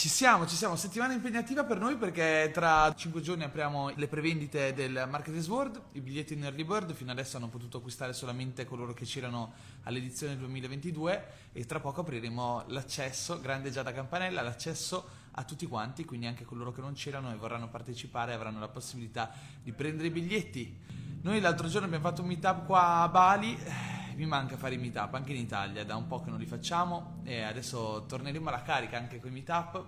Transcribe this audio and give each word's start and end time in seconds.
Ci 0.00 0.08
siamo, 0.08 0.46
ci 0.46 0.56
siamo. 0.56 0.76
Settimana 0.76 1.12
impegnativa 1.12 1.62
per 1.64 1.78
noi 1.78 1.94
perché 1.96 2.50
tra 2.54 2.90
5 2.94 3.20
giorni 3.20 3.44
apriamo 3.44 3.92
le 3.96 4.08
prevendite 4.08 4.72
del 4.72 5.06
Marketers 5.06 5.46
World. 5.46 5.78
I 5.92 6.00
biglietti 6.00 6.32
in 6.32 6.42
early 6.42 6.64
bird 6.64 6.94
fino 6.94 7.10
adesso 7.10 7.36
hanno 7.36 7.48
potuto 7.48 7.76
acquistare 7.76 8.14
solamente 8.14 8.64
coloro 8.64 8.94
che 8.94 9.04
c'erano 9.04 9.52
all'edizione 9.82 10.38
2022 10.38 11.24
e 11.52 11.66
tra 11.66 11.80
poco 11.80 12.00
apriremo 12.00 12.64
l'accesso, 12.68 13.42
grande 13.42 13.70
Giada 13.70 13.92
Campanella, 13.92 14.40
l'accesso 14.40 15.06
a 15.32 15.44
tutti 15.44 15.66
quanti, 15.66 16.06
quindi 16.06 16.24
anche 16.24 16.46
coloro 16.46 16.72
che 16.72 16.80
non 16.80 16.94
c'erano 16.94 17.30
e 17.30 17.36
vorranno 17.36 17.68
partecipare 17.68 18.32
avranno 18.32 18.58
la 18.58 18.68
possibilità 18.68 19.30
di 19.62 19.72
prendere 19.72 20.08
i 20.08 20.12
biglietti. 20.12 20.78
Noi 21.20 21.40
l'altro 21.40 21.68
giorno 21.68 21.84
abbiamo 21.84 22.08
fatto 22.08 22.22
un 22.22 22.28
meetup 22.28 22.64
qua 22.64 23.02
a 23.02 23.08
Bali 23.08 23.99
mi 24.20 24.26
manca 24.26 24.58
fare 24.58 24.74
i 24.74 24.78
meetup 24.78 25.14
anche 25.14 25.32
in 25.32 25.38
Italia, 25.38 25.82
da 25.82 25.96
un 25.96 26.06
po' 26.06 26.20
che 26.20 26.28
non 26.28 26.38
li 26.38 26.44
facciamo 26.44 27.22
e 27.24 27.40
adesso 27.40 28.04
torneremo 28.06 28.50
alla 28.50 28.60
carica 28.60 28.98
anche 28.98 29.18
con 29.18 29.30
i 29.30 29.32
meetup. 29.32 29.82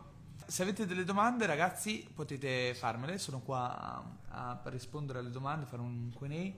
Se 0.47 0.63
avete 0.63 0.87
delle 0.87 1.05
domande 1.05 1.45
ragazzi 1.45 2.09
potete 2.15 2.73
farmele, 2.75 3.19
sono 3.19 3.41
qua 3.41 4.03
a, 4.29 4.59
rispondere 4.65 5.19
alle 5.19 5.31
domande, 5.31 5.67
fare 5.67 5.83
un 5.83 6.11
Q&A. 6.17 6.51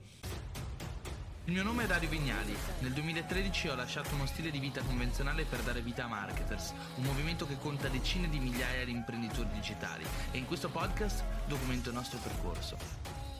Il 1.47 1.53
mio 1.53 1.63
nome 1.63 1.83
è 1.83 1.87
Dario 1.87 2.07
Vignali. 2.07 2.55
Nel 2.79 2.93
2013 2.93 3.67
ho 3.67 3.75
lasciato 3.75 4.15
uno 4.15 4.25
stile 4.25 4.51
di 4.51 4.59
vita 4.59 4.81
convenzionale 4.81 5.43
per 5.43 5.59
dare 5.59 5.81
vita 5.81 6.05
a 6.05 6.07
Marketers, 6.07 6.73
un 6.95 7.03
movimento 7.03 7.45
che 7.45 7.57
conta 7.59 7.89
decine 7.89 8.29
di 8.29 8.39
migliaia 8.39 8.85
di 8.85 8.91
imprenditori 8.91 9.49
digitali 9.51 10.05
e 10.31 10.37
in 10.37 10.45
questo 10.45 10.69
podcast 10.69 11.23
documento 11.45 11.89
il 11.89 11.95
nostro 11.95 12.19
percorso. 12.19 13.34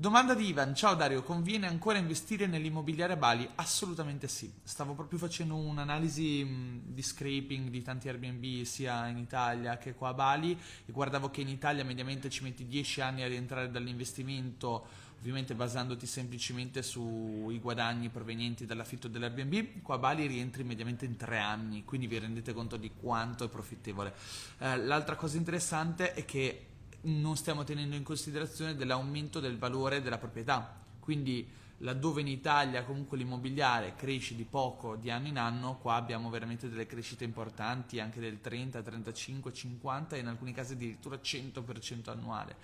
Domanda 0.00 0.32
di 0.32 0.46
Ivan, 0.46 0.74
ciao 0.74 0.94
Dario, 0.94 1.22
conviene 1.22 1.66
ancora 1.66 1.98
investire 1.98 2.46
nell'immobiliare 2.46 3.12
a 3.12 3.16
Bali? 3.16 3.46
Assolutamente 3.56 4.28
sì. 4.28 4.50
Stavo 4.62 4.94
proprio 4.94 5.18
facendo 5.18 5.56
un'analisi 5.56 6.80
di 6.86 7.02
scraping 7.02 7.68
di 7.68 7.82
tanti 7.82 8.08
Airbnb 8.08 8.62
sia 8.62 9.08
in 9.08 9.18
Italia 9.18 9.76
che 9.76 9.92
qua 9.92 10.08
a 10.08 10.14
Bali 10.14 10.58
e 10.86 10.90
guardavo 10.90 11.28
che 11.28 11.42
in 11.42 11.48
Italia 11.48 11.84
mediamente 11.84 12.30
ci 12.30 12.42
metti 12.44 12.66
10 12.66 13.02
anni 13.02 13.22
a 13.24 13.28
rientrare 13.28 13.70
dall'investimento, 13.70 14.86
ovviamente 15.18 15.54
basandoti 15.54 16.06
semplicemente 16.06 16.80
sui 16.80 17.58
guadagni 17.58 18.08
provenienti 18.08 18.64
dall'affitto 18.64 19.06
dell'Airbnb, 19.06 19.82
qua 19.82 19.96
a 19.96 19.98
Bali 19.98 20.26
rientri 20.26 20.64
mediamente 20.64 21.04
in 21.04 21.16
3 21.16 21.36
anni, 21.36 21.84
quindi 21.84 22.06
vi 22.06 22.18
rendete 22.18 22.54
conto 22.54 22.78
di 22.78 22.90
quanto 22.98 23.44
è 23.44 23.48
profittevole. 23.50 24.14
Eh, 24.60 24.78
l'altra 24.78 25.16
cosa 25.16 25.36
interessante 25.36 26.14
è 26.14 26.24
che 26.24 26.68
non 27.02 27.36
stiamo 27.36 27.64
tenendo 27.64 27.96
in 27.96 28.02
considerazione 28.02 28.74
dell'aumento 28.74 29.40
del 29.40 29.58
valore 29.58 30.02
della 30.02 30.18
proprietà. 30.18 30.78
Quindi 30.98 31.48
laddove 31.78 32.20
in 32.20 32.28
Italia 32.28 32.84
comunque 32.84 33.16
l'immobiliare 33.16 33.94
cresce 33.96 34.34
di 34.34 34.44
poco 34.44 34.96
di 34.96 35.10
anno 35.10 35.28
in 35.28 35.38
anno, 35.38 35.78
qua 35.78 35.94
abbiamo 35.94 36.28
veramente 36.28 36.68
delle 36.68 36.86
crescite 36.86 37.24
importanti 37.24 38.00
anche 38.00 38.20
del 38.20 38.40
30, 38.40 38.82
35, 38.82 39.52
50 39.52 40.16
e 40.16 40.18
in 40.18 40.26
alcuni 40.26 40.52
casi 40.52 40.74
addirittura 40.74 41.16
100% 41.16 42.10
annuale. 42.10 42.56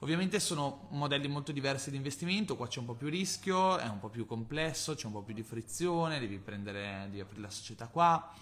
Ovviamente 0.00 0.38
sono 0.38 0.86
modelli 0.90 1.26
molto 1.26 1.50
diversi 1.50 1.90
di 1.90 1.96
investimento, 1.96 2.56
qua 2.56 2.68
c'è 2.68 2.78
un 2.78 2.84
po' 2.84 2.94
più 2.94 3.08
rischio, 3.08 3.78
è 3.78 3.88
un 3.88 3.98
po' 3.98 4.10
più 4.10 4.26
complesso, 4.26 4.94
c'è 4.94 5.06
un 5.06 5.12
po' 5.12 5.22
più 5.22 5.34
di 5.34 5.42
frizione, 5.42 6.20
devi 6.20 6.38
prendere, 6.38 7.06
devi 7.06 7.20
aprire 7.20 7.40
la 7.40 7.50
società 7.50 7.88
qua 7.88 8.32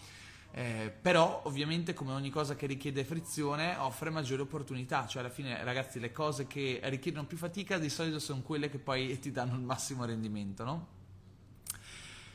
eh, 0.56 0.90
però 1.02 1.42
ovviamente 1.44 1.92
come 1.92 2.12
ogni 2.12 2.30
cosa 2.30 2.56
che 2.56 2.64
richiede 2.64 3.04
frizione 3.04 3.76
offre 3.76 4.08
maggiori 4.08 4.40
opportunità, 4.40 5.06
cioè 5.06 5.20
alla 5.20 5.30
fine 5.30 5.62
ragazzi 5.62 6.00
le 6.00 6.12
cose 6.12 6.46
che 6.46 6.80
richiedono 6.84 7.26
più 7.26 7.36
fatica 7.36 7.76
di 7.76 7.90
solito 7.90 8.18
sono 8.18 8.40
quelle 8.40 8.70
che 8.70 8.78
poi 8.78 9.18
ti 9.18 9.30
danno 9.30 9.54
il 9.54 9.60
massimo 9.60 10.06
rendimento, 10.06 10.64
no? 10.64 10.86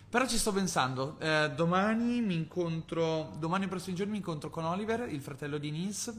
Però 0.07 0.27
ci 0.27 0.37
sto 0.37 0.51
pensando, 0.51 1.17
eh, 1.19 1.51
domani 1.55 2.21
mi 2.21 2.35
incontro, 2.35 3.33
domani 3.39 3.65
o 3.65 3.67
prossimi 3.69 3.95
giorni 3.95 4.11
mi 4.11 4.17
incontro 4.19 4.51
con 4.51 4.65
Oliver, 4.65 5.11
il 5.11 5.21
fratello 5.21 5.57
di 5.57 5.71
Nils, 5.71 6.13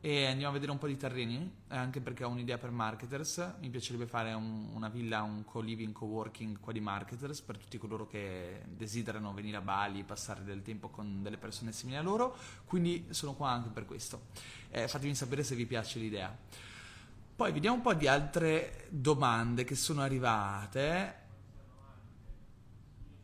e 0.00 0.26
andiamo 0.26 0.50
a 0.50 0.52
vedere 0.52 0.70
un 0.70 0.78
po' 0.78 0.86
di 0.86 0.96
terreni, 0.96 1.52
eh, 1.68 1.76
anche 1.76 2.00
perché 2.00 2.22
ho 2.22 2.28
un'idea 2.28 2.56
per 2.56 2.70
marketers. 2.70 3.54
Mi 3.60 3.68
piacerebbe 3.68 4.06
fare 4.06 4.32
un, 4.32 4.68
una 4.72 4.88
villa, 4.88 5.22
un 5.22 5.44
co-living, 5.44 5.92
co-working 5.92 6.60
qua 6.60 6.72
di 6.72 6.80
marketers 6.80 7.40
per 7.40 7.58
tutti 7.58 7.78
coloro 7.78 8.06
che 8.06 8.62
desiderano 8.66 9.34
venire 9.34 9.56
a 9.56 9.60
Bali, 9.60 10.04
passare 10.04 10.44
del 10.44 10.62
tempo 10.62 10.88
con 10.88 11.22
delle 11.22 11.36
persone 11.36 11.72
simili 11.72 11.96
a 11.96 12.02
loro. 12.02 12.36
Quindi 12.64 13.06
sono 13.10 13.34
qua 13.34 13.50
anche 13.50 13.70
per 13.70 13.86
questo. 13.86 14.26
Eh, 14.70 14.86
fatemi 14.86 15.14
sapere 15.16 15.42
se 15.42 15.56
vi 15.56 15.66
piace 15.66 15.98
l'idea. 15.98 16.36
Poi 17.34 17.52
vediamo 17.52 17.76
un 17.76 17.82
po' 17.82 17.94
di 17.94 18.06
altre 18.06 18.86
domande 18.90 19.64
che 19.64 19.74
sono 19.74 20.02
arrivate. 20.02 21.26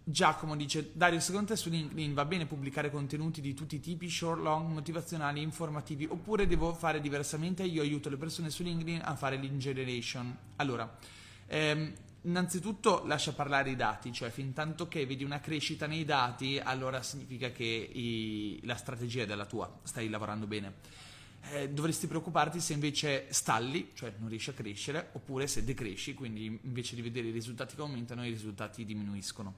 Giacomo 0.06 0.54
dice: 0.54 0.90
Dario, 0.92 1.18
secondo 1.18 1.48
te 1.48 1.56
su 1.56 1.70
LinkedIn 1.70 2.12
va 2.12 2.26
bene 2.26 2.44
pubblicare 2.44 2.90
contenuti 2.90 3.40
di 3.40 3.54
tutti 3.54 3.76
i 3.76 3.80
tipi, 3.80 4.10
short, 4.10 4.42
long, 4.42 4.70
motivazionali, 4.70 5.40
informativi, 5.40 6.04
oppure 6.04 6.46
devo 6.46 6.74
fare 6.74 7.00
diversamente? 7.00 7.62
Io 7.62 7.80
aiuto 7.80 8.10
le 8.10 8.18
persone 8.18 8.50
su 8.50 8.62
LinkedIn 8.62 9.00
a 9.02 9.16
fare 9.16 9.38
lead 9.38 9.56
generation. 9.56 10.36
Allora, 10.56 10.98
ehm, 11.46 11.90
innanzitutto 12.22 13.06
lascia 13.06 13.32
parlare 13.32 13.70
i 13.70 13.76
dati, 13.76 14.12
cioè 14.12 14.28
fin 14.28 14.52
tanto 14.52 14.88
che 14.88 15.06
vedi 15.06 15.24
una 15.24 15.40
crescita 15.40 15.86
nei 15.86 16.04
dati, 16.04 16.60
allora 16.62 17.02
significa 17.02 17.50
che 17.50 17.64
i, 17.64 18.60
la 18.64 18.76
strategia 18.76 19.22
è 19.22 19.26
della 19.26 19.46
tua, 19.46 19.80
stai 19.84 20.10
lavorando 20.10 20.46
bene. 20.46 21.02
Eh, 21.50 21.68
dovresti 21.68 22.06
preoccuparti 22.06 22.58
se 22.58 22.72
invece 22.72 23.26
stalli, 23.28 23.90
cioè 23.92 24.14
non 24.18 24.30
riesci 24.30 24.48
a 24.48 24.54
crescere, 24.54 25.10
oppure 25.12 25.46
se 25.46 25.62
decresci, 25.62 26.14
quindi 26.14 26.58
invece 26.62 26.94
di 26.94 27.02
vedere 27.02 27.28
i 27.28 27.32
risultati 27.32 27.74
che 27.74 27.82
aumentano, 27.82 28.24
i 28.24 28.30
risultati 28.30 28.84
diminuiscono. 28.86 29.56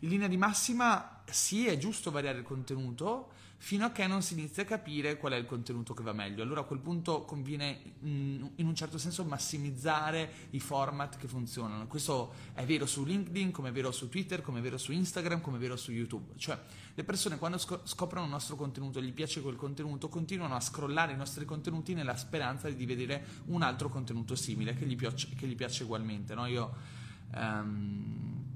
In 0.00 0.08
linea 0.08 0.28
di 0.28 0.36
massima 0.36 1.22
sì, 1.24 1.66
è 1.66 1.76
giusto 1.76 2.10
variare 2.10 2.38
il 2.38 2.44
contenuto 2.44 3.32
fino 3.60 3.84
a 3.84 3.90
che 3.90 4.06
non 4.06 4.22
si 4.22 4.34
inizia 4.34 4.62
a 4.62 4.66
capire 4.66 5.16
qual 5.16 5.32
è 5.32 5.36
il 5.36 5.44
contenuto 5.44 5.92
che 5.92 6.04
va 6.04 6.12
meglio. 6.12 6.42
Allora 6.42 6.60
a 6.60 6.64
quel 6.64 6.78
punto 6.78 7.24
conviene 7.24 7.94
in 8.02 8.52
un 8.56 8.74
certo 8.76 8.98
senso 8.98 9.24
massimizzare 9.24 10.30
i 10.50 10.60
format 10.60 11.16
che 11.16 11.26
funzionano. 11.26 11.88
Questo 11.88 12.32
è 12.54 12.64
vero 12.64 12.86
su 12.86 13.04
LinkedIn, 13.04 13.50
come 13.50 13.70
è 13.70 13.72
vero 13.72 13.90
su 13.90 14.08
Twitter, 14.08 14.40
come 14.42 14.60
è 14.60 14.62
vero 14.62 14.78
su 14.78 14.92
Instagram, 14.92 15.40
come 15.40 15.56
è 15.56 15.60
vero 15.60 15.76
su 15.76 15.90
YouTube. 15.90 16.34
Cioè 16.36 16.56
le 16.94 17.04
persone 17.04 17.36
quando 17.36 17.58
scoprono 17.58 18.26
il 18.26 18.30
nostro 18.30 18.54
contenuto, 18.54 19.02
gli 19.02 19.12
piace 19.12 19.42
quel 19.42 19.56
contenuto, 19.56 20.08
continuano 20.08 20.54
a 20.54 20.60
scrollare 20.60 21.12
i 21.12 21.16
nostri 21.16 21.44
contenuti 21.44 21.94
nella 21.94 22.16
speranza 22.16 22.70
di 22.70 22.86
vedere 22.86 23.26
un 23.46 23.62
altro 23.62 23.88
contenuto 23.88 24.36
simile 24.36 24.74
che 24.74 24.86
gli 24.86 24.96
piace, 24.96 25.30
che 25.34 25.48
gli 25.48 25.56
piace 25.56 25.82
ugualmente. 25.82 26.34
No? 26.34 26.46
Io... 26.46 26.96
Um, 27.34 28.47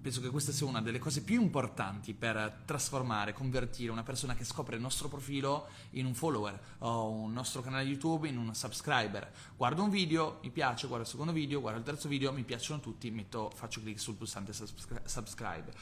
penso 0.00 0.20
che 0.20 0.30
questa 0.30 0.52
sia 0.52 0.66
una 0.66 0.80
delle 0.80 0.98
cose 0.98 1.22
più 1.22 1.40
importanti 1.40 2.14
per 2.14 2.62
trasformare, 2.64 3.32
convertire 3.32 3.92
una 3.92 4.02
persona 4.02 4.34
che 4.34 4.44
scopre 4.44 4.76
il 4.76 4.82
nostro 4.82 5.08
profilo 5.08 5.68
in 5.90 6.06
un 6.06 6.14
follower 6.14 6.58
o 6.78 7.10
un 7.10 7.32
nostro 7.32 7.62
canale 7.62 7.84
YouTube 7.84 8.28
in 8.28 8.36
un 8.36 8.54
subscriber. 8.54 9.30
Guardo 9.56 9.82
un 9.82 9.90
video, 9.90 10.38
mi 10.42 10.50
piace, 10.50 10.86
guardo 10.86 11.04
il 11.04 11.10
secondo 11.10 11.32
video, 11.32 11.60
guardo 11.60 11.78
il 11.78 11.84
terzo 11.84 12.08
video, 12.08 12.32
mi 12.32 12.44
piacciono 12.44 12.80
tutti, 12.80 13.10
metto, 13.10 13.50
faccio 13.54 13.80
clic 13.80 14.00
sul 14.00 14.14
pulsante 14.14 14.52
subscribe. 14.52 15.72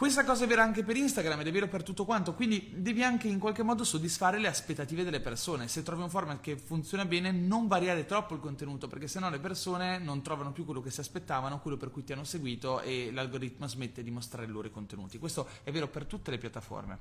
Questa 0.00 0.24
cosa 0.24 0.44
è 0.44 0.46
vera 0.46 0.62
anche 0.62 0.82
per 0.82 0.96
Instagram 0.96 1.40
ed 1.40 1.48
è 1.48 1.52
vero 1.52 1.68
per 1.68 1.82
tutto 1.82 2.06
quanto, 2.06 2.32
quindi 2.32 2.72
devi 2.74 3.02
anche 3.02 3.28
in 3.28 3.38
qualche 3.38 3.62
modo 3.62 3.84
soddisfare 3.84 4.38
le 4.38 4.48
aspettative 4.48 5.04
delle 5.04 5.20
persone. 5.20 5.68
Se 5.68 5.82
trovi 5.82 6.00
un 6.00 6.08
format 6.08 6.40
che 6.40 6.56
funziona 6.56 7.04
bene, 7.04 7.32
non 7.32 7.68
variare 7.68 8.06
troppo 8.06 8.32
il 8.32 8.40
contenuto, 8.40 8.88
perché 8.88 9.06
sennò 9.06 9.28
le 9.28 9.40
persone 9.40 9.98
non 9.98 10.22
trovano 10.22 10.52
più 10.52 10.64
quello 10.64 10.80
che 10.80 10.90
si 10.90 11.00
aspettavano, 11.00 11.60
quello 11.60 11.76
per 11.76 11.90
cui 11.90 12.02
ti 12.02 12.14
hanno 12.14 12.24
seguito 12.24 12.80
e 12.80 13.10
l'algoritmo 13.12 13.66
smette 13.66 14.02
di 14.02 14.10
mostrare 14.10 14.46
i 14.46 14.50
loro 14.50 14.70
contenuti. 14.70 15.18
Questo 15.18 15.46
è 15.64 15.70
vero 15.70 15.86
per 15.88 16.06
tutte 16.06 16.30
le 16.30 16.38
piattaforme. 16.38 16.98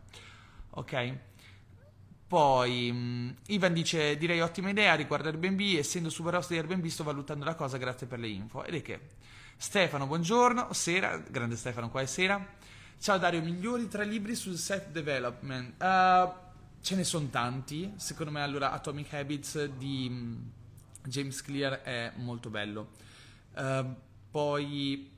Ok? 0.71 1.17
Poi 2.27 2.89
um, 2.89 3.33
Ivan 3.47 3.71
dice: 3.71 4.17
Direi 4.17 4.41
ottima 4.41 4.71
idea 4.71 4.95
riguardo 4.95 5.29
Airbnb. 5.29 5.77
Essendo 5.77 6.09
super 6.09 6.35
host 6.35 6.49
di 6.49 6.57
Airbnb, 6.57 6.85
sto 6.87 7.05
valutando 7.05 7.45
la 7.45 7.55
cosa. 7.55 7.77
Grazie 7.77 8.07
per 8.07 8.19
le 8.19 8.27
info. 8.27 8.65
Ed 8.65 8.75
è 8.75 8.81
che 8.81 8.99
Stefano, 9.55 10.05
buongiorno. 10.05 10.73
Sera, 10.73 11.17
grande 11.17 11.55
Stefano, 11.55 11.89
qua 11.89 12.01
è 12.01 12.05
sera. 12.05 12.57
Ciao 13.01 13.17
Dario, 13.17 13.41
migliori 13.41 13.87
tre 13.87 14.03
libri 14.03 14.35
sul 14.35 14.57
self 14.57 14.89
development. 14.89 15.81
Uh, 15.81 16.33
ce 16.81 16.97
ne 16.97 17.05
sono 17.05 17.29
tanti. 17.29 17.93
Secondo 17.95 18.29
me, 18.29 18.41
allora, 18.41 18.73
Atomic 18.73 19.13
Habits 19.13 19.67
di 19.77 20.09
mm, 20.09 20.35
James 21.05 21.41
Clear 21.41 21.81
è 21.81 22.11
molto 22.17 22.49
bello. 22.49 22.89
Uh, 23.55 23.95
poi, 24.29 25.09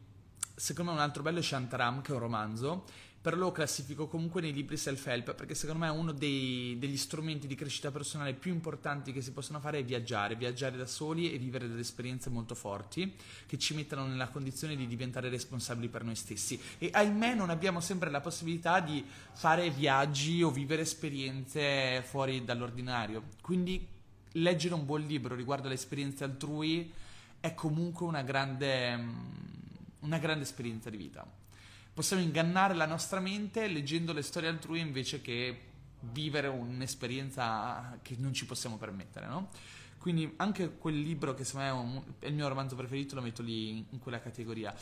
secondo 0.54 0.92
me, 0.92 0.98
un 0.98 1.04
altro 1.04 1.24
bello 1.24 1.40
è 1.40 1.42
Shantaram, 1.42 2.04
che 2.04 2.12
è 2.12 2.14
un 2.14 2.20
romanzo 2.20 2.86
però 3.22 3.36
lo 3.36 3.52
classifico 3.52 4.08
comunque 4.08 4.42
nei 4.42 4.52
libri 4.52 4.78
self-help 4.78 5.36
perché 5.36 5.54
secondo 5.54 5.86
me 5.86 5.92
uno 5.92 6.12
dei, 6.12 6.76
degli 6.80 6.98
strumenti 6.98 7.46
di 7.46 7.54
crescita 7.54 7.92
personale 7.92 8.34
più 8.34 8.52
importanti 8.52 9.14
che 9.14 9.22
si 9.22 9.32
possono 9.32 9.60
fare 9.60 9.78
è 9.78 9.84
viaggiare, 9.84 10.36
viaggiare 10.36 10.76
da 10.76 10.88
soli 10.88 11.32
e 11.32 11.38
vivere 11.38 11.68
delle 11.68 11.82
esperienze 11.82 12.32
molto 12.32 12.56
forti 12.56 13.14
che 13.46 13.60
ci 13.60 13.76
mettano 13.76 14.08
nella 14.08 14.30
condizione 14.30 14.76
di 14.76 14.88
diventare 14.88 15.30
responsabili 15.30 15.88
per 15.88 16.04
noi 16.04 16.16
stessi. 16.16 16.60
E 16.80 16.90
ahimè 16.92 17.36
non 17.36 17.52
abbiamo 17.52 17.80
sempre 17.80 18.10
la 18.10 18.22
possibilità 18.22 18.80
di 18.80 19.06
fare 19.34 19.70
viaggi 19.70 20.42
o 20.42 20.50
vivere 20.50 20.82
esperienze 20.82 22.02
fuori 22.02 22.44
dall'ordinario, 22.44 23.24
quindi 23.42 23.88
leggere 24.36 24.74
un 24.74 24.86
buon 24.86 25.02
libro 25.02 25.36
riguardo 25.36 25.68
alle 25.68 25.76
esperienze 25.76 26.24
altrui 26.24 26.92
è 27.40 27.54
comunque 27.54 28.08
una 28.08 28.24
grande, 28.24 29.00
una 30.00 30.18
grande 30.18 30.44
esperienza 30.44 30.90
di 30.90 30.98
vita 30.98 31.40
possiamo 31.94 32.22
ingannare 32.22 32.74
la 32.74 32.86
nostra 32.86 33.20
mente 33.20 33.68
leggendo 33.68 34.14
le 34.14 34.22
storie 34.22 34.50
altrui 34.50 34.80
invece 34.80 35.22
che 35.22 35.70
vivere 36.02 36.48
un'esperienza 36.48 38.00
che 38.02 38.16
non 38.18 38.34
ci 38.34 38.46
possiamo 38.46 38.78
permettere, 38.78 39.28
no? 39.28 39.50
Quindi 39.98 40.34
anche 40.38 40.78
quel 40.78 41.00
libro 41.00 41.36
che 41.36 41.44
secondo 41.44 41.84
me 41.84 42.16
è, 42.20 42.26
il 42.28 42.34
mio 42.34 42.48
romanzo 42.48 42.76
preferito 42.76 43.14
lo 43.14 43.22
metto 43.22 43.44
lì 43.44 43.86
in 43.88 44.00
quella 44.00 44.20
categoria. 44.20 44.74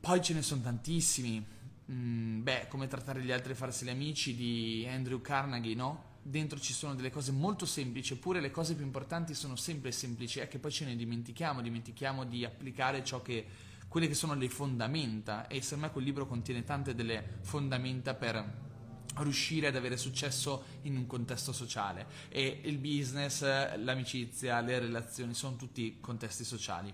Poi 0.00 0.22
ce 0.22 0.34
ne 0.34 0.42
sono 0.42 0.62
tantissimi. 0.62 1.44
Mm, 1.90 2.42
beh, 2.42 2.66
come 2.68 2.86
trattare 2.86 3.22
gli 3.22 3.32
altri 3.32 3.52
e 3.52 3.56
farseli 3.56 3.90
amici 3.90 4.36
di 4.36 4.86
Andrew 4.88 5.20
Carnegie, 5.20 5.74
no? 5.74 6.10
Dentro 6.22 6.60
ci 6.60 6.72
sono 6.72 6.94
delle 6.94 7.10
cose 7.10 7.32
molto 7.32 7.66
semplici, 7.66 8.12
eppure 8.12 8.40
le 8.40 8.52
cose 8.52 8.76
più 8.76 8.84
importanti 8.84 9.34
sono 9.34 9.56
sempre 9.56 9.90
semplici, 9.90 10.38
è 10.38 10.46
che 10.46 10.60
poi 10.60 10.70
ce 10.70 10.84
ne 10.84 10.94
dimentichiamo, 10.94 11.60
dimentichiamo 11.60 12.24
di 12.24 12.44
applicare 12.44 13.02
ciò 13.02 13.20
che 13.20 13.44
quelle 13.92 14.08
che 14.08 14.14
sono 14.14 14.32
le 14.32 14.48
fondamenta 14.48 15.46
e 15.48 15.60
secondo 15.60 15.84
me 15.84 15.92
quel 15.92 16.04
libro 16.04 16.26
contiene 16.26 16.64
tante 16.64 16.94
delle 16.94 17.40
fondamenta 17.42 18.14
per 18.14 18.60
riuscire 19.16 19.66
ad 19.66 19.76
avere 19.76 19.98
successo 19.98 20.64
in 20.84 20.96
un 20.96 21.06
contesto 21.06 21.52
sociale 21.52 22.06
e 22.30 22.62
il 22.64 22.78
business, 22.78 23.42
l'amicizia, 23.76 24.62
le 24.62 24.78
relazioni 24.78 25.34
sono 25.34 25.56
tutti 25.56 25.98
contesti 26.00 26.42
sociali. 26.42 26.90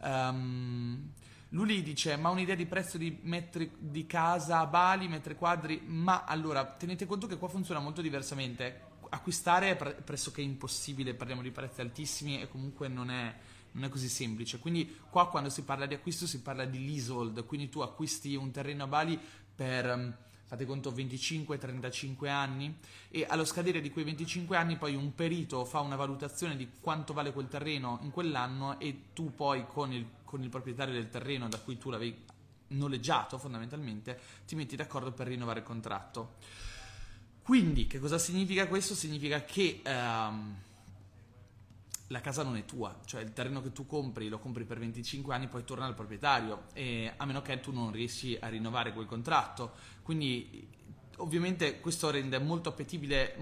Um, 0.00 1.10
lui 1.48 1.82
dice: 1.82 2.14
Ma 2.14 2.28
un'idea 2.28 2.54
di 2.54 2.66
prezzo 2.66 2.98
di 2.98 3.18
metri 3.22 3.72
di 3.76 4.06
casa 4.06 4.60
a 4.60 4.66
Bali, 4.66 5.08
metri 5.08 5.34
quadri? 5.34 5.82
Ma 5.86 6.22
allora 6.22 6.64
tenete 6.64 7.04
conto 7.04 7.26
che 7.26 7.36
qua 7.36 7.48
funziona 7.48 7.80
molto 7.80 8.00
diversamente. 8.00 8.82
Acquistare 9.08 9.70
è 9.70 9.76
pre- 9.76 9.94
pressoché 9.94 10.40
impossibile, 10.40 11.14
parliamo 11.14 11.42
di 11.42 11.50
prezzi 11.50 11.80
altissimi 11.80 12.40
e 12.40 12.48
comunque 12.48 12.86
non 12.86 13.10
è, 13.10 13.34
non 13.78 13.88
è 13.88 13.92
così 13.92 14.08
semplice. 14.08 14.58
Quindi, 14.58 14.98
qua 15.08 15.28
quando 15.28 15.48
si 15.48 15.62
parla 15.62 15.86
di 15.86 15.94
acquisto 15.94 16.26
si 16.26 16.42
parla 16.42 16.64
di 16.64 16.84
leasehold, 16.84 17.46
quindi 17.46 17.68
tu 17.68 17.80
acquisti 17.80 18.34
un 18.34 18.50
terreno 18.50 18.84
a 18.84 18.86
Bali 18.88 19.18
per 19.54 20.26
fate 20.44 20.64
conto 20.64 20.90
25-35 20.90 22.28
anni 22.28 22.78
e 23.10 23.26
allo 23.28 23.44
scadere 23.44 23.82
di 23.82 23.90
quei 23.90 24.04
25 24.04 24.56
anni 24.56 24.78
poi 24.78 24.94
un 24.94 25.14
perito 25.14 25.66
fa 25.66 25.80
una 25.80 25.94
valutazione 25.94 26.56
di 26.56 26.70
quanto 26.80 27.12
vale 27.12 27.34
quel 27.34 27.48
terreno 27.48 27.98
in 28.02 28.10
quell'anno 28.10 28.80
e 28.80 29.08
tu 29.12 29.34
poi 29.34 29.66
con 29.66 29.92
il, 29.92 30.06
con 30.24 30.42
il 30.42 30.48
proprietario 30.48 30.94
del 30.94 31.10
terreno 31.10 31.48
da 31.48 31.58
cui 31.58 31.76
tu 31.76 31.90
l'avevi 31.90 32.24
noleggiato 32.68 33.36
fondamentalmente 33.36 34.18
ti 34.46 34.54
metti 34.54 34.74
d'accordo 34.74 35.12
per 35.12 35.26
rinnovare 35.26 35.58
il 35.58 35.66
contratto. 35.66 36.36
Quindi 37.42 37.86
che 37.86 37.98
cosa 37.98 38.16
significa 38.16 38.66
questo? 38.66 38.94
Significa 38.94 39.42
che... 39.44 39.82
Um, 39.84 40.66
la 42.08 42.20
casa 42.20 42.42
non 42.42 42.56
è 42.56 42.64
tua, 42.64 42.98
cioè 43.04 43.20
il 43.20 43.32
terreno 43.32 43.60
che 43.60 43.72
tu 43.72 43.86
compri 43.86 44.28
lo 44.28 44.38
compri 44.38 44.64
per 44.64 44.78
25 44.78 45.34
anni, 45.34 45.48
poi 45.48 45.64
torna 45.64 45.86
al 45.86 45.94
proprietario, 45.94 46.68
a 47.16 47.24
meno 47.24 47.42
che 47.42 47.60
tu 47.60 47.72
non 47.72 47.92
riesci 47.92 48.36
a 48.40 48.48
rinnovare 48.48 48.92
quel 48.92 49.06
contratto. 49.06 49.72
Quindi 50.02 50.76
ovviamente 51.20 51.80
questo 51.80 52.10
rende 52.10 52.38
molto, 52.38 52.74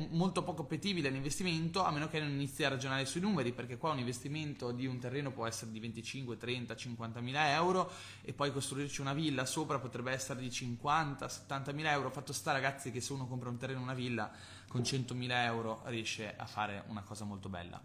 molto 0.09 0.43
poco 0.43 0.63
appetibile 0.63 1.11
l'investimento, 1.11 1.85
a 1.85 1.91
meno 1.91 2.09
che 2.09 2.19
non 2.19 2.31
inizi 2.31 2.65
a 2.65 2.71
ragionare 2.71 3.05
sui 3.05 3.21
numeri, 3.21 3.53
perché 3.53 3.77
qua 3.77 3.93
un 3.93 3.99
investimento 3.99 4.73
di 4.73 4.87
un 4.87 4.99
terreno 4.99 5.31
può 5.31 5.47
essere 5.47 5.71
di 5.71 5.79
25, 5.79 6.37
30, 6.37 6.75
50 6.75 7.21
mila 7.21 7.53
euro 7.53 7.91
e 8.23 8.33
poi 8.33 8.51
costruirci 8.51 9.01
una 9.01 9.13
villa 9.13 9.45
sopra 9.45 9.79
potrebbe 9.79 10.11
essere 10.11 10.41
di 10.41 10.51
50, 10.51 11.29
70 11.29 11.73
mila 11.73 11.93
euro. 11.93 12.11
Fatto 12.11 12.33
sta 12.33 12.51
ragazzi 12.53 12.91
che 12.91 13.01
se 13.01 13.13
uno 13.13 13.27
compra 13.27 13.49
un 13.49 13.59
terreno, 13.59 13.81
una 13.81 13.95
villa 13.95 14.29
con 14.67 14.83
100 14.83 15.15
mila 15.15 15.45
euro 15.45 15.83
riesce 15.85 16.35
a 16.37 16.47
fare 16.47 16.83
una 16.89 17.03
cosa 17.03 17.25
molto 17.25 17.49
bella. 17.49 17.81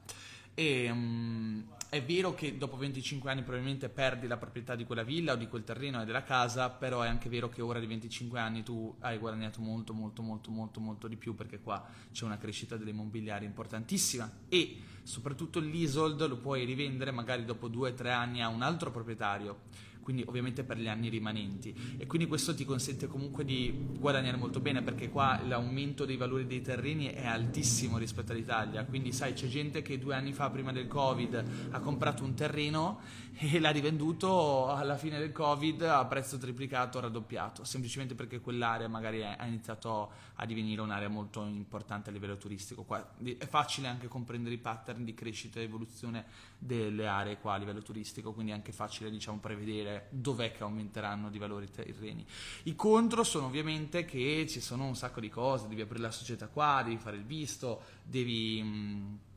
E 0.53 0.89
um, 0.89 1.63
è 1.92 2.01
vero 2.01 2.33
che 2.33 2.57
dopo 2.57 2.77
25 2.77 3.30
anni 3.30 3.42
probabilmente 3.42 3.89
perdi 3.89 4.25
la 4.25 4.38
proprietà 4.38 4.75
di 4.75 4.86
quella 4.86 5.03
villa 5.03 5.33
o 5.33 5.36
di 5.36 5.50
quel 5.50 5.65
terreno 5.65 6.01
e 6.01 6.06
della 6.06 6.24
casa, 6.24 6.69
però 6.69 7.01
è 7.01 7.07
anche 7.09 7.27
vero 7.27 7.50
che 7.50 7.62
ora 7.62 7.80
di 7.80 7.86
25 7.86 8.39
anni 8.39 8.63
tu 8.63 8.95
hai 9.00 9.18
guadagnato 9.18 9.59
molto, 9.59 9.94
molto, 9.94 10.21
molto, 10.21 10.51
molto, 10.51 10.80
molto 10.80 11.07
di 11.09 11.18
più 11.18 11.36
perché 11.36 11.59
qua 11.59 11.86
c'è 12.13 12.24
una 12.24 12.38
crescita 12.38 12.77
dell'immobiliare 12.77 13.44
importantissima 13.44 14.31
e 14.48 14.77
soprattutto 15.03 15.59
leasehold 15.59 16.25
lo 16.27 16.38
puoi 16.38 16.63
rivendere 16.63 17.12
magari 17.12 17.44
dopo 17.44 17.69
2-3 17.69 18.07
anni 18.07 18.42
a 18.42 18.47
un 18.47 18.62
altro 18.62 18.89
proprietario 18.89 19.63
quindi 20.01 20.24
ovviamente 20.25 20.63
per 20.63 20.77
gli 20.77 20.88
anni 20.88 21.09
rimanenti. 21.09 21.74
E 21.98 22.06
quindi 22.06 22.27
questo 22.27 22.53
ti 22.53 22.65
consente 22.65 23.07
comunque 23.07 23.45
di 23.45 23.74
guadagnare 23.98 24.38
molto 24.38 24.59
bene 24.59 24.81
perché 24.81 25.09
qua 25.09 25.39
l'aumento 25.45 26.06
dei 26.06 26.18
valori 26.18 26.45
dei 26.45 26.62
terreni 26.62 27.07
è 27.07 27.25
altissimo 27.25 27.98
rispetto 27.98 28.31
all'Italia, 28.31 28.83
quindi 28.86 29.12
sai 29.12 29.33
c'è 29.33 29.48
gente 29.48 29.81
che 29.81 29.98
due 29.98 30.15
anni 30.15 30.33
fa 30.33 30.50
prima 30.50 30.71
del 30.71 30.88
Covid 30.88 31.44
ha 31.71 31.80
comprato 31.80 32.24
un 32.24 32.33
terreno 32.33 33.00
e 33.38 33.60
l'ha 33.60 33.69
rivenduto 33.69 34.68
alla 34.68 34.98
fine 34.98 35.18
del 35.18 35.31
Covid 35.31 35.81
a 35.83 36.06
prezzo 36.06 36.38
triplicato, 36.38 37.00
raddoppiato, 37.00 37.63
semplicemente 37.63 38.13
perché 38.16 38.39
quell'area 38.39 38.88
magari 38.88 39.24
ha 39.24 39.45
iniziato 39.45 40.12
a 40.36 40.45
divenire 40.45 40.81
un'area 40.81 41.07
molto 41.07 41.45
importante 41.45 42.10
a 42.10 42.13
livello 42.13 42.38
turistico. 42.38 42.86
È 43.24 43.45
facile 43.45 43.88
anche 43.88 44.07
comprendere 44.07 44.56
i 44.56 44.57
pattern 44.57 45.04
di 45.04 45.13
crescita 45.13 45.60
e 45.60 45.63
evoluzione 45.63 46.25
delle 46.57 47.07
aree 47.07 47.39
qua 47.39 47.54
a 47.54 47.57
livello 47.57 47.81
turistico, 47.81 48.33
quindi 48.33 48.51
è 48.51 48.56
anche 48.56 48.72
facile 48.72 49.10
diciamo 49.10 49.39
prevedere 49.39 50.07
dov'è 50.10 50.51
che 50.51 50.63
aumenteranno 50.63 51.30
di 51.30 51.38
valore 51.38 51.66
i 51.66 51.72
terreni. 51.72 52.25
I 52.63 52.75
contro 52.75 53.24
sono 53.24 53.45
ovviamente 53.45 54.06
che 54.06 54.45
ci 54.50 54.60
sono 54.60 54.86
un 54.86 54.95
sacco 54.95 55.19
di 55.19 55.30
cose, 55.30 55.68
devi 55.68 55.81
aprire 55.81 56.04
la 56.04 56.12
società 56.12 56.48
qua, 56.48 56.81
devi 56.83 56.98
fare 56.98 57.18
il 57.18 57.24
visto, 57.24 57.81
devi... 58.04 59.30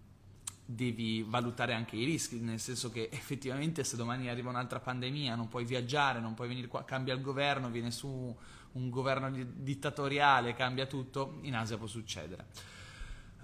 Devi 0.66 1.22
valutare 1.22 1.74
anche 1.74 1.96
i 1.96 2.04
rischi, 2.04 2.40
nel 2.40 2.58
senso 2.58 2.90
che 2.90 3.10
effettivamente 3.12 3.84
se 3.84 3.96
domani 3.96 4.28
arriva 4.28 4.48
un'altra 4.48 4.80
pandemia, 4.80 5.34
non 5.34 5.48
puoi 5.48 5.64
viaggiare, 5.64 6.20
non 6.20 6.34
puoi 6.34 6.48
venire 6.48 6.68
qua, 6.68 6.84
cambia 6.84 7.12
il 7.12 7.20
governo, 7.20 7.68
viene 7.68 7.90
su 7.90 8.34
un 8.72 8.90
governo 8.90 9.30
dittatoriale, 9.30 10.54
cambia 10.54 10.86
tutto, 10.86 11.38
in 11.42 11.54
Asia 11.54 11.76
può 11.76 11.86
succedere. 11.86 12.46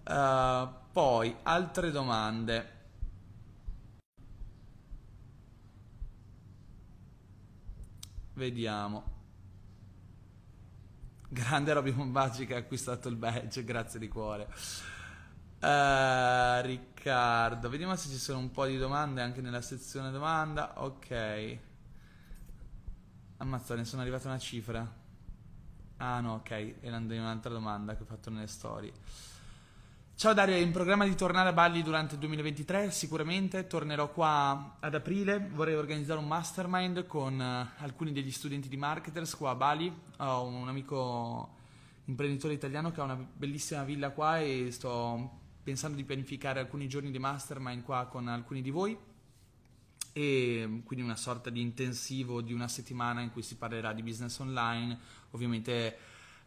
Uh, 0.05 0.69
poi, 0.93 1.37
altre 1.43 1.91
domande. 1.91 2.79
Vediamo. 8.35 9.19
Grande 11.29 11.73
Robby 11.73 11.93
Bombaggi 11.93 12.47
che 12.47 12.55
ha 12.55 12.59
acquistato 12.59 13.09
il 13.09 13.17
badge, 13.17 13.63
grazie 13.63 14.01
di 14.01 14.09
cuore. 14.09 14.49
Uh, 15.61 16.61
Riccardo, 17.03 17.71
vediamo 17.71 17.97
se 17.97 18.11
ci 18.11 18.19
sono 18.19 18.41
un 18.41 18.51
po' 18.51 18.67
di 18.67 18.77
domande 18.77 19.23
anche 19.23 19.41
nella 19.41 19.63
sezione 19.63 20.11
domanda. 20.11 20.83
Ok. 20.83 21.59
Ammazza, 23.39 23.75
ne 23.75 23.87
sono 23.87 24.03
arrivata 24.03 24.29
una 24.29 24.39
cifra. 24.39 24.87
Ah 25.97 26.21
no, 26.21 26.35
ok, 26.35 26.75
era 26.83 26.99
un'altra 26.99 27.51
domanda 27.51 27.97
che 27.97 28.03
ho 28.03 28.05
fatto 28.05 28.29
nelle 28.29 28.49
storie. 28.49 28.93
Ciao 30.15 30.35
Dario, 30.35 30.57
è 30.57 30.59
in 30.59 30.73
programma 30.73 31.07
di 31.07 31.15
tornare 31.15 31.49
a 31.49 31.53
Bali 31.55 31.83
durante 31.83 32.17
il 32.17 32.21
2023? 32.21 32.91
Sicuramente 32.91 33.67
tornerò 33.67 34.11
qua 34.13 34.77
ad 34.79 34.95
aprile. 34.95 35.49
Vorrei 35.55 35.77
organizzare 35.77 36.21
un 36.21 36.27
mastermind 36.27 37.07
con 37.07 37.33
uh, 37.33 37.83
alcuni 37.83 38.13
degli 38.13 38.31
studenti 38.31 38.69
di 38.69 38.77
marketers 38.77 39.37
qua 39.37 39.53
a 39.53 39.55
Bali. 39.55 39.91
Ho 40.19 40.45
un 40.45 40.69
amico 40.69 41.57
imprenditore 42.05 42.53
italiano 42.53 42.91
che 42.91 43.01
ha 43.01 43.05
una 43.05 43.17
bellissima 43.17 43.85
villa 43.85 44.11
qua 44.11 44.39
e 44.39 44.69
sto 44.71 45.40
pensando 45.71 45.97
di 45.97 46.03
pianificare 46.03 46.59
alcuni 46.59 46.89
giorni 46.89 47.13
di 47.13 47.21
mastermind 47.21 47.85
qua 47.85 48.07
con 48.07 48.27
alcuni 48.27 48.61
di 48.61 48.71
voi 48.71 48.99
e 50.13 50.83
quindi 50.85 51.05
una 51.05 51.15
sorta 51.15 51.49
di 51.49 51.61
intensivo 51.61 52.41
di 52.41 52.53
una 52.53 52.67
settimana 52.67 53.21
in 53.21 53.31
cui 53.31 53.43
si 53.43 53.55
parlerà 53.55 53.93
di 53.93 54.03
business 54.03 54.37
online, 54.41 54.99
ovviamente 55.31 55.97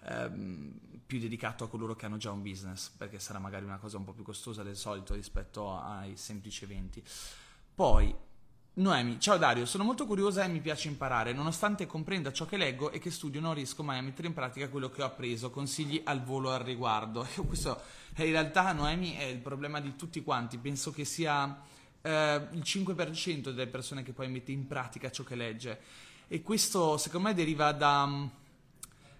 ehm, 0.03 0.73
più 1.05 1.19
dedicato 1.19 1.63
a 1.63 1.69
coloro 1.69 1.95
che 1.95 2.05
hanno 2.05 2.17
già 2.17 2.31
un 2.31 2.41
business, 2.41 2.89
perché 2.89 3.17
sarà 3.17 3.39
magari 3.39 3.63
una 3.63 3.77
cosa 3.77 3.95
un 3.95 4.03
po' 4.03 4.11
più 4.11 4.23
costosa 4.23 4.61
del 4.61 4.75
solito 4.75 5.13
rispetto 5.13 5.73
ai 5.73 6.17
semplici 6.17 6.65
eventi. 6.65 7.01
Poi 7.73 8.13
Noemi, 8.75 9.19
ciao 9.19 9.37
Dario, 9.37 9.67
sono 9.67 9.83
molto 9.83 10.07
curiosa 10.07 10.43
e 10.43 10.47
mi 10.47 10.59
piace 10.59 10.87
imparare, 10.87 11.31
nonostante 11.31 11.85
comprenda 11.85 12.31
ciò 12.33 12.47
che 12.47 12.57
leggo 12.57 12.89
e 12.89 12.97
che 12.97 13.11
studio 13.11 13.39
non 13.39 13.53
riesco 13.53 13.83
mai 13.83 13.99
a 13.99 14.01
mettere 14.01 14.25
in 14.25 14.33
pratica 14.33 14.67
quello 14.67 14.89
che 14.89 15.03
ho 15.03 15.05
appreso, 15.05 15.51
consigli 15.51 16.01
al 16.03 16.23
volo 16.23 16.49
al 16.49 16.61
riguardo. 16.61 17.23
Questo 17.45 17.79
in 18.15 18.31
realtà 18.31 18.71
Noemi 18.71 19.13
è 19.13 19.25
il 19.25 19.37
problema 19.37 19.79
di 19.79 19.95
tutti 19.95 20.23
quanti, 20.23 20.57
penso 20.57 20.91
che 20.91 21.05
sia 21.05 21.55
eh, 22.01 22.47
il 22.49 22.61
5% 22.65 23.51
delle 23.51 23.67
persone 23.67 24.01
che 24.01 24.11
poi 24.11 24.27
mette 24.27 24.51
in 24.51 24.65
pratica 24.65 25.11
ciò 25.11 25.23
che 25.23 25.35
legge 25.35 25.79
e 26.27 26.41
questo 26.41 26.97
secondo 26.97 27.27
me 27.27 27.35
deriva 27.35 27.73
da, 27.73 28.27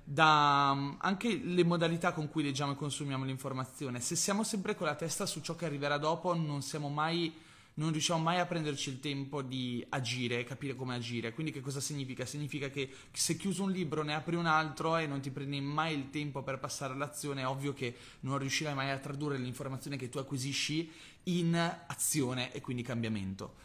da 0.03 0.69
anche 0.97 1.39
le 1.43 1.63
modalità 1.63 2.11
con 2.11 2.27
cui 2.27 2.41
leggiamo 2.41 2.71
e 2.71 2.75
consumiamo 2.75 3.23
l'informazione. 3.23 3.99
Se 3.99 4.15
siamo 4.15 4.43
sempre 4.43 4.73
con 4.75 4.87
la 4.87 4.95
testa 4.95 5.27
su 5.27 5.41
ciò 5.41 5.55
che 5.55 5.65
arriverà 5.65 5.99
dopo 5.99 6.33
non 6.33 6.63
siamo 6.63 6.89
mai 6.89 7.42
non 7.75 7.91
riusciamo 7.91 8.21
mai 8.21 8.39
a 8.39 8.45
prenderci 8.45 8.89
il 8.89 8.99
tempo 8.99 9.41
di 9.41 9.83
agire 9.89 10.43
capire 10.43 10.75
come 10.75 10.95
agire. 10.95 11.33
Quindi 11.33 11.51
che 11.51 11.61
cosa 11.61 11.79
significa? 11.79 12.25
Significa 12.25 12.69
che 12.69 12.89
se 13.11 13.35
chiuso 13.35 13.63
un 13.63 13.71
libro 13.71 14.03
ne 14.03 14.13
apri 14.13 14.35
un 14.35 14.45
altro 14.45 14.97
e 14.97 15.07
non 15.07 15.21
ti 15.21 15.31
prendi 15.31 15.59
mai 15.61 15.95
il 15.95 16.09
tempo 16.09 16.43
per 16.43 16.59
passare 16.59 16.93
all'azione, 16.93 17.41
è 17.41 17.47
ovvio 17.47 17.73
che 17.73 17.95
non 18.21 18.37
riuscirai 18.37 18.73
mai 18.73 18.91
a 18.91 18.97
tradurre 18.99 19.37
l'informazione 19.37 19.97
che 19.97 20.09
tu 20.09 20.17
acquisisci 20.17 20.91
in 21.23 21.55
azione 21.87 22.51
e 22.51 22.61
quindi 22.61 22.83
cambiamento. 22.83 23.55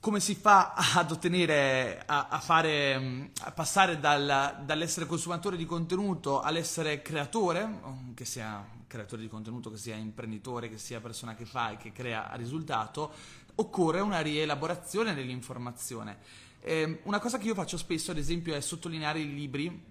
come 0.00 0.20
si 0.20 0.36
fa 0.36 0.74
ad 0.74 1.10
ottenere, 1.10 2.02
a, 2.06 2.28
a 2.28 2.38
fare, 2.38 3.30
a 3.40 3.50
passare 3.50 3.98
dal, 3.98 4.62
dall'essere 4.64 5.06
consumatore 5.06 5.56
di 5.56 5.64
contenuto 5.64 6.40
all'essere 6.40 7.02
creatore, 7.02 7.80
che 8.14 8.24
sia 8.24 8.64
creatore 8.86 9.22
di 9.22 9.28
contenuto, 9.28 9.70
che 9.70 9.76
sia 9.76 9.96
imprenditore, 9.96 10.68
che 10.68 10.78
sia 10.78 11.00
persona 11.00 11.34
che 11.34 11.44
fa 11.44 11.70
e 11.70 11.76
che 11.76 11.92
crea 11.92 12.30
risultato, 12.34 13.12
occorre 13.56 14.00
una 14.00 14.20
rielaborazione 14.20 15.14
dell'informazione. 15.14 16.18
Eh, 16.60 17.00
una 17.04 17.18
cosa 17.18 17.38
che 17.38 17.46
io 17.46 17.54
faccio 17.54 17.76
spesso, 17.76 18.10
ad 18.10 18.18
esempio, 18.18 18.54
è 18.54 18.60
sottolineare 18.60 19.20
i 19.20 19.32
libri 19.32 19.82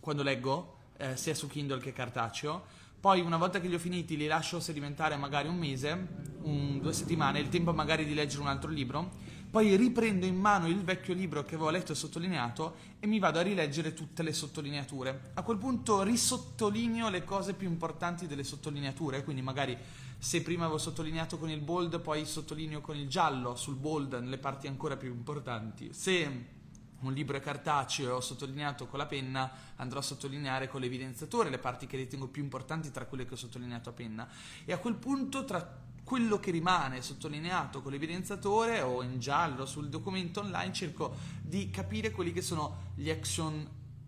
quando 0.00 0.22
leggo, 0.22 0.76
eh, 0.96 1.16
sia 1.16 1.34
su 1.34 1.46
Kindle 1.46 1.80
che 1.80 1.92
cartaceo. 1.92 2.78
Poi, 3.00 3.20
una 3.20 3.38
volta 3.38 3.60
che 3.60 3.68
li 3.68 3.74
ho 3.74 3.78
finiti, 3.78 4.16
li 4.16 4.26
lascio 4.26 4.60
sedimentare 4.60 5.16
magari 5.16 5.48
un 5.48 5.56
mese, 5.56 6.06
un, 6.42 6.78
due 6.80 6.92
settimane, 6.92 7.40
il 7.40 7.48
tempo 7.48 7.72
magari 7.72 8.04
di 8.04 8.12
leggere 8.12 8.42
un 8.42 8.48
altro 8.48 8.70
libro 8.70 9.38
poi 9.50 9.74
riprendo 9.74 10.26
in 10.26 10.36
mano 10.36 10.68
il 10.68 10.84
vecchio 10.84 11.12
libro 11.12 11.42
che 11.42 11.56
avevo 11.56 11.70
letto 11.70 11.90
e 11.90 11.96
sottolineato 11.96 12.76
e 13.00 13.08
mi 13.08 13.18
vado 13.18 13.40
a 13.40 13.42
rileggere 13.42 13.92
tutte 13.92 14.22
le 14.22 14.32
sottolineature. 14.32 15.32
A 15.34 15.42
quel 15.42 15.58
punto 15.58 16.02
risottolineo 16.02 17.08
le 17.08 17.24
cose 17.24 17.54
più 17.54 17.68
importanti 17.68 18.28
delle 18.28 18.44
sottolineature, 18.44 19.24
quindi 19.24 19.42
magari 19.42 19.76
se 20.16 20.42
prima 20.42 20.64
avevo 20.64 20.78
sottolineato 20.78 21.36
con 21.36 21.50
il 21.50 21.60
bold, 21.60 21.98
poi 22.00 22.26
sottolineo 22.26 22.80
con 22.80 22.94
il 22.94 23.08
giallo 23.08 23.56
sul 23.56 23.74
bold 23.74 24.14
nelle 24.14 24.38
parti 24.38 24.68
ancora 24.68 24.96
più 24.96 25.10
importanti. 25.10 25.92
Se 25.92 26.58
un 27.00 27.12
libro 27.12 27.36
è 27.36 27.40
cartaceo 27.40 28.08
e 28.08 28.12
ho 28.12 28.20
sottolineato 28.20 28.86
con 28.86 28.98
la 28.98 29.06
penna, 29.06 29.50
andrò 29.76 29.98
a 29.98 30.02
sottolineare 30.02 30.68
con 30.68 30.80
l'evidenziatore 30.80 31.50
le 31.50 31.58
parti 31.58 31.86
che 31.86 31.96
ritengo 31.96 32.28
più 32.28 32.42
importanti 32.42 32.90
tra 32.90 33.06
quelle 33.06 33.24
che 33.24 33.34
ho 33.34 33.38
sottolineato 33.38 33.88
a 33.88 33.92
penna. 33.92 34.28
E 34.64 34.72
a 34.72 34.78
quel 34.78 34.94
punto 34.94 35.44
tra 35.44 35.88
quello 36.10 36.40
che 36.40 36.50
rimane 36.50 37.02
sottolineato 37.02 37.82
con 37.82 37.92
l'evidenziatore 37.92 38.80
o 38.80 39.00
in 39.04 39.20
giallo 39.20 39.64
sul 39.64 39.88
documento 39.88 40.40
online 40.40 40.72
cerco 40.72 41.14
di 41.40 41.70
capire 41.70 42.10
quelli 42.10 42.32
che 42.32 42.42
sono 42.42 42.88
gli 42.96 43.08
action 43.08 43.64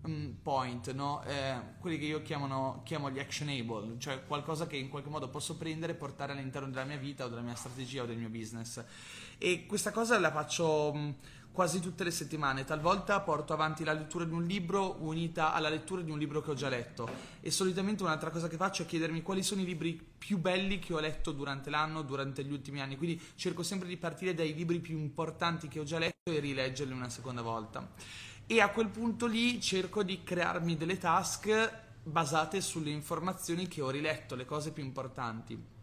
mm, 0.09 0.31
point, 0.43 0.93
no? 0.95 1.23
eh, 1.23 1.55
quelli 1.79 2.01
che 2.01 2.07
io 2.07 2.21
chiamano, 2.23 2.81
chiamo 2.85 3.09
gli 3.09 3.21
actionable, 3.21 4.01
cioè 4.01 4.27
qualcosa 4.27 4.67
che 4.67 4.75
in 4.75 4.89
qualche 4.89 5.11
modo 5.11 5.29
posso 5.29 5.57
prendere 5.57 5.93
e 5.93 5.95
portare 5.95 6.33
all'interno 6.33 6.71
della 6.71 6.83
mia 6.83 6.97
vita 6.97 7.25
o 7.25 7.29
della 7.29 7.41
mia 7.41 7.55
strategia 7.55 8.03
o 8.03 8.07
del 8.07 8.17
mio 8.17 8.31
business. 8.31 8.85
E 9.39 9.67
questa 9.67 9.93
cosa 9.93 10.19
la 10.19 10.33
faccio 10.33 10.93
mm, 10.93 11.11
quasi 11.53 11.81
tutte 11.81 12.03
le 12.03 12.11
settimane. 12.11 12.65
Talvolta 12.65 13.21
porto 13.21 13.53
avanti 13.53 13.85
la 13.85 13.93
lettura 13.93 14.25
di 14.25 14.33
un 14.33 14.45
libro 14.45 14.97
unita 15.01 15.53
alla 15.53 15.69
lettura 15.69 16.01
di 16.01 16.11
un 16.11 16.19
libro 16.19 16.41
che 16.41 16.51
ho 16.51 16.55
già 16.55 16.69
letto. 16.69 17.09
E 17.41 17.51
solitamente 17.51 18.03
un'altra 18.03 18.31
cosa 18.31 18.49
che 18.49 18.57
faccio 18.57 18.83
è 18.83 18.87
chiedermi 18.87 19.23
quali 19.23 19.43
sono 19.43 19.61
i 19.61 19.65
libri 19.65 20.03
più 20.19 20.39
belli 20.39 20.79
che 20.79 20.95
ho 20.95 20.99
letto 20.99 21.33
durante 21.33 21.71
l'anno, 21.71 22.03
durante 22.03 22.43
gli 22.45 22.53
ultimi 22.53 22.81
anni. 22.81 22.97
Quindi 22.97 23.21
cerco 23.37 23.63
sempre 23.63 23.87
di 23.87 23.97
partire 23.97 24.35
dai 24.35 24.55
libri 24.55 24.81
più 24.81 24.97
importanti 24.99 25.69
che 25.69 25.79
ho 25.79 25.85
già 25.85 25.99
letto 25.99 26.31
e 26.31 26.41
rileggerli 26.41 26.93
una 26.93 27.11
seconda 27.11 27.43
volta. 27.43 27.89
E 28.47 28.61
a 28.61 28.71
quel 28.71 28.89
punto 28.89 29.27
lì 29.27 29.61
cerco 29.61 30.03
di 30.03 30.23
crearmi 30.23 30.77
delle 30.77 30.99
task 30.99 31.81
basate 32.03 32.61
sulle 32.61 32.91
informazioni 32.91 33.69
che 33.69 33.81
ho 33.81 33.91
riletto, 33.91 34.35
le 34.35 34.45
cose 34.45 34.73
più 34.73 34.83
importanti. 34.83 35.82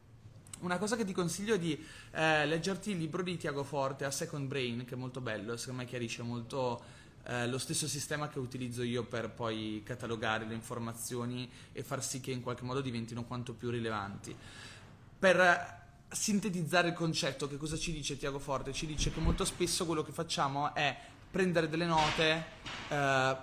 Una 0.59 0.77
cosa 0.77 0.97
che 0.97 1.05
ti 1.05 1.13
consiglio 1.13 1.55
è 1.55 1.59
di 1.59 1.81
eh, 2.11 2.45
leggerti 2.45 2.91
il 2.91 2.97
libro 2.97 3.23
di 3.23 3.37
Tiago 3.37 3.63
Forte, 3.63 4.03
A 4.03 4.11
Second 4.11 4.47
Brain, 4.47 4.83
che 4.83 4.95
è 4.95 4.97
molto 4.97 5.21
bello, 5.21 5.55
secondo 5.55 5.83
me 5.83 5.87
chiarisce 5.87 6.21
molto 6.21 6.83
eh, 7.23 7.47
lo 7.47 7.57
stesso 7.57 7.87
sistema 7.87 8.27
che 8.27 8.39
utilizzo 8.39 8.83
io 8.83 9.03
per 9.03 9.29
poi 9.29 9.81
catalogare 9.85 10.45
le 10.45 10.53
informazioni 10.53 11.49
e 11.71 11.81
far 11.81 12.03
sì 12.03 12.19
che 12.19 12.31
in 12.31 12.41
qualche 12.41 12.63
modo 12.63 12.81
diventino 12.81 13.23
quanto 13.23 13.53
più 13.53 13.69
rilevanti. 13.69 14.35
Per 15.17 15.77
sintetizzare 16.09 16.89
il 16.89 16.93
concetto, 16.93 17.47
che 17.47 17.55
cosa 17.55 17.77
ci 17.77 17.93
dice 17.93 18.17
Tiago 18.17 18.39
Forte? 18.39 18.73
Ci 18.73 18.85
dice 18.85 19.13
che 19.13 19.19
molto 19.21 19.45
spesso 19.45 19.85
quello 19.85 20.03
che 20.03 20.11
facciamo 20.11 20.75
è 20.75 20.97
prendere 21.31 21.69
delle 21.69 21.85
note, 21.85 22.45
eh, 22.89 23.37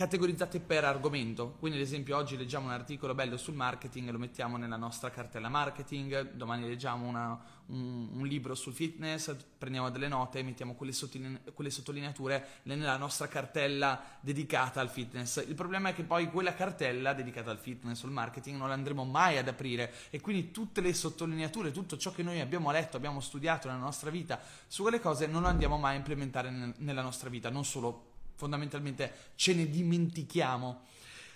categorizzate 0.00 0.60
per 0.60 0.82
argomento. 0.82 1.56
Quindi, 1.58 1.76
ad 1.76 1.84
esempio, 1.84 2.16
oggi 2.16 2.34
leggiamo 2.38 2.68
un 2.68 2.72
articolo 2.72 3.14
bello 3.14 3.36
sul 3.36 3.52
marketing 3.52 4.08
e 4.08 4.12
lo 4.12 4.18
mettiamo 4.18 4.56
nella 4.56 4.78
nostra 4.78 5.10
cartella 5.10 5.50
marketing, 5.50 6.32
domani 6.32 6.66
leggiamo 6.66 7.06
una, 7.06 7.38
un, 7.66 8.08
un, 8.14 8.26
libro 8.26 8.54
sul 8.54 8.72
fitness, 8.72 9.36
prendiamo 9.58 9.90
delle 9.90 10.08
note 10.08 10.38
e 10.38 10.42
mettiamo 10.42 10.74
quelle, 10.74 10.92
sottoline, 10.92 11.42
quelle, 11.52 11.68
sottolineature 11.68 12.60
nella 12.62 12.96
nostra 12.96 13.28
cartella 13.28 14.02
dedicata 14.22 14.80
al 14.80 14.88
fitness. 14.88 15.44
Il 15.46 15.54
problema 15.54 15.90
è 15.90 15.94
che 15.94 16.04
poi 16.04 16.30
quella 16.30 16.54
cartella 16.54 17.12
dedicata 17.12 17.50
al 17.50 17.58
fitness 17.58 18.02
o 18.02 18.06
al 18.06 18.12
marketing 18.12 18.56
non 18.56 18.68
la 18.68 18.74
andremo 18.74 19.04
mai 19.04 19.36
ad 19.36 19.48
aprire 19.48 19.92
e 20.08 20.18
quindi 20.22 20.50
tutte 20.50 20.80
le 20.80 20.94
sottolineature, 20.94 21.72
tutto 21.72 21.98
ciò 21.98 22.10
che 22.12 22.22
noi 22.22 22.40
abbiamo 22.40 22.70
letto, 22.70 22.96
abbiamo 22.96 23.20
studiato 23.20 23.68
nella 23.68 23.80
nostra 23.80 24.08
vita 24.08 24.40
su 24.66 24.80
quelle 24.80 24.98
cose 24.98 25.26
non 25.26 25.42
lo 25.42 25.48
andiamo 25.48 25.76
mai 25.76 25.92
a 25.92 25.98
implementare 25.98 26.72
nella 26.78 27.02
nostra 27.02 27.28
vita, 27.28 27.50
non 27.50 27.66
solo 27.66 28.09
fondamentalmente 28.40 29.12
ce 29.34 29.52
ne 29.54 29.68
dimentichiamo. 29.68 30.86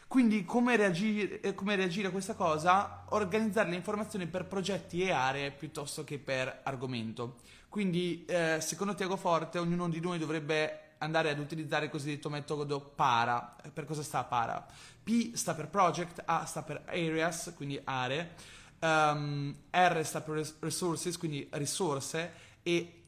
Quindi 0.09 0.45
come 0.45 0.77
reagire, 0.77 1.41
eh, 1.41 1.55
come 1.55 1.77
reagire, 1.77 2.09
a 2.09 2.11
questa 2.11 2.35
cosa? 2.35 3.05
Organizzare 3.11 3.69
le 3.69 3.77
informazioni 3.77 4.27
per 4.27 4.47
progetti 4.47 5.03
e 5.03 5.11
aree 5.11 5.51
piuttosto 5.51 6.03
che 6.03 6.19
per 6.19 6.61
argomento. 6.63 7.37
Quindi 7.69 8.25
eh, 8.25 8.59
secondo 8.61 8.95
Tiago 8.95 9.17
Forte 9.17 9.59
ognuno 9.59 9.89
di 9.89 10.01
noi 10.01 10.19
dovrebbe 10.19 10.93
andare 10.99 11.31
ad 11.31 11.39
utilizzare 11.39 11.87
il 11.87 11.91
cosiddetto 11.91 12.31
metodo 12.31 12.81
PARA. 12.81 13.57
Per 13.73 13.85
cosa 13.85 14.03
sta 14.03 14.25
PARA? 14.25 14.65
P 15.03 15.35
sta 15.35 15.55
per 15.55 15.69
project, 15.69 16.23
A 16.25 16.47
sta 16.47 16.63
per 16.63 16.85
areas, 16.87 17.53
quindi 17.55 17.79
aree, 17.85 18.35
um, 18.81 19.55
R 19.71 20.03
sta 20.05 20.23
per 20.23 20.55
resources, 20.61 21.19
quindi 21.19 21.47
risorse 21.51 22.33
e 22.63 23.04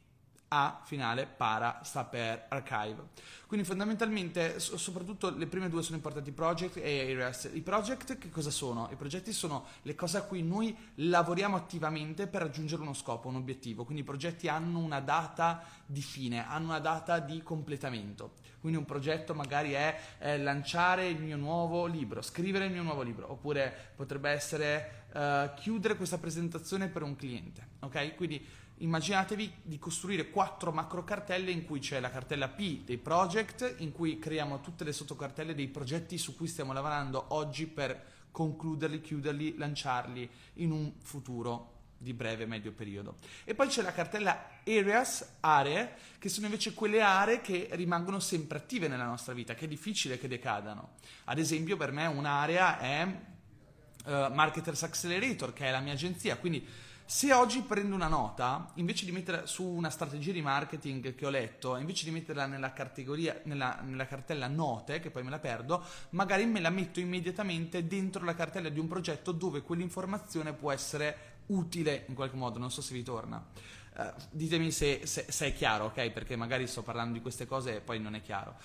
a 0.49 0.81
finale 0.83 1.25
para 1.25 1.81
sta 1.83 2.05
per 2.05 2.45
archive. 2.49 3.35
Quindi 3.47 3.65
fondamentalmente, 3.65 4.59
soprattutto 4.59 5.29
le 5.29 5.47
prime 5.47 5.69
due 5.69 5.81
sono 5.81 5.95
importanti, 5.95 6.31
project 6.31 6.77
e 6.77 7.11
areas. 7.11 7.49
I 7.53 7.61
project 7.61 8.17
che 8.17 8.29
cosa 8.29 8.49
sono? 8.49 8.89
I 8.91 8.95
progetti 8.95 9.31
sono 9.31 9.65
le 9.83 9.95
cose 9.95 10.17
a 10.17 10.21
cui 10.23 10.43
noi 10.43 10.75
lavoriamo 10.95 11.55
attivamente 11.55 12.27
per 12.27 12.41
raggiungere 12.41 12.81
uno 12.81 12.93
scopo, 12.93 13.27
un 13.29 13.35
obiettivo. 13.35 13.83
Quindi 13.83 14.01
i 14.01 14.05
progetti 14.05 14.47
hanno 14.47 14.79
una 14.79 14.99
data 14.99 15.63
di 15.85 16.01
fine, 16.01 16.47
hanno 16.47 16.67
una 16.67 16.79
data 16.79 17.19
di 17.19 17.41
completamento. 17.41 18.33
Quindi 18.59 18.77
un 18.77 18.85
progetto 18.85 19.33
magari 19.33 19.71
è 19.71 19.97
eh, 20.19 20.37
lanciare 20.39 21.07
il 21.07 21.21
mio 21.21 21.37
nuovo 21.37 21.85
libro, 21.85 22.21
scrivere 22.21 22.65
il 22.65 22.71
mio 22.71 22.83
nuovo 22.83 23.01
libro, 23.01 23.31
oppure 23.31 23.73
potrebbe 23.95 24.29
essere 24.29 25.05
uh, 25.13 25.53
chiudere 25.55 25.95
questa 25.95 26.17
presentazione 26.17 26.87
per 26.87 27.03
un 27.03 27.15
cliente. 27.15 27.67
Ok? 27.79 28.15
Quindi 28.15 28.45
Immaginatevi 28.79 29.53
di 29.63 29.79
costruire 29.79 30.29
quattro 30.29 30.71
macro 30.71 31.03
cartelle 31.03 31.49
in 31.49 31.65
cui 31.65 31.79
c'è 31.79 31.99
la 31.99 32.11
cartella 32.11 32.47
P 32.47 32.83
dei 32.83 32.97
project, 32.97 33.75
in 33.77 33.91
cui 33.91 34.19
creiamo 34.19 34.61
tutte 34.61 34.83
le 34.83 34.93
sottocartelle 34.93 35.55
dei 35.55 35.67
progetti 35.67 36.17
su 36.19 36.35
cui 36.35 36.47
stiamo 36.47 36.73
lavorando 36.73 37.25
oggi 37.29 37.65
per 37.65 38.27
concluderli, 38.29 39.01
chiuderli, 39.01 39.57
lanciarli 39.57 40.29
in 40.55 40.71
un 40.71 40.93
futuro 41.01 41.73
di 41.97 42.13
breve 42.13 42.45
medio 42.45 42.71
periodo. 42.71 43.15
E 43.43 43.55
poi 43.55 43.67
c'è 43.67 43.81
la 43.81 43.91
cartella 43.91 44.47
areas, 44.63 45.37
aree, 45.39 45.95
che 46.19 46.29
sono 46.29 46.45
invece 46.45 46.75
quelle 46.75 47.01
aree 47.01 47.41
che 47.41 47.69
rimangono 47.71 48.19
sempre 48.19 48.59
attive 48.59 48.87
nella 48.87 49.05
nostra 49.05 49.33
vita, 49.33 49.55
che 49.55 49.65
è 49.65 49.67
difficile 49.67 50.19
che 50.19 50.27
decadano. 50.27 50.97
Ad 51.23 51.39
esempio 51.39 51.77
per 51.77 51.91
me 51.91 52.05
un'area 52.05 52.77
è 52.77 53.03
uh, 54.05 54.11
Marketers 54.31 54.83
Accelerator, 54.83 55.51
che 55.53 55.65
è 55.65 55.71
la 55.71 55.79
mia 55.79 55.93
agenzia, 55.93 56.37
quindi 56.37 56.85
se 57.09 57.31
oggi 57.31 57.61
prendo 57.61 57.95
una 57.95 58.09
nota, 58.09 58.69
invece 58.73 59.05
di 59.05 59.13
metterla 59.13 59.45
su 59.45 59.63
una 59.63 59.89
strategia 59.89 60.33
di 60.33 60.41
marketing 60.41 61.15
che 61.15 61.25
ho 61.25 61.29
letto, 61.29 61.77
invece 61.77 62.03
di 62.03 62.11
metterla 62.11 62.47
nella 62.47 62.73
categoria, 62.73 63.39
nella, 63.45 63.79
nella 63.81 64.05
cartella 64.07 64.47
note, 64.47 64.99
che 64.99 65.09
poi 65.09 65.23
me 65.23 65.29
la 65.29 65.39
perdo, 65.39 65.85
magari 66.09 66.45
me 66.45 66.59
la 66.59 66.69
metto 66.69 66.99
immediatamente 66.99 67.87
dentro 67.87 68.25
la 68.25 68.35
cartella 68.35 68.67
di 68.67 68.79
un 68.79 68.89
progetto 68.89 69.31
dove 69.31 69.61
quell'informazione 69.61 70.51
può 70.51 70.69
essere 70.69 71.35
utile 71.47 72.03
in 72.09 72.13
qualche 72.13 72.35
modo, 72.35 72.59
non 72.59 72.71
so 72.71 72.81
se 72.81 72.93
vi 72.93 73.03
torna. 73.03 73.41
Uh, 73.95 74.11
ditemi 74.29 74.69
se, 74.71 75.05
se, 75.05 75.27
se, 75.29 75.45
è 75.45 75.53
chiaro, 75.53 75.85
ok? 75.85 76.11
Perché 76.11 76.35
magari 76.35 76.67
sto 76.67 76.83
parlando 76.83 77.13
di 77.13 77.21
queste 77.21 77.45
cose 77.45 77.77
e 77.77 77.79
poi 77.79 78.01
non 78.01 78.15
è 78.15 78.21
chiaro. 78.21 78.57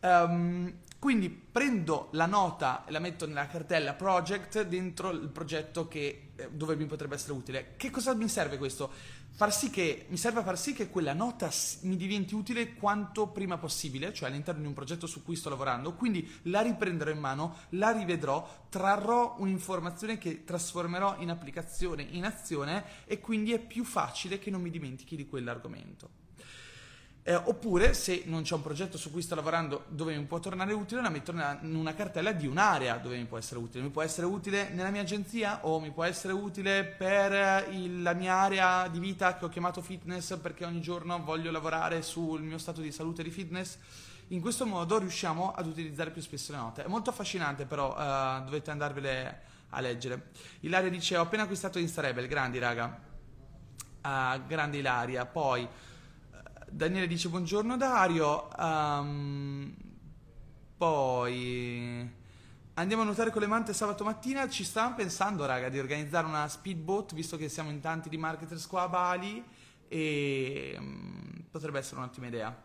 Um, 0.00 0.72
quindi 0.98 1.30
prendo 1.30 2.08
la 2.12 2.26
nota 2.26 2.84
e 2.84 2.90
la 2.90 2.98
metto 2.98 3.24
nella 3.24 3.46
cartella 3.46 3.94
project 3.94 4.62
dentro 4.62 5.10
il 5.10 5.28
progetto 5.28 5.86
che, 5.86 6.30
eh, 6.34 6.50
dove 6.50 6.74
mi 6.74 6.86
potrebbe 6.86 7.14
essere 7.14 7.34
utile. 7.34 7.74
Che 7.76 7.90
cosa 7.90 8.14
mi 8.14 8.28
serve 8.28 8.58
questo? 8.58 8.92
Sì 9.50 9.70
che, 9.70 10.06
mi 10.08 10.16
serve 10.16 10.42
far 10.42 10.58
sì 10.58 10.72
che 10.72 10.90
quella 10.90 11.12
nota 11.12 11.48
mi 11.82 11.94
diventi 11.94 12.34
utile 12.34 12.74
quanto 12.74 13.28
prima 13.28 13.56
possibile, 13.56 14.12
cioè 14.12 14.28
all'interno 14.28 14.62
di 14.62 14.66
un 14.66 14.72
progetto 14.72 15.06
su 15.06 15.22
cui 15.22 15.36
sto 15.36 15.48
lavorando, 15.48 15.94
quindi 15.94 16.28
la 16.42 16.60
riprenderò 16.60 17.12
in 17.12 17.20
mano, 17.20 17.58
la 17.70 17.92
rivedrò, 17.92 18.66
trarrò 18.68 19.36
un'informazione 19.38 20.18
che 20.18 20.42
trasformerò 20.42 21.18
in 21.20 21.30
applicazione, 21.30 22.02
in 22.02 22.24
azione 22.24 22.84
e 23.04 23.20
quindi 23.20 23.52
è 23.52 23.60
più 23.60 23.84
facile 23.84 24.40
che 24.40 24.50
non 24.50 24.60
mi 24.60 24.70
dimentichi 24.70 25.14
di 25.14 25.28
quell'argomento. 25.28 26.27
Eh, 27.28 27.34
oppure 27.34 27.92
se 27.92 28.22
non 28.24 28.40
c'è 28.40 28.54
un 28.54 28.62
progetto 28.62 28.96
su 28.96 29.10
cui 29.10 29.20
sto 29.20 29.34
lavorando 29.34 29.84
dove 29.88 30.16
mi 30.16 30.24
può 30.24 30.40
tornare 30.40 30.72
utile, 30.72 31.02
la 31.02 31.10
metto 31.10 31.30
in 31.30 31.74
una 31.76 31.92
cartella 31.92 32.32
di 32.32 32.46
un'area 32.46 32.96
dove 32.96 33.18
mi 33.18 33.26
può 33.26 33.36
essere 33.36 33.60
utile. 33.60 33.82
Mi 33.82 33.90
può 33.90 34.00
essere 34.00 34.26
utile 34.26 34.70
nella 34.70 34.88
mia 34.88 35.02
agenzia 35.02 35.66
o 35.66 35.78
mi 35.78 35.90
può 35.90 36.04
essere 36.04 36.32
utile 36.32 36.84
per 36.84 37.68
il, 37.68 38.00
la 38.00 38.14
mia 38.14 38.32
area 38.32 38.88
di 38.88 38.98
vita 38.98 39.36
che 39.36 39.44
ho 39.44 39.50
chiamato 39.50 39.82
fitness 39.82 40.38
perché 40.38 40.64
ogni 40.64 40.80
giorno 40.80 41.22
voglio 41.22 41.50
lavorare 41.50 42.00
sul 42.00 42.40
mio 42.40 42.56
stato 42.56 42.80
di 42.80 42.90
salute 42.90 43.22
di 43.22 43.30
fitness. 43.30 43.76
In 44.28 44.40
questo 44.40 44.64
modo 44.64 44.96
riusciamo 44.96 45.52
ad 45.52 45.66
utilizzare 45.66 46.10
più 46.10 46.22
spesso 46.22 46.52
le 46.52 46.58
note. 46.58 46.84
È 46.84 46.88
molto 46.88 47.10
affascinante 47.10 47.66
però, 47.66 47.94
uh, 47.94 48.42
dovete 48.42 48.70
andarvele 48.70 49.40
a 49.68 49.80
leggere. 49.80 50.30
Ilaria 50.60 50.88
dice 50.88 51.18
ho 51.18 51.24
appena 51.24 51.42
acquistato 51.42 51.78
Instarebel, 51.78 52.26
grandi 52.26 52.58
raga. 52.58 52.98
Uh, 54.02 54.46
grande 54.46 54.78
Ilaria. 54.78 55.26
Poi... 55.26 55.68
Daniele 56.70 57.06
dice 57.06 57.28
buongiorno 57.28 57.76
Dario. 57.76 58.48
Um, 58.58 59.74
poi 60.76 62.10
andiamo 62.74 63.02
a 63.02 63.04
nuotare 63.04 63.30
con 63.30 63.40
le 63.40 63.46
mante 63.46 63.72
sabato 63.72 64.04
mattina. 64.04 64.48
Ci 64.48 64.64
stavamo 64.64 64.94
pensando, 64.94 65.46
raga, 65.46 65.68
di 65.68 65.78
organizzare 65.78 66.26
una 66.26 66.46
speedboat, 66.48 67.14
visto 67.14 67.36
che 67.36 67.48
siamo 67.48 67.70
in 67.70 67.80
tanti 67.80 68.08
di 68.08 68.16
marketers 68.16 68.66
qua 68.66 68.82
a 68.82 68.88
Bali. 68.88 69.44
E 69.88 70.76
um, 70.78 71.44
potrebbe 71.50 71.78
essere 71.78 72.00
un'ottima 72.00 72.26
idea. 72.26 72.62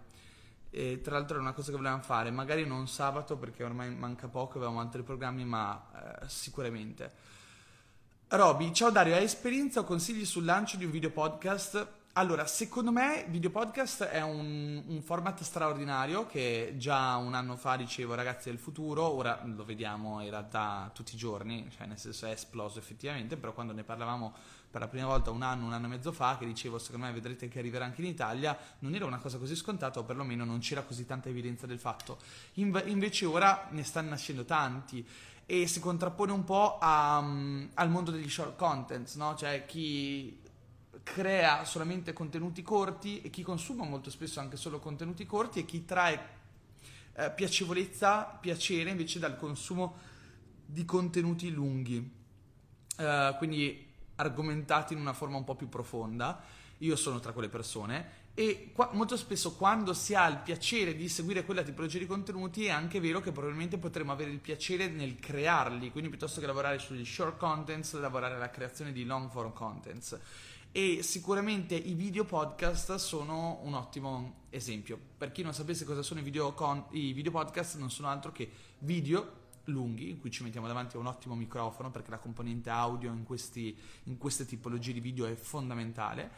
E 0.70 1.02
tra 1.02 1.18
l'altro 1.18 1.38
è 1.38 1.40
una 1.40 1.54
cosa 1.54 1.70
che 1.70 1.78
volevamo 1.78 2.02
fare, 2.02 2.32
magari 2.32 2.66
non 2.66 2.88
sabato 2.88 3.38
perché 3.38 3.64
ormai 3.64 3.94
manca 3.94 4.28
poco, 4.28 4.58
avevamo 4.58 4.80
altri 4.80 5.04
programmi, 5.04 5.46
ma 5.46 6.20
eh, 6.22 6.28
sicuramente. 6.28 7.12
Roby, 8.28 8.74
ciao 8.74 8.90
Dario, 8.90 9.16
hai 9.16 9.24
esperienza 9.24 9.82
o 9.82 9.84
consigli 9.84 10.26
sul 10.26 10.46
lancio 10.46 10.78
di 10.78 10.86
un 10.86 10.92
video 10.92 11.12
podcast? 11.12 12.02
Allora, 12.16 12.46
secondo 12.46 12.92
me 12.92 13.26
video 13.30 13.50
podcast 13.50 14.04
è 14.04 14.22
un, 14.22 14.84
un, 14.86 15.02
format 15.02 15.42
straordinario 15.42 16.28
che 16.28 16.76
già 16.78 17.16
un 17.16 17.34
anno 17.34 17.56
fa 17.56 17.76
dicevo 17.76 18.14
ragazzi 18.14 18.50
il 18.50 18.60
futuro, 18.60 19.04
ora 19.04 19.42
lo 19.44 19.66
vediamo 19.66 20.22
in 20.22 20.30
realtà 20.30 20.92
tutti 20.94 21.16
i 21.16 21.18
giorni, 21.18 21.68
cioè 21.76 21.88
nel 21.88 21.98
senso 21.98 22.28
è 22.28 22.30
esploso 22.30 22.78
effettivamente, 22.78 23.36
però 23.36 23.52
quando 23.52 23.74
ne 23.74 23.84
parlavamo 23.84 24.32
per 24.70 24.82
la 24.82 24.88
prima 24.88 25.08
volta 25.08 25.32
un 25.32 25.42
anno, 25.42 25.66
un 25.66 25.74
anno 25.74 25.88
e 25.88 25.90
mezzo 25.90 26.12
fa, 26.12 26.38
che 26.38 26.46
dicevo 26.46 26.78
secondo 26.78 27.08
me 27.08 27.14
vedrete 27.14 27.48
che 27.48 27.58
arriverà 27.58 27.86
anche 27.86 28.02
in 28.02 28.08
Italia, 28.08 28.56
non 28.80 28.94
era 28.94 29.06
una 29.06 29.18
cosa 29.18 29.40
così 29.40 29.56
scontata 29.56 30.00
o 30.00 30.04
perlomeno 30.04 30.46
non 30.46 30.60
c'era 30.60 30.84
così 30.84 31.08
tanta 31.08 31.30
evidenza 31.30 31.66
del 31.66 31.80
fatto. 31.80 32.20
Inve- 32.54 32.84
invece 32.92 33.26
ora 33.26 33.70
ne 33.72 33.84
stanno 33.84 34.10
nascendo 34.10 34.46
tanti 34.46 35.04
e 35.48 35.66
si 35.66 35.80
contrappone 35.80 36.32
un 36.32 36.44
po' 36.44 36.78
a, 36.78 37.18
um, 37.18 37.72
al 37.74 37.90
mondo 37.90 38.12
degli 38.12 38.30
short 38.30 38.56
contents, 38.56 39.16
no? 39.16 39.36
Cioè 39.36 39.66
chi 39.66 40.42
crea 41.04 41.66
solamente 41.66 42.14
contenuti 42.14 42.62
corti 42.62 43.22
e 43.22 43.30
chi 43.30 43.44
consuma 43.44 43.84
molto 43.84 44.10
spesso 44.10 44.40
anche 44.40 44.58
solo 44.58 44.80
contenuti 44.80 45.26
corti 45.26 45.60
e 45.60 45.66
chi 45.66 45.86
trae 45.86 46.42
eh, 47.16 47.30
piacevolezza, 47.30 48.38
piacere 48.40 48.90
invece 48.90 49.20
dal 49.20 49.38
consumo 49.38 49.96
di 50.66 50.86
contenuti 50.86 51.52
lunghi. 51.52 52.22
Uh, 52.96 53.36
quindi 53.38 53.92
argomentati 54.16 54.94
in 54.94 55.00
una 55.00 55.14
forma 55.14 55.38
un 55.38 55.44
po' 55.44 55.56
più 55.56 55.68
profonda. 55.68 56.42
Io 56.80 56.96
sono 56.96 57.20
tra 57.20 57.32
quelle 57.32 57.50
persone 57.50 58.22
e 58.36 58.72
qua, 58.74 58.90
molto 58.94 59.16
spesso 59.16 59.54
quando 59.54 59.94
si 59.94 60.16
ha 60.16 60.28
il 60.28 60.38
piacere 60.38 60.96
di 60.96 61.08
seguire 61.08 61.46
quella 61.46 61.62
tipologia 61.62 62.00
di 62.00 62.08
contenuti 62.08 62.66
è 62.66 62.72
anche 62.72 63.00
vero 63.00 63.20
che 63.20 63.32
probabilmente 63.32 63.78
potremo 63.78 64.12
avere 64.12 64.32
il 64.32 64.40
piacere 64.40 64.88
nel 64.88 65.20
crearli, 65.20 65.92
quindi 65.92 66.10
piuttosto 66.10 66.40
che 66.40 66.48
lavorare 66.48 66.80
sugli 66.80 67.06
short 67.06 67.38
contents, 67.38 67.94
lavorare 67.94 68.36
alla 68.36 68.50
creazione 68.50 68.92
di 68.92 69.06
long 69.06 69.30
form 69.30 69.54
contents 69.54 70.20
e 70.76 71.04
sicuramente 71.04 71.76
i 71.76 71.94
video 71.94 72.26
podcast 72.26 72.96
sono 72.96 73.60
un 73.62 73.76
ottimo 73.76 74.46
esempio. 74.50 75.00
Per 75.16 75.32
chi 75.32 75.44
non 75.44 75.54
sapesse 75.54 75.86
cosa 75.86 76.02
sono 76.02 76.20
i 76.20 76.24
video, 76.24 76.54
con, 76.54 76.86
i 76.94 77.14
video 77.14 77.32
podcast, 77.32 77.78
non 77.78 77.92
sono 77.92 78.08
altro 78.08 78.32
che 78.32 78.50
video 78.80 79.42
lunghi 79.66 80.10
in 80.10 80.20
cui 80.20 80.32
ci 80.32 80.42
mettiamo 80.42 80.66
davanti 80.66 80.96
a 80.96 81.00
un 81.00 81.06
ottimo 81.06 81.36
microfono 81.36 81.92
perché 81.92 82.10
la 82.10 82.18
componente 82.18 82.72
audio 82.72 83.12
in, 83.12 83.24
questi, 83.24 83.78
in 84.06 84.18
queste 84.18 84.48
tipologie 84.48 84.94
di 84.94 85.00
video 85.00 85.28
è 85.28 85.36
fondamentale. 85.36 86.32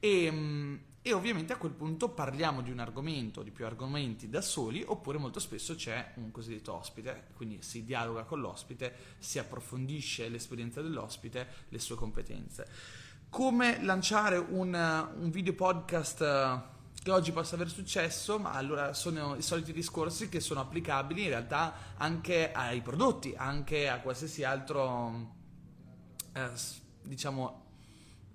E, 0.00 0.30
mm, 0.30 0.76
e, 1.02 1.12
ovviamente 1.12 1.52
a 1.52 1.58
quel 1.58 1.72
punto 1.72 2.08
parliamo 2.08 2.62
di 2.62 2.70
un 2.70 2.78
argomento, 2.78 3.42
di 3.42 3.50
più 3.50 3.66
argomenti 3.66 4.30
da 4.30 4.40
soli 4.40 4.82
oppure 4.86 5.18
molto 5.18 5.38
spesso 5.38 5.74
c'è 5.74 6.12
un 6.14 6.30
cosiddetto 6.30 6.72
ospite, 6.72 7.26
quindi 7.36 7.60
si 7.60 7.84
dialoga 7.84 8.22
con 8.22 8.40
l'ospite, 8.40 8.94
si 9.18 9.38
approfondisce 9.38 10.30
l'esperienza 10.30 10.80
dell'ospite, 10.80 11.46
le 11.68 11.78
sue 11.78 11.96
competenze 11.96 13.01
come 13.32 13.82
lanciare 13.82 14.36
un, 14.36 14.74
un 14.74 15.30
video 15.30 15.54
podcast 15.54 16.20
eh, 16.20 16.60
che 17.02 17.10
oggi 17.10 17.32
possa 17.32 17.54
avere 17.54 17.70
successo, 17.70 18.38
ma 18.38 18.52
allora 18.52 18.92
sono 18.92 19.36
i 19.36 19.40
soliti 19.40 19.72
discorsi 19.72 20.28
che 20.28 20.38
sono 20.38 20.60
applicabili 20.60 21.22
in 21.22 21.28
realtà 21.30 21.72
anche 21.96 22.52
ai 22.52 22.82
prodotti, 22.82 23.32
anche 23.34 23.88
a 23.88 24.00
qualsiasi 24.00 24.44
altro, 24.44 25.34
eh, 26.34 26.50
diciamo, 27.04 27.71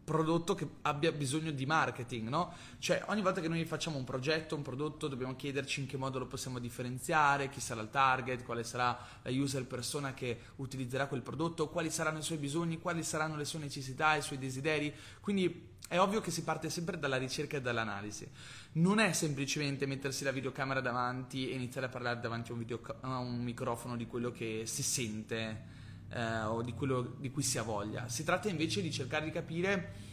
prodotto 0.07 0.55
che 0.55 0.65
abbia 0.83 1.11
bisogno 1.11 1.51
di 1.51 1.65
marketing, 1.65 2.29
no? 2.29 2.53
Cioè, 2.79 3.03
ogni 3.07 3.21
volta 3.21 3.41
che 3.41 3.49
noi 3.49 3.65
facciamo 3.65 3.97
un 3.97 4.05
progetto, 4.05 4.55
un 4.55 4.61
prodotto, 4.61 5.09
dobbiamo 5.09 5.35
chiederci 5.35 5.81
in 5.81 5.85
che 5.85 5.97
modo 5.97 6.17
lo 6.17 6.27
possiamo 6.27 6.59
differenziare, 6.59 7.49
chi 7.49 7.59
sarà 7.59 7.81
il 7.81 7.89
target, 7.89 8.45
quale 8.45 8.63
sarà 8.63 8.97
la 9.21 9.29
user 9.29 9.65
persona 9.65 10.13
che 10.13 10.39
utilizzerà 10.55 11.07
quel 11.07 11.21
prodotto, 11.21 11.67
quali 11.67 11.91
saranno 11.91 12.19
i 12.19 12.21
suoi 12.21 12.37
bisogni, 12.37 12.79
quali 12.79 13.03
saranno 13.03 13.35
le 13.35 13.43
sue 13.43 13.59
necessità, 13.59 14.15
i 14.15 14.21
suoi 14.21 14.39
desideri. 14.39 14.93
Quindi 15.19 15.75
è 15.89 15.99
ovvio 15.99 16.21
che 16.21 16.31
si 16.31 16.41
parte 16.41 16.69
sempre 16.69 16.97
dalla 16.97 17.17
ricerca 17.17 17.57
e 17.57 17.61
dall'analisi. 17.61 18.31
Non 18.73 18.99
è 18.99 19.11
semplicemente 19.11 19.85
mettersi 19.85 20.23
la 20.23 20.31
videocamera 20.31 20.79
davanti 20.79 21.51
e 21.51 21.55
iniziare 21.55 21.87
a 21.87 21.89
parlare 21.89 22.21
davanti 22.21 22.51
a 22.51 22.53
un, 22.53 22.59
video, 22.59 22.79
a 23.01 23.17
un 23.17 23.43
microfono 23.43 23.97
di 23.97 24.07
quello 24.07 24.31
che 24.31 24.61
si 24.67 24.83
sente 24.83 25.76
eh, 26.09 26.41
o 26.43 26.61
di 26.61 26.73
quello 26.73 27.15
di 27.19 27.31
cui 27.31 27.43
si 27.43 27.57
ha 27.57 27.63
voglia. 27.63 28.07
Si 28.07 28.23
tratta 28.23 28.49
invece 28.49 28.81
di 28.81 28.91
cercare 28.91 29.25
di 29.25 29.31
capire 29.31 30.05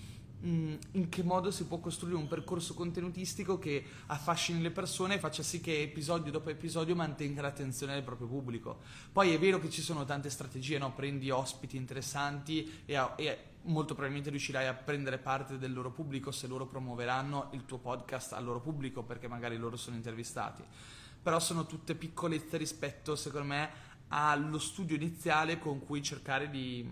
mh, 0.44 0.74
in 0.92 1.08
che 1.08 1.22
modo 1.22 1.50
si 1.50 1.64
può 1.66 1.78
costruire 1.78 2.16
un 2.16 2.28
percorso 2.28 2.74
contenutistico 2.74 3.58
che 3.58 3.84
affascini 4.06 4.60
le 4.60 4.70
persone 4.70 5.14
e 5.14 5.18
faccia 5.18 5.42
sì 5.42 5.60
che 5.60 5.82
episodio 5.82 6.30
dopo 6.30 6.50
episodio 6.50 6.94
mantenga 6.94 7.42
l'attenzione 7.42 7.94
del 7.94 8.02
proprio 8.02 8.28
pubblico. 8.28 8.80
Poi 9.12 9.32
è 9.32 9.38
vero 9.38 9.58
che 9.58 9.70
ci 9.70 9.82
sono 9.82 10.04
tante 10.04 10.30
strategie, 10.30 10.78
no? 10.78 10.92
prendi 10.92 11.30
ospiti 11.30 11.76
interessanti 11.76 12.82
e, 12.84 12.94
a, 12.96 13.14
e 13.16 13.52
molto 13.62 13.94
probabilmente 13.94 14.30
riuscirai 14.30 14.66
a 14.66 14.74
prendere 14.74 15.18
parte 15.18 15.56
del 15.58 15.72
loro 15.72 15.90
pubblico 15.90 16.30
se 16.30 16.46
loro 16.46 16.66
promuoveranno 16.66 17.48
il 17.52 17.64
tuo 17.64 17.78
podcast 17.78 18.34
al 18.34 18.44
loro 18.44 18.60
pubblico 18.60 19.02
perché 19.02 19.28
magari 19.28 19.56
loro 19.56 19.76
sono 19.76 19.96
intervistati. 19.96 20.62
Però 21.22 21.40
sono 21.40 21.64
tutte 21.64 21.94
piccolezze 21.94 22.58
rispetto, 22.58 23.16
secondo 23.16 23.46
me, 23.46 23.70
allo 24.08 24.58
studio 24.58 24.96
iniziale 24.96 25.58
con 25.58 25.84
cui 25.84 26.02
cercare 26.02 26.50
di, 26.50 26.88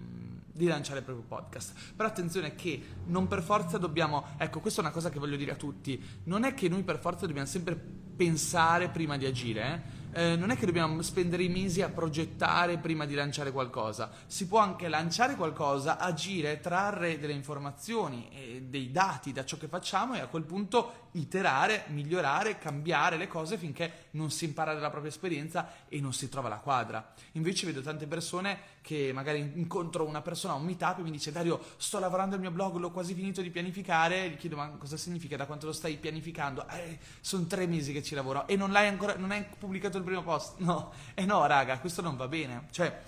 di, 0.53 0.66
lanciare 0.66 1.01
il 1.01 1.05
proprio 1.05 1.25
podcast. 1.27 1.94
Però 1.94 2.09
attenzione 2.09 2.55
che 2.55 2.83
non 3.07 3.29
per 3.29 3.42
forza 3.42 3.79
dobbiamo, 3.79 4.27
ecco 4.38 4.61
questa 4.61 4.81
è 4.81 4.85
una 4.85 4.92
cosa 4.92 5.11
che 5.11 5.18
voglio 5.18 5.37
dire 5.37 5.53
a 5.53 5.57
tutti, 5.57 6.03
non 6.25 6.44
è 6.44 6.55
che 6.55 6.68
noi 6.68 6.83
per 6.83 6.98
forza 6.98 7.27
dobbiamo 7.27 7.46
sempre 7.48 7.75
pensare 7.77 8.88
prima 8.88 9.16
di 9.16 9.27
agire, 9.27 9.62
eh? 9.62 10.01
Eh, 10.14 10.37
non 10.37 10.51
è 10.51 10.59
che 10.59 10.66
dobbiamo 10.66 11.01
spendere 11.01 11.42
i 11.42 11.48
mesi 11.48 11.81
a 11.81 11.88
progettare 11.88 12.77
prima 12.77 13.07
di 13.07 13.14
lanciare 13.14 13.51
qualcosa, 13.51 14.11
si 14.27 14.46
può 14.46 14.59
anche 14.59 14.88
lanciare 14.88 15.37
qualcosa, 15.37 15.96
agire, 15.96 16.61
trarre 16.61 17.18
delle 17.18 17.33
informazioni 17.33 18.29
e 18.31 18.66
dei 18.68 18.90
dati 18.90 19.33
da 19.33 19.46
ciò 19.46 19.57
che 19.57 19.68
facciamo 19.68 20.14
e 20.14 20.20
a 20.20 20.27
quel 20.27 20.42
punto 20.42 21.01
iterare, 21.12 21.85
migliorare, 21.88 22.59
cambiare 22.59 23.16
le 23.16 23.27
cose 23.27 23.59
finché 23.59 24.07
non 24.12 24.31
si 24.31 24.44
impara 24.44 24.75
dalla 24.75 24.90
propria 24.90 25.11
esperienza 25.11 25.70
e 25.88 26.01
non 26.01 26.12
si 26.12 26.29
trova 26.29 26.48
la 26.48 26.57
quadra. 26.57 27.12
Invece 27.33 27.66
vedo 27.66 27.83
tante 27.83 28.07
persone 28.07 28.70
che 28.81 29.12
magari 29.12 29.53
incontro 29.55 30.07
una 30.07 30.22
persona 30.22 30.55
a 30.55 30.57
un 30.57 30.64
meetup 30.64 30.98
e 30.98 31.03
mi 31.03 31.11
dice 31.11 31.33
Dario 31.33 31.61
sto 31.77 31.98
lavorando 31.98 32.35
al 32.35 32.40
mio 32.40 32.51
blog, 32.51 32.77
l'ho 32.77 32.90
quasi 32.90 33.14
finito 33.14 33.42
di 33.42 33.51
pianificare, 33.51 34.31
gli 34.31 34.37
chiedo 34.37 34.57
ma 34.57 34.68
cosa 34.70 34.96
significa, 34.96 35.37
da 35.37 35.46
quanto 35.46 35.66
lo 35.66 35.72
stai 35.72 35.96
pianificando? 35.96 36.66
Eh, 36.68 36.98
sono 37.20 37.46
tre 37.46 37.66
mesi 37.66 37.92
che 37.92 38.03
ci 38.03 38.14
lavoro 38.14 38.46
e 38.46 38.57
non 38.57 38.75
ancora, 38.75 39.16
non 39.16 39.31
hai 39.31 39.44
pubblicato 39.59 39.98
il 39.98 40.05
primo 40.05 40.22
post? 40.22 40.61
No, 40.72 40.92
e 41.14 41.22
eh 41.22 41.27
no 41.27 41.44
raga, 41.46 41.81
questo 41.81 42.03
non 42.03 42.16
va 42.16 42.29
bene, 42.29 42.66
cioè 42.70 43.01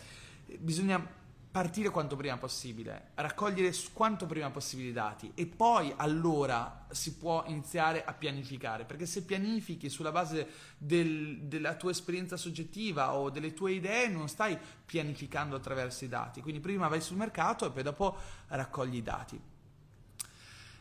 bisogna 0.59 1.23
partire 1.55 1.90
quanto 1.90 2.17
prima 2.17 2.37
possibile, 2.37 3.11
raccogliere 3.14 3.73
quanto 3.93 4.27
prima 4.27 4.51
possibile 4.51 4.88
i 4.88 4.93
dati 4.93 5.31
e 5.37 5.47
poi 5.47 5.95
allora 5.97 6.88
si 6.90 7.14
può 7.14 7.45
iniziare 7.47 8.05
a 8.05 8.12
pianificare, 8.12 8.85
perché 8.85 9.07
se 9.07 9.23
pianifichi 9.23 9.88
sulla 9.88 10.11
base 10.11 10.49
del, 10.77 11.43
della 11.43 11.77
tua 11.77 11.93
esperienza 11.93 12.37
soggettiva 12.37 13.14
o 13.14 13.31
delle 13.31 13.55
tue 13.55 13.71
idee 13.71 14.09
non 14.09 14.27
stai 14.27 14.59
pianificando 14.85 15.55
attraverso 15.55 16.05
i 16.05 16.09
dati, 16.09 16.40
quindi 16.40 16.59
prima 16.59 16.88
vai 16.88 17.01
sul 17.01 17.19
mercato 17.19 17.67
e 17.67 17.71
poi 17.71 17.85
dopo 17.85 18.17
raccogli 18.49 18.97
i 18.97 19.03
dati. 19.05 19.40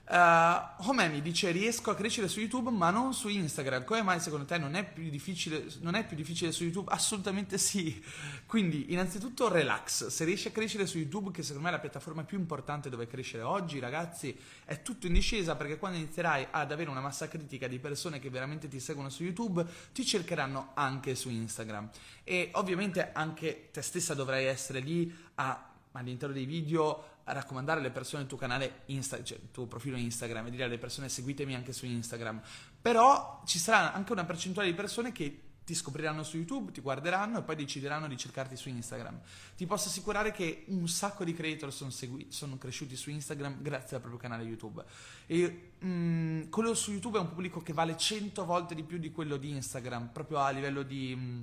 Uh, 0.06 0.86
Homemi 0.90 1.22
dice 1.22 1.50
riesco 1.52 1.90
a 1.90 1.96
crescere 1.96 2.28
su 2.28 2.42
YouTube 2.42 2.70
ma 2.70 2.90
non 2.90 3.14
su 3.14 3.30
Instagram. 3.30 3.86
Come 3.86 4.02
mai 4.02 4.20
secondo 4.20 4.46
te 4.46 4.58
non 4.58 4.76
è 4.76 4.84
più 4.84 5.10
difficile, 5.10 5.66
è 5.66 6.06
più 6.06 6.18
difficile 6.18 6.52
su 6.52 6.64
YouTube? 6.64 6.92
Assolutamente 6.92 7.58
sì. 7.58 8.04
Quindi 8.46 8.92
innanzitutto 8.92 9.48
relax. 9.48 10.08
Se 10.08 10.26
riesci 10.26 10.50
a 10.50 10.52
crescere 10.52 10.86
su 10.88 10.98
YouTube, 10.98 11.32
che 11.32 11.42
secondo 11.42 11.64
me 11.64 11.70
è 11.70 11.72
la 11.72 11.80
piattaforma 11.80 12.24
più 12.24 12.38
importante 12.38 12.90
dove 12.90 13.08
crescere 13.08 13.44
oggi, 13.44 13.80
ragazzi, 13.80 14.38
è 14.66 14.82
tutto 14.82 15.08
in 15.08 15.14
discesa 15.14 15.56
perché 15.56 15.78
quando 15.78 15.98
inizierai 15.98 16.48
ad 16.52 16.72
avere 16.74 16.90
una 16.90 17.02
massa 17.02 17.30
critica 17.30 17.68
di 17.68 17.80
persone 17.80 18.20
che 18.20 18.30
veramente 18.30 18.68
ti 18.68 18.82
seguono 18.82 19.10
su 19.10 19.24
YouTube, 19.24 19.66
ti 19.94 20.06
cercheranno 20.06 20.72
anche 20.74 21.16
su 21.16 21.30
Instagram. 21.30 21.90
E 22.26 22.50
ovviamente 22.54 23.12
anche 23.14 23.70
te 23.72 23.82
stessa 23.82 24.14
dovrai 24.14 24.46
essere 24.46 24.80
lì 24.80 25.12
a 25.36 25.70
all'interno 25.94 26.34
dei 26.34 26.46
video 26.46 27.12
raccomandare 27.26 27.80
alle 27.80 27.92
persone 27.92 28.24
il 28.24 28.28
tuo 28.28 28.38
canale 28.38 28.82
Insta, 28.88 29.24
cioè 29.24 29.38
il 29.38 29.52
tuo 29.52 29.66
profilo 29.66 29.96
Instagram 29.96 30.48
e 30.48 30.52
dire 30.52 30.64
alle 30.64 30.78
persone 30.78 31.10
seguitemi 31.10 31.56
anche 31.56 31.72
su 31.72 31.86
Instagram. 31.86 32.42
Però 32.82 33.42
ci 33.46 33.60
sarà 33.60 33.94
anche 33.94 34.12
una 34.12 34.26
percentuale 34.26 34.70
di 34.70 34.76
persone 34.76 35.12
che 35.12 35.52
ti 35.66 35.74
scopriranno 35.74 36.24
su 36.24 36.38
YouTube, 36.38 36.72
ti 36.72 36.82
guarderanno 36.82 37.40
e 37.40 37.42
poi 37.44 37.56
decideranno 37.56 38.08
di 38.08 38.18
cercarti 38.18 38.58
su 38.58 38.68
Instagram. 38.68 39.20
Ti 39.56 39.66
posso 39.66 39.88
assicurare 39.88 40.32
che 40.32 40.66
un 40.68 40.88
sacco 40.90 41.24
di 41.24 41.34
creator 41.34 41.72
sono, 41.72 41.90
segui- 41.90 42.28
sono 42.30 42.58
cresciuti 42.58 42.96
su 42.96 43.10
Instagram 43.10 43.62
grazie 43.62 43.96
al 43.96 44.02
proprio 44.02 44.20
canale 44.20 44.44
YouTube. 44.44 44.84
E 45.26 45.72
mm, 45.84 46.50
quello 46.50 46.74
su 46.74 46.92
YouTube 46.92 47.18
è 47.18 47.22
un 47.22 47.30
pubblico 47.30 47.62
che 47.62 47.72
vale 47.72 47.96
100 47.96 48.44
volte 48.44 48.76
di 48.76 48.84
più 48.84 48.98
di 48.98 49.12
quello 49.12 49.38
di 49.38 49.52
Instagram, 49.52 50.10
proprio 50.10 50.40
a 50.40 50.50
livello 50.50 50.84
di, 50.84 51.16
mm, 51.16 51.42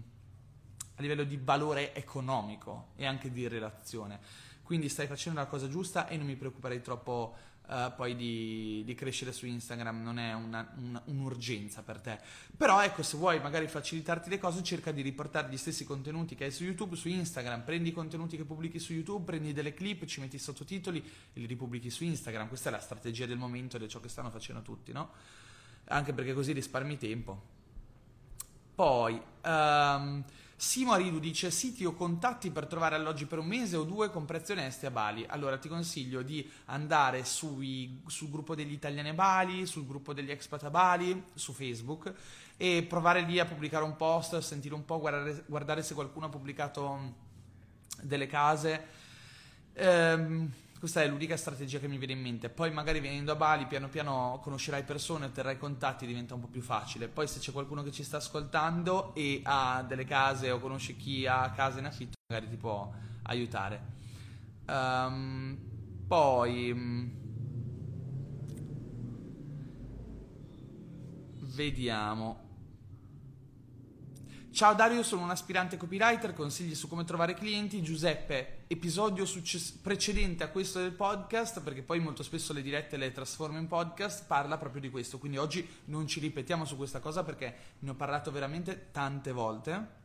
a 0.97 1.01
livello 1.01 1.25
di 1.25 1.38
valore 1.43 1.95
economico 1.95 2.88
e 2.97 3.07
anche 3.07 3.33
di 3.33 3.49
relazione. 3.49 4.49
Quindi 4.70 4.88
stai 4.88 5.09
facendo 5.09 5.40
la 5.40 5.46
cosa 5.46 5.68
giusta 5.68 6.06
e 6.06 6.16
non 6.16 6.26
mi 6.26 6.37
preoccuperei 6.37 6.80
troppo 6.80 7.35
uh, 7.66 7.92
poi 7.96 8.14
di, 8.14 8.85
di, 8.87 8.94
crescere 8.94 9.33
su 9.33 9.44
Instagram, 9.44 10.00
non 10.00 10.16
è 10.20 10.33
una, 10.33 10.72
una, 10.76 11.02
un'urgenza 11.06 11.83
per 11.83 11.98
te. 12.00 12.20
Però 12.56 12.80
ecco, 12.80 13.02
se 13.02 13.16
vuoi 13.16 13.40
magari 13.40 13.66
facilitarti 13.66 14.30
le 14.30 14.38
cose, 14.38 14.62
cerca 14.62 14.92
di 14.92 15.02
riportare 15.02 15.50
gli 15.50 15.56
stessi 15.56 15.85
contenuti 15.85 16.37
che 16.37 16.44
hai 16.44 16.52
su 16.52 16.62
YouTube 16.62 16.94
su 16.94 17.09
Instagram. 17.09 17.62
Prendi 17.62 17.88
i 17.88 17.92
contenuti 17.92 18.37
che 18.37 18.44
pubblichi 18.44 18.78
su 18.78 18.92
YouTube, 18.92 19.24
prendi 19.24 19.52
delle 19.52 19.74
clip, 19.74 20.04
ci 20.04 20.20
metti 20.20 20.37
i 20.37 20.38
sottotitoli 20.38 21.02
e 21.33 21.40
li 21.40 21.46
ripubblichi 21.46 21.90
su 21.90 22.04
Instagram. 22.04 22.46
Questa 22.46 22.68
è 22.68 22.72
la 22.72 22.78
strategia 22.78 23.26
del 23.26 23.38
momento 23.38 23.74
ed 23.76 23.83
è 23.83 23.87
ciò 23.88 23.98
che 23.98 24.09
stanno 24.09 24.30
facendo 24.30 24.62
tutti, 24.62 24.92
no? 24.92 25.11
Anche 25.87 26.12
perché 26.12 26.33
così 26.33 26.52
risparmi 26.52 26.96
tempo. 26.96 27.42
Poi... 28.76 29.20
Um, 29.42 30.24
Simo 30.61 30.92
Aridu 30.92 31.20
dice 31.20 31.51
siti 31.51 31.87
o 31.87 31.94
contatti 31.94 32.51
per 32.51 32.66
trovare 32.66 32.94
alloggi 32.94 33.25
per 33.25 33.38
un 33.38 33.46
mese 33.46 33.79
o 33.79 33.83
due 33.83 34.11
con 34.11 34.27
prezzi 34.27 34.53
onesti 34.53 34.85
a 34.85 34.90
Bali. 34.90 35.25
Allora 35.27 35.57
ti 35.57 35.68
consiglio 35.68 36.20
di 36.20 36.46
andare 36.66 37.25
sui, 37.25 38.03
sul 38.07 38.29
gruppo 38.29 38.55
degli 38.55 38.73
italiani 38.73 39.09
a 39.09 39.14
Bali, 39.14 39.64
sul 39.64 39.87
gruppo 39.87 40.12
degli 40.12 40.31
expat 40.31 40.64
a 40.64 40.70
Bali, 40.70 41.25
su 41.33 41.55
Facebook 41.55 42.12
e 42.59 42.85
provare 42.87 43.23
lì 43.23 43.38
a 43.38 43.46
pubblicare 43.46 43.85
un 43.85 43.96
post, 43.96 44.37
sentire 44.40 44.75
un 44.75 44.85
po', 44.85 44.99
guardare, 44.99 45.44
guardare 45.46 45.83
se 45.83 45.94
qualcuno 45.94 46.27
ha 46.27 46.29
pubblicato 46.29 47.14
delle 48.03 48.27
case. 48.27 48.85
Ehm, 49.73 50.53
questa 50.81 51.03
è 51.03 51.07
l'unica 51.07 51.37
strategia 51.37 51.79
che 51.79 51.88
mi 51.88 51.99
viene 51.99 52.14
in 52.14 52.23
mente. 52.23 52.49
Poi 52.49 52.73
magari 52.73 53.01
venendo 53.01 53.33
a 53.33 53.37
Bali 53.37 53.66
piano 53.66 53.90
piano 53.90 54.40
conoscerai 54.43 54.83
persone, 54.83 55.27
otterrai 55.27 55.59
contatti, 55.59 56.07
diventa 56.07 56.33
un 56.33 56.40
po' 56.40 56.47
più 56.47 56.62
facile. 56.62 57.07
Poi 57.07 57.29
se 57.29 57.38
c'è 57.38 57.53
qualcuno 57.53 57.83
che 57.83 57.93
ci 57.93 58.03
sta 58.03 58.16
ascoltando 58.16 59.14
e 59.14 59.43
ha 59.45 59.85
delle 59.87 60.07
case 60.07 60.51
o 60.51 60.59
conosce 60.59 60.97
chi 60.97 61.27
ha 61.27 61.51
case 61.51 61.81
in 61.81 61.85
affitto, 61.85 62.14
magari 62.33 62.49
ti 62.49 62.57
può 62.57 62.90
aiutare. 63.25 63.99
Um, 64.66 65.59
poi 66.09 66.73
mm, 66.73 67.09
vediamo. 71.55 72.50
Ciao 74.53 74.75
Dario, 74.75 75.05
sono 75.05 75.23
un 75.23 75.31
aspirante 75.31 75.77
copywriter, 75.77 76.35
consigli 76.35 76.75
su 76.75 76.89
come 76.89 77.05
trovare 77.05 77.35
clienti. 77.35 77.83
Giuseppe, 77.83 78.65
episodio 78.67 79.25
success- 79.25 79.71
precedente 79.71 80.43
a 80.43 80.49
questo 80.49 80.81
del 80.81 80.91
podcast, 80.91 81.61
perché 81.63 81.83
poi 81.83 82.01
molto 82.01 82.25
spesso 82.25 82.53
le 82.53 82.61
dirette 82.61 82.97
le 82.97 83.13
trasformo 83.13 83.59
in 83.59 83.69
podcast, 83.69 84.27
parla 84.27 84.59
proprio 84.59 84.81
di 84.81 84.91
questo. 84.91 85.19
Quindi 85.19 85.39
oggi 85.39 85.67
non 85.85 86.09
ci 86.09 86.19
ripetiamo 86.19 86.65
su 86.65 86.77
questa 86.77 86.99
cosa 86.99 87.23
perché 87.23 87.55
ne 87.79 87.91
ho 87.91 87.95
parlato 87.95 88.33
veramente 88.33 88.89
tante 88.91 89.31
volte. 89.31 89.99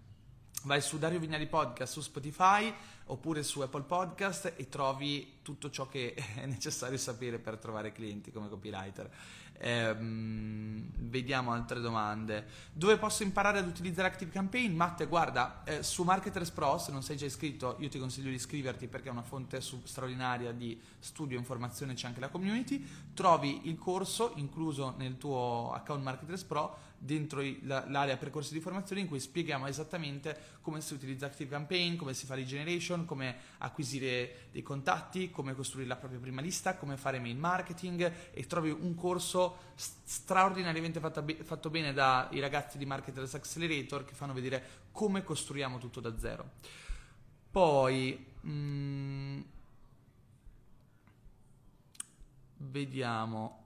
Vai 0.66 0.80
su 0.80 1.00
Dario 1.00 1.20
Vignali 1.20 1.48
Podcast 1.48 1.94
su 1.94 2.02
Spotify 2.02 2.74
oppure 3.06 3.44
su 3.44 3.62
Apple 3.62 3.84
Podcast 3.84 4.54
e 4.56 4.70
trovi 4.70 5.40
tutto 5.42 5.70
ciò 5.72 5.88
che 5.88 6.14
è 6.14 6.46
necessario 6.46 6.98
sapere 6.98 7.40
per 7.40 7.58
trovare 7.58 7.92
clienti 7.92 8.32
come 8.32 8.48
copywriter. 8.48 9.10
Ehm, 9.60 10.90
vediamo 11.10 11.52
altre 11.52 11.80
domande. 11.80 12.46
Dove 12.74 12.98
posso 12.98 13.24
imparare 13.24 13.60
ad 13.60 13.68
utilizzare 13.68 14.08
Active 14.08 14.32
Campaign? 14.32 14.76
Matte, 14.76 15.06
guarda, 15.06 15.64
eh, 15.64 15.84
su 15.84 16.04
Marketers 16.04 16.52
Pro, 16.52 16.78
se 16.78 16.92
non 16.92 17.04
sei 17.04 17.18
già 17.18 17.26
iscritto, 17.26 17.78
io 17.80 17.90
ti 17.90 18.00
consiglio 18.00 18.30
di 18.30 18.36
iscriverti 18.36 18.88
perché 18.88 19.10
è 19.10 19.12
una 19.12 19.22
fonte 19.22 19.62
straordinaria 19.62 20.52
di 20.52 20.80
studio 21.00 21.38
informazione, 21.38 21.94
c'è 21.94 22.08
anche 22.08 22.20
la 22.20 22.30
community. 22.30 22.86
Trovi 23.14 23.68
il 23.68 23.78
corso 23.78 24.34
incluso 24.36 24.94
nel 24.98 25.18
tuo 25.18 25.72
account 25.74 26.04
Marketers 26.04 26.44
Pro 26.44 26.85
dentro 26.98 27.42
l'area 27.62 28.18
percorsi 28.18 28.54
di 28.54 28.60
formazione 28.60 29.02
in 29.02 29.08
cui 29.08 29.20
spieghiamo 29.20 29.68
esattamente 29.68 30.58
come 30.62 30.82
si 30.82 30.94
utilizza 30.94 31.26
Active 31.26 31.50
Campaign, 31.50 31.96
come 31.96 32.14
si 32.14 32.26
fa 32.26 32.36
lead 32.36 32.48
generation, 32.48 33.06
come 33.06 33.36
acquisire 33.60 34.48
dei 34.52 34.64
contatti, 34.64 35.30
come 35.30 35.56
costruire 35.56 35.88
la 35.88 35.96
propria 35.96 36.20
prima 36.20 36.42
lista, 36.42 36.76
come 36.76 36.98
fare 36.98 37.20
mail 37.20 37.38
marketing 37.38 38.12
e 38.32 38.46
trovi 38.48 38.70
un 38.70 38.96
corso 38.96 39.74
straordinariamente 39.76 41.00
fatto, 41.00 41.26
fatto 41.44 41.70
bene 41.70 41.94
dai 41.94 42.40
ragazzi 42.40 42.78
di 42.78 42.86
Marketers 42.86 43.34
Accelerator 43.34 44.06
che 44.06 44.14
fanno 44.14 44.34
vedere 44.34 44.84
come 44.92 45.24
costruiamo 45.24 45.78
tutto 45.78 46.00
da 46.00 46.18
zero. 46.18 46.52
Poi... 47.52 48.34
Mm, 48.46 49.42
vediamo 52.58 53.65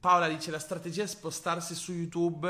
Paola 0.00 0.28
dice 0.28 0.50
la 0.50 0.58
strategia 0.58 1.02
è 1.02 1.06
spostarsi 1.06 1.74
su 1.74 1.92
YouTube. 1.92 2.48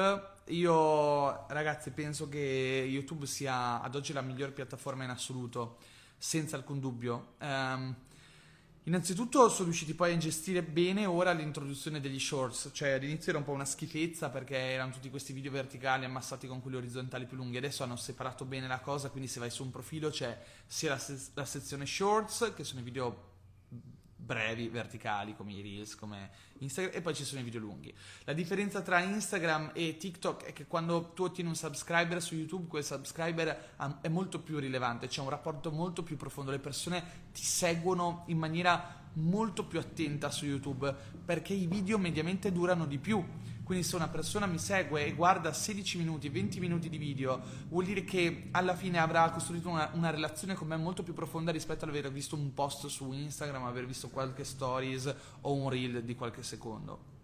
Io 0.50 1.48
ragazzi 1.48 1.90
penso 1.90 2.28
che 2.28 2.38
YouTube 2.38 3.26
sia 3.26 3.82
ad 3.82 3.96
oggi 3.96 4.12
la 4.12 4.20
miglior 4.20 4.52
piattaforma 4.52 5.02
in 5.02 5.10
assoluto, 5.10 5.78
senza 6.16 6.54
alcun 6.54 6.78
dubbio. 6.78 7.34
Um, 7.40 7.92
innanzitutto 8.84 9.48
sono 9.48 9.64
riusciti 9.64 9.94
poi 9.94 10.12
a 10.12 10.16
gestire 10.16 10.62
bene 10.62 11.06
ora 11.06 11.32
l'introduzione 11.32 11.98
degli 11.98 12.20
shorts, 12.20 12.70
cioè 12.72 12.90
all'inizio 12.90 13.30
era 13.30 13.38
un 13.38 13.44
po' 13.44 13.50
una 13.50 13.64
schifezza 13.64 14.30
perché 14.30 14.56
erano 14.56 14.92
tutti 14.92 15.10
questi 15.10 15.32
video 15.32 15.50
verticali 15.50 16.04
ammassati 16.04 16.46
con 16.46 16.62
quelli 16.62 16.76
orizzontali 16.76 17.26
più 17.26 17.36
lunghi, 17.36 17.56
adesso 17.56 17.82
hanno 17.82 17.96
separato 17.96 18.44
bene 18.44 18.68
la 18.68 18.78
cosa, 18.78 19.10
quindi 19.10 19.28
se 19.28 19.40
vai 19.40 19.50
su 19.50 19.64
un 19.64 19.70
profilo 19.72 20.10
c'è 20.10 20.40
sia 20.68 20.90
la, 20.90 20.98
se- 20.98 21.30
la 21.34 21.44
sezione 21.44 21.84
shorts, 21.84 22.52
che 22.54 22.62
sono 22.62 22.78
i 22.78 22.84
video 22.84 23.29
brevi, 24.30 24.68
verticali, 24.68 25.34
come 25.34 25.54
i 25.54 25.60
Reels, 25.60 25.96
come 25.96 26.30
Instagram, 26.58 26.94
e 26.96 27.00
poi 27.00 27.14
ci 27.16 27.24
sono 27.24 27.40
i 27.40 27.42
video 27.42 27.58
lunghi. 27.58 27.92
La 28.22 28.32
differenza 28.32 28.80
tra 28.80 29.00
Instagram 29.00 29.72
e 29.74 29.96
TikTok 29.96 30.44
è 30.44 30.52
che 30.52 30.68
quando 30.68 31.10
tu 31.14 31.24
ottieni 31.24 31.48
un 31.48 31.56
subscriber 31.56 32.22
su 32.22 32.36
YouTube, 32.36 32.68
quel 32.68 32.84
subscriber 32.84 33.98
è 34.00 34.06
molto 34.06 34.38
più 34.38 34.60
rilevante, 34.60 35.08
c'è 35.08 35.20
un 35.20 35.30
rapporto 35.30 35.72
molto 35.72 36.04
più 36.04 36.16
profondo, 36.16 36.52
le 36.52 36.60
persone 36.60 37.02
ti 37.32 37.42
seguono 37.42 38.22
in 38.28 38.38
maniera 38.38 38.98
molto 39.14 39.64
più 39.64 39.80
attenta 39.80 40.30
su 40.30 40.44
YouTube 40.44 40.94
perché 41.24 41.52
i 41.52 41.66
video 41.66 41.98
mediamente 41.98 42.52
durano 42.52 42.86
di 42.86 42.98
più 42.98 43.26
quindi 43.70 43.86
se 43.86 43.94
una 43.94 44.08
persona 44.08 44.46
mi 44.46 44.58
segue 44.58 45.06
e 45.06 45.12
guarda 45.12 45.52
16 45.52 45.98
minuti, 45.98 46.28
20 46.28 46.58
minuti 46.58 46.88
di 46.88 46.98
video, 46.98 47.40
vuol 47.68 47.84
dire 47.84 48.02
che 48.02 48.48
alla 48.50 48.74
fine 48.74 48.98
avrà 48.98 49.30
costruito 49.30 49.68
una, 49.68 49.88
una 49.92 50.10
relazione 50.10 50.54
con 50.54 50.66
me 50.66 50.76
molto 50.76 51.04
più 51.04 51.14
profonda 51.14 51.52
rispetto 51.52 51.84
ad 51.84 51.90
aver 51.90 52.10
visto 52.10 52.34
un 52.34 52.52
post 52.52 52.88
su 52.88 53.12
Instagram, 53.12 53.62
aver 53.62 53.86
visto 53.86 54.08
qualche 54.08 54.42
stories 54.42 55.14
o 55.42 55.52
un 55.52 55.68
reel 55.68 56.02
di 56.02 56.16
qualche 56.16 56.42
secondo 56.42 57.19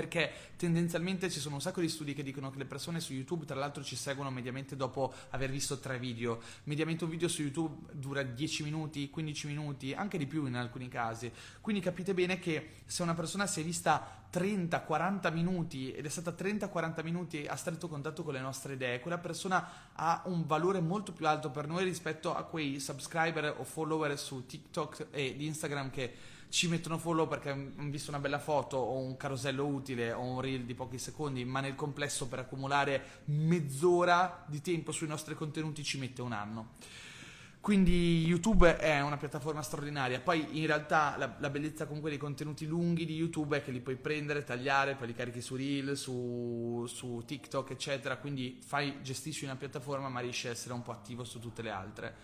perché 0.00 0.32
tendenzialmente 0.56 1.28
ci 1.28 1.40
sono 1.40 1.56
un 1.56 1.60
sacco 1.60 1.82
di 1.82 1.88
studi 1.90 2.14
che 2.14 2.22
dicono 2.22 2.50
che 2.50 2.56
le 2.56 2.64
persone 2.64 3.00
su 3.00 3.12
YouTube 3.12 3.44
tra 3.44 3.56
l'altro 3.58 3.84
ci 3.84 3.96
seguono 3.96 4.30
mediamente 4.30 4.74
dopo 4.74 5.12
aver 5.30 5.50
visto 5.50 5.78
tre 5.78 5.98
video, 5.98 6.40
mediamente 6.64 7.04
un 7.04 7.10
video 7.10 7.28
su 7.28 7.42
YouTube 7.42 7.92
dura 7.92 8.22
10 8.22 8.62
minuti, 8.62 9.10
15 9.10 9.46
minuti, 9.46 9.92
anche 9.92 10.16
di 10.16 10.26
più 10.26 10.46
in 10.46 10.56
alcuni 10.56 10.88
casi, 10.88 11.30
quindi 11.60 11.82
capite 11.82 12.14
bene 12.14 12.38
che 12.38 12.76
se 12.86 13.02
una 13.02 13.12
persona 13.12 13.46
si 13.46 13.60
è 13.60 13.64
vista 13.64 14.24
30-40 14.32 15.32
minuti 15.32 15.92
ed 15.92 16.06
è 16.06 16.08
stata 16.08 16.30
30-40 16.30 17.02
minuti 17.02 17.46
a 17.46 17.56
stretto 17.56 17.86
contatto 17.88 18.22
con 18.22 18.32
le 18.32 18.40
nostre 18.40 18.74
idee, 18.74 19.00
quella 19.00 19.18
persona 19.18 19.90
ha 19.92 20.22
un 20.26 20.46
valore 20.46 20.80
molto 20.80 21.12
più 21.12 21.26
alto 21.26 21.50
per 21.50 21.66
noi 21.66 21.84
rispetto 21.84 22.34
a 22.34 22.44
quei 22.44 22.80
subscriber 22.80 23.56
o 23.58 23.64
follower 23.64 24.18
su 24.18 24.46
TikTok 24.46 25.08
e 25.10 25.36
Instagram 25.38 25.90
che 25.90 26.14
ci 26.50 26.68
mettono 26.68 26.98
follow 26.98 27.26
perché 27.26 27.50
hanno 27.50 27.90
visto 27.90 28.10
una 28.10 28.18
bella 28.18 28.38
foto 28.38 28.76
o 28.76 28.98
un 28.98 29.16
carosello 29.16 29.64
utile 29.64 30.12
o 30.12 30.20
un 30.20 30.40
reel 30.40 30.64
di 30.64 30.74
pochi 30.74 30.98
secondi, 30.98 31.44
ma 31.44 31.60
nel 31.60 31.74
complesso 31.74 32.28
per 32.28 32.40
accumulare 32.40 33.22
mezz'ora 33.26 34.44
di 34.46 34.60
tempo 34.60 34.92
sui 34.92 35.06
nostri 35.06 35.34
contenuti 35.34 35.82
ci 35.82 35.98
mette 35.98 36.20
un 36.20 36.32
anno. 36.32 36.72
Quindi 37.60 38.24
YouTube 38.24 38.78
è 38.78 39.00
una 39.02 39.18
piattaforma 39.18 39.60
straordinaria. 39.60 40.18
Poi 40.20 40.58
in 40.58 40.66
realtà 40.66 41.16
la, 41.18 41.36
la, 41.38 41.50
bellezza 41.50 41.84
comunque 41.86 42.08
dei 42.08 42.18
contenuti 42.18 42.66
lunghi 42.66 43.04
di 43.04 43.14
YouTube 43.14 43.58
è 43.58 43.62
che 43.62 43.70
li 43.70 43.80
puoi 43.80 43.96
prendere, 43.96 44.44
tagliare, 44.44 44.94
poi 44.94 45.08
li 45.08 45.14
carichi 45.14 45.42
su 45.42 45.56
Reel, 45.56 45.94
su, 45.94 46.86
su 46.88 47.22
TikTok, 47.24 47.70
eccetera. 47.70 48.16
Quindi 48.16 48.58
fai, 48.64 49.02
gestisci 49.02 49.44
una 49.44 49.56
piattaforma 49.56 50.08
ma 50.08 50.20
riesci 50.20 50.48
a 50.48 50.50
essere 50.50 50.72
un 50.72 50.82
po' 50.82 50.92
attivo 50.92 51.22
su 51.22 51.38
tutte 51.38 51.60
le 51.60 51.70
altre. 51.70 52.14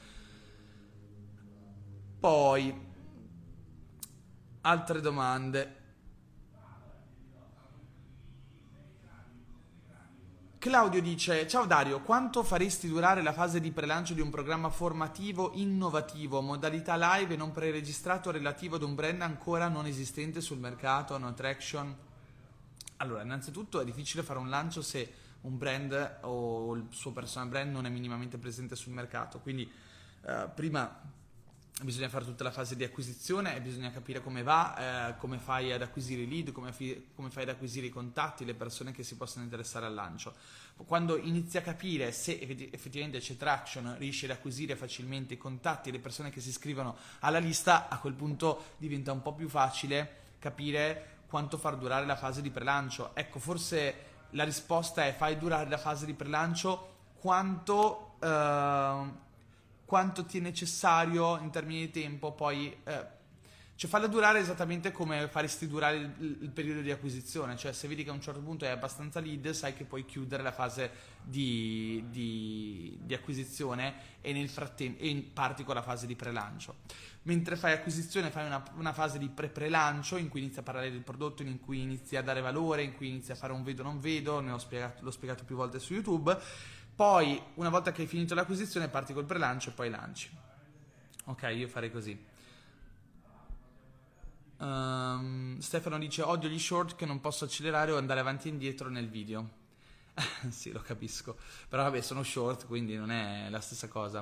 Poi, 2.18 2.85
altre 4.66 5.00
domande. 5.00 5.84
Claudio 10.58 11.00
dice: 11.00 11.46
Ciao 11.46 11.64
Dario, 11.64 12.00
quanto 12.00 12.42
faresti 12.42 12.88
durare 12.88 13.22
la 13.22 13.32
fase 13.32 13.60
di 13.60 13.70
prelancio 13.70 14.14
di 14.14 14.20
un 14.20 14.30
programma 14.30 14.68
formativo 14.68 15.52
innovativo, 15.54 16.40
modalità 16.40 16.96
live 16.96 17.34
e 17.34 17.36
non 17.36 17.52
preregistrato 17.52 18.32
relativo 18.32 18.74
ad 18.74 18.82
un 18.82 18.96
brand 18.96 19.22
ancora 19.22 19.68
non 19.68 19.86
esistente 19.86 20.40
sul 20.40 20.58
mercato, 20.58 21.16
no 21.16 21.32
traction? 21.32 21.96
Allora, 22.96 23.22
innanzitutto 23.22 23.80
è 23.80 23.84
difficile 23.84 24.24
fare 24.24 24.40
un 24.40 24.48
lancio 24.48 24.82
se 24.82 25.12
un 25.42 25.56
brand 25.56 26.18
o 26.22 26.74
il 26.74 26.86
suo 26.90 27.12
personal 27.12 27.48
brand 27.48 27.70
non 27.70 27.86
è 27.86 27.88
minimamente 27.88 28.36
presente 28.36 28.74
sul 28.74 28.92
mercato. 28.92 29.38
Quindi, 29.38 29.70
eh, 30.22 30.48
prima 30.52 31.14
bisogna 31.82 32.08
fare 32.08 32.24
tutta 32.24 32.42
la 32.42 32.50
fase 32.50 32.74
di 32.74 32.84
acquisizione 32.84 33.54
e 33.54 33.60
bisogna 33.60 33.90
capire 33.90 34.22
come 34.22 34.42
va, 34.42 35.10
eh, 35.10 35.16
come 35.18 35.36
fai 35.38 35.72
ad 35.72 35.82
acquisire 35.82 36.22
i 36.22 36.28
lead, 36.28 36.50
come, 36.50 36.72
come, 37.14 37.28
fai 37.28 37.42
ad 37.42 37.50
acquisire 37.50 37.86
i 37.86 37.90
contatti, 37.90 38.46
le 38.46 38.54
persone 38.54 38.92
che 38.92 39.02
si 39.02 39.16
possono 39.16 39.44
interessare 39.44 39.84
al 39.84 39.92
lancio. 39.92 40.34
Quando 40.86 41.18
inizi 41.18 41.58
a 41.58 41.62
capire 41.62 42.12
se 42.12 42.38
effettivamente 42.72 43.18
c'è 43.18 43.36
traction, 43.36 43.94
riesci 43.98 44.24
ad 44.24 44.30
acquisire 44.30 44.74
facilmente 44.74 45.34
i 45.34 45.38
contatti 45.38 45.90
le 45.90 45.98
persone 45.98 46.30
che 46.30 46.40
si 46.40 46.48
iscrivono 46.48 46.96
alla 47.20 47.38
lista, 47.38 47.88
a 47.88 47.98
quel 47.98 48.14
punto 48.14 48.72
diventa 48.78 49.12
un 49.12 49.20
po' 49.20 49.34
più 49.34 49.48
facile 49.48 50.24
capire 50.38 51.24
quanto 51.26 51.58
far 51.58 51.76
durare 51.76 52.06
la 52.06 52.16
fase 52.16 52.40
di 52.40 52.50
prelancio. 52.50 53.14
Ecco, 53.14 53.38
forse 53.38 53.94
la 54.30 54.44
risposta 54.44 55.04
è 55.04 55.14
fai 55.14 55.36
durare 55.36 55.68
la 55.68 55.78
fase 55.78 56.06
di 56.06 56.14
prelancio 56.14 56.94
quanto... 57.18 58.16
Uh, 58.18 59.24
quanto 59.86 60.26
ti 60.26 60.38
è 60.38 60.40
necessario 60.42 61.38
in 61.38 61.50
termini 61.50 61.86
di 61.86 61.90
tempo 61.90 62.32
poi 62.32 62.76
eh, 62.84 63.14
cioè 63.76 63.90
farla 63.90 64.06
durare 64.06 64.38
esattamente 64.38 64.90
come 64.90 65.28
faresti 65.28 65.68
durare 65.68 65.96
il, 65.96 66.38
il, 66.40 66.48
periodo 66.48 66.80
di 66.80 66.90
acquisizione, 66.90 67.58
cioè 67.58 67.74
se 67.74 67.86
vedi 67.86 68.04
che 68.04 68.10
a 68.10 68.14
un 68.14 68.22
certo 68.22 68.40
punto 68.40 68.64
è 68.64 68.68
abbastanza 68.68 69.20
lead, 69.20 69.50
sai 69.50 69.74
che 69.74 69.84
puoi 69.84 70.06
chiudere 70.06 70.42
la 70.42 70.50
fase 70.50 70.90
di, 71.22 72.02
di, 72.08 72.98
di 73.02 73.12
acquisizione 73.12 74.14
e 74.22 74.32
nel 74.32 74.48
frattempo 74.48 75.02
e 75.02 75.30
parti 75.30 75.62
con 75.62 75.74
la 75.74 75.82
fase 75.82 76.06
di 76.06 76.16
prelancio. 76.16 76.76
Mentre 77.24 77.56
fai 77.56 77.74
acquisizione 77.74 78.30
fai 78.30 78.46
una, 78.46 78.64
una 78.76 78.94
fase 78.94 79.18
di 79.18 79.28
pre-prelancio 79.28 80.16
in 80.16 80.30
cui 80.30 80.40
inizi 80.40 80.60
a 80.60 80.62
parlare 80.62 80.90
del 80.90 81.02
prodotto, 81.02 81.42
in 81.42 81.60
cui 81.60 81.82
inizi 81.82 82.16
a 82.16 82.22
dare 82.22 82.40
valore, 82.40 82.82
in 82.82 82.94
cui 82.94 83.08
inizi 83.08 83.32
a 83.32 83.34
fare 83.34 83.52
un 83.52 83.62
vedo 83.62 83.82
non 83.82 84.00
vedo, 84.00 84.40
ne 84.40 84.52
ho 84.52 84.58
spiegato, 84.58 85.04
l'ho 85.04 85.10
spiegato 85.10 85.44
più 85.44 85.54
volte 85.54 85.80
su 85.80 85.92
YouTube 85.92 86.34
poi, 86.96 87.40
una 87.56 87.68
volta 87.68 87.92
che 87.92 88.02
hai 88.02 88.08
finito 88.08 88.34
l'acquisizione, 88.34 88.88
parti 88.88 89.12
col 89.12 89.26
prelancio 89.26 89.68
e 89.68 89.72
poi 89.72 89.90
lanci. 89.90 90.30
Ok, 91.24 91.42
io 91.54 91.68
farei 91.68 91.92
così. 91.92 92.18
Um, 94.56 95.58
Stefano 95.58 95.98
dice: 95.98 96.22
Odio 96.22 96.48
gli 96.48 96.58
short 96.58 96.96
che 96.96 97.04
non 97.04 97.20
posso 97.20 97.44
accelerare 97.44 97.92
o 97.92 97.98
andare 97.98 98.20
avanti 98.20 98.48
e 98.48 98.52
indietro 98.52 98.88
nel 98.88 99.10
video. 99.10 99.46
sì, 100.48 100.72
lo 100.72 100.80
capisco. 100.80 101.36
Però 101.68 101.82
vabbè, 101.82 102.00
sono 102.00 102.22
short, 102.22 102.66
quindi 102.66 102.96
non 102.96 103.10
è 103.10 103.50
la 103.50 103.60
stessa 103.60 103.88
cosa. 103.88 104.20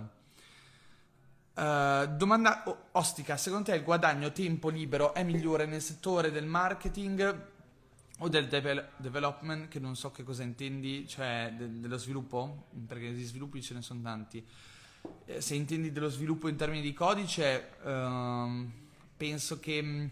Uh, 1.55 2.07
domanda 2.17 2.89
ostica: 2.91 3.37
secondo 3.37 3.71
te 3.71 3.77
il 3.77 3.85
guadagno 3.85 4.33
tempo 4.33 4.69
libero 4.69 5.15
è 5.15 5.23
migliore 5.23 5.67
nel 5.67 5.81
settore 5.81 6.33
del 6.33 6.47
marketing 6.47 7.53
o 8.19 8.29
del 8.29 8.47
devel- 8.49 8.91
development, 8.97 9.69
che 9.69 9.81
non 9.81 9.97
so 9.97 10.11
che 10.11 10.23
cosa 10.23 10.43
intendi, 10.43 11.07
cioè 11.09 11.53
de- 11.57 11.81
dello 11.81 11.99
sviluppo, 11.99 12.69
perché 12.87 13.13
di 13.13 13.25
sviluppi 13.25 13.61
ce 13.61 13.75
ne 13.75 13.83
sono 13.83 14.01
tanti. 14.03 14.45
Eh, 15.27 15.41
se 15.41 15.55
intendi 15.55 15.91
dello 15.93 16.09
sviluppo 16.09 16.49
in 16.49 16.57
termini 16.57 16.81
di 16.81 16.93
codice, 16.93 17.77
ehm, 17.83 18.73
penso 19.17 19.59
che 19.59 19.83
mm, 19.83 20.07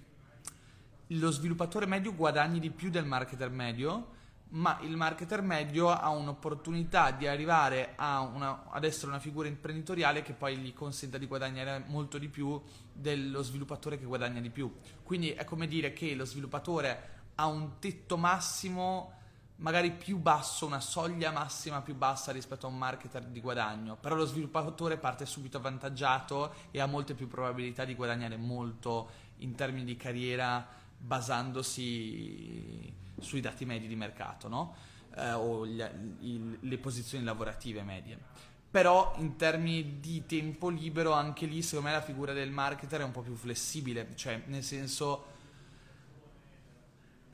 lo 1.08 1.30
sviluppatore 1.30 1.86
medio 1.86 2.14
guadagni 2.14 2.58
di 2.58 2.70
più 2.70 2.90
del 2.90 3.04
marketer 3.04 3.50
medio, 3.50 4.20
ma 4.52 4.78
il 4.82 4.96
marketer 4.96 5.40
medio 5.40 5.88
ha 5.88 6.10
un'opportunità 6.10 7.10
di 7.10 7.26
arrivare 7.26 7.94
una, 7.96 8.70
ad 8.70 8.84
essere 8.84 9.06
una 9.06 9.18
figura 9.18 9.48
imprenditoriale 9.48 10.22
che 10.22 10.34
poi 10.34 10.58
gli 10.58 10.74
consenta 10.74 11.16
di 11.16 11.26
guadagnare 11.26 11.84
molto 11.86 12.18
di 12.18 12.28
più 12.28 12.60
dello 12.92 13.42
sviluppatore 13.42 13.98
che 13.98 14.04
guadagna 14.04 14.40
di 14.40 14.50
più. 14.50 14.70
Quindi 15.02 15.30
è 15.30 15.44
come 15.44 15.66
dire 15.66 15.94
che 15.94 16.14
lo 16.14 16.26
sviluppatore 16.26 17.20
ha 17.36 17.46
un 17.46 17.78
tetto 17.78 18.16
massimo 18.16 19.20
magari 19.56 19.92
più 19.92 20.18
basso, 20.18 20.66
una 20.66 20.80
soglia 20.80 21.30
massima 21.30 21.80
più 21.82 21.94
bassa 21.94 22.32
rispetto 22.32 22.66
a 22.66 22.68
un 22.68 22.78
marketer 22.78 23.24
di 23.24 23.40
guadagno, 23.40 23.96
però 23.96 24.16
lo 24.16 24.24
sviluppatore 24.24 24.96
parte 24.96 25.24
subito 25.24 25.58
avvantaggiato 25.58 26.54
e 26.72 26.80
ha 26.80 26.86
molte 26.86 27.14
più 27.14 27.28
probabilità 27.28 27.84
di 27.84 27.94
guadagnare 27.94 28.36
molto 28.36 29.08
in 29.38 29.54
termini 29.54 29.84
di 29.84 29.96
carriera 29.96 30.66
basandosi 30.98 32.92
sui 33.20 33.40
dati 33.40 33.64
medi 33.64 33.86
di 33.86 33.94
mercato, 33.94 34.48
no? 34.48 34.74
eh, 35.16 35.32
o 35.32 35.66
gli, 35.66 35.82
il, 36.20 36.58
le 36.60 36.78
posizioni 36.78 37.24
lavorative 37.24 37.82
medie. 37.82 38.18
Però 38.70 39.14
in 39.18 39.36
termini 39.36 40.00
di 40.00 40.24
tempo 40.24 40.70
libero 40.70 41.12
anche 41.12 41.46
lì 41.46 41.60
secondo 41.60 41.90
me 41.90 41.94
la 41.94 42.00
figura 42.00 42.32
del 42.32 42.50
marketer 42.50 43.02
è 43.02 43.04
un 43.04 43.10
po' 43.10 43.20
più 43.20 43.34
flessibile, 43.34 44.08
cioè 44.14 44.42
nel 44.46 44.64
senso 44.64 45.31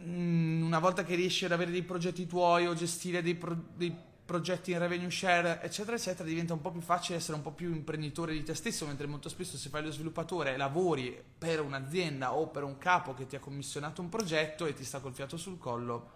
una 0.05 0.79
volta 0.79 1.05
che 1.05 1.15
riesci 1.15 1.45
ad 1.45 1.53
avere 1.53 1.71
dei 1.71 1.83
progetti 1.83 2.27
tuoi 2.27 2.67
o 2.67 2.75
gestire 2.75 3.23
dei, 3.23 3.35
pro- 3.35 3.65
dei, 3.75 3.95
progetti 4.29 4.73
in 4.73 4.79
revenue 4.79 5.11
share, 5.11 5.63
eccetera, 5.63 5.97
eccetera, 5.97 6.29
diventa 6.29 6.53
un 6.53 6.61
po' 6.61 6.71
più 6.71 6.83
facile 6.83 7.17
essere 7.17 7.39
un 7.39 7.43
po' 7.43 7.53
più 7.53 7.73
imprenditore 7.73 8.35
di 8.35 8.43
te 8.43 8.53
stesso, 8.53 8.85
mentre 8.85 9.07
molto 9.07 9.31
spesso 9.31 9.57
se 9.57 9.71
fai 9.71 9.83
lo 9.83 9.91
sviluppatore 9.91 10.59
lavori 10.59 11.19
per 11.39 11.63
un'azienda 11.63 12.35
o 12.35 12.49
per 12.49 12.63
un 12.63 12.77
capo 12.77 13.15
che 13.15 13.27
ti 13.27 13.37
ha 13.37 13.41
commissionato 13.41 14.03
un 14.03 14.11
progetto 14.11 14.67
e 14.67 14.75
ti 14.75 14.85
sta 14.85 15.01
col 15.01 15.15
fiato 15.15 15.39
sul 15.39 15.57
collo. 15.57 16.11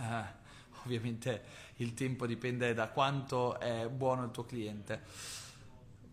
Eh, 0.00 0.24
ovviamente 0.84 1.42
il 1.76 1.92
tempo 1.92 2.26
dipende 2.26 2.72
da 2.72 2.88
quanto 2.88 3.60
è 3.60 3.86
buono 3.90 4.24
il 4.24 4.30
tuo 4.30 4.46
cliente. 4.46 5.02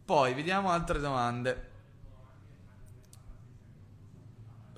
Poi 0.03 0.33
vediamo 0.33 0.71
altre 0.71 0.99
domande 0.99 1.70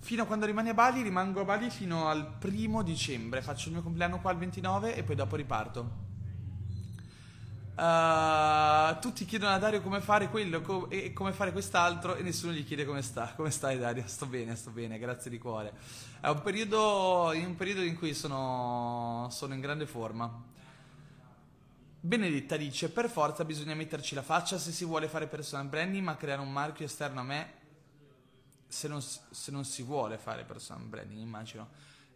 fino 0.03 0.23
a 0.23 0.25
quando 0.25 0.45
rimani 0.45 0.67
a 0.67 0.73
Bali, 0.73 1.01
rimango 1.01 1.39
a 1.39 1.45
Bali 1.45 1.69
fino 1.69 2.09
al 2.09 2.27
primo 2.37 2.83
dicembre. 2.83 3.41
Faccio 3.41 3.69
il 3.69 3.75
mio 3.75 3.81
compleanno 3.81 4.19
qua 4.19 4.31
il 4.31 4.37
29 4.37 4.95
e 4.95 5.03
poi 5.03 5.15
dopo 5.15 5.37
riparto. 5.37 6.01
Uh, 7.75 8.99
tutti 8.99 9.23
chiedono 9.23 9.53
a 9.53 9.57
Dario 9.57 9.81
come 9.81 10.01
fare 10.01 10.27
quello 10.27 10.61
co- 10.61 10.89
e 10.89 11.11
come 11.13 11.31
fare 11.31 11.51
quest'altro 11.53 12.15
e 12.15 12.21
nessuno 12.21 12.51
gli 12.51 12.65
chiede 12.65 12.83
come 12.83 13.01
sta. 13.01 13.31
Come 13.33 13.49
stai 13.49 13.79
Dario? 13.79 14.03
Sto 14.05 14.25
bene, 14.25 14.57
sto 14.57 14.71
bene, 14.71 14.99
grazie 14.99 15.31
di 15.31 15.39
cuore. 15.39 15.71
È 16.19 16.27
un 16.27 16.41
periodo, 16.41 17.31
in 17.33 17.45
un 17.45 17.55
periodo 17.55 17.81
in 17.81 17.97
cui 17.97 18.13
sono, 18.13 19.29
sono 19.31 19.53
in 19.53 19.61
grande 19.61 19.85
forma. 19.85 20.29
Benedetta 22.01 22.57
dice, 22.57 22.89
per 22.89 23.09
forza 23.09 23.45
bisogna 23.45 23.73
metterci 23.73 24.15
la 24.15 24.21
faccia 24.21 24.57
se 24.57 24.73
si 24.73 24.83
vuole 24.83 25.07
fare 25.07 25.27
personal 25.27 25.65
branding, 25.67 26.03
ma 26.03 26.17
creare 26.17 26.41
un 26.41 26.51
marchio 26.51 26.83
esterno 26.83 27.21
a 27.21 27.23
me 27.23 27.61
se 28.73 28.87
non, 28.87 29.01
se 29.01 29.51
non 29.51 29.65
si 29.65 29.83
vuole 29.83 30.17
fare 30.17 30.43
personal 30.43 30.83
branding, 30.83 31.21
immagino. 31.21 31.69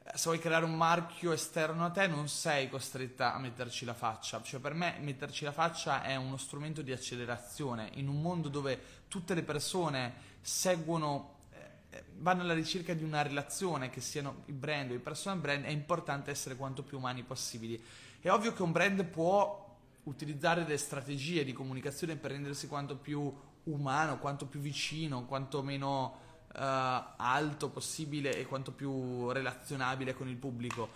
Eh, 0.03 0.17
se 0.17 0.23
vuoi 0.23 0.39
creare 0.39 0.65
un 0.65 0.75
marchio 0.75 1.31
esterno 1.31 1.85
a 1.85 1.91
te, 1.91 2.07
non 2.07 2.27
sei 2.27 2.67
costretta 2.67 3.35
a 3.35 3.37
metterci 3.37 3.85
la 3.85 3.93
faccia. 3.93 4.41
Cioè, 4.41 4.59
per 4.59 4.73
me, 4.73 4.97
metterci 4.99 5.45
la 5.45 5.51
faccia 5.51 6.01
è 6.01 6.15
uno 6.15 6.35
strumento 6.35 6.81
di 6.81 6.91
accelerazione. 6.91 7.91
In 7.93 8.07
un 8.07 8.19
mondo 8.21 8.49
dove 8.49 9.05
tutte 9.07 9.35
le 9.35 9.43
persone 9.43 10.13
seguono 10.41 11.35
eh, 11.51 12.05
vanno 12.15 12.41
alla 12.41 12.55
ricerca 12.55 12.95
di 12.95 13.03
una 13.03 13.21
relazione, 13.21 13.91
che 13.91 14.01
siano 14.01 14.41
i 14.45 14.51
brand 14.51 14.89
o 14.89 14.95
i 14.95 14.99
personal 14.99 15.37
brand, 15.37 15.63
è 15.63 15.69
importante 15.69 16.31
essere 16.31 16.55
quanto 16.55 16.81
più 16.81 16.97
umani 16.97 17.21
possibili. 17.21 17.81
È 18.19 18.31
ovvio 18.31 18.51
che 18.51 18.63
un 18.63 18.71
brand 18.71 19.03
può 19.05 19.63
utilizzare 20.03 20.63
delle 20.63 20.77
strategie 20.77 21.43
di 21.43 21.53
comunicazione 21.53 22.15
per 22.15 22.31
rendersi 22.31 22.67
quanto 22.67 22.97
più 22.97 23.31
umano, 23.65 24.17
quanto 24.17 24.47
più 24.47 24.59
vicino, 24.59 25.25
quanto 25.25 25.61
meno 25.61 26.25
alto 26.57 27.69
possibile 27.69 28.35
e 28.35 28.45
quanto 28.45 28.71
più 28.71 29.29
relazionabile 29.31 30.13
con 30.13 30.27
il 30.27 30.35
pubblico. 30.35 30.89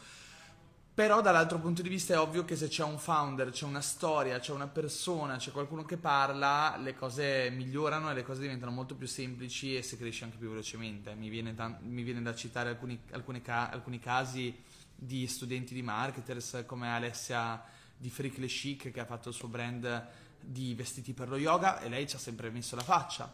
Però 0.94 1.22
dall'altro 1.22 1.58
punto 1.58 1.82
di 1.82 1.88
vista 1.88 2.14
è 2.14 2.20
ovvio 2.20 2.44
che 2.44 2.58
se 2.58 2.68
c'è 2.68 2.84
un 2.84 3.00
founder, 3.00 3.50
c'è 3.50 3.64
una 3.64 3.80
storia, 3.80 4.40
c'è 4.40 4.52
una 4.52 4.68
persona, 4.68 5.38
c'è 5.38 5.52
qualcuno 5.52 5.86
che 5.86 5.96
parla, 5.96 6.76
le 6.78 6.96
cose 6.96 7.50
migliorano 7.50 8.12
e 8.12 8.14
le 8.14 8.24
cose 8.24 8.42
diventano 8.42 8.72
molto 8.72 8.96
più 8.96 9.08
semplici 9.08 9.76
e 9.76 9.84
si 9.84 9.98
cresce 9.98 10.26
anche 10.26 10.36
più 10.36 10.50
velocemente. 10.50 11.16
Mi 11.16 11.30
viene, 11.30 11.56
da, 11.56 11.76
mi 11.82 12.04
viene 12.04 12.22
da 12.22 12.36
citare 12.36 12.70
alcuni, 12.70 13.00
ca- 13.42 13.70
alcuni, 13.70 14.00
casi 14.00 14.54
di 14.94 15.26
studenti 15.28 15.74
di 15.74 15.82
marketers 15.82 16.66
come 16.68 16.94
Alessia 16.94 17.64
di 17.96 18.10
Freak 18.10 18.38
Le 18.38 18.48
Chic 18.48 18.92
che 18.92 19.00
ha 19.00 19.06
fatto 19.06 19.30
il 19.30 19.36
suo 19.36 19.48
brand 19.48 20.08
di 20.42 20.76
vestiti 20.76 21.14
per 21.14 21.30
lo 21.30 21.38
yoga 21.38 21.80
e 21.80 21.88
lei 21.88 22.06
ci 22.08 22.18
ha 22.18 22.20
sempre 22.20 22.50
messo 22.50 22.76
la 22.76 22.84
faccia. 22.84 23.32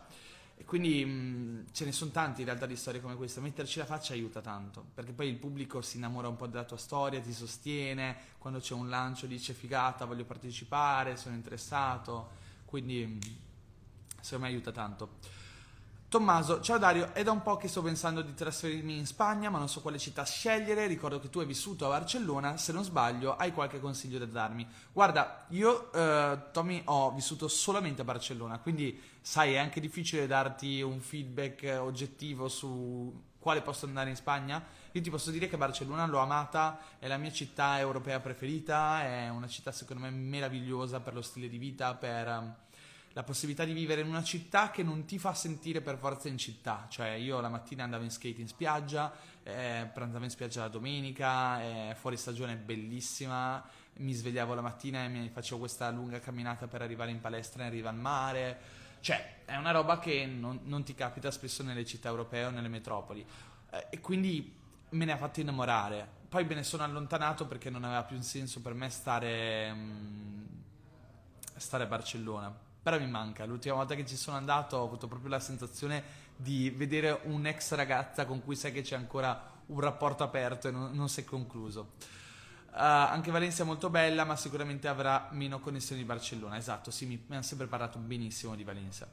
E 0.60 0.66
quindi 0.66 1.06
mh, 1.06 1.66
ce 1.72 1.86
ne 1.86 1.92
sono 1.92 2.10
tanti 2.10 2.42
in 2.42 2.48
realtà 2.48 2.66
di 2.66 2.76
storie 2.76 3.00
come 3.00 3.16
questa. 3.16 3.42
Metterci 3.42 3.78
la 3.78 3.86
faccia 3.86 4.14
aiuta 4.14 4.42
tanto, 4.42 4.84
perché 4.94 5.14
poi 5.14 5.30
il 5.30 5.36
pubblico 5.36 5.82
si 5.82 5.98
innamora 5.98 6.28
un 6.28 6.36
po' 6.36 6.48
della 6.48 6.64
tua 6.64 6.78
storia, 6.78 7.22
ti 7.22 7.32
sostiene, 7.32 8.18
quando 8.40 8.60
c'è 8.60 8.74
un 8.74 8.90
lancio 8.90 9.28
dice 9.28 9.54
figata, 9.54 10.06
voglio 10.06 10.26
partecipare, 10.26 11.16
sono 11.16 11.36
interessato, 11.36 12.30
quindi 12.66 13.06
mh, 13.06 13.20
secondo 14.20 14.46
me 14.46 14.52
aiuta 14.52 14.72
tanto. 14.72 15.37
Tommaso, 16.10 16.62
ciao 16.62 16.78
Dario, 16.78 17.14
è 17.14 17.22
da 17.22 17.32
un 17.32 17.42
po' 17.42 17.58
che 17.58 17.68
sto 17.68 17.82
pensando 17.82 18.22
di 18.22 18.34
trasferirmi 18.34 18.96
in 18.96 19.06
Spagna, 19.06 19.50
ma 19.50 19.58
non 19.58 19.68
so 19.68 19.82
quale 19.82 19.98
città 19.98 20.24
scegliere. 20.24 20.88
Ricordo 20.88 21.20
che 21.20 21.30
tu 21.30 21.40
hai 21.40 21.46
vissuto 21.46 21.86
a 21.86 21.90
Barcellona, 21.90 22.56
se 22.56 22.72
non 22.72 22.86
sbaglio, 22.86 23.36
hai 23.36 23.52
qualche 23.52 23.82
consiglio 23.82 24.18
da 24.18 24.26
darmi? 24.26 24.66
Guarda, 24.94 25.44
io, 25.50 25.92
eh, 25.92 26.44
Tommy, 26.54 26.82
ho 26.86 27.12
vissuto 27.12 27.50
solamente 27.50 28.04
a 28.04 28.06
Barcellona, 28.06 28.60
quindi 28.60 28.98
sai, 29.20 29.56
è 29.56 29.58
anche 29.58 29.82
difficile 29.82 30.28
darti 30.28 30.82
un 30.82 31.02
feedback 31.02 31.78
oggettivo 31.78 32.48
su 32.48 33.24
quale 33.38 33.62
posso 33.62 33.86
andare 33.86 34.10
in 34.10 34.16
Spagna. 34.16 34.64
Io 34.94 35.02
ti 35.02 35.10
posso 35.10 35.30
dire 35.30 35.50
che 35.50 35.58
Barcellona 35.58 36.06
l'ho 36.06 36.20
amata, 36.20 36.80
è 37.00 37.08
la 37.08 37.18
mia 37.18 37.34
città 37.34 37.80
europea 37.80 38.22
preferita, 38.22 39.04
è 39.04 39.28
una 39.28 39.50
città 39.50 39.74
secondo 39.74 40.04
me 40.04 40.10
meravigliosa 40.10 41.02
per 41.02 41.14
lo 41.14 41.22
stile 41.22 41.50
di 41.50 41.58
vita, 41.58 41.96
per 41.96 42.66
la 43.14 43.24
possibilità 43.24 43.64
di 43.64 43.74
vivere 43.74 44.02
in 44.02 44.08
una 44.08 44.22
città 44.22 44.70
che 44.70 44.84
non 44.84 45.06
ti 45.06 45.18
fa 45.18 45.34
sentire 45.34 45.82
per 45.82 45.98
forza 45.98 46.28
in 46.28 46.38
città. 46.38 46.86
Cioè, 46.88 47.10
io 47.10 47.40
la 47.40 47.50
mattina 47.50 47.84
andavo 47.84 48.04
in 48.04 48.12
skate 48.12 48.42
in 48.42 48.48
spiaggia, 48.48 49.12
eh, 49.42 49.90
pranzavo 49.92 50.24
in 50.24 50.30
spiaggia 50.30 50.62
la 50.62 50.68
domenica, 50.68 51.62
eh, 51.62 51.96
fuori 51.96 52.16
stagione 52.16 52.56
bellissima, 52.56 53.64
mi 53.98 54.14
svegliavo 54.14 54.54
la 54.54 54.62
mattina 54.62 55.04
e 55.04 55.08
mi 55.08 55.30
facevo 55.30 55.58
questa 55.58 55.90
lunga 55.90 56.20
camminata 56.20 56.68
per 56.68 56.84
arrivare 56.84 57.10
in 57.10 57.20
palestra 57.20 57.64
in 57.64 57.72
riva 57.72 57.90
al 57.90 57.96
mare. 57.96 58.60
Cioè, 59.00 59.46
è 59.46 59.56
una 59.56 59.72
roba 59.72 59.98
che 59.98 60.26
non, 60.28 60.60
non 60.64 60.84
ti 60.84 60.94
capita 60.94 61.32
spesso 61.32 61.64
nelle 61.64 61.86
città 61.86 62.10
europee 62.10 62.46
o 62.46 62.50
nelle 62.52 62.68
metropoli. 62.68 63.26
Eh, 63.72 63.88
e 63.90 64.00
quindi 64.00 64.54
me 64.90 65.06
ne 65.06 65.12
ha 65.12 65.18
fatto 65.18 65.40
innamorare. 65.40 66.08
Poi 66.30 66.46
me 66.46 66.54
ne 66.54 66.64
sono 66.64 66.84
allontanato 66.84 67.48
perché 67.48 67.72
non 67.72 67.84
aveva 67.84 68.04
più 68.04 68.16
un 68.16 68.22
senso 68.24 68.62
per 68.62 68.76
me 68.76 68.90
stare, 68.90 69.74
mh, 69.74 69.80
mm, 69.80 70.46
stare 71.56 71.86
a 71.86 71.88
Barcellona 71.88 72.66
però 72.88 72.98
mi 73.00 73.10
manca. 73.10 73.44
L'ultima 73.44 73.76
volta 73.76 73.96
che 73.96 74.06
ci 74.06 74.16
sono 74.16 74.38
andato 74.38 74.78
ho 74.78 74.86
avuto 74.86 75.10
proprio 75.10 75.30
la 75.30 75.42
sensazione 75.42 76.02
di 76.38 76.70
vedere 76.70 77.20
un'ex 77.24 77.74
ragazza 77.74 78.26
con 78.26 78.42
cui 78.42 78.56
sai 78.56 78.72
che 78.72 78.82
c'è 78.82 78.96
ancora 78.96 79.56
un 79.66 79.82
rapporto 79.82 80.24
aperto 80.24 80.70
e 80.70 80.72
non, 80.72 80.92
non 80.94 81.10
si 81.10 81.20
è 81.20 81.26
concluso. 81.26 81.96
Uh, 82.68 82.80
anche 82.80 83.30
Valencia 83.30 83.64
è 83.64 83.66
molto 83.66 83.90
bella, 83.90 84.24
ma 84.24 84.38
sicuramente 84.38 84.88
avrà 84.88 85.28
meno 85.32 85.60
connessioni 85.60 86.00
di 86.00 86.08
Barcellona. 86.08 86.56
Esatto, 86.56 86.90
sì, 86.90 87.06
mi, 87.06 87.22
mi 87.28 87.36
hanno 87.36 87.44
sempre 87.44 87.68
parlato 87.68 88.00
benissimo 88.00 88.56
di 88.56 88.64
Valencia. 88.64 89.06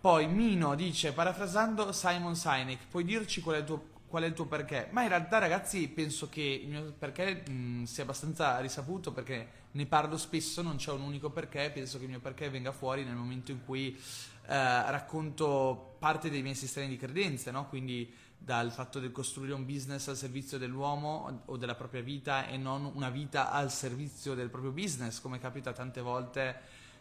Poi 0.00 0.28
Mino 0.28 0.76
dice, 0.76 1.12
parafrasando 1.12 1.90
Simon 1.90 2.36
Sinek, 2.36 2.86
puoi 2.86 3.02
dirci 3.02 3.40
qual 3.40 3.56
è 3.56 3.58
il 3.58 3.64
tuo 3.64 3.88
qual 4.10 4.24
è 4.24 4.26
il 4.26 4.32
tuo 4.32 4.46
perché? 4.46 4.88
Ma 4.90 5.02
in 5.02 5.08
realtà, 5.08 5.38
ragazzi, 5.38 5.86
penso 5.88 6.28
che 6.28 6.42
il 6.42 6.68
mio 6.68 6.92
perché 6.98 7.44
mh, 7.48 7.84
sia 7.84 8.02
abbastanza 8.02 8.58
risaputo 8.58 9.12
perché 9.12 9.58
ne 9.70 9.86
parlo 9.86 10.18
spesso, 10.18 10.62
non 10.62 10.76
c'è 10.76 10.90
un 10.90 11.02
unico 11.02 11.30
perché. 11.30 11.70
Penso 11.72 11.96
che 11.96 12.04
il 12.04 12.10
mio 12.10 12.20
perché 12.20 12.50
venga 12.50 12.72
fuori 12.72 13.04
nel 13.04 13.14
momento 13.14 13.52
in 13.52 13.64
cui 13.64 13.96
eh, 14.46 14.90
racconto 14.90 15.94
parte 16.00 16.28
dei 16.28 16.42
miei 16.42 16.56
sistemi 16.56 16.88
di 16.88 16.96
credenze, 16.96 17.52
no? 17.52 17.68
Quindi 17.68 18.12
dal 18.36 18.72
fatto 18.72 18.98
di 18.98 19.12
costruire 19.12 19.54
un 19.54 19.64
business 19.64 20.08
al 20.08 20.16
servizio 20.16 20.58
dell'uomo 20.58 21.42
o 21.44 21.56
della 21.56 21.76
propria 21.76 22.02
vita 22.02 22.48
e 22.48 22.56
non 22.56 22.90
una 22.94 23.10
vita 23.10 23.52
al 23.52 23.70
servizio 23.70 24.34
del 24.34 24.48
proprio 24.48 24.72
business, 24.72 25.20
come 25.20 25.38
capita 25.38 25.72
tante 25.72 26.00
volte 26.00 26.58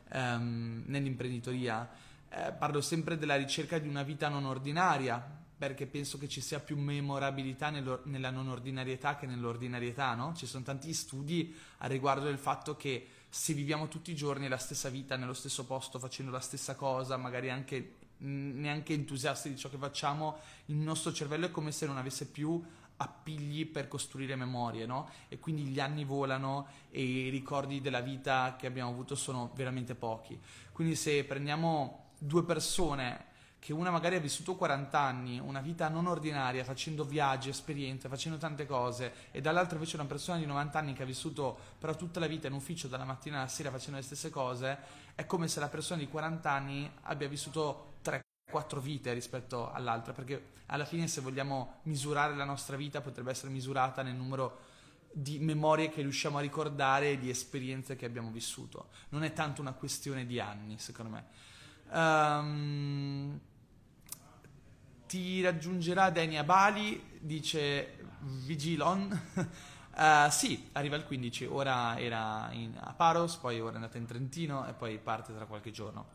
ehm, 0.10 0.84
nell'imprenditoria. 0.86 1.90
Eh, 2.30 2.52
parlo 2.52 2.82
sempre 2.82 3.18
della 3.18 3.36
ricerca 3.36 3.80
di 3.80 3.88
una 3.88 4.04
vita 4.04 4.28
non 4.28 4.46
ordinaria, 4.46 5.48
perché 5.60 5.88
penso 5.88 6.18
che 6.18 6.30
ci 6.30 6.40
sia 6.40 6.62
più 6.62 6.78
memorabilità 6.78 7.70
nella 7.70 8.30
non 8.30 8.48
ordinarietà 8.48 9.18
che 9.18 9.26
nell'ordinarietà, 9.26 10.16
no? 10.16 10.34
Ci 10.34 10.46
sono 10.46 10.64
tanti 10.64 10.94
studi 10.94 11.54
a 11.80 11.88
riguardo 11.88 12.24
del 12.24 12.38
fatto 12.38 12.78
che 12.78 13.08
se 13.28 13.54
viviamo 13.54 13.90
tutti 13.90 14.10
i 14.10 14.16
giorni 14.16 14.48
la 14.48 14.58
stessa 14.58 14.88
vita, 14.88 15.18
nello 15.18 15.34
stesso 15.34 15.66
posto, 15.66 16.00
facendo 16.00 16.32
la 16.32 16.40
stessa 16.40 16.76
cosa, 16.76 17.18
magari 17.18 17.50
anche 17.50 17.96
neanche 18.20 18.94
entusiasti 18.94 19.50
di 19.50 19.58
ciò 19.58 19.68
che 19.70 19.78
facciamo, 19.78 20.40
il 20.68 20.78
nostro 20.78 21.12
cervello 21.12 21.48
è 21.48 21.52
come 21.52 21.74
se 21.74 21.86
non 21.86 21.98
avesse 21.98 22.28
più 22.28 22.64
appigli 22.96 23.66
per 23.68 23.90
costruire 23.90 24.38
memorie, 24.38 24.86
no? 24.86 25.10
E 25.28 25.40
quindi 25.40 25.64
gli 25.64 25.82
anni 25.82 26.06
volano 26.06 26.68
e 26.90 27.02
i 27.02 27.30
ricordi 27.30 27.82
della 27.82 28.02
vita 28.02 28.56
che 28.58 28.66
abbiamo 28.66 28.92
avuto 28.92 29.16
sono 29.16 29.52
veramente 29.56 29.94
pochi. 29.94 30.40
Quindi 30.72 30.96
se 30.96 31.26
prendiamo 31.26 32.12
due 32.18 32.46
persone 32.46 33.26
che 33.60 33.74
una 33.74 33.92
magari 33.92 34.16
ha 34.16 34.20
vissuto 34.20 34.56
40 34.56 34.98
anni, 34.98 35.38
una 35.38 35.60
vita 35.60 35.90
non 35.90 36.08
ordinaria, 36.08 36.64
facendo 36.64 37.04
viaggi, 37.04 37.50
esperienze, 37.50 38.08
facendo 38.08 38.38
tante 38.38 38.66
cose, 38.66 39.14
e 39.32 39.42
dall'altra 39.42 39.76
invece 39.76 39.98
una 39.98 40.06
persona 40.06 40.40
di 40.40 40.46
90 40.46 40.80
anni 40.80 40.94
che 40.94 41.04
ha 41.04 41.06
vissuto 41.06 41.58
però 41.78 41.94
tutta 41.96 42.20
la 42.20 42.28
vita 42.28 42.48
in 42.48 42.54
ufficio 42.54 42.88
dalla 42.88 43.04
mattina 43.04 43.40
alla 43.40 43.48
sera 43.48 43.70
facendo 43.70 43.98
le 43.98 44.06
stesse 44.06 44.30
cose, 44.30 44.78
è 45.14 45.26
come 45.26 45.50
se 45.50 45.60
la 45.60 45.68
persona 45.68 46.00
di 46.00 46.08
40 46.08 46.50
anni 46.50 46.90
abbia 47.04 47.28
vissuto 47.28 47.96
3-4 48.04 48.80
vite 48.80 49.14
rispetto 49.14 49.72
all'altra, 49.72 50.14
perché 50.14 50.52
alla 50.68 50.86
fine 50.86 51.08
se 51.08 51.20
vogliamo 51.20 51.82
misurare 51.84 52.36
la 52.36 52.46
nostra 52.46 52.78
vita 52.78 53.02
potrebbe 53.02 53.32
essere 53.32 53.52
misurata 53.52 54.02
nel 54.04 54.16
numero 54.16 54.68
di 55.12 55.40
memorie 55.40 55.90
che 55.90 56.02
riusciamo 56.02 56.38
a 56.38 56.42
ricordare 56.42 57.12
e 57.12 57.20
di 57.20 57.30
esperienze 57.30 57.96
che 57.96 58.06
abbiamo 58.06 58.30
vissuto. 58.32 58.90
Non 59.10 59.24
è 59.24 59.34
tanto 59.34 59.60
una 59.60 59.74
questione 59.74 60.26
di 60.26 60.40
anni, 60.40 60.78
secondo 60.78 61.12
me. 61.12 61.26
Um, 61.92 63.40
ti 65.08 65.42
raggiungerà 65.42 66.10
Dani 66.12 66.38
a 66.38 66.44
Bali, 66.44 67.18
dice 67.20 67.98
Vigilon. 68.20 69.22
uh, 69.36 70.30
sì, 70.30 70.70
arriva 70.74 70.96
il 70.96 71.06
15, 71.06 71.46
ora 71.46 72.00
era 72.00 72.50
in, 72.52 72.78
a 72.80 72.94
Paros, 72.94 73.38
poi 73.38 73.60
ora 73.60 73.72
è 73.72 73.76
andata 73.76 73.98
in 73.98 74.06
Trentino 74.06 74.68
e 74.68 74.74
poi 74.74 74.98
parte 75.00 75.34
tra 75.34 75.46
qualche 75.46 75.72
giorno. 75.72 76.10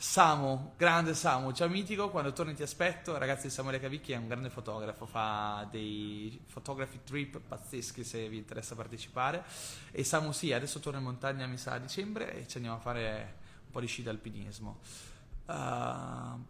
Samu, 0.00 0.74
grande 0.76 1.12
Samu, 1.12 1.50
ciao 1.50 1.68
mitico, 1.68 2.08
quando 2.10 2.32
torni 2.32 2.54
ti 2.54 2.62
aspetto. 2.62 3.18
Ragazzi, 3.18 3.50
Samuele 3.50 3.80
Cavicchi 3.80 4.12
è 4.12 4.16
un 4.16 4.28
grande 4.28 4.48
fotografo, 4.48 5.06
fa 5.06 5.66
dei 5.68 6.40
photography 6.52 7.00
trip 7.02 7.40
pazzeschi 7.40 8.04
se 8.04 8.28
vi 8.28 8.36
interessa 8.36 8.76
partecipare. 8.76 9.42
E 9.90 10.04
Samu 10.04 10.30
sì, 10.30 10.52
adesso 10.52 10.78
torna 10.78 10.98
in 10.98 11.04
montagna 11.04 11.46
mi 11.48 11.58
sa 11.58 11.72
a 11.72 11.78
dicembre 11.78 12.32
e 12.36 12.46
ci 12.46 12.58
andiamo 12.58 12.76
a 12.76 12.80
fare 12.80 13.34
un 13.64 13.70
po' 13.72 13.80
di 13.80 13.88
sci 13.88 14.04
d'alpinismo. 14.04 14.78
Uh, 15.48 16.44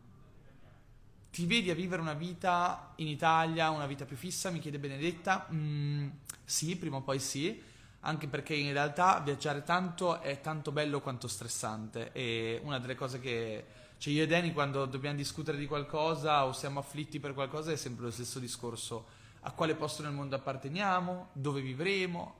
ti 1.31 1.47
vedi 1.47 1.71
a 1.71 1.75
vivere 1.75 2.03
una 2.03 2.15
vita 2.15 2.95
in 2.97 3.07
Italia, 3.07 3.71
una 3.71 3.87
vita 3.87 4.05
più 4.05 4.17
fissa? 4.17 4.51
Mi 4.51 4.59
chiede 4.59 4.81
Benedetta. 4.81 5.47
Mm, 5.53 6.09
sì, 6.45 6.77
prima 6.77 6.97
o 6.97 7.03
poi 7.03 7.21
sì, 7.21 7.63
anche 8.01 8.27
perché 8.27 8.55
in 8.55 8.73
realtà 8.73 9.21
viaggiare 9.21 9.63
tanto 9.63 10.21
è 10.21 10.41
tanto 10.41 10.73
bello 10.73 11.01
quanto 11.01 11.29
stressante 11.29 12.11
e 12.13 12.61
una 12.65 12.79
delle 12.79 12.97
cose 12.97 13.21
che... 13.21 13.65
Cioè 13.99 14.13
io 14.13 14.23
e 14.23 14.27
Danny 14.29 14.53
quando 14.53 14.87
dobbiamo 14.87 15.17
discutere 15.17 15.59
di 15.59 15.67
qualcosa 15.67 16.45
o 16.45 16.53
siamo 16.53 16.79
afflitti 16.79 17.19
per 17.19 17.35
qualcosa 17.35 17.73
è 17.73 17.77
sempre 17.77 18.05
lo 18.05 18.11
stesso 18.11 18.39
discorso. 18.39 19.07
A 19.41 19.53
quale 19.53 19.75
posto 19.75 20.03
nel 20.03 20.13
mondo 20.13 20.37
apparteniamo? 20.37 21.31
Dove 21.33 21.61
vivremo? 21.61 22.37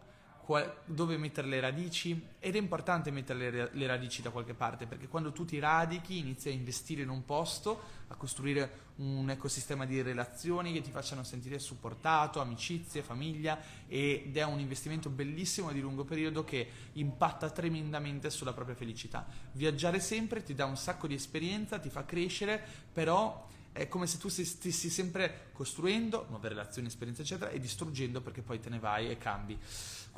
Dove 0.87 1.19
mettere 1.19 1.47
le 1.47 1.61
radici 1.61 2.27
ed 2.39 2.55
è 2.55 2.59
importante 2.59 3.11
mettere 3.11 3.51
le, 3.51 3.71
le, 3.71 3.87
radici 3.87 4.23
da 4.23 4.31
qualche 4.31 4.55
parte 4.55 4.87
perché 4.87 5.07
quando 5.07 5.31
tu 5.31 5.45
ti 5.45 5.59
radichi 5.59 6.19
inizi 6.19 6.49
a 6.49 6.53
investire 6.53 7.03
in 7.03 7.11
un 7.11 7.25
posto, 7.27 7.79
a 8.09 8.15
costruire 8.15 8.87
un 8.97 9.29
ecosistema 9.29 9.85
di 9.85 10.01
relazioni 10.01 10.73
che 10.73 10.81
ti 10.81 10.91
facciano 10.91 11.23
sentire 11.23 11.59
supportato, 11.59 12.41
amicizie, 12.41 13.03
famiglia 13.03 13.59
ed 13.87 14.35
è 14.35 14.45
un 14.45 14.59
investimento 14.59 15.11
bellissimo 15.11 15.71
di 15.71 15.81
lungo 15.81 16.05
periodo 16.05 16.45
che 16.45 16.67
impatta 16.95 17.51
tremendamente 17.51 18.31
sulla 18.31 18.55
propria 18.55 18.75
felicità. 18.75 19.27
Viaggiare 19.53 20.01
sempre 20.01 20.43
ti 20.43 20.55
dà 20.55 20.65
un 20.65 20.79
sacco 20.79 21.07
di 21.07 21.15
esperienza, 21.15 21.79
ti 21.79 21.91
fa 21.91 22.07
crescere, 22.07 22.59
però 22.91 23.47
è 23.73 23.87
come 23.87 24.07
se 24.07 24.19
tu 24.19 24.29
stessi 24.29 24.91
sempre 24.91 25.51
costruendo 25.53 26.27
nuove 26.31 26.49
relazioni, 26.49 26.89
esperienze, 26.89 27.23
eccetera, 27.23 27.51
e 27.51 27.61
distruggendo 27.61 28.21
perché 28.21 28.43
poi 28.43 28.59
te 28.59 28.71
ne 28.71 28.79
vai 28.79 29.11
e 29.11 29.19
cambi. 29.19 29.57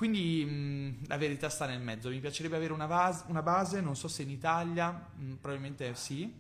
Quindi 0.00 0.46
mh, 0.46 1.08
la 1.08 1.18
verità 1.18 1.50
sta 1.50 1.66
nel 1.66 1.82
mezzo. 1.82 2.08
Mi 2.08 2.20
piacerebbe 2.20 2.56
avere 2.56 2.72
una 2.72 2.86
base, 2.86 3.24
una 3.26 3.42
base 3.42 3.82
non 3.82 3.94
so 3.94 4.08
se 4.08 4.22
in 4.22 4.30
Italia, 4.30 4.90
mh, 4.90 5.34
probabilmente 5.34 5.94
sì, 5.94 6.34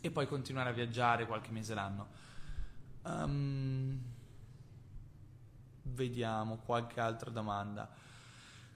e 0.00 0.10
poi 0.12 0.28
continuare 0.28 0.70
a 0.70 0.72
viaggiare 0.72 1.26
qualche 1.26 1.50
mese 1.50 1.74
l'anno. 1.74 2.06
Um, 3.02 4.00
vediamo 5.82 6.58
qualche 6.58 7.00
altra 7.00 7.30
domanda. 7.30 7.90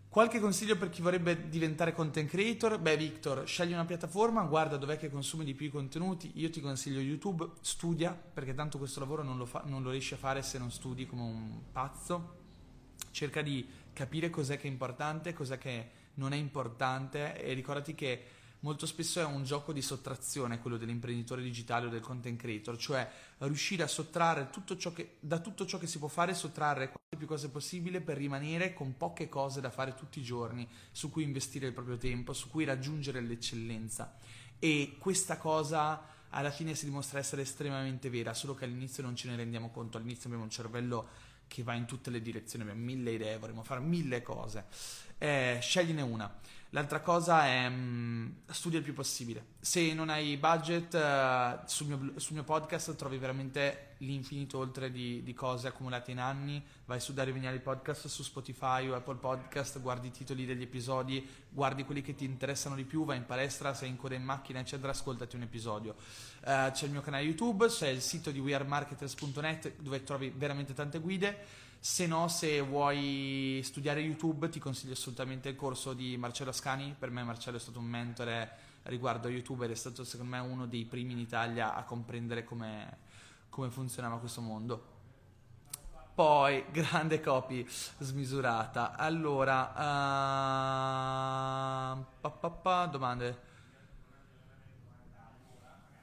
Qualche 0.08 0.40
consiglio 0.40 0.76
per 0.76 0.90
chi 0.90 1.00
vorrebbe 1.00 1.48
diventare 1.48 1.92
content 1.92 2.28
creator? 2.28 2.80
Beh, 2.80 2.96
Victor, 2.96 3.46
scegli 3.46 3.72
una 3.72 3.84
piattaforma, 3.84 4.42
guarda 4.42 4.78
dov'è 4.78 4.98
che 4.98 5.10
consumi 5.10 5.44
di 5.44 5.54
più 5.54 5.66
i 5.66 5.70
contenuti. 5.70 6.32
Io 6.40 6.50
ti 6.50 6.60
consiglio 6.60 6.98
YouTube, 6.98 7.48
studia, 7.60 8.12
perché 8.12 8.52
tanto 8.52 8.78
questo 8.78 8.98
lavoro 8.98 9.22
non 9.22 9.38
lo, 9.38 9.46
fa, 9.46 9.62
non 9.64 9.80
lo 9.84 9.92
riesci 9.92 10.14
a 10.14 10.16
fare 10.16 10.42
se 10.42 10.58
non 10.58 10.72
studi 10.72 11.06
come 11.06 11.22
un 11.22 11.60
pazzo. 11.70 12.40
Cerca 13.12 13.42
di 13.42 13.64
capire 13.92 14.30
cos'è 14.30 14.58
che 14.58 14.68
è 14.68 14.70
importante, 14.70 15.32
cos'è 15.32 15.58
che 15.58 15.90
non 16.14 16.32
è 16.32 16.36
importante 16.36 17.42
e 17.42 17.52
ricordati 17.52 17.94
che 17.94 18.24
molto 18.62 18.86
spesso 18.86 19.20
è 19.20 19.24
un 19.24 19.44
gioco 19.44 19.72
di 19.72 19.82
sottrazione 19.82 20.60
quello 20.60 20.76
dell'imprenditore 20.76 21.42
digitale 21.42 21.86
o 21.86 21.88
del 21.88 22.00
content 22.00 22.38
creator, 22.38 22.76
cioè 22.76 23.10
riuscire 23.38 23.82
a 23.82 23.88
sottrarre 23.88 24.50
tutto 24.50 24.76
che, 24.92 25.16
da 25.20 25.38
tutto 25.38 25.66
ciò 25.66 25.78
che 25.78 25.86
si 25.86 25.98
può 25.98 26.08
fare, 26.08 26.34
sottrarre 26.34 26.86
quante 26.86 27.16
più 27.16 27.26
cose 27.26 27.50
possibile 27.50 28.00
per 28.00 28.16
rimanere 28.16 28.72
con 28.72 28.96
poche 28.96 29.28
cose 29.28 29.60
da 29.60 29.70
fare 29.70 29.94
tutti 29.94 30.20
i 30.20 30.22
giorni, 30.22 30.68
su 30.90 31.10
cui 31.10 31.24
investire 31.24 31.66
il 31.66 31.72
proprio 31.72 31.96
tempo, 31.96 32.32
su 32.32 32.48
cui 32.48 32.64
raggiungere 32.64 33.20
l'eccellenza. 33.20 34.16
E 34.58 34.96
questa 34.98 35.38
cosa 35.38 36.10
alla 36.30 36.50
fine 36.50 36.74
si 36.74 36.86
dimostra 36.86 37.18
essere 37.18 37.42
estremamente 37.42 38.08
vera, 38.10 38.32
solo 38.32 38.54
che 38.54 38.64
all'inizio 38.64 39.02
non 39.02 39.16
ce 39.16 39.28
ne 39.28 39.36
rendiamo 39.36 39.70
conto, 39.70 39.96
all'inizio 39.96 40.26
abbiamo 40.26 40.44
un 40.44 40.50
cervello 40.50 41.08
che 41.52 41.62
va 41.62 41.74
in 41.74 41.84
tutte 41.84 42.08
le 42.08 42.22
direzioni, 42.22 42.64
abbiamo 42.64 42.82
mille 42.82 43.10
idee, 43.10 43.36
vorremmo 43.36 43.62
fare 43.62 43.80
mille 43.80 44.22
cose. 44.22 44.64
Eh, 45.18 45.58
scegliene 45.60 46.00
una. 46.00 46.34
L'altra 46.74 47.00
cosa 47.00 47.44
è 47.44 47.68
mh, 47.68 47.74
mm, 47.74 48.28
studia 48.48 48.78
il 48.78 48.84
più 48.84 48.94
possibile. 48.94 49.44
Se 49.60 49.92
non 49.92 50.08
hai 50.08 50.38
budget, 50.38 50.94
uh, 50.94 51.60
sul, 51.66 51.86
mio, 51.86 52.18
sul, 52.18 52.34
mio, 52.34 52.44
podcast 52.44 52.94
trovi 52.94 53.18
veramente 53.18 53.96
l'infinito 53.98 54.56
oltre 54.56 54.90
di, 54.90 55.22
di, 55.22 55.34
cose 55.34 55.68
accumulate 55.68 56.12
in 56.12 56.18
anni. 56.18 56.64
Vai 56.86 56.98
su 56.98 57.12
Dario 57.12 57.34
Vignali 57.34 57.58
Podcast 57.58 58.06
su 58.06 58.22
Spotify 58.22 58.88
o 58.88 58.94
Apple 58.94 59.16
Podcast, 59.16 59.82
guardi 59.82 60.06
i 60.06 60.10
titoli 60.12 60.46
degli 60.46 60.62
episodi, 60.62 61.28
guardi 61.50 61.84
quelli 61.84 62.00
che 62.00 62.14
ti 62.14 62.24
interessano 62.24 62.74
di 62.74 62.84
più, 62.84 63.04
vai 63.04 63.18
in 63.18 63.26
palestra, 63.26 63.74
sei 63.74 63.90
in 63.90 63.98
coda 63.98 64.14
in 64.14 64.24
macchina, 64.24 64.58
eccetera, 64.58 64.92
ascoltati 64.92 65.36
un 65.36 65.42
episodio. 65.42 65.94
Uh, 66.40 66.70
c'è 66.70 66.86
il 66.86 66.90
mio 66.90 67.02
canale 67.02 67.24
YouTube, 67.24 67.66
c'è 67.66 67.88
il 67.88 68.00
sito 68.00 68.30
di 68.30 68.38
wearemarketers.net 68.38 69.74
dove 69.78 70.02
trovi 70.04 70.32
veramente 70.34 70.72
tante 70.72 71.00
guide 71.00 71.70
se 71.84 72.06
no, 72.06 72.28
se 72.28 72.60
vuoi 72.60 73.60
studiare 73.64 73.98
YouTube, 73.98 74.48
ti 74.48 74.60
consiglio 74.60 74.92
assolutamente 74.92 75.48
il 75.48 75.56
corso 75.56 75.94
di 75.94 76.16
Marcello 76.16 76.50
Ascani. 76.50 76.94
Per 76.96 77.10
me, 77.10 77.24
Marcello 77.24 77.56
è 77.56 77.60
stato 77.60 77.80
un 77.80 77.86
mentore 77.86 78.50
riguardo 78.84 79.26
a 79.26 79.32
YouTube 79.32 79.64
ed 79.64 79.72
è 79.72 79.74
stato, 79.74 80.04
secondo 80.04 80.36
me, 80.36 80.38
uno 80.40 80.66
dei 80.66 80.84
primi 80.84 81.10
in 81.10 81.18
Italia 81.18 81.74
a 81.74 81.82
comprendere 81.82 82.44
come, 82.44 82.98
come 83.48 83.68
funzionava 83.70 84.20
questo 84.20 84.40
mondo. 84.40 84.90
Poi, 86.14 86.64
grande 86.70 87.20
copy 87.20 87.66
smisurata. 87.68 88.94
Allora, 88.94 89.70
uh, 89.70 89.74
pa, 92.20 92.30
pa, 92.30 92.50
pa, 92.50 92.86
domande. 92.86 93.50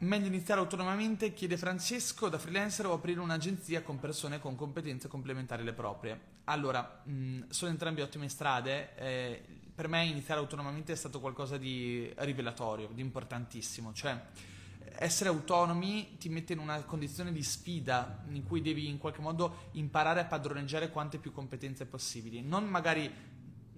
Meglio 0.01 0.27
iniziare 0.27 0.61
autonomamente, 0.61 1.33
chiede 1.33 1.57
Francesco, 1.57 2.29
da 2.29 2.37
freelancer 2.37 2.85
o 2.85 2.93
aprire 2.93 3.19
un'agenzia 3.19 3.81
con 3.81 3.99
persone 3.99 4.39
con 4.39 4.55
competenze 4.55 5.09
complementari 5.09 5.63
alle 5.63 5.73
proprie. 5.73 6.17
Allora, 6.45 7.01
mh, 7.03 7.49
sono 7.49 7.71
entrambe 7.71 8.01
ottime 8.01 8.29
strade. 8.29 8.95
Eh, 8.95 9.43
per 9.75 9.89
me 9.89 10.05
iniziare 10.05 10.39
autonomamente 10.39 10.93
è 10.93 10.95
stato 10.95 11.19
qualcosa 11.19 11.57
di 11.57 12.09
rivelatorio, 12.15 12.87
di 12.93 13.01
importantissimo. 13.01 13.91
Cioè, 13.91 14.17
essere 14.99 15.27
autonomi 15.27 16.15
ti 16.17 16.29
mette 16.29 16.53
in 16.53 16.59
una 16.59 16.81
condizione 16.83 17.33
di 17.33 17.43
sfida 17.43 18.23
in 18.29 18.45
cui 18.45 18.61
devi 18.61 18.87
in 18.87 18.99
qualche 18.99 19.19
modo 19.19 19.67
imparare 19.71 20.21
a 20.21 20.25
padroneggiare 20.25 20.91
quante 20.91 21.17
più 21.17 21.33
competenze 21.33 21.85
possibili. 21.85 22.41
Non 22.41 22.63
magari 22.67 23.13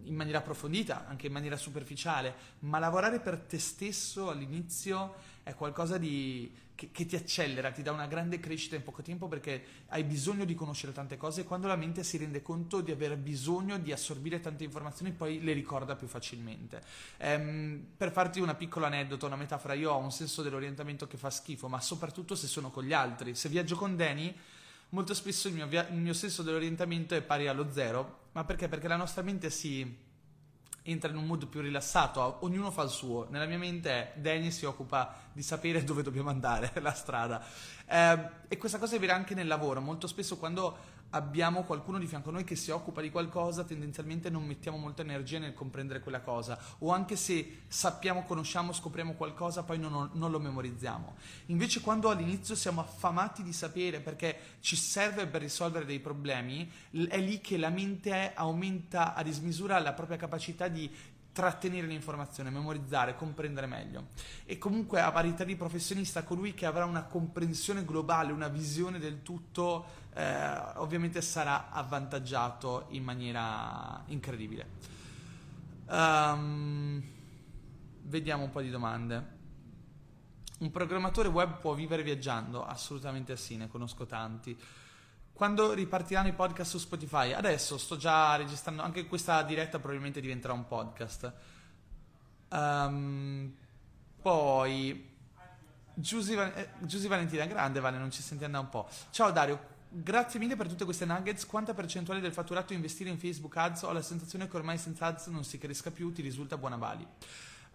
in 0.06 0.16
maniera 0.16 0.40
approfondita, 0.40 1.08
anche 1.08 1.28
in 1.28 1.34
maniera 1.34 1.58
superficiale, 1.58 2.34
ma 2.60 2.80
lavorare 2.80 3.20
per 3.20 3.38
te 3.40 3.60
stesso 3.60 4.30
all'inizio 4.30 5.16
è 5.44 5.56
qualcosa 5.56 5.98
di, 5.98 6.52
che, 6.76 6.90
che, 6.92 7.06
ti 7.06 7.16
accelera, 7.16 7.72
ti 7.72 7.82
dà 7.82 7.92
una 7.92 8.08
grande 8.08 8.40
crescita 8.40 8.76
in 8.76 8.84
poco 8.84 9.02
tempo 9.02 9.28
perché 9.28 9.64
hai 9.90 10.04
bisogno 10.04 10.46
di 10.46 10.56
conoscere 10.56 10.94
tante 10.94 11.18
cose 11.18 11.42
e 11.42 11.44
quando 11.44 11.68
la 11.68 11.76
mente 11.76 12.04
si 12.04 12.18
rende 12.18 12.42
conto 12.42 12.82
di 12.82 12.92
avere 12.92 13.18
bisogno 13.18 13.78
di 13.78 13.92
assorbire 13.92 14.40
tante 14.40 14.64
informazioni 14.64 15.12
poi 15.12 15.42
le 15.42 15.54
ricorda 15.54 15.96
più 15.96 16.08
facilmente. 16.08 16.82
Ehm, 17.18 17.86
per 17.98 18.12
farti 18.12 18.40
una 18.40 18.56
piccola 18.56 18.88
aneddoto, 18.88 19.26
una 19.26 19.36
metafora, 19.36 19.74
io 19.74 19.92
ho 19.92 19.98
un 19.98 20.12
senso 20.12 20.42
dell'orientamento 20.42 21.08
che 21.08 21.18
fa 21.18 21.30
schifo, 21.30 21.68
ma 21.68 21.80
soprattutto 21.82 22.36
se 22.36 22.48
sono 22.48 22.72
con 22.72 22.84
gli 22.84 22.94
altri. 22.94 23.36
Se 23.36 23.50
viaggio 23.50 23.76
con 23.76 23.96
Danny 23.96 24.36
molto 24.92 25.14
spesso 25.14 25.48
il 25.48 25.54
mio, 25.54 25.68
via- 25.68 25.88
il 25.90 26.00
mio, 26.00 26.14
senso 26.14 26.44
dell'orientamento 26.44 27.16
è 27.16 27.22
pari 27.22 27.48
allo 27.48 27.72
zero, 27.72 28.30
ma 28.32 28.44
perché? 28.44 28.68
Perché 28.68 28.88
la 28.88 28.96
nostra 28.96 29.22
mente 29.22 29.50
si 29.50 30.10
entra 30.84 31.10
in 31.12 31.18
un 31.18 31.26
mood 31.26 31.48
più 31.48 31.62
rilassato, 31.62 32.38
ognuno 32.42 32.72
fa 32.72 32.84
il 32.84 32.90
suo. 32.90 33.28
Nella 33.30 33.46
mia 33.46 33.58
mente 33.58 34.14
Danny 34.16 34.52
si 34.52 34.66
occupa 34.66 35.16
di 35.32 35.44
sapere 35.44 35.84
dove 35.86 36.02
dobbiamo 36.04 36.30
andare, 36.30 36.72
la 36.82 36.94
strada. 36.94 37.44
Eh, 37.86 38.30
e 38.48 38.58
questa 38.58 38.80
cosa 38.80 38.96
è 38.96 39.00
vera 39.00 39.16
anche 39.16 39.36
nel 39.36 39.48
lavoro. 39.48 39.82
Molto 39.82 40.08
spesso 40.08 40.38
quando 40.38 40.91
abbiamo 41.12 41.64
qualcuno 41.64 41.98
di 41.98 42.08
fianco 42.08 42.30
a 42.30 42.34
noi 42.34 42.44
che 42.44 42.56
si 42.56 42.72
occupa 42.72 43.02
di 43.02 43.10
qualcosa, 43.10 43.64
tendenzialmente 43.64 44.30
non 44.30 44.46
mettiamo 44.46 44.78
molta 44.78 45.02
energia 45.02 45.40
nel 45.40 45.54
comprendere 45.54 46.02
quella 46.02 46.22
cosa, 46.22 46.60
o 46.80 46.92
anche 46.92 47.16
se 47.16 47.62
sappiamo, 47.68 48.24
conosciamo, 48.24 48.74
scopriamo 48.74 49.14
qualcosa, 49.14 49.64
poi 49.64 49.80
non, 49.80 50.10
non, 50.14 50.32
lo 50.32 50.40
memorizziamo. 50.40 51.16
Invece 51.48 51.82
quando 51.82 52.10
all'inizio 52.10 52.56
siamo 52.56 52.82
affamati 52.82 53.44
di 53.44 53.54
sapere 53.54 54.00
perché 54.00 54.58
ci 54.60 54.76
serve 54.76 55.28
per 55.28 55.42
risolvere 55.42 55.86
dei 55.86 56.00
problemi, 56.00 56.70
è 57.08 57.20
lì 57.20 57.42
che 57.42 57.58
la 57.58 57.70
mente 57.70 58.34
aumenta 58.34 59.14
a 59.14 59.24
dismisura 59.24 59.80
la 59.80 59.94
propria 59.94 60.18
capacità 60.18 60.68
di 60.68 60.90
trattenere 61.32 61.88
l'informazione, 61.88 62.50
memorizzare, 62.50 63.16
comprendere 63.16 63.68
meglio. 63.68 64.08
E 64.46 64.58
comunque 64.58 65.02
a 65.02 65.12
parità 65.12 65.44
di 65.44 65.56
professionista, 65.56 66.24
colui 66.24 66.54
che 66.54 66.66
avrà 66.66 66.86
una 66.86 67.04
comprensione 67.04 67.86
globale, 67.86 68.32
una 68.32 68.50
visione 68.50 69.00
del 69.00 69.22
tutto, 69.22 69.86
eh, 70.14 70.58
ovviamente 70.76 71.22
sarà 71.22 71.70
avvantaggiato 71.72 72.88
in 72.90 73.04
maniera 73.04 74.04
incredibile. 74.08 74.68
Um, 75.88 77.02
vediamo 78.04 78.44
un 78.44 78.50
po' 78.50 78.62
di 78.62 78.70
domande. 78.70 79.40
Un 80.60 80.70
programmatore 80.70 81.28
web 81.28 81.60
può 81.60 81.74
vivere 81.74 82.04
viaggiando? 82.04 82.64
Assolutamente 82.64 83.36
sì, 83.36 83.58
ne 83.58 83.68
conosco 83.68 84.06
tanti. 84.06 84.58
Quando 85.42 85.74
ripartiranno 85.74 86.28
i 86.28 86.34
podcast 86.34 86.70
su 86.70 86.78
Spotify? 86.78 87.32
Adesso 87.32 87.80
sto 87.80 87.98
già 87.98 88.36
registrando, 88.36 88.84
anche 88.84 89.08
questa 89.08 89.42
diretta 89.42 89.80
probabilmente 89.80 90.22
diventerà 90.22 90.54
un 90.54 90.68
podcast. 90.68 91.34
Um, 92.50 93.52
poi, 94.22 95.10
Giusy, 95.96 96.36
eh, 96.36 97.08
Valentina, 97.08 97.48
grande 97.48 97.80
Vale, 97.80 97.98
non 97.98 98.12
ci 98.12 98.22
sentiamo 98.22 98.54
da 98.54 98.60
un 98.60 98.70
po'. 98.70 98.88
Ciao 99.10 99.32
Dario, 99.32 99.60
grazie 99.90 100.40
mille 100.40 100.56
per 100.56 100.68
tutte 100.68 100.86
queste 100.86 101.06
nuggets. 101.06 101.48
Quanta 101.48 101.74
percentuale 101.74 102.22
del 102.22 102.34
fatturato 102.34 102.74
investire 102.74 103.10
in 103.10 103.18
Facebook 103.18 103.58
Ads? 103.58 103.82
Ho 103.82 103.92
la 103.94 104.04
sensazione 104.04 104.48
che 104.48 104.56
ormai 104.56 104.78
senza 104.78 105.08
ads 105.08 105.26
non 105.26 105.44
si 105.44 105.58
cresca 105.58 105.90
più, 105.90 106.14
ti 106.14 106.22
risulta 106.22 106.56
buona 106.56 106.78
Bali. 106.78 107.08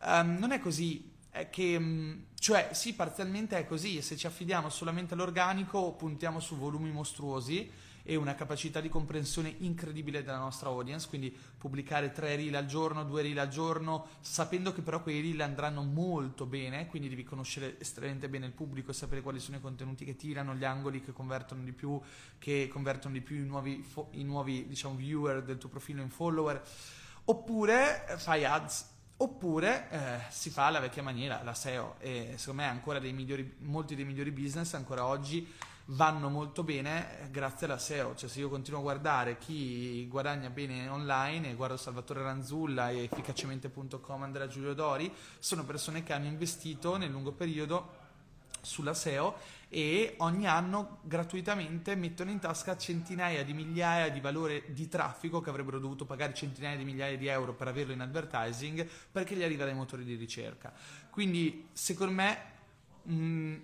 Um, 0.03 0.37
non 0.39 0.53
è 0.53 0.61
così 0.61 1.16
che, 1.51 1.79
mm, 1.79 2.21
cioè, 2.39 2.71
sì, 2.73 2.95
parzialmente 2.95 3.59
è 3.59 3.67
così, 3.67 4.01
se 4.03 4.17
ci 4.17 4.27
affidiamo 4.27 4.69
solamente 4.69 5.15
all'organico 5.15 5.93
puntiamo 5.93 6.41
su 6.41 6.57
volumi 6.57 6.91
mostruosi 6.91 7.71
e 8.09 8.15
una 8.15 8.37
capacità 8.37 8.81
di 8.81 8.89
comprensione 8.89 9.53
incredibile 9.59 10.23
della 10.23 10.39
nostra 10.39 10.69
audience, 10.69 11.09
quindi 11.09 11.37
pubblicare 11.59 12.13
tre 12.13 12.37
reel 12.37 12.55
al 12.55 12.67
giorno, 12.67 13.05
due 13.05 13.23
reel 13.23 13.39
al 13.39 13.49
giorno, 13.49 14.07
sapendo 14.21 14.73
che 14.73 14.81
però 14.81 15.03
quei 15.03 15.21
reel 15.21 15.41
andranno 15.41 15.83
molto 15.83 16.47
bene, 16.47 16.87
quindi 16.87 17.09
devi 17.09 17.25
conoscere 17.25 17.79
estremamente 17.81 18.29
bene 18.29 18.47
il 18.47 18.53
pubblico 18.53 18.93
e 18.93 18.95
sapere 18.95 19.23
quali 19.23 19.41
sono 19.41 19.57
i 19.57 19.61
contenuti 19.61 20.05
che 20.05 20.15
tirano, 20.15 20.55
gli 20.55 20.65
angoli 20.65 21.03
che 21.03 21.13
convertono 21.13 21.65
di 21.65 21.73
più, 21.73 22.01
che 22.39 22.69
convertono 22.69 23.13
di 23.13 23.21
più 23.21 23.37
i 23.37 23.45
nuovi, 23.45 23.85
i 24.13 24.23
nuovi 24.23 24.69
diciamo, 24.69 24.95
viewer 24.95 25.43
del 25.43 25.59
tuo 25.59 25.69
profilo 25.69 26.01
in 26.01 26.11
follower, 26.11 26.63
oppure 27.25 28.05
fai 28.19 28.45
ads 28.45 28.95
Oppure 29.19 29.89
eh, 29.91 30.19
si 30.29 30.51
fa 30.51 30.69
la 30.69 30.79
vecchia 30.79 31.03
maniera, 31.03 31.43
la 31.43 31.55
SEO, 31.55 31.95
e 32.01 32.35
secondo 32.37 32.63
me 32.63 32.69
ancora 32.69 32.99
dei 32.99 33.15
migliori, 33.15 33.57
molti 33.61 33.95
dei 33.95 34.05
migliori 34.05 34.31
business 34.31 34.75
ancora 34.75 35.07
oggi 35.07 35.51
vanno 35.87 36.29
molto 36.29 36.63
bene 36.65 37.23
eh, 37.23 37.31
grazie 37.31 37.67
alla 37.67 37.79
SEO. 37.79 38.15
Cioè, 38.15 38.29
se 38.29 38.41
io 38.41 38.49
continuo 38.49 38.81
a 38.81 38.83
guardare 38.83 39.39
chi 39.39 40.07
guadagna 40.09 40.51
bene 40.51 40.89
online 40.89 41.51
e 41.51 41.55
guardo 41.55 41.77
Salvatore 41.77 42.23
Ranzulla 42.23 42.91
e 42.91 43.05
efficacemente.com 43.05 44.23
Andrea 44.23 44.49
Giulio 44.49 44.75
Dori, 44.75 45.13
sono 45.39 45.65
persone 45.65 46.03
che 46.03 46.13
hanno 46.13 46.27
investito 46.27 46.97
nel 46.97 47.11
lungo 47.11 47.33
periodo 47.33 48.05
sulla 48.67 48.93
SEO 48.93 49.37
e 49.69 50.15
ogni 50.19 50.47
anno 50.47 50.99
gratuitamente 51.03 51.95
mettono 51.95 52.31
in 52.31 52.39
tasca 52.39 52.77
centinaia 52.77 53.45
di 53.45 53.53
migliaia 53.53 54.11
di 54.11 54.21
valore 54.21 54.65
di 54.69 54.89
traffico 54.89 55.41
che 55.41 55.51
avrebbero 55.51 55.79
dovuto 55.79 56.05
pagare 56.05 56.35
centinaia 56.35 56.77
di 56.77 56.85
migliaia 56.85 57.17
di 57.17 57.27
euro 57.29 57.55
per 57.55 57.69
averlo 57.69 57.93
in 57.93 58.01
advertising 58.01 58.87
perché 59.11 59.35
gli 59.35 59.43
arriva 59.43 59.65
dai 59.65 59.75
motori 59.75 60.05
di 60.05 60.17
ricerca. 60.17 60.73
Quindi 61.11 61.69
secondo 61.73 62.13
me 62.13 62.39
mh, 63.03 63.57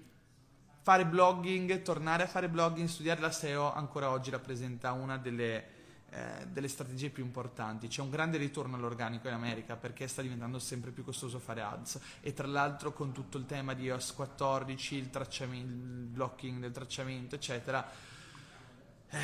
fare 0.83 1.07
blogging, 1.07 1.83
tornare 1.83 2.23
a 2.23 2.27
fare 2.27 2.49
blogging, 2.49 2.89
studiare 2.89 3.21
la 3.21 3.31
SEO 3.31 3.73
ancora 3.73 4.11
oggi 4.11 4.31
rappresenta 4.31 4.93
una 4.93 5.19
delle 5.19 5.81
eh, 6.15 6.47
delle 6.47 6.69
strategie 6.69 7.09
più 7.09 7.25
importanti. 7.25 7.89
C'è 7.89 8.03
un 8.03 8.11
grande 8.11 8.37
ritorno 8.37 8.77
all'organico 8.77 9.29
in 9.29 9.35
America 9.35 9.77
perché 9.77 10.07
sta 10.07 10.21
diventando 10.21 10.59
sempre 10.59 10.91
più 10.91 11.05
costoso 11.05 11.39
fare 11.39 11.63
ads 11.63 11.99
e 12.21 12.35
tra 12.35 12.47
l'altro 12.47 12.93
con 12.93 13.13
tutto 13.13 13.39
il 13.39 13.47
tema 13.47 13.73
di 13.73 13.85
iOS 13.85 14.13
14, 14.13 14.97
il, 14.97 15.11
il 15.53 15.65
blocking 15.65 16.61
del 16.61 16.71
tracciamento, 16.71 17.35
eccetera, 17.35 17.89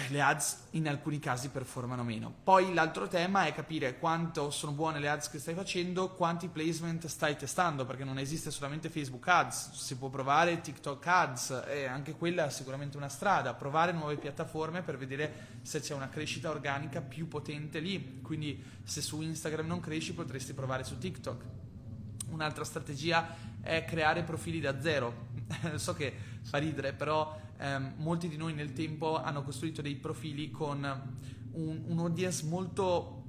le 0.08 0.20
ads 0.20 0.66
in 0.70 0.86
alcuni 0.86 1.18
casi 1.18 1.48
performano 1.48 2.04
meno. 2.04 2.32
Poi 2.42 2.74
l'altro 2.74 3.08
tema 3.08 3.46
è 3.46 3.54
capire 3.54 3.98
quanto 3.98 4.50
sono 4.50 4.72
buone 4.72 5.00
le 5.00 5.08
ads 5.08 5.30
che 5.30 5.38
stai 5.38 5.54
facendo, 5.54 6.10
quanti 6.10 6.48
placement 6.48 7.06
stai 7.06 7.36
testando, 7.36 7.86
perché 7.86 8.04
non 8.04 8.18
esiste 8.18 8.50
solamente 8.50 8.90
Facebook 8.90 9.26
Ads, 9.26 9.72
si 9.72 9.96
può 9.96 10.08
provare 10.08 10.60
TikTok 10.60 11.06
Ads 11.06 11.64
e 11.68 11.86
anche 11.86 12.12
quella 12.12 12.46
è 12.46 12.50
sicuramente 12.50 12.96
una 12.96 13.08
strada, 13.08 13.54
provare 13.54 13.92
nuove 13.92 14.16
piattaforme 14.16 14.82
per 14.82 14.98
vedere 14.98 15.58
se 15.62 15.80
c'è 15.80 15.94
una 15.94 16.08
crescita 16.08 16.50
organica 16.50 17.00
più 17.00 17.26
potente 17.28 17.78
lì, 17.78 18.20
quindi 18.22 18.62
se 18.84 19.00
su 19.00 19.20
Instagram 19.22 19.66
non 19.66 19.80
cresci 19.80 20.12
potresti 20.12 20.52
provare 20.52 20.84
su 20.84 20.98
TikTok. 20.98 21.44
Un'altra 22.30 22.64
strategia 22.64 23.34
è 23.68 23.84
creare 23.84 24.22
profili 24.22 24.60
da 24.60 24.80
zero. 24.80 25.26
so 25.76 25.94
che 25.94 26.12
fa 26.42 26.56
ridere, 26.58 26.94
però 26.94 27.38
ehm, 27.58 27.94
molti 27.98 28.28
di 28.28 28.36
noi 28.36 28.54
nel 28.54 28.72
tempo 28.72 29.20
hanno 29.22 29.42
costruito 29.42 29.82
dei 29.82 29.94
profili 29.94 30.50
con 30.50 30.82
un, 31.52 31.82
un 31.86 31.98
audience 31.98 32.44
molto, 32.46 33.24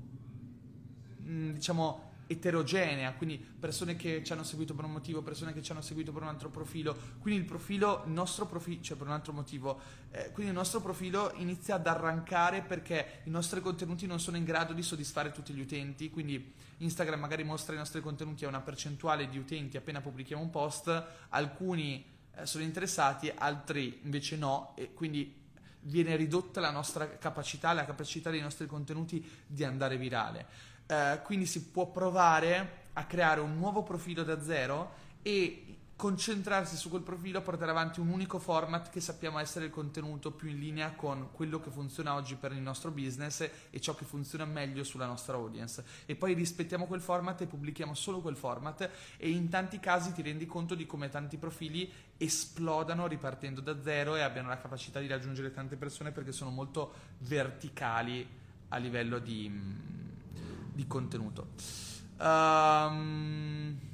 mh, 1.17 1.31
mm, 1.31 1.51
diciamo, 1.51 2.07
eterogenea, 2.27 3.11
quindi 3.13 3.37
persone 3.37 3.95
che 3.95 4.23
ci 4.23 4.31
hanno 4.33 4.43
seguito 4.43 4.75
per 4.75 4.85
un 4.85 4.91
motivo, 4.91 5.23
persone 5.23 5.51
che 5.51 5.63
ci 5.63 5.71
hanno 5.71 5.81
seguito 5.81 6.11
per 6.11 6.21
un 6.21 6.27
altro 6.27 6.49
profilo, 6.49 6.95
quindi 7.19 7.41
il 7.41 7.45
profilo, 7.45 8.03
il 8.05 8.11
nostro 8.11 8.45
profilo, 8.45 8.81
cioè 8.81 8.95
per 8.95 9.07
un 9.07 9.13
altro 9.13 9.33
motivo, 9.33 9.79
eh, 10.11 10.29
quindi 10.31 10.51
il 10.51 10.57
nostro 10.57 10.79
profilo 10.79 11.33
inizia 11.37 11.75
ad 11.75 11.87
arrancare 11.87 12.61
perché 12.61 13.21
i 13.23 13.31
nostri 13.31 13.61
contenuti 13.61 14.05
non 14.05 14.19
sono 14.19 14.37
in 14.37 14.43
grado 14.43 14.73
di 14.73 14.83
soddisfare 14.83 15.31
tutti 15.31 15.53
gli 15.53 15.59
utenti, 15.59 16.11
quindi 16.11 16.53
Instagram 16.79 17.19
magari 17.19 17.43
mostra 17.43 17.73
i 17.73 17.77
nostri 17.77 18.01
contenuti 18.01 18.45
a 18.45 18.47
una 18.47 18.61
percentuale 18.61 19.27
di 19.29 19.37
utenti 19.37 19.77
appena 19.77 20.01
pubblichiamo 20.01 20.41
un 20.41 20.49
post, 20.49 21.05
alcuni 21.29 22.05
eh, 22.35 22.45
sono 22.45 22.63
interessati, 22.63 23.31
altri 23.33 23.99
invece 24.03 24.37
no 24.37 24.73
e 24.75 24.93
quindi 24.93 25.37
viene 25.81 26.15
ridotta 26.15 26.59
la 26.59 26.71
nostra 26.71 27.17
capacità, 27.17 27.73
la 27.73 27.85
capacità 27.85 28.29
dei 28.29 28.41
nostri 28.41 28.67
contenuti 28.67 29.25
di 29.45 29.63
andare 29.63 29.97
virale. 29.97 30.45
Eh, 30.85 31.21
quindi 31.23 31.45
si 31.45 31.65
può 31.65 31.87
provare 31.87 32.87
a 32.93 33.05
creare 33.05 33.39
un 33.39 33.57
nuovo 33.57 33.83
profilo 33.83 34.23
da 34.23 34.41
zero 34.41 35.07
e 35.21 35.68
concentrarsi 35.99 36.77
su 36.77 36.87
quel 36.87 37.01
profilo, 37.01 37.41
portare 37.41 37.71
avanti 37.71 37.99
un 37.99 38.07
unico 38.07 38.39
format 38.39 38.89
che 38.89 39.01
sappiamo 39.01 39.37
essere 39.37 39.65
il 39.65 39.71
contenuto 39.71 40.31
più 40.31 40.47
in 40.47 40.57
linea 40.57 40.93
con 40.93 41.27
quello 41.33 41.59
che 41.59 41.69
funziona 41.71 42.13
oggi 42.13 42.35
per 42.35 42.53
il 42.53 42.61
nostro 42.61 42.89
business 42.89 43.41
e 43.69 43.81
ciò 43.81 43.93
che 43.95 44.05
funziona 44.05 44.45
meglio 44.45 44.85
sulla 44.85 45.05
nostra 45.05 45.35
audience. 45.35 45.83
E 46.05 46.15
poi 46.15 46.35
rispettiamo 46.35 46.85
quel 46.85 47.01
format 47.01 47.41
e 47.41 47.47
pubblichiamo 47.47 47.93
solo 47.95 48.21
quel 48.21 48.37
format 48.37 48.89
e 49.17 49.29
in 49.29 49.49
tanti 49.49 49.81
casi 49.81 50.13
ti 50.13 50.21
rendi 50.21 50.45
conto 50.45 50.73
di 50.73 50.85
come 50.85 51.09
tanti 51.09 51.35
profili 51.35 51.91
esplodano 52.15 53.05
ripartendo 53.05 53.59
da 53.59 53.81
zero 53.81 54.15
e 54.15 54.21
abbiano 54.21 54.47
la 54.47 54.57
capacità 54.57 55.01
di 55.01 55.07
raggiungere 55.07 55.51
tante 55.51 55.75
persone 55.75 56.13
perché 56.13 56.31
sono 56.31 56.49
molto 56.49 56.93
verticali 57.17 58.25
a 58.69 58.77
livello 58.77 59.19
di, 59.19 59.51
di 60.71 60.87
contenuto. 60.87 61.47
Um, 62.19 63.88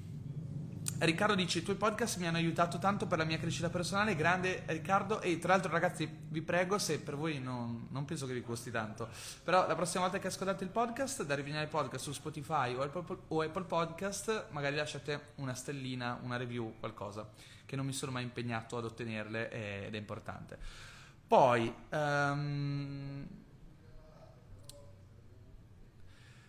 Riccardo 0.97 1.35
dice: 1.35 1.59
I 1.59 1.63
tuoi 1.63 1.75
podcast 1.75 2.17
mi 2.19 2.27
hanno 2.27 2.37
aiutato 2.37 2.77
tanto 2.77 3.05
per 3.05 3.17
la 3.17 3.25
mia 3.25 3.37
crescita 3.37 3.69
personale. 3.69 4.15
Grande 4.15 4.63
Riccardo. 4.65 5.21
E 5.21 5.37
tra 5.39 5.49
l'altro, 5.53 5.71
ragazzi, 5.71 6.09
vi 6.29 6.41
prego, 6.41 6.77
se 6.77 6.99
per 6.99 7.15
voi 7.15 7.39
non, 7.39 7.87
non 7.91 8.05
penso 8.05 8.25
che 8.25 8.33
vi 8.33 8.41
costi 8.41 8.71
tanto, 8.71 9.09
però 9.43 9.67
la 9.67 9.75
prossima 9.75 10.03
volta 10.03 10.19
che 10.19 10.27
ascoltate 10.27 10.63
il 10.63 10.69
podcast, 10.69 11.23
da 11.23 11.35
Rivignare 11.35 11.67
Podcast 11.67 12.03
su 12.03 12.13
Spotify 12.13 12.73
o 12.75 12.81
Apple, 12.81 13.17
o 13.27 13.41
Apple 13.41 13.65
Podcast, 13.65 14.47
magari 14.51 14.75
lasciate 14.75 15.33
una 15.35 15.53
stellina, 15.53 16.19
una 16.21 16.37
review, 16.37 16.75
qualcosa 16.79 17.27
che 17.65 17.75
non 17.75 17.85
mi 17.85 17.93
sono 17.93 18.11
mai 18.11 18.23
impegnato 18.23 18.77
ad 18.77 18.85
ottenerle 18.85 19.49
ed 19.85 19.93
è 19.93 19.97
importante. 19.97 20.57
Poi. 21.27 21.73
Um, 21.89 23.43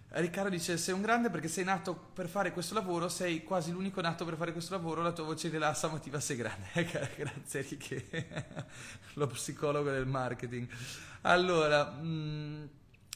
Riccardo 0.09 0.48
dice: 0.48 0.78
Sei 0.78 0.94
un 0.94 1.02
grande 1.02 1.30
perché 1.30 1.48
sei 1.48 1.64
nato 1.64 1.94
per 1.94 2.28
fare 2.28 2.52
questo 2.52 2.74
lavoro, 2.74 3.09
sei 3.09 3.42
quasi 3.42 3.72
l'unico 3.72 4.00
nato 4.00 4.24
per 4.24 4.36
fare 4.36 4.52
questo 4.52 4.74
lavoro. 4.74 5.02
La 5.02 5.12
tua 5.12 5.24
voce 5.24 5.48
rilassa, 5.48 5.88
motiva, 5.88 6.20
sei 6.20 6.36
grande. 6.36 6.68
Grazie, 7.16 7.61
Ricky, 7.62 8.04
lo 9.14 9.26
psicologo 9.26 9.90
del 9.90 10.07
marketing. 10.07 10.68
Allora, 11.22 11.90
mh, 11.90 12.07
mm, 12.07 12.64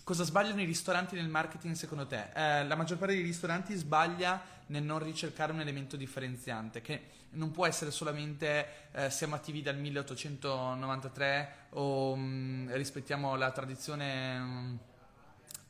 cosa 0.03 0.25
sbagliano 0.25 0.61
i 0.61 0.65
ristoranti 0.65 1.15
nel 1.15 1.29
marketing 1.29 1.75
secondo 1.75 2.07
te? 2.07 2.29
Eh, 2.35 2.67
la 2.67 2.75
maggior 2.75 2.99
parte 2.99 3.15
dei 3.15 3.23
ristoranti 3.23 3.75
sbaglia 3.75 4.43
nel 4.67 4.83
non 4.83 4.99
ricercare 4.99 5.53
un 5.53 5.61
elemento 5.61 5.97
differenziante, 5.97 6.81
che 6.81 7.19
non 7.31 7.53
può 7.53 7.67
essere 7.67 7.93
solamente 7.93 8.89
eh, 8.93 9.11
siamo 9.11 9.37
attivi 9.37 9.63
dal 9.63 9.77
1893 9.77 11.55
o 11.71 12.17
mh, 12.17 12.21
mm, 12.21 12.73
rispettiamo 12.73 13.37
la 13.37 13.53
tradizione. 13.53 14.39
Mh, 14.39 14.45
mm, 14.45 14.77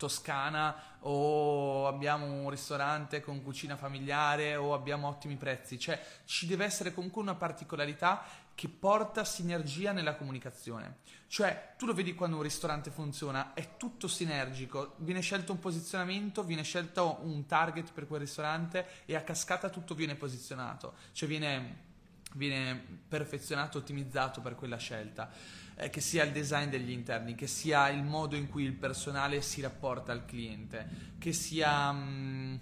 toscana 0.01 0.75
o 1.01 1.87
abbiamo 1.87 2.25
un 2.25 2.49
ristorante 2.49 3.21
con 3.21 3.43
cucina 3.43 3.77
familiare 3.77 4.57
o 4.57 4.73
abbiamo 4.73 5.09
ottimi 5.09 5.37
prezzi, 5.37 5.79
cioè 5.79 6.03
ci 6.25 6.47
deve 6.47 6.65
essere 6.65 6.95
comunque 6.95 7.21
una 7.21 7.35
particolarità 7.35 8.23
che 8.55 8.69
porta 8.69 9.25
sinergia 9.25 9.93
nella 9.93 10.17
comunicazione. 10.17 10.99
Cioè, 11.29 11.75
tu 11.77 11.85
lo 11.85 11.93
vedi 11.95 12.15
quando 12.15 12.37
un 12.37 12.43
ristorante 12.43 12.91
funziona, 12.91 13.53
è 13.53 13.77
tutto 13.77 14.09
sinergico, 14.09 14.95
viene 14.99 15.21
scelto 15.21 15.53
un 15.53 15.59
posizionamento, 15.59 16.43
viene 16.45 16.63
scelto 16.63 17.19
un 17.23 17.45
target 17.47 17.93
per 17.93 18.07
quel 18.07 18.21
ristorante 18.21 18.87
e 19.05 19.17
a 19.17 19.23
cascata 19.23 19.69
tutto 19.69 19.95
viene 19.95 20.15
posizionato, 20.15 20.95
cioè 21.13 21.29
viene, 21.29 21.77
viene 22.35 22.75
perfezionato, 23.07 23.79
ottimizzato 23.79 24.41
per 24.41 24.55
quella 24.55 24.79
scelta 24.79 25.31
eh, 25.81 25.89
che 25.89 26.03
sia 26.03 26.24
il 26.24 26.31
design 26.31 26.68
degli 26.68 26.91
interni, 26.91 27.35
che 27.35 27.47
sia 27.47 27.89
il 27.89 28.03
modo 28.03 28.37
in 28.37 28.49
cui 28.49 28.64
il 28.64 28.74
personale 28.74 29.41
si 29.41 29.62
rapporta 29.62 30.12
al 30.12 30.26
cliente, 30.26 31.14
che 31.18 31.33
sia 31.33 31.91
mh, 31.91 32.03
mm, 32.03 32.55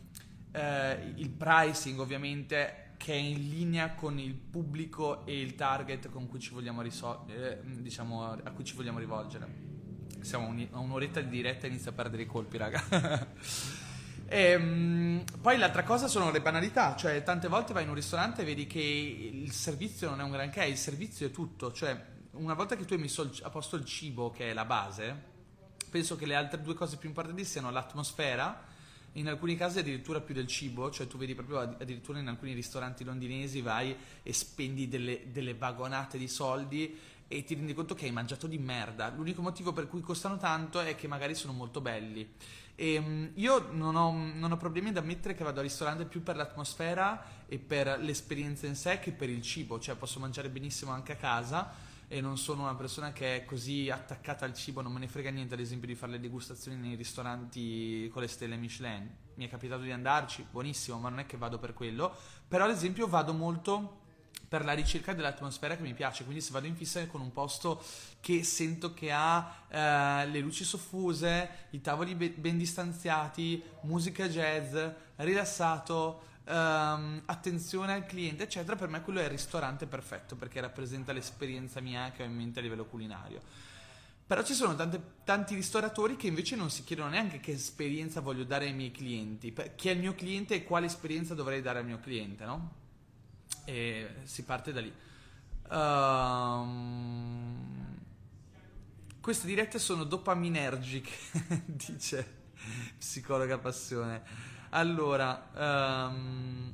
eh, 0.52 1.12
il 1.16 1.30
pricing 1.30 1.98
ovviamente 1.98 2.92
che 2.96 3.12
è 3.12 3.16
in 3.16 3.48
linea 3.48 3.94
con 3.94 4.18
il 4.18 4.34
pubblico 4.34 5.26
e 5.26 5.40
il 5.40 5.54
target 5.54 6.10
con 6.10 6.28
cui 6.28 6.38
ci 6.38 6.50
vogliamo 6.50 6.80
risol- 6.80 7.28
eh, 7.30 7.60
diciamo, 7.64 8.32
a 8.32 8.50
cui 8.52 8.64
ci 8.64 8.74
vogliamo 8.74 8.98
rivolgere. 8.98 9.66
Siamo 10.20 10.54
a 10.72 10.78
un'oretta 10.78 11.20
di 11.20 11.28
diretta 11.28 11.66
e 11.66 11.70
inizia 11.70 11.90
a 11.90 11.94
perdere 11.94 12.22
i 12.22 12.26
colpi, 12.26 12.56
raga. 12.56 13.26
E, 14.30 14.54
um, 14.56 15.24
poi 15.40 15.56
l'altra 15.56 15.84
cosa 15.84 16.06
sono 16.06 16.30
le 16.30 16.42
banalità, 16.42 16.94
cioè 16.96 17.22
tante 17.22 17.48
volte 17.48 17.72
vai 17.72 17.84
in 17.84 17.88
un 17.88 17.94
ristorante 17.94 18.42
e 18.42 18.44
vedi 18.44 18.66
che 18.66 18.78
il 18.78 19.50
servizio 19.52 20.10
non 20.10 20.20
è 20.20 20.22
un 20.22 20.30
granché, 20.30 20.66
il 20.66 20.76
servizio 20.76 21.28
è 21.28 21.30
tutto, 21.30 21.72
cioè 21.72 21.98
una 22.38 22.54
volta 22.54 22.76
che 22.76 22.84
tu 22.84 22.94
hai 22.94 23.00
messo 23.00 23.30
a 23.42 23.50
posto 23.50 23.76
il 23.76 23.84
cibo, 23.84 24.30
che 24.30 24.50
è 24.50 24.52
la 24.52 24.64
base, 24.64 25.36
penso 25.90 26.16
che 26.16 26.26
le 26.26 26.34
altre 26.34 26.60
due 26.60 26.74
cose 26.74 26.96
più 26.96 27.08
importanti 27.08 27.44
siano 27.44 27.70
l'atmosfera, 27.70 28.66
in 29.12 29.28
alcuni 29.28 29.56
casi 29.56 29.80
addirittura 29.80 30.20
più 30.20 30.34
del 30.34 30.46
cibo, 30.46 30.90
cioè 30.90 31.06
tu 31.06 31.16
vedi 31.16 31.34
proprio 31.34 31.60
addirittura 31.60 32.18
in 32.18 32.28
alcuni 32.28 32.52
ristoranti 32.52 33.04
londinesi 33.04 33.60
vai 33.60 33.96
e 34.22 34.32
spendi 34.32 34.88
delle, 34.88 35.30
delle 35.32 35.54
vagonate 35.54 36.18
di 36.18 36.28
soldi 36.28 36.96
e 37.26 37.44
ti 37.44 37.54
rendi 37.54 37.74
conto 37.74 37.94
che 37.94 38.06
hai 38.06 38.12
mangiato 38.12 38.46
di 38.46 38.58
merda. 38.58 39.08
L'unico 39.08 39.42
motivo 39.42 39.72
per 39.72 39.88
cui 39.88 40.00
costano 40.00 40.36
tanto 40.36 40.80
è 40.80 40.94
che 40.94 41.08
magari 41.08 41.34
sono 41.34 41.52
molto 41.52 41.80
belli. 41.80 42.34
E, 42.74 42.96
um, 42.96 43.30
io 43.34 43.70
non 43.72 43.96
ho, 43.96 44.12
non 44.12 44.52
ho, 44.52 44.56
problemi 44.56 44.90
ad 44.90 44.98
ammettere 44.98 45.34
che 45.34 45.42
vado 45.42 45.58
al 45.58 45.66
ristorante 45.66 46.04
più 46.04 46.22
per 46.22 46.36
l'atmosfera 46.36 47.44
e 47.48 47.58
per 47.58 47.98
l'esperienza 48.00 48.66
in 48.66 48.76
sé 48.76 49.00
che 49.00 49.10
per 49.10 49.28
il 49.28 49.42
cibo, 49.42 49.80
cioè 49.80 49.96
posso 49.96 50.20
mangiare 50.20 50.48
benissimo 50.48 50.92
anche 50.92 51.12
a 51.12 51.16
casa 51.16 51.87
e 52.08 52.22
non 52.22 52.38
sono 52.38 52.62
una 52.62 52.74
persona 52.74 53.12
che 53.12 53.36
è 53.36 53.44
così 53.44 53.90
attaccata 53.90 54.46
al 54.46 54.54
cibo, 54.54 54.80
non 54.80 54.92
me 54.92 54.98
ne 54.98 55.08
frega 55.08 55.30
niente 55.30 55.54
ad 55.54 55.60
esempio 55.60 55.86
di 55.86 55.94
fare 55.94 56.12
le 56.12 56.20
degustazioni 56.20 56.78
nei 56.78 56.96
ristoranti 56.96 58.08
con 58.10 58.22
le 58.22 58.28
stelle 58.28 58.56
Michelin. 58.56 59.08
Mi 59.34 59.46
è 59.46 59.48
capitato 59.48 59.82
di 59.82 59.92
andarci, 59.92 60.46
buonissimo, 60.50 60.98
ma 60.98 61.10
non 61.10 61.20
è 61.20 61.26
che 61.26 61.36
vado 61.36 61.58
per 61.58 61.74
quello. 61.74 62.14
Però 62.48 62.64
ad 62.64 62.70
esempio 62.70 63.06
vado 63.06 63.34
molto 63.34 64.06
per 64.48 64.64
la 64.64 64.72
ricerca 64.72 65.12
dell'atmosfera 65.12 65.76
che 65.76 65.82
mi 65.82 65.92
piace, 65.92 66.24
quindi 66.24 66.40
se 66.40 66.52
vado 66.52 66.66
in 66.66 66.74
fissa 66.74 67.06
con 67.06 67.20
un 67.20 67.30
posto 67.30 67.82
che 68.20 68.42
sento 68.42 68.94
che 68.94 69.12
ha 69.12 69.64
eh, 69.68 70.26
le 70.28 70.40
luci 70.40 70.64
soffuse, 70.64 71.66
i 71.70 71.82
tavoli 71.82 72.14
be- 72.14 72.30
ben 72.30 72.56
distanziati, 72.56 73.62
musica 73.82 74.26
jazz, 74.28 74.74
rilassato, 75.16 76.22
um, 76.48 77.22
attenzione 77.26 77.92
al 77.92 78.06
cliente, 78.06 78.44
eccetera, 78.44 78.76
per 78.76 78.88
me 78.88 79.02
quello 79.02 79.20
è 79.20 79.24
il 79.24 79.30
ristorante 79.30 79.86
perfetto 79.86 80.36
perché 80.36 80.60
rappresenta 80.60 81.12
l'esperienza 81.12 81.80
mia 81.80 82.10
che 82.10 82.22
ho 82.22 82.26
in 82.26 82.34
mente 82.34 82.58
a 82.58 82.62
livello 82.62 82.84
culinario. 82.86 83.40
Però 84.26 84.42
ci 84.42 84.52
sono 84.52 84.74
tante, 84.74 85.00
tanti 85.24 85.54
ristoratori 85.54 86.16
che 86.16 86.26
invece 86.26 86.54
non 86.54 86.70
si 86.70 86.84
chiedono 86.84 87.08
neanche 87.08 87.40
che 87.40 87.52
esperienza 87.52 88.20
voglio 88.20 88.44
dare 88.44 88.66
ai 88.66 88.74
miei 88.74 88.90
clienti, 88.90 89.54
chi 89.74 89.88
è 89.88 89.92
il 89.92 89.98
mio 89.98 90.14
cliente 90.14 90.54
e 90.54 90.64
quale 90.64 90.86
esperienza 90.86 91.34
dovrei 91.34 91.62
dare 91.62 91.78
al 91.78 91.86
mio 91.86 91.98
cliente, 91.98 92.44
no? 92.44 92.72
E 93.64 94.16
si 94.24 94.44
parte 94.44 94.72
da 94.72 94.80
lì. 94.80 94.92
Um, 95.70 96.78
queste 99.20 99.46
dirette 99.46 99.78
sono 99.78 100.04
dopaminergiche, 100.04 101.12
dice 101.64 102.36
psicologa 102.98 103.58
passione. 103.58 104.56
Allora, 104.70 106.08
um, 106.10 106.72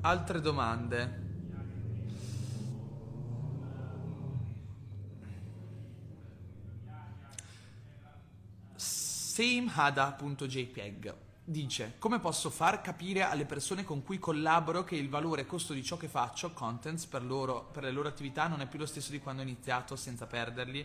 altre 0.00 0.40
domande? 0.40 1.26
Samehada.jpg 8.74 11.14
dice 11.44 11.94
come 11.98 12.18
posso 12.18 12.50
far 12.50 12.80
capire 12.82 13.22
alle 13.22 13.46
persone 13.46 13.84
con 13.84 14.02
cui 14.02 14.18
collaboro 14.18 14.82
che 14.82 14.96
il 14.96 15.08
valore 15.08 15.42
e 15.42 15.46
costo 15.46 15.72
di 15.72 15.84
ciò 15.84 15.96
che 15.96 16.08
faccio, 16.08 16.52
contents, 16.52 17.06
per, 17.06 17.22
loro, 17.22 17.68
per 17.72 17.84
le 17.84 17.92
loro 17.92 18.08
attività 18.08 18.48
non 18.48 18.60
è 18.60 18.66
più 18.66 18.80
lo 18.80 18.86
stesso 18.86 19.12
di 19.12 19.20
quando 19.20 19.42
ho 19.42 19.44
iniziato 19.44 19.94
senza 19.94 20.26
perderli? 20.26 20.84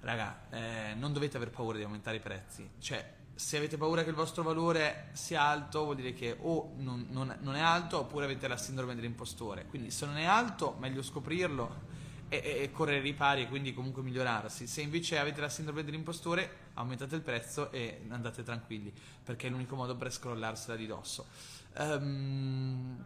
Raga, 0.00 0.48
eh, 0.50 0.94
non 0.94 1.12
dovete 1.12 1.36
aver 1.36 1.50
paura 1.50 1.76
di 1.76 1.84
aumentare 1.84 2.16
i 2.16 2.20
prezzi, 2.20 2.66
cioè 2.78 3.20
se 3.34 3.56
avete 3.56 3.76
paura 3.76 4.04
che 4.04 4.10
il 4.10 4.14
vostro 4.14 4.42
valore 4.42 5.08
sia 5.12 5.42
alto, 5.42 5.84
vuol 5.84 5.96
dire 5.96 6.12
che 6.12 6.36
o 6.40 6.74
non, 6.76 7.06
non, 7.10 7.36
non 7.40 7.54
è 7.54 7.60
alto 7.60 8.00
oppure 8.00 8.24
avete 8.24 8.46
la 8.46 8.56
sindrome 8.56 8.94
dell'impostore. 8.94 9.66
Quindi 9.66 9.90
se 9.90 10.06
non 10.06 10.16
è 10.16 10.24
alto, 10.24 10.76
meglio 10.78 11.02
scoprirlo 11.02 11.90
e, 12.28 12.62
e, 12.62 12.70
correre 12.70 12.98
i 12.98 13.02
ripari 13.02 13.42
e 13.42 13.48
quindi 13.48 13.74
comunque 13.74 14.02
migliorarsi. 14.02 14.66
Se 14.66 14.80
invece 14.80 15.18
avete 15.18 15.40
la 15.40 15.48
sindrome 15.48 15.84
dell'impostore, 15.84 16.70
aumentate 16.74 17.14
il 17.14 17.22
prezzo 17.22 17.70
e 17.70 18.04
andate 18.08 18.42
tranquilli, 18.42 18.92
perché 19.22 19.48
è 19.48 19.50
l'unico 19.50 19.76
modo 19.76 19.96
per 19.96 20.12
scrollarsela 20.12 20.76
di 20.76 20.86
dosso. 20.86 21.26
Um, 21.76 23.04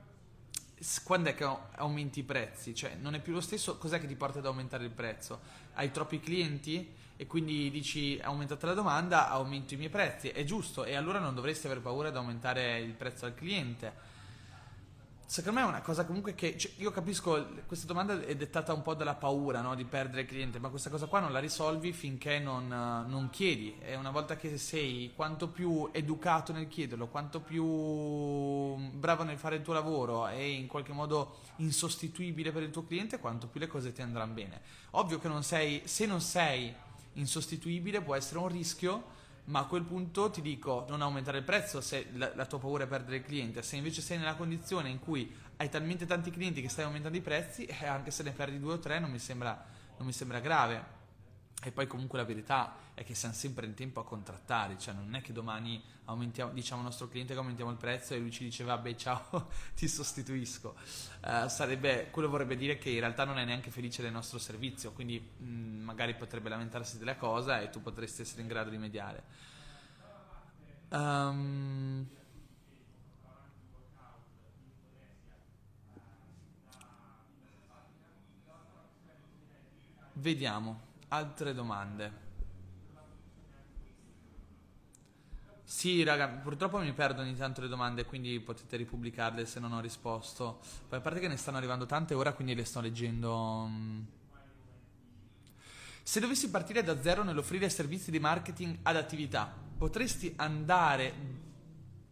quando 1.05 1.31
è 1.31 1.35
che 1.35 1.45
aumenti 1.77 2.20
i 2.20 2.24
prezzi? 2.24 2.74
Cioè, 2.74 2.97
non 3.01 3.14
è 3.14 3.20
più 3.20 3.33
lo 3.33 3.41
stesso, 3.41 3.79
cos'è 3.79 3.99
che 3.99 4.07
ti 4.07 4.14
porta 4.14 4.39
ad 4.39 4.47
aumentare 4.47 4.85
il 4.85 4.91
prezzo? 4.91 5.41
Hai 5.74 5.91
troppi 5.91 6.20
clienti 6.20 7.05
e 7.17 7.27
quindi 7.27 7.71
dici 7.71 8.17
è 8.17 8.25
aumentata 8.25 8.67
la 8.67 8.75
domanda, 8.75 9.31
aumento 9.31 9.75
i 9.75 9.77
miei 9.77 9.91
prezzi, 9.91 10.29
è 10.29 10.45
giusto, 10.45 10.85
e 10.85 10.95
allora 10.95 11.19
non 11.19 11.35
dovresti 11.35 11.67
avere 11.67 11.81
paura 11.81 12.11
di 12.11 12.17
aumentare 12.17 12.79
il 12.79 12.93
prezzo 12.93 13.27
al 13.27 13.35
cliente 13.35 14.14
Secondo 15.29 15.59
me 15.59 15.67
è 15.67 15.69
una 15.69 15.81
cosa 15.81 16.05
comunque 16.05 16.37
che 16.37 16.57
cioè, 16.57 16.71
io 16.77 16.93
capisco, 16.93 17.49
questa 17.67 17.85
domanda 17.85 18.25
è 18.25 18.37
dettata 18.37 18.73
un 18.73 18.83
po' 18.83 18.95
dalla 18.95 19.17
paura 19.17 19.61
no, 19.61 19.75
di 19.75 19.85
perdere 19.85 20.21
il 20.21 20.29
cliente, 20.29 20.61
ma 20.61 20.69
questa 20.69 20.89
cosa 20.89 21.07
qua 21.07 21.19
non 21.19 21.33
la 21.33 21.41
risolvi 21.41 21.93
finché 21.93 22.39
non, 22.39 22.69
non, 22.69 23.29
chiedi. 23.31 23.77
E 23.81 23.97
una 23.97 24.12
volta 24.12 24.37
che 24.37 24.57
sei 24.57 25.11
quanto 25.17 25.49
più 25.49 25.89
educato 25.91 26.53
nel 26.53 26.69
chiederlo, 26.69 27.09
quanto 27.09 27.41
più 27.41 27.64
bravo 28.77 29.25
nel 29.25 29.37
fare 29.37 29.57
il 29.57 29.62
tuo 29.62 29.73
lavoro 29.73 30.29
e 30.29 30.49
in 30.49 30.69
qualche 30.69 30.93
modo 30.93 31.39
insostituibile 31.57 32.53
per 32.53 32.62
il 32.62 32.71
tuo 32.71 32.85
cliente, 32.85 33.19
quanto 33.19 33.49
più 33.49 33.59
le 33.59 33.67
cose 33.67 33.91
ti 33.91 34.03
andranno 34.03 34.33
bene. 34.33 34.61
Ovvio 34.91 35.19
che 35.19 35.27
non 35.27 35.43
sei, 35.43 35.83
se 35.87 36.07
non 36.07 36.21
sei 36.21 36.73
insostituibile 37.17 38.01
può 38.01 38.14
essere 38.14 38.39
un 38.39 38.49
rischio 38.49 39.14
ma 39.47 39.61
a 39.61 39.67
quel 39.67 39.83
punto 39.83 40.31
ti 40.31 40.43
dico 40.43 40.87
non 40.89 41.03
aumentare 41.03 41.39
il 41.39 41.45
prezzo 41.45 41.81
se 41.81 42.09
la, 42.14 42.33
la, 42.35 42.47
tua 42.47 42.59
paura 42.59 42.85
è 42.85 42.87
perdere 42.87 43.19
il 43.19 43.23
cliente, 43.23 43.62
se 43.62 43.77
invece 43.77 44.01
sei 44.01 44.19
nella 44.19 44.35
condizione 44.35 44.89
in 44.89 44.99
cui 44.99 45.33
hai 45.59 45.69
talmente 45.69 46.07
tanti 46.07 46.31
clienti 46.31 46.61
che 46.61 46.69
stai 46.69 46.85
aumentando 46.85 47.17
i 47.17 47.21
prezzi, 47.23 47.64
eh, 47.64 47.87
anche 47.87 48.11
se 48.11 48.23
ne 48.23 48.33
perdi 48.33 48.59
due 48.59 48.75
o 48.75 48.79
tre 48.79 48.99
non 48.99 49.11
mi 49.11 49.19
sembra, 49.19 49.64
non 49.99 50.07
mi 50.07 50.12
sembra 50.12 50.41
grave. 50.41 50.95
E 51.62 51.72
poi 51.72 51.86
comunque 51.86 52.18
la 52.18 52.24
verità 52.24 52.76
è 52.94 53.02
che 53.02 53.14
siamo 53.14 53.34
sempre 53.34 53.66
in 53.66 53.74
tempo 53.74 53.98
a 53.98 54.04
contrattare, 54.04 54.78
cioè 54.78 54.94
non 54.94 55.14
è 55.14 55.22
che 55.22 55.32
domani 55.32 55.82
aumentiamo, 56.04 56.52
diciamo 56.52 56.80
al 56.80 56.86
nostro 56.86 57.09
cliente 57.09 57.32
che 57.32 57.38
aumentiamo 57.38 57.70
il 57.70 57.76
prezzo 57.76 58.14
e 58.14 58.18
lui 58.18 58.30
ci 58.30 58.44
dice 58.44 58.62
vabbè 58.62 58.94
ciao 58.94 59.48
ti 59.74 59.88
sostituisco. 59.88 60.76
Uh, 61.24 61.48
sarebbe, 61.48 62.09
quello 62.11 62.28
vorrebbe 62.28 62.57
dire 62.57 62.78
che 62.78 62.90
in 62.90 63.00
realtà 63.00 63.24
non 63.24 63.38
è 63.38 63.44
neanche 63.44 63.70
felice 63.70 64.02
del 64.02 64.12
nostro 64.12 64.38
servizio, 64.38 64.92
quindi 64.92 65.18
mh, 65.18 65.44
mm, 65.44 65.82
magari 65.82 66.14
potrebbe 66.14 66.50
lamentarsi 66.50 66.98
della 66.98 67.16
cosa 67.16 67.61
e 67.61 67.70
tu 67.70 67.80
potresti 67.80 68.22
essere 68.22 68.42
in 68.42 68.48
grado 68.48 68.70
di 68.70 68.78
mediare. 68.78 69.22
Um, 70.90 72.07
vediamo 80.12 80.86
altre 81.09 81.54
domande. 81.54 82.24
Sì, 85.62 86.04
raga, 86.04 86.28
purtroppo 86.28 86.78
mi 86.78 86.92
perdo 86.92 87.22
ogni 87.22 87.34
tanto 87.34 87.61
le 87.61 87.68
domande, 87.68 88.04
quindi 88.04 88.38
potete 88.38 88.76
ripubblicarle 88.76 89.44
se 89.46 89.59
non 89.59 89.72
ho 89.72 89.80
risposto. 89.80 90.61
Poi 90.88 90.98
a 90.98 91.02
parte 91.02 91.18
che 91.18 91.26
ne 91.26 91.36
stanno 91.36 91.57
arrivando 91.57 91.86
tante 91.86 92.14
ora, 92.14 92.32
quindi 92.32 92.54
le 92.54 92.64
sto 92.64 92.80
leggendo. 92.80 93.66
Mm. 93.66 94.02
Se 96.04 96.20
dovessi 96.20 96.50
partire 96.50 96.84
da 96.84 97.02
zero 97.02 97.24
nell'offrire 97.24 97.68
servizi 97.68 98.12
di 98.12 98.20
marketing 98.20 98.78
ad 98.82 98.94
attività, 98.94 99.52
potresti 99.76 100.32
andare 100.36 101.44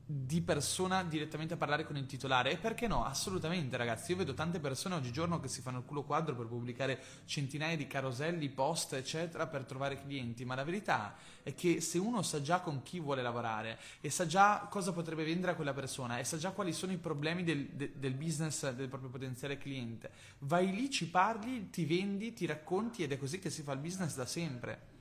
di 0.06 0.42
persona 0.42 1.02
direttamente 1.02 1.54
a 1.54 1.56
parlare 1.56 1.86
con 1.86 1.96
il 1.96 2.04
titolare 2.04 2.50
e 2.50 2.56
perché 2.58 2.86
no? 2.86 3.04
Assolutamente 3.04 3.78
ragazzi, 3.78 4.10
io 4.10 4.18
vedo 4.18 4.34
tante 4.34 4.60
persone 4.60 4.94
oggigiorno 4.94 5.40
che 5.40 5.48
si 5.48 5.62
fanno 5.62 5.78
il 5.78 5.84
culo 5.84 6.02
quadro 6.02 6.34
per 6.34 6.46
pubblicare 6.46 7.00
centinaia 7.24 7.74
di 7.74 7.86
caroselli, 7.86 8.50
post 8.50 8.92
eccetera 8.92 9.46
per 9.46 9.64
trovare 9.64 9.98
clienti, 10.02 10.44
ma 10.44 10.54
la 10.54 10.64
verità 10.64 11.14
è 11.42 11.54
che 11.54 11.80
se 11.80 11.96
uno 11.96 12.20
sa 12.20 12.42
già 12.42 12.60
con 12.60 12.82
chi 12.82 13.00
vuole 13.00 13.22
lavorare 13.22 13.78
e 14.02 14.10
sa 14.10 14.26
già 14.26 14.66
cosa 14.68 14.92
potrebbe 14.92 15.24
vendere 15.24 15.52
a 15.52 15.54
quella 15.54 15.72
persona 15.72 16.18
e 16.18 16.24
sa 16.24 16.36
già 16.36 16.50
quali 16.50 16.74
sono 16.74 16.92
i 16.92 16.98
problemi 16.98 17.42
del, 17.42 17.68
del, 17.68 17.92
del 17.94 18.14
business 18.14 18.70
del 18.72 18.88
proprio 18.88 19.08
potenziale 19.08 19.56
cliente, 19.56 20.10
vai 20.40 20.70
lì, 20.74 20.90
ci 20.90 21.08
parli, 21.08 21.70
ti 21.70 21.86
vendi, 21.86 22.34
ti 22.34 22.44
racconti 22.44 23.02
ed 23.02 23.12
è 23.12 23.16
così 23.16 23.38
che 23.38 23.48
si 23.48 23.62
fa 23.62 23.72
il 23.72 23.78
business 23.78 24.14
da 24.14 24.26
sempre. 24.26 24.92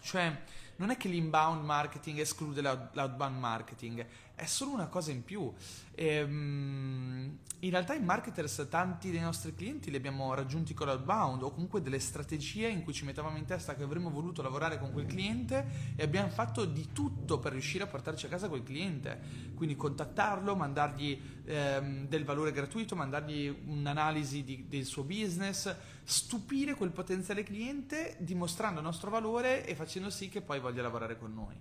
Cioè, 0.00 0.40
non 0.76 0.90
è 0.90 0.96
che 0.96 1.08
l'inbound 1.08 1.64
marketing 1.64 2.18
esclude 2.18 2.60
l'outbound 2.60 3.38
marketing, 3.38 4.06
è 4.36 4.44
solo 4.44 4.72
una 4.72 4.86
cosa 4.86 5.10
in 5.10 5.24
più. 5.24 5.50
E, 5.94 6.22
um, 6.22 7.38
in 7.60 7.70
realtà 7.70 7.94
i 7.94 8.02
marketers, 8.02 8.66
tanti 8.68 9.10
dei 9.10 9.20
nostri 9.20 9.54
clienti 9.54 9.90
li 9.90 9.96
abbiamo 9.96 10.34
raggiunti 10.34 10.74
con 10.74 10.86
l'outbound 10.86 11.42
o 11.42 11.50
comunque 11.50 11.80
delle 11.80 11.98
strategie 11.98 12.68
in 12.68 12.84
cui 12.84 12.92
ci 12.92 13.06
mettevamo 13.06 13.38
in 13.38 13.46
testa 13.46 13.74
che 13.74 13.82
avremmo 13.82 14.10
voluto 14.10 14.42
lavorare 14.42 14.78
con 14.78 14.92
quel 14.92 15.06
cliente 15.06 15.94
e 15.96 16.02
abbiamo 16.02 16.28
fatto 16.28 16.66
di 16.66 16.92
tutto 16.92 17.38
per 17.38 17.52
riuscire 17.52 17.84
a 17.84 17.86
portarci 17.86 18.26
a 18.26 18.28
casa 18.28 18.50
quel 18.50 18.62
cliente. 18.62 19.18
Quindi 19.54 19.74
contattarlo, 19.74 20.54
mandargli 20.54 21.18
ehm, 21.46 22.06
del 22.06 22.24
valore 22.24 22.52
gratuito, 22.52 22.94
mandargli 22.94 23.48
un'analisi 23.48 24.44
di, 24.44 24.66
del 24.68 24.84
suo 24.84 25.02
business, 25.02 25.74
stupire 26.04 26.74
quel 26.74 26.90
potenziale 26.90 27.42
cliente 27.42 28.16
dimostrando 28.18 28.80
il 28.80 28.84
nostro 28.84 29.08
valore 29.08 29.66
e 29.66 29.74
facendo 29.74 30.10
sì 30.10 30.28
che 30.28 30.42
poi 30.42 30.60
voglia 30.60 30.82
lavorare 30.82 31.18
con 31.18 31.32
noi. 31.32 31.54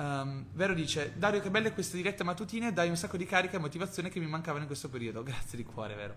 Um, 0.00 0.46
Vero 0.52 0.72
dice: 0.72 1.12
Dario, 1.16 1.40
che 1.40 1.50
belle 1.50 1.72
queste 1.72 1.98
dirette 1.98 2.24
mattutine, 2.24 2.72
dai 2.72 2.88
un 2.88 2.96
sacco 2.96 3.18
di 3.18 3.26
carica 3.26 3.58
e 3.58 3.60
motivazione 3.60 4.08
che 4.08 4.18
mi 4.18 4.26
mancavano 4.26 4.62
in 4.62 4.66
questo 4.66 4.88
periodo. 4.88 5.22
Grazie 5.22 5.58
di 5.58 5.64
cuore, 5.64 5.94
Vero. 5.94 6.16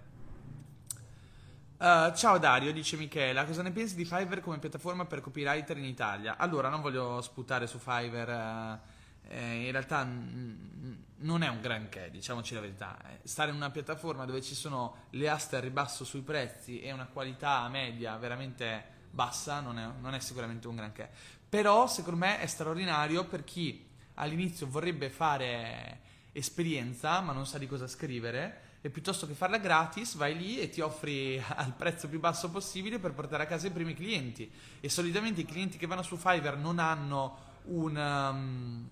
Uh, 1.78 2.16
ciao 2.16 2.38
Dario, 2.38 2.72
dice 2.72 2.96
Michela, 2.96 3.44
cosa 3.44 3.62
ne 3.62 3.72
pensi 3.72 3.96
di 3.96 4.06
Fiverr 4.06 4.40
come 4.40 4.58
piattaforma 4.58 5.04
per 5.04 5.20
copywriter 5.20 5.78
in 5.78 5.84
Italia? 5.84 6.38
Allora, 6.38 6.70
non 6.70 6.80
voglio 6.80 7.22
sputare 7.22 7.68
su 7.68 7.78
Fiverr, 7.78 8.30
uh, 8.30 8.80
eh, 9.28 9.66
in 9.66 9.72
realtà 9.72 10.04
n- 10.06 11.04
non 11.18 11.44
è 11.44 11.50
un 11.50 11.60
granché, 11.60 12.10
diciamoci 12.10 12.54
la 12.54 12.62
verità. 12.62 12.98
Eh, 13.10 13.28
stare 13.28 13.50
in 13.50 13.58
una 13.58 13.70
piattaforma 13.70 14.24
dove 14.24 14.42
ci 14.42 14.56
sono 14.56 15.08
le 15.10 15.28
aste 15.28 15.58
a 15.58 15.60
ribasso 15.60 16.06
sui 16.06 16.22
prezzi 16.22 16.80
e 16.80 16.94
una 16.94 17.08
qualità 17.12 17.68
media 17.68 18.16
veramente 18.16 18.92
bassa 19.12 19.60
non 19.60 19.78
è, 19.78 19.88
non 20.00 20.14
è 20.14 20.20
sicuramente 20.20 20.70
un 20.70 20.76
granché. 20.78 21.10
Però 21.54 21.86
secondo 21.86 22.18
me 22.18 22.40
è 22.40 22.48
straordinario 22.48 23.26
per 23.26 23.44
chi 23.44 23.86
all'inizio 24.16 24.68
vorrebbe 24.68 25.12
fare 25.12 26.00
esperienza 26.32 27.22
ma 27.22 27.32
non 27.32 27.46
sa 27.46 27.60
di 27.60 27.68
cosa 27.68 27.86
scrivere 27.86 28.80
e 28.82 28.90
piuttosto 28.90 29.28
che 29.28 29.36
farla 29.36 29.60
gratis 29.60 30.16
vai 30.16 30.36
lì 30.36 30.58
e 30.58 30.72
ti 30.72 30.82
offri 30.82 31.40
al 31.48 31.74
prezzo 31.74 32.08
più 32.08 32.20
basso 32.20 32.50
possibile 32.50 32.98
per 32.98 33.14
portare 33.14 33.44
a 33.44 33.46
casa 33.46 33.68
i 33.68 33.70
primi 33.70 33.94
clienti. 33.94 34.52
E 34.80 34.90
solitamente 34.90 35.42
i 35.42 35.46
clienti 35.46 35.78
che 35.78 35.86
vanno 35.86 36.02
su 36.02 36.18
Fiverr 36.18 36.58
non 36.58 36.80
hanno 36.80 37.38
un, 37.66 37.96
um, 37.98 38.90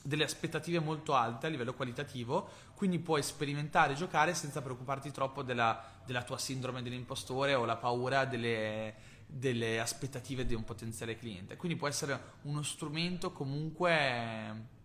delle 0.00 0.22
aspettative 0.22 0.78
molto 0.78 1.14
alte 1.14 1.46
a 1.46 1.50
livello 1.50 1.74
qualitativo 1.74 2.48
quindi 2.74 3.00
puoi 3.00 3.24
sperimentare 3.24 3.94
giocare 3.94 4.34
senza 4.34 4.62
preoccuparti 4.62 5.10
troppo 5.10 5.42
della, 5.42 5.82
della 6.06 6.22
tua 6.22 6.38
sindrome 6.38 6.80
dell'impostore 6.80 7.54
o 7.54 7.64
la 7.64 7.74
paura 7.74 8.24
delle 8.24 8.94
delle 9.30 9.78
aspettative 9.78 10.46
di 10.46 10.54
un 10.54 10.64
potenziale 10.64 11.18
cliente. 11.18 11.56
Quindi 11.56 11.76
può 11.76 11.86
essere 11.86 12.36
uno 12.42 12.62
strumento 12.62 13.30
comunque 13.30 14.76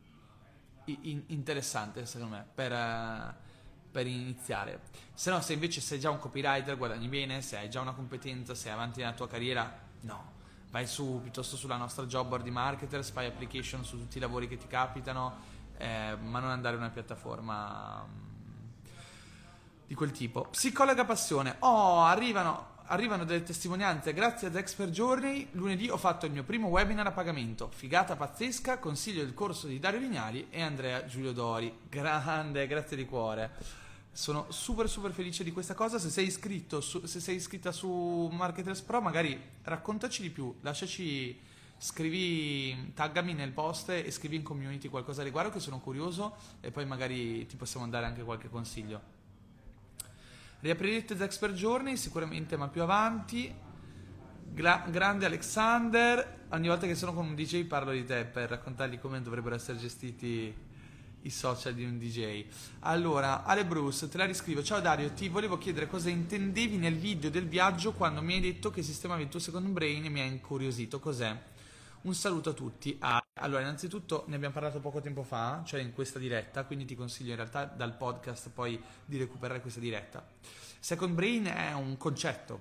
interessante, 0.86 2.06
secondo 2.06 2.36
me, 2.36 2.46
per, 2.54 3.36
per 3.90 4.06
iniziare. 4.06 4.82
Se 5.14 5.32
no, 5.32 5.40
se 5.42 5.54
invece 5.54 5.80
sei 5.80 6.00
già 6.00 6.10
un 6.10 6.20
copywriter, 6.20 6.78
guadagni 6.78 7.08
bene, 7.08 7.42
se 7.42 7.58
hai 7.58 7.70
già 7.70 7.80
una 7.80 7.94
competenza, 7.94 8.54
sei 8.54 8.74
avanti 8.74 9.00
nella 9.00 9.14
tua 9.14 9.28
carriera, 9.28 9.80
no. 10.02 10.32
Vai 10.70 10.88
su 10.88 11.20
piuttosto 11.22 11.56
sulla 11.56 11.78
nostra 11.78 12.06
job 12.06 12.28
board 12.28 12.44
di 12.44 12.52
marketers, 12.52 13.12
fai 13.12 13.28
application 13.28 13.86
su 13.86 13.98
tutti 13.98 14.18
i 14.18 14.20
lavori 14.20 14.48
che 14.48 14.58
ti 14.58 14.68
capitano, 14.68 15.52
eh, 15.78 16.18
ma 16.20 16.40
non 16.40 16.50
andare 16.50 16.76
in 16.76 16.82
una 16.82 16.90
piattaforma 16.90 18.04
mm, 18.04 18.70
di 19.88 19.94
quel 19.94 20.12
tipo. 20.12 20.48
Psicologa 20.50 21.06
passione. 21.06 21.58
Oh, 21.60 22.02
arrivano 22.02 22.73
arrivano 22.86 23.24
delle 23.24 23.44
testimonianze 23.44 24.14
grazie 24.14 24.48
ad 24.48 24.56
Expert 24.56 24.92
Journey. 24.92 25.48
Lunedì 25.52 25.90
ho 25.90 25.98
fatto 25.98 26.26
il 26.26 26.32
mio 26.32 26.44
primo 26.44 26.68
webinar 26.68 27.08
a 27.08 27.12
pagamento. 27.12 27.70
Figata 27.74 28.16
pazzesca, 28.16 28.80
consiglio 28.80 29.24
il 29.24 29.34
corso 29.34 29.68
di 29.68 29.80
Dario 29.80 30.00
Vignali 30.00 30.48
e 30.50 30.62
Andrea 30.62 31.06
Giulio 31.06 31.32
Dori. 31.32 31.74
Grande, 31.90 32.68
grazie 32.68 32.98
di 32.98 33.06
cuore. 33.06 33.52
Sono 34.12 34.48
super 34.50 34.90
super 34.90 35.12
felice 35.12 35.44
di 35.44 35.52
questa 35.52 35.74
cosa. 35.74 35.98
Se 35.98 36.10
sei 36.10 36.28
iscritto, 36.28 36.82
su, 36.82 37.06
se 37.06 37.20
sei 37.20 37.36
iscritta 37.36 37.72
su 37.72 38.30
Marketers 38.32 38.82
Pro, 38.82 39.02
magari 39.02 39.42
raccontaci 39.64 40.22
di 40.22 40.30
più, 40.30 40.54
lasciaci 40.62 41.40
scrivi, 41.78 42.94
taggami 42.94 43.34
nel 43.34 43.52
post 43.52 43.90
e 43.90 44.12
scrivi 44.12 44.36
in 44.36 44.44
community 44.44 44.88
qualcosa 44.88 45.22
a 45.22 45.24
riguardo 45.24 45.52
che 45.52 45.60
sono 45.60 45.80
curioso 45.80 46.36
e 46.62 46.72
poi 46.72 46.86
magari 46.86 47.46
ti 47.46 47.56
possiamo 47.56 47.88
dare 47.88 48.06
anche 48.06 48.24
qualche 48.24 48.50
consiglio. 48.50 49.23
Riaprirete 50.64 51.18
Zex 51.18 51.40
per 51.40 51.52
giorni, 51.52 51.98
sicuramente 51.98 52.56
ma 52.56 52.70
più 52.70 52.84
avanti. 52.84 53.54
Gra- 54.46 54.86
grande 54.90 55.26
Alexander, 55.26 56.46
ogni 56.52 56.70
volta 56.70 56.88
che 56.88 56.96
sono 56.96 57.14
con 57.14 57.26
un 57.26 57.36
DJ 57.36 57.66
parlo 57.66 57.92
di 57.92 58.06
te 58.06 58.24
per 58.24 58.52
raccontargli 58.52 58.98
come 58.98 59.22
dovrebbero 59.22 59.56
essere 59.56 59.78
gestiti 59.78 60.56
i 61.24 61.30
social 61.30 61.74
di 61.74 61.84
un 61.84 61.98
DJ. 61.98 62.46
Allora, 62.80 63.44
Ale 63.44 63.66
Bruce, 63.66 64.08
te 64.08 64.18
la 64.18 64.24
riscrivo. 64.24 64.64
Ciao 64.64 64.80
Dario, 64.80 65.12
ti 65.12 65.28
volevo 65.28 65.58
chiedere 65.58 65.88
cosa 65.88 66.10
intendevi 66.10 66.78
nel 66.78 66.96
video 66.96 67.30
del 67.30 67.50
viaggio 67.50 67.92
quando 67.92 68.22
mi 68.22 68.36
hai 68.36 68.40
detto 68.40 68.72
che 68.72 68.84
sistemavi 68.84 69.24
il 69.24 69.28
tuo 69.28 69.42
second 69.42 69.68
brain 69.68 70.06
e 70.06 70.10
mi 70.10 70.22
ha 70.22 70.26
incuriosito. 70.26 70.98
Cos'è? 70.98 71.38
Un 72.04 72.14
saluto 72.16 72.50
a 72.50 72.54
tutti. 72.54 72.98
Ah, 73.00 73.24
allora, 73.36 73.62
innanzitutto 73.62 74.26
ne 74.28 74.36
abbiamo 74.36 74.54
parlato 74.54 74.82
poco 74.82 75.00
tempo 75.00 75.24
fa, 75.24 75.64
cioè 75.66 75.80
in 75.80 75.94
questa 75.94 76.20
diretta, 76.20 76.66
quindi 76.66 76.84
ti 76.84 76.96
consiglio 76.96 77.30
in 77.30 77.38
realtà 77.38 77.64
dal 77.64 77.96
podcast 77.96 78.50
poi 78.50 78.82
di 79.06 79.18
recuperare 79.18 79.62
questa 79.62 79.80
diretta. 79.80 80.28
Second 80.80 81.14
brain 81.14 81.46
è 81.46 81.72
un 81.72 81.96
concetto, 81.96 82.60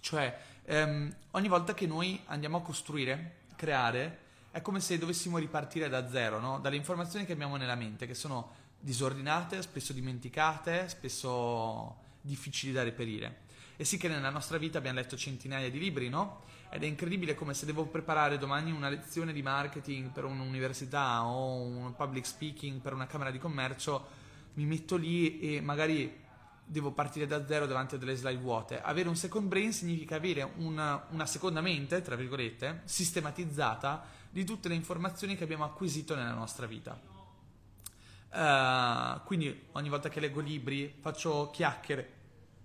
cioè 0.00 0.36
ehm, 0.64 1.14
ogni 1.30 1.46
volta 1.46 1.74
che 1.74 1.86
noi 1.86 2.20
andiamo 2.26 2.56
a 2.56 2.62
costruire, 2.62 3.36
creare, 3.54 4.18
è 4.50 4.60
come 4.62 4.80
se 4.80 4.98
dovessimo 4.98 5.38
ripartire 5.38 5.88
da 5.88 6.10
zero, 6.10 6.40
no? 6.40 6.58
dalle 6.58 6.74
informazioni 6.74 7.26
che 7.26 7.32
abbiamo 7.34 7.54
nella 7.54 7.76
mente, 7.76 8.08
che 8.08 8.14
sono 8.14 8.50
disordinate, 8.80 9.62
spesso 9.62 9.92
dimenticate, 9.92 10.88
spesso 10.88 11.98
difficili 12.20 12.72
da 12.72 12.82
reperire. 12.82 13.42
E 13.76 13.84
sì 13.84 13.96
che 13.96 14.08
nella 14.08 14.30
nostra 14.30 14.58
vita 14.58 14.78
abbiamo 14.78 14.98
letto 14.98 15.16
centinaia 15.16 15.70
di 15.70 15.78
libri, 15.78 16.08
no? 16.08 16.42
Ed 16.72 16.84
è 16.84 16.86
incredibile 16.86 17.34
come 17.34 17.52
se 17.52 17.66
devo 17.66 17.84
preparare 17.86 18.38
domani 18.38 18.70
una 18.70 18.88
lezione 18.88 19.32
di 19.32 19.42
marketing 19.42 20.10
per 20.10 20.24
un'università 20.24 21.24
o 21.24 21.56
un 21.56 21.94
public 21.96 22.24
speaking 22.24 22.80
per 22.80 22.92
una 22.92 23.08
camera 23.08 23.32
di 23.32 23.38
commercio, 23.38 24.06
mi 24.54 24.64
metto 24.64 24.96
lì 24.96 25.40
e 25.40 25.60
magari 25.60 26.18
devo 26.64 26.92
partire 26.92 27.26
da 27.26 27.44
zero 27.44 27.66
davanti 27.66 27.96
a 27.96 27.98
delle 27.98 28.14
slide 28.14 28.40
vuote. 28.40 28.80
Avere 28.80 29.08
un 29.08 29.16
second 29.16 29.48
brain 29.48 29.72
significa 29.72 30.14
avere 30.14 30.48
una, 30.58 31.04
una 31.10 31.26
seconda 31.26 31.60
mente, 31.60 32.02
tra 32.02 32.14
virgolette, 32.14 32.82
sistematizzata 32.84 34.04
di 34.30 34.44
tutte 34.44 34.68
le 34.68 34.74
informazioni 34.74 35.36
che 35.36 35.42
abbiamo 35.42 35.64
acquisito 35.64 36.14
nella 36.14 36.32
nostra 36.32 36.66
vita. 36.66 36.96
Uh, 38.32 39.20
quindi 39.24 39.66
ogni 39.72 39.88
volta 39.88 40.08
che 40.08 40.20
leggo 40.20 40.38
libri, 40.38 40.94
faccio 41.00 41.50
chiacchiere, 41.52 42.08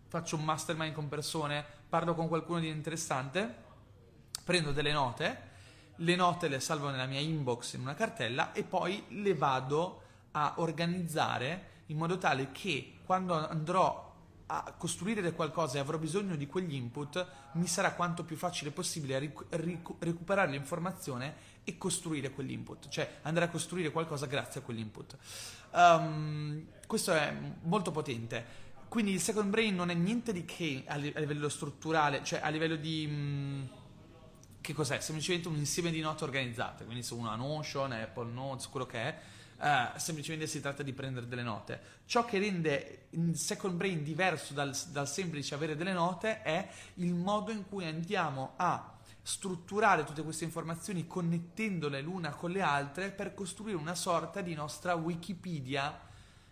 faccio 0.07 0.35
un 0.35 0.43
mastermind 0.43 0.93
con 0.93 1.09
persone, 1.09 1.65
parlo 1.89 2.13
con 2.13 2.27
qualcuno 2.27 2.59
di 2.59 2.67
interessante, 2.67 3.63
prendo 4.45 4.71
delle 4.71 4.93
note, 4.93 5.53
le 5.97 6.15
note 6.15 6.47
le 6.47 6.59
salvo 6.59 6.89
nella 6.89 7.07
mia 7.07 7.19
inbox 7.19 7.73
in 7.73 7.81
una 7.81 7.95
cartella 7.95 8.53
e 8.53 8.63
poi 8.63 9.03
le 9.09 9.33
vado 9.33 10.01
a 10.31 10.53
organizzare 10.57 11.73
in 11.87 11.97
modo 11.97 12.17
tale 12.19 12.51
che 12.51 12.99
quando 13.03 13.33
andrò 13.33 14.03
a 14.47 14.75
costruire 14.77 15.33
qualcosa 15.33 15.77
e 15.77 15.79
avrò 15.79 15.97
bisogno 15.97 16.35
di 16.35 16.45
quegli 16.45 16.75
input, 16.75 17.25
mi 17.53 17.65
sarà 17.65 17.93
quanto 17.93 18.23
più 18.23 18.35
facile 18.35 18.69
possibile 18.69 19.17
ric- 19.17 19.45
ric- 19.49 19.93
recuperare 19.99 20.51
l'informazione 20.51 21.53
e 21.63 21.79
costruire 21.79 22.29
quell'input, 22.29 22.89
cioè 22.89 23.19
andare 23.23 23.47
a 23.47 23.49
costruire 23.49 23.91
qualcosa 23.91 24.27
grazie 24.27 24.61
a 24.61 24.63
quell'input. 24.63 25.17
Um, 25.71 26.67
questo 26.85 27.11
è 27.13 27.35
molto 27.63 27.89
potente. 27.89 28.63
Quindi 28.87 29.13
il 29.13 29.19
second 29.19 29.49
brain 29.49 29.73
non 29.73 29.89
è 29.89 29.95
niente 29.95 30.31
di 30.31 30.45
che 30.45 30.83
a, 30.85 30.95
li- 30.95 31.11
a 31.15 31.19
livello 31.19 31.49
strutturale, 31.49 32.23
cioè 32.23 32.39
a 32.43 32.49
livello 32.49 32.75
di... 32.75 33.07
Mh, 33.07 33.13
mm, 33.13 33.63
che 34.65 34.73
cos'è? 34.73 34.99
Semplicemente 34.99 35.47
un 35.47 35.55
insieme 35.57 35.91
di 35.91 36.01
note 36.01 36.23
organizzate, 36.23 36.85
quindi 36.85 37.03
se 37.03 37.13
uno 37.13 37.29
ha 37.29 37.35
Notion, 37.35 37.91
Apple 37.91 38.31
Notes, 38.31 38.67
quello 38.67 38.85
che 38.85 38.99
è, 38.99 39.19
Uh, 39.57 39.97
semplicemente 39.97 40.47
si 40.47 40.59
tratta 40.59 40.83
di 40.83 40.91
prendere 40.91 41.29
delle 41.29 41.41
note. 41.41 41.79
Ciò 42.05 42.25
che 42.25 42.39
rende 42.39 43.07
second 43.35 43.75
brain 43.75 44.03
diverso 44.03 44.53
dal, 44.53 44.75
dal, 44.89 45.07
semplice 45.07 45.55
avere 45.55 45.77
delle 45.77 45.93
note 45.93 46.41
è 46.41 46.67
il 46.95 47.13
modo 47.13 47.51
in 47.51 47.65
cui 47.65 47.85
andiamo 47.85 48.51
a 48.57 48.97
strutturare 49.21 50.03
tutte 50.03 50.23
queste 50.23 50.43
informazioni 50.43 51.07
connettendole 51.07 52.01
l'una 52.01 52.31
con 52.31 52.51
le 52.51 52.61
altre 52.61 53.11
per 53.11 53.33
costruire 53.33 53.77
una 53.77 53.95
sorta 53.95 54.41
di 54.41 54.53
nostra 54.53 54.93
Wikipedia 54.95 56.01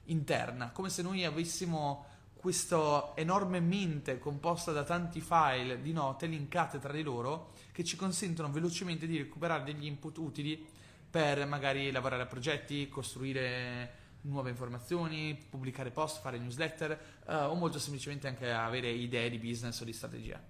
interna, 0.05 0.71
come 0.71 0.89
se 0.89 1.01
noi 1.01 1.25
avessimo 1.25 2.05
questa 2.43 3.13
enorme 3.15 3.61
mente 3.61 4.19
composta 4.19 4.71
da 4.71 4.83
tanti 4.83 5.21
file 5.21 5.81
di 5.81 5.93
note 5.93 6.25
linkate 6.25 6.77
tra 6.77 6.91
di 6.91 7.01
loro 7.01 7.52
che 7.73 7.83
ci 7.83 7.97
consentono 7.97 8.49
velocemente 8.49 9.05
di 9.07 9.17
recuperare 9.17 9.63
degli 9.63 9.85
input 9.85 10.17
utili 10.19 10.65
per 11.09 11.45
magari 11.45 11.91
lavorare 11.91 12.23
a 12.23 12.25
progetti, 12.27 12.87
costruire 12.87 14.01
nuove 14.21 14.51
informazioni, 14.51 15.37
pubblicare 15.49 15.91
post, 15.91 16.21
fare 16.21 16.37
newsletter 16.37 17.23
uh, 17.25 17.33
o 17.49 17.55
molto 17.55 17.79
semplicemente 17.79 18.27
anche 18.27 18.51
avere 18.51 18.89
idee 18.89 19.29
di 19.29 19.37
business 19.37 19.81
o 19.81 19.83
di 19.83 19.91
strategia. 19.91 20.41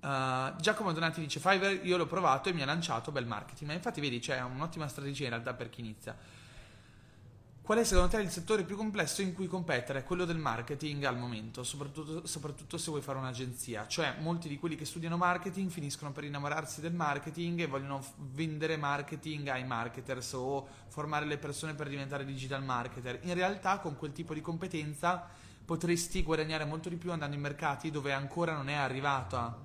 Uh, 0.00 0.56
Giacomo 0.56 0.92
Donati 0.92 1.20
dice 1.20 1.38
Fiverr 1.38 1.86
io 1.86 1.96
l'ho 1.96 2.06
provato 2.06 2.48
e 2.48 2.52
mi 2.52 2.62
ha 2.62 2.66
lanciato 2.66 3.12
bel 3.12 3.24
marketing 3.24 3.70
ma 3.70 3.76
infatti 3.76 4.00
vedi 4.00 4.18
c'è 4.18 4.40
un'ottima 4.40 4.88
strategia 4.88 5.24
in 5.24 5.30
realtà 5.30 5.54
per 5.54 5.70
chi 5.70 5.78
inizia 5.78 6.16
Qual 7.62 7.78
è 7.78 7.84
secondo 7.84 8.10
te 8.10 8.20
il 8.20 8.28
settore 8.28 8.64
più 8.64 8.74
complesso 8.76 9.22
in 9.22 9.34
cui 9.34 9.46
competere? 9.46 10.02
Quello 10.02 10.24
del 10.24 10.36
marketing 10.36 11.04
al 11.04 11.16
momento, 11.16 11.62
soprattutto, 11.62 12.26
soprattutto, 12.26 12.76
se 12.76 12.90
vuoi 12.90 13.02
fare 13.02 13.18
un'agenzia. 13.18 13.86
Cioè, 13.86 14.16
molti 14.18 14.48
di 14.48 14.58
quelli 14.58 14.74
che 14.74 14.84
studiano 14.84 15.16
marketing 15.16 15.70
finiscono 15.70 16.10
per 16.10 16.24
innamorarsi 16.24 16.80
del 16.80 16.92
marketing 16.92 17.60
e 17.60 17.68
vogliono 17.68 18.04
vendere 18.16 18.76
marketing 18.76 19.46
ai 19.46 19.64
marketers 19.64 20.32
o 20.32 20.66
formare 20.88 21.24
le 21.24 21.38
persone 21.38 21.74
per 21.74 21.88
diventare 21.88 22.24
digital 22.24 22.64
marketer. 22.64 23.20
In 23.22 23.34
realtà, 23.34 23.78
con 23.78 23.96
quel 23.96 24.10
tipo 24.10 24.34
di 24.34 24.40
competenza 24.40 25.28
potresti 25.64 26.24
guadagnare 26.24 26.64
molto 26.64 26.88
di 26.88 26.96
più 26.96 27.12
andando 27.12 27.36
in 27.36 27.42
mercati 27.42 27.92
dove 27.92 28.12
ancora 28.12 28.54
non 28.54 28.70
è 28.70 28.74
arrivata 28.74 29.56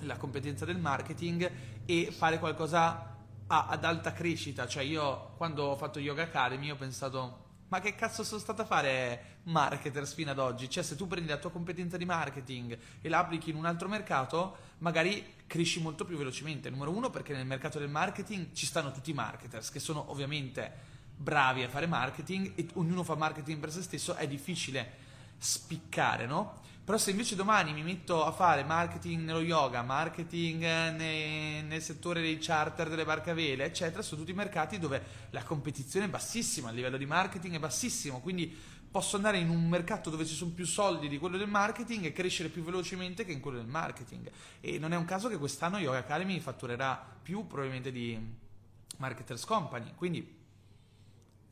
la 0.00 0.16
competenza 0.16 0.64
del 0.64 0.78
marketing 0.78 1.50
e 1.86 2.10
fare 2.10 2.40
qualcosa 2.40 3.11
a, 3.52 3.66
ad 3.66 3.84
alta 3.84 4.12
crescita. 4.12 4.66
Cioè, 4.66 4.82
io 4.82 5.32
quando 5.36 5.64
ho 5.64 5.76
fatto 5.76 5.98
Yoga 5.98 6.22
Academy 6.22 6.70
ho 6.70 6.76
pensato. 6.76 7.50
Ma 7.68 7.80
che 7.80 7.94
cazzo 7.94 8.22
sono 8.22 8.40
stato 8.40 8.62
a 8.62 8.64
fare 8.66 9.38
marketers 9.44 10.12
fino 10.12 10.30
ad 10.30 10.38
oggi? 10.38 10.68
Cioè, 10.68 10.82
se 10.82 10.96
tu 10.96 11.06
prendi 11.06 11.28
la 11.28 11.38
tua 11.38 11.50
competenza 11.50 11.96
di 11.96 12.04
marketing 12.04 12.78
e 13.00 13.08
la 13.08 13.18
applichi 13.20 13.48
in 13.48 13.56
un 13.56 13.64
altro 13.64 13.88
mercato, 13.88 14.56
magari 14.78 15.36
cresci 15.46 15.80
molto 15.80 16.04
più 16.04 16.16
velocemente. 16.16 16.68
Numero 16.68 16.90
uno, 16.90 17.08
perché 17.08 17.34
nel 17.34 17.46
mercato 17.46 17.78
del 17.78 17.88
marketing 17.88 18.52
ci 18.52 18.66
stanno 18.66 18.90
tutti 18.92 19.10
i 19.10 19.14
marketers, 19.14 19.70
che 19.70 19.80
sono 19.80 20.10
ovviamente 20.10 20.90
bravi 21.16 21.62
a 21.62 21.68
fare 21.68 21.86
marketing 21.86 22.52
e 22.56 22.68
ognuno 22.74 23.04
fa 23.04 23.14
marketing 23.14 23.58
per 23.58 23.70
se 23.70 23.82
stesso, 23.82 24.14
è 24.16 24.26
difficile 24.26 25.00
spiccare, 25.38 26.26
no? 26.26 26.60
Però 26.84 26.98
se 26.98 27.12
invece 27.12 27.36
domani 27.36 27.72
mi 27.72 27.84
metto 27.84 28.24
a 28.24 28.32
fare 28.32 28.64
marketing 28.64 29.22
nello 29.22 29.40
yoga, 29.40 29.82
marketing 29.82 30.62
nei, 30.62 31.62
nel 31.62 31.80
settore 31.80 32.20
dei 32.20 32.38
charter 32.38 32.88
delle 32.88 33.04
barche 33.04 33.30
a 33.30 33.34
vele, 33.34 33.64
eccetera, 33.64 34.02
sono 34.02 34.22
tutti 34.22 34.32
mercati 34.32 34.80
dove 34.80 35.00
la 35.30 35.44
competizione 35.44 36.06
è 36.06 36.08
bassissima, 36.08 36.70
il 36.70 36.74
livello 36.74 36.96
di 36.96 37.06
marketing 37.06 37.54
è 37.54 37.58
bassissimo, 37.60 38.20
quindi 38.20 38.52
posso 38.90 39.14
andare 39.14 39.38
in 39.38 39.48
un 39.48 39.68
mercato 39.68 40.10
dove 40.10 40.26
ci 40.26 40.34
sono 40.34 40.50
più 40.50 40.66
soldi 40.66 41.08
di 41.08 41.18
quello 41.18 41.36
del 41.36 41.48
marketing 41.48 42.04
e 42.04 42.12
crescere 42.12 42.48
più 42.48 42.64
velocemente 42.64 43.24
che 43.24 43.30
in 43.30 43.38
quello 43.38 43.58
del 43.58 43.68
marketing. 43.68 44.28
E 44.60 44.78
non 44.80 44.92
è 44.92 44.96
un 44.96 45.04
caso 45.04 45.28
che 45.28 45.38
quest'anno 45.38 45.78
Yoga 45.78 45.98
Academy 45.98 46.40
fatturerà 46.40 46.94
più 47.22 47.46
probabilmente 47.46 47.92
di 47.92 48.18
Marketers 48.98 49.44
Company, 49.44 49.92
quindi 49.94 50.40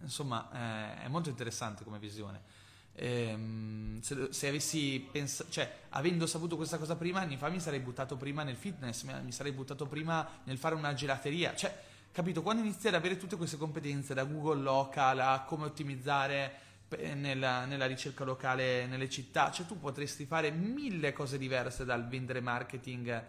insomma 0.00 0.98
eh, 0.98 1.04
è 1.04 1.08
molto 1.08 1.28
interessante 1.28 1.84
come 1.84 2.00
visione. 2.00 2.59
Ehm, 3.02 4.00
se, 4.02 4.28
se, 4.30 4.48
avessi 4.48 5.08
pensato, 5.10 5.50
cioè, 5.50 5.78
avendo 5.90 6.26
saputo 6.26 6.56
questa 6.56 6.76
cosa 6.76 6.96
prima, 6.96 7.20
anni 7.20 7.38
fa 7.38 7.48
mi 7.48 7.58
sarei 7.58 7.80
buttato 7.80 8.16
prima 8.16 8.42
nel 8.42 8.56
fitness, 8.56 9.04
mi 9.04 9.32
sarei 9.32 9.52
buttato 9.52 9.86
prima 9.86 10.28
nel 10.44 10.58
fare 10.58 10.74
una 10.74 10.92
gelateria. 10.92 11.54
Cioè, 11.54 11.74
capito? 12.12 12.42
Quando 12.42 12.62
inizi 12.62 12.88
ad 12.88 12.94
avere 12.94 13.16
tutte 13.16 13.36
queste 13.36 13.56
competenze 13.56 14.12
da 14.12 14.24
Google 14.24 14.60
Local 14.60 15.18
a 15.18 15.44
come 15.46 15.64
ottimizzare 15.64 16.68
nella, 17.14 17.64
nella, 17.64 17.86
ricerca 17.86 18.24
locale 18.24 18.86
nelle 18.86 19.08
città, 19.08 19.50
cioè 19.50 19.64
tu 19.64 19.78
potresti 19.78 20.26
fare 20.26 20.50
mille 20.50 21.14
cose 21.14 21.38
diverse 21.38 21.86
dal 21.86 22.06
vendere 22.06 22.40
marketing 22.40 23.24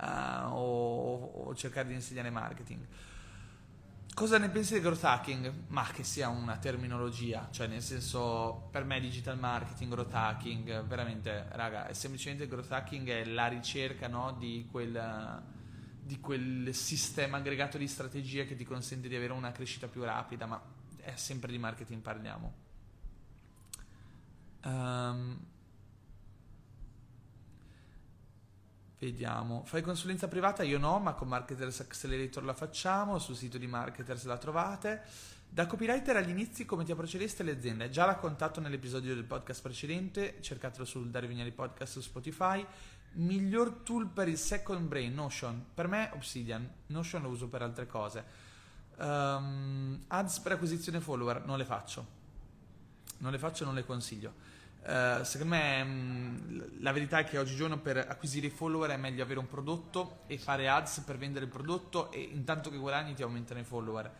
uh, 0.00 0.52
o, 0.52 1.46
o 1.46 1.54
cercare 1.56 1.88
di 1.88 1.94
insegnare 1.94 2.30
marketing. 2.30 2.84
Cosa 4.18 4.36
ne 4.36 4.48
pensi 4.48 4.72
del 4.72 4.82
growth 4.82 5.04
hacking? 5.04 5.66
Ma 5.68 5.84
che 5.92 6.02
sia 6.02 6.26
una 6.26 6.56
terminologia, 6.56 7.46
cioè 7.52 7.68
nel 7.68 7.82
senso 7.82 8.66
per 8.72 8.82
me 8.82 8.98
digital 8.98 9.38
marketing, 9.38 9.92
growth 9.92 10.12
hacking, 10.12 10.82
veramente 10.86 11.46
raga, 11.50 11.86
è 11.86 11.92
semplicemente 11.92 12.48
growth 12.48 12.72
hacking 12.72 13.08
è 13.10 13.24
la 13.26 13.46
ricerca 13.46 14.08
no, 14.08 14.32
di, 14.36 14.66
quel, 14.68 15.40
di 16.02 16.18
quel 16.18 16.74
sistema 16.74 17.36
aggregato 17.36 17.78
di 17.78 17.86
strategie 17.86 18.44
che 18.44 18.56
ti 18.56 18.64
consente 18.64 19.06
di 19.06 19.14
avere 19.14 19.34
una 19.34 19.52
crescita 19.52 19.86
più 19.86 20.02
rapida, 20.02 20.46
ma 20.46 20.60
è 20.96 21.14
sempre 21.14 21.52
di 21.52 21.58
marketing 21.58 22.02
parliamo. 22.02 22.54
Um, 24.64 25.38
Vediamo, 29.00 29.62
fai 29.64 29.80
consulenza 29.80 30.26
privata? 30.26 30.64
Io 30.64 30.76
no, 30.76 30.98
ma 30.98 31.12
con 31.12 31.28
Marketers 31.28 31.80
Accelerator 31.80 32.42
la 32.42 32.52
facciamo, 32.52 33.20
sul 33.20 33.36
sito 33.36 33.56
di 33.56 33.68
Marketers 33.68 34.24
la 34.24 34.38
trovate. 34.38 35.02
Da 35.48 35.66
copywriter 35.66 36.16
agli 36.16 36.30
inizi 36.30 36.64
come 36.64 36.82
ti 36.82 36.90
approcceresti 36.90 37.42
alle 37.42 37.52
aziende? 37.52 37.90
Già 37.90 38.04
raccontato 38.04 38.60
nell'episodio 38.60 39.14
del 39.14 39.22
podcast 39.22 39.62
precedente, 39.62 40.38
cercatelo 40.40 40.84
sul 40.84 41.10
Dario 41.10 41.28
Vignali 41.28 41.52
Podcast 41.52 41.92
su 41.92 42.00
Spotify. 42.00 42.66
Miglior 43.12 43.70
tool 43.84 44.08
per 44.08 44.26
il 44.26 44.36
second 44.36 44.88
brain, 44.88 45.14
Notion. 45.14 45.64
Per 45.72 45.86
me 45.86 46.10
Obsidian, 46.14 46.68
Notion 46.86 47.22
lo 47.22 47.28
uso 47.28 47.46
per 47.46 47.62
altre 47.62 47.86
cose. 47.86 48.24
Um, 48.96 50.02
ads 50.08 50.40
per 50.40 50.52
acquisizione 50.52 51.00
follower, 51.00 51.46
non 51.46 51.56
le 51.56 51.64
faccio. 51.64 52.04
Non 53.18 53.30
le 53.30 53.38
faccio, 53.38 53.64
non 53.64 53.74
le 53.74 53.84
consiglio. 53.84 54.56
Uh, 54.80 55.22
secondo 55.22 55.54
me 55.54 55.84
mh, 55.84 56.82
la 56.82 56.92
verità 56.92 57.18
è 57.18 57.24
che 57.24 57.36
oggigiorno 57.36 57.78
per 57.78 57.98
acquisire 57.98 58.46
i 58.46 58.50
follower 58.50 58.90
è 58.90 58.96
meglio 58.96 59.22
avere 59.22 59.38
un 59.38 59.46
prodotto 59.46 60.20
e 60.26 60.38
fare 60.38 60.68
ads 60.68 61.00
per 61.00 61.18
vendere 61.18 61.44
il 61.44 61.50
prodotto 61.50 62.10
e 62.10 62.20
intanto 62.20 62.70
che 62.70 62.78
guadagni 62.78 63.14
ti 63.14 63.22
aumentano 63.22 63.60
i 63.60 63.64
follower. 63.64 64.10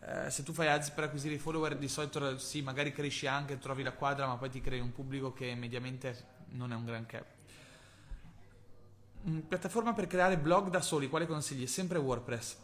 Uh, 0.00 0.28
se 0.28 0.42
tu 0.42 0.52
fai 0.52 0.68
ads 0.68 0.90
per 0.90 1.04
acquisire 1.04 1.34
i 1.34 1.38
follower 1.38 1.76
di 1.76 1.88
solito 1.88 2.36
sì, 2.38 2.60
magari 2.60 2.92
cresci 2.92 3.26
anche, 3.26 3.58
trovi 3.58 3.82
la 3.82 3.92
quadra, 3.92 4.26
ma 4.26 4.36
poi 4.36 4.50
ti 4.50 4.60
crei 4.60 4.80
un 4.80 4.92
pubblico 4.92 5.32
che 5.32 5.54
mediamente 5.54 6.40
non 6.50 6.72
è 6.72 6.74
un 6.74 6.84
granché. 6.84 7.24
Mm, 9.28 9.38
piattaforma 9.40 9.92
per 9.92 10.08
creare 10.08 10.36
blog 10.36 10.68
da 10.68 10.80
soli, 10.80 11.08
quale 11.08 11.26
consigli? 11.26 11.66
Sempre 11.66 11.98
WordPress. 11.98 12.56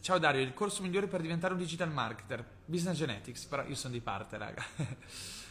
Ciao 0.00 0.18
Dario, 0.18 0.40
il 0.40 0.54
corso 0.54 0.80
migliore 0.82 1.08
per 1.08 1.20
diventare 1.20 1.52
un 1.52 1.58
digital 1.58 1.90
marketer? 1.90 2.44
Business 2.64 2.96
Genetics, 2.96 3.44
però 3.44 3.64
io 3.64 3.74
sono 3.74 3.92
di 3.92 4.00
parte, 4.00 4.38
raga. 4.38 4.64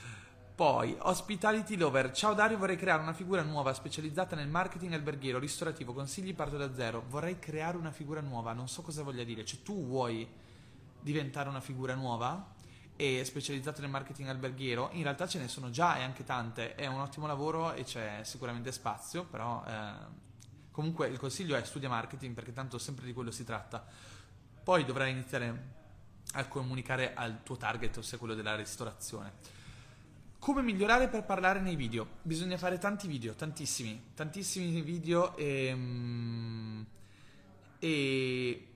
Poi, 0.57 0.97
Hospitality 1.01 1.75
Lover. 1.77 2.09
Ciao 2.09 2.33
Dario, 2.33 2.57
vorrei 2.57 2.77
creare 2.77 3.03
una 3.03 3.13
figura 3.13 3.43
nuova 3.43 3.75
specializzata 3.75 4.35
nel 4.35 4.47
marketing 4.47 4.91
alberghiero, 4.91 5.37
ristorativo. 5.37 5.93
Consigli, 5.93 6.33
parto 6.33 6.57
da 6.57 6.73
zero. 6.73 7.03
Vorrei 7.09 7.37
creare 7.37 7.77
una 7.77 7.91
figura 7.91 8.21
nuova, 8.21 8.53
non 8.53 8.67
so 8.67 8.81
cosa 8.81 9.03
voglia 9.03 9.23
dire. 9.23 9.45
Cioè, 9.45 9.61
tu 9.61 9.85
vuoi 9.85 10.27
diventare 10.99 11.47
una 11.47 11.59
figura 11.59 11.93
nuova 11.93 12.55
e 12.95 13.23
specializzata 13.23 13.81
nel 13.81 13.91
marketing 13.91 14.29
alberghiero? 14.29 14.89
In 14.93 15.03
realtà 15.03 15.27
ce 15.27 15.37
ne 15.37 15.47
sono 15.47 15.69
già 15.69 15.99
e 15.99 16.01
anche 16.01 16.23
tante. 16.23 16.73
È 16.73 16.87
un 16.87 17.01
ottimo 17.01 17.27
lavoro 17.27 17.73
e 17.73 17.83
c'è 17.83 18.21
sicuramente 18.23 18.71
spazio, 18.71 19.25
però 19.25 19.63
eh, 19.63 19.91
comunque 20.71 21.07
il 21.07 21.19
consiglio 21.19 21.55
è 21.55 21.63
studia 21.65 21.87
marketing 21.87 22.33
perché 22.33 22.51
tanto 22.51 22.79
sempre 22.79 23.05
di 23.05 23.13
quello 23.13 23.29
si 23.29 23.43
tratta. 23.43 23.85
Poi 24.63 24.85
dovrai 24.85 25.11
iniziare 25.11 25.75
a 26.31 26.47
comunicare 26.47 27.13
al 27.13 27.43
tuo 27.43 27.57
target, 27.57 27.97
ossia 27.97 28.17
quello 28.17 28.33
della 28.33 28.55
ristorazione. 28.55 29.56
Come 30.39 30.61
migliorare 30.61 31.09
per 31.09 31.25
parlare 31.25 31.59
nei 31.59 31.75
video? 31.75 32.07
Bisogna 32.21 32.57
fare 32.57 32.77
tanti 32.77 33.07
video, 33.07 33.33
tantissimi, 33.33 34.11
tantissimi 34.13 34.81
video 34.81 35.35
e, 35.35 35.73
mm, 35.75 36.81
e, 37.79 38.67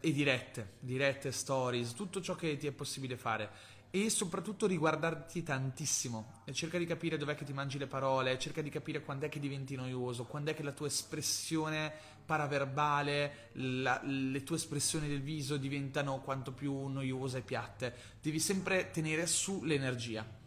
e 0.00 0.12
dirette, 0.12 0.72
dirette, 0.80 1.30
stories, 1.30 1.92
tutto 1.94 2.20
ciò 2.20 2.34
che 2.34 2.56
ti 2.56 2.66
è 2.66 2.72
possibile 2.72 3.16
fare 3.16 3.50
e 3.90 4.08
soprattutto 4.10 4.66
riguardarti 4.66 5.44
tantissimo. 5.44 6.42
Cerca 6.52 6.78
di 6.78 6.86
capire 6.86 7.18
dov'è 7.18 7.36
che 7.36 7.44
ti 7.44 7.52
mangi 7.52 7.78
le 7.78 7.86
parole, 7.86 8.38
cerca 8.38 8.62
di 8.62 8.70
capire 8.70 9.02
quando 9.02 9.26
è 9.26 9.28
che 9.28 9.38
diventi 9.38 9.76
noioso, 9.76 10.24
quando 10.24 10.50
è 10.50 10.54
che 10.54 10.64
la 10.64 10.72
tua 10.72 10.86
espressione 10.86 11.92
paraverbale, 12.24 13.50
la, 13.52 14.00
le 14.02 14.42
tue 14.42 14.56
espressioni 14.56 15.06
del 15.06 15.22
viso 15.22 15.56
diventano 15.56 16.20
quanto 16.20 16.52
più 16.52 16.86
noiose 16.86 17.38
e 17.38 17.42
piatte. 17.42 17.94
Devi 18.20 18.40
sempre 18.40 18.90
tenere 18.90 19.26
su 19.26 19.62
l'energia 19.62 20.40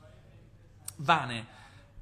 Vane, 0.97 1.45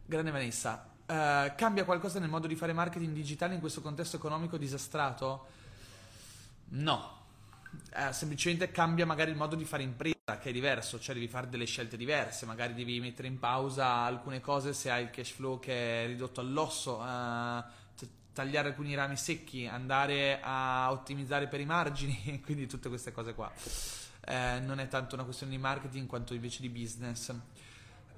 grande 0.05 0.31
Vanessa, 0.31 0.89
uh, 1.05 1.55
cambia 1.55 1.83
qualcosa 1.85 2.19
nel 2.19 2.29
modo 2.29 2.47
di 2.47 2.55
fare 2.55 2.73
marketing 2.73 3.13
digitale 3.13 3.53
in 3.55 3.59
questo 3.59 3.81
contesto 3.81 4.17
economico 4.17 4.57
disastrato? 4.57 5.47
No, 6.69 7.25
uh, 7.95 8.11
semplicemente 8.11 8.71
cambia 8.71 9.05
magari 9.05 9.31
il 9.31 9.37
modo 9.37 9.55
di 9.55 9.65
fare 9.65 9.83
impresa 9.83 10.37
che 10.39 10.49
è 10.49 10.51
diverso, 10.51 10.99
cioè 10.99 11.15
devi 11.15 11.27
fare 11.27 11.49
delle 11.49 11.65
scelte 11.65 11.97
diverse, 11.97 12.45
magari 12.45 12.73
devi 12.73 12.99
mettere 12.99 13.27
in 13.27 13.39
pausa 13.39 13.87
alcune 13.87 14.39
cose 14.41 14.73
se 14.73 14.91
hai 14.91 15.03
il 15.03 15.09
cash 15.09 15.31
flow 15.31 15.59
che 15.59 16.03
è 16.03 16.07
ridotto 16.07 16.41
all'osso, 16.41 16.99
uh, 16.99 17.63
tagliare 18.33 18.69
alcuni 18.69 18.95
rami 18.95 19.15
secchi, 19.15 19.67
andare 19.67 20.39
a 20.41 20.91
ottimizzare 20.91 21.47
per 21.47 21.59
i 21.59 21.65
margini, 21.65 22.41
quindi 22.43 22.67
tutte 22.67 22.89
queste 22.89 23.11
cose 23.11 23.33
qua. 23.33 23.51
Eh, 24.25 24.59
non 24.61 24.79
è 24.79 24.87
tanto 24.87 25.15
una 25.15 25.23
questione 25.23 25.51
di 25.51 25.59
marketing 25.59 26.07
quanto 26.07 26.33
invece 26.33 26.61
di 26.61 26.69
business. 26.69 27.33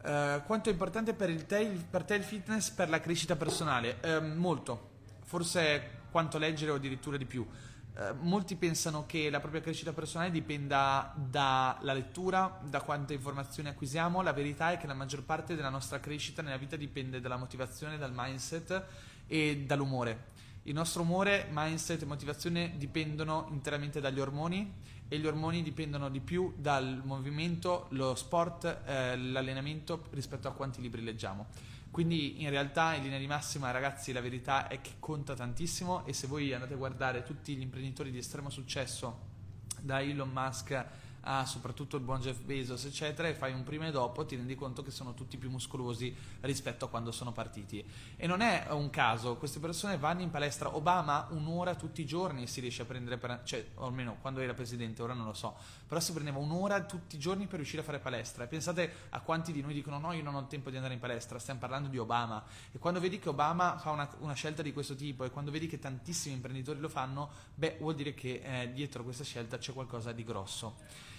Uh, 0.05 0.43
quanto 0.45 0.69
è 0.69 0.71
importante 0.71 1.15
per 1.15 1.43
te, 1.45 1.65
per 1.89 2.03
te, 2.03 2.13
il 2.13 2.23
fitness 2.23 2.69
per 2.69 2.89
la 2.89 2.99
crescita 2.99 3.35
personale? 3.35 3.97
Uh, 4.03 4.37
molto, 4.37 4.89
forse 5.23 6.03
quanto 6.11 6.37
leggere 6.37 6.69
o 6.69 6.75
addirittura 6.75 7.17
di 7.17 7.25
più. 7.25 7.41
Uh, 7.41 8.15
molti 8.19 8.55
pensano 8.55 9.07
che 9.07 9.31
la 9.31 9.39
propria 9.39 9.61
crescita 9.61 9.93
personale 9.93 10.29
dipenda 10.29 11.11
dalla 11.15 11.93
lettura, 11.93 12.59
da 12.63 12.81
quante 12.81 13.13
informazioni 13.13 13.69
acquisiamo. 13.69 14.21
La 14.21 14.31
verità 14.31 14.71
è 14.71 14.77
che 14.77 14.85
la 14.85 14.93
maggior 14.93 15.23
parte 15.23 15.55
della 15.55 15.69
nostra 15.69 15.99
crescita 15.99 16.43
nella 16.43 16.57
vita 16.57 16.75
dipende 16.75 17.19
dalla 17.19 17.37
motivazione, 17.37 17.97
dal 17.97 18.11
mindset 18.13 18.83
e 19.25 19.63
dall'umore. 19.65 20.33
Il 20.67 20.75
nostro 20.75 21.01
umore, 21.01 21.47
mindset 21.49 22.03
e 22.03 22.05
motivazione 22.05 22.73
dipendono 22.77 23.47
interamente 23.49 23.99
dagli 23.99 24.19
ormoni 24.19 24.71
e 25.07 25.19
gli 25.19 25.27
ormoni 25.27 25.61
dipendono 25.61 26.09
di 26.09 26.19
più 26.19 26.53
dal 26.57 27.01
movimento, 27.03 27.87
lo 27.89 28.15
sport, 28.15 28.81
eh, 28.85 29.17
l'allenamento 29.17 30.05
rispetto 30.11 30.47
a 30.47 30.51
quanti 30.51 30.81
libri 30.81 31.03
leggiamo. 31.03 31.47
Quindi 31.91 32.41
in 32.41 32.49
realtà 32.49 32.93
in 32.93 33.03
linea 33.03 33.19
di 33.19 33.27
massima 33.27 33.71
ragazzi 33.71 34.11
la 34.11 34.19
verità 34.19 34.67
è 34.67 34.81
che 34.81 34.95
conta 34.99 35.33
tantissimo 35.33 36.05
e 36.05 36.11
se 36.11 36.27
voi 36.27 36.53
andate 36.53 36.73
a 36.73 36.77
guardare 36.77 37.23
tutti 37.23 37.55
gli 37.55 37.61
imprenditori 37.61 38.11
di 38.11 38.17
estremo 38.17 38.49
successo 38.49 39.33
da 39.79 40.01
Elon 40.01 40.29
Musk 40.29 40.85
a 41.27 41.45
soprattutto 41.45 41.97
il 41.97 42.03
buon 42.03 42.19
Jeff 42.19 42.39
Bezos, 42.39 42.85
eccetera, 42.85 43.27
e 43.27 43.33
fai 43.33 43.51
un 43.51 43.63
prima 43.63 43.87
e 43.87 43.91
dopo, 43.91 44.25
ti 44.25 44.35
rendi 44.35 44.55
conto 44.55 44.83
che 44.83 44.91
sono 44.91 45.13
tutti 45.13 45.37
più 45.37 45.49
muscolosi 45.49 46.15
rispetto 46.41 46.85
a 46.85 46.87
quando 46.87 47.11
sono 47.11 47.31
partiti. 47.31 47.83
E 48.15 48.27
non 48.27 48.41
è 48.41 48.67
un 48.69 48.89
caso, 48.89 49.35
queste 49.37 49.59
persone 49.59 49.97
vanno 49.97 50.21
in 50.21 50.29
palestra, 50.29 50.75
Obama 50.75 51.27
un'ora 51.31 51.75
tutti 51.75 52.01
i 52.01 52.05
giorni 52.05 52.45
si 52.47 52.59
riesce 52.59 52.83
a 52.83 52.85
prendere, 52.85 53.17
per, 53.17 53.41
cioè, 53.43 53.65
almeno 53.77 54.17
quando 54.21 54.39
era 54.39 54.53
presidente, 54.53 55.01
ora 55.01 55.13
non 55.13 55.25
lo 55.25 55.33
so, 55.33 55.55
però 55.87 55.99
si 55.99 56.13
prendeva 56.13 56.37
un'ora 56.37 56.83
tutti 56.83 57.15
i 57.15 57.19
giorni 57.19 57.47
per 57.47 57.55
riuscire 57.57 57.81
a 57.81 57.85
fare 57.85 57.99
palestra. 57.99 58.43
E 58.43 58.47
pensate 58.47 58.93
a 59.09 59.19
quanti 59.21 59.51
di 59.51 59.61
noi 59.61 59.73
dicono 59.73 59.97
no, 59.97 60.13
io 60.13 60.23
non 60.23 60.35
ho 60.35 60.45
tempo 60.45 60.69
di 60.69 60.75
andare 60.75 60.93
in 60.93 60.99
palestra, 60.99 61.39
stiamo 61.39 61.59
parlando 61.59 61.89
di 61.89 61.97
Obama. 61.97 62.43
E 62.71 62.77
quando 62.77 62.99
vedi 62.99 63.17
che 63.17 63.29
Obama 63.29 63.77
fa 63.77 63.89
una, 63.91 64.09
una 64.19 64.33
scelta 64.33 64.61
di 64.61 64.73
questo 64.73 64.95
tipo 64.95 65.23
e 65.23 65.31
quando 65.31 65.49
vedi 65.49 65.67
che 65.67 65.79
tantissimi 65.79 66.35
imprenditori 66.35 66.79
lo 66.79 66.89
fanno, 66.89 67.29
beh, 67.55 67.77
vuol 67.79 67.95
dire 67.95 68.13
che 68.13 68.41
eh, 68.43 68.71
dietro 68.71 69.03
questa 69.03 69.23
scelta 69.23 69.57
c'è 69.57 69.73
qualcosa 69.73 70.11
di 70.11 70.23
grosso. 70.23 71.13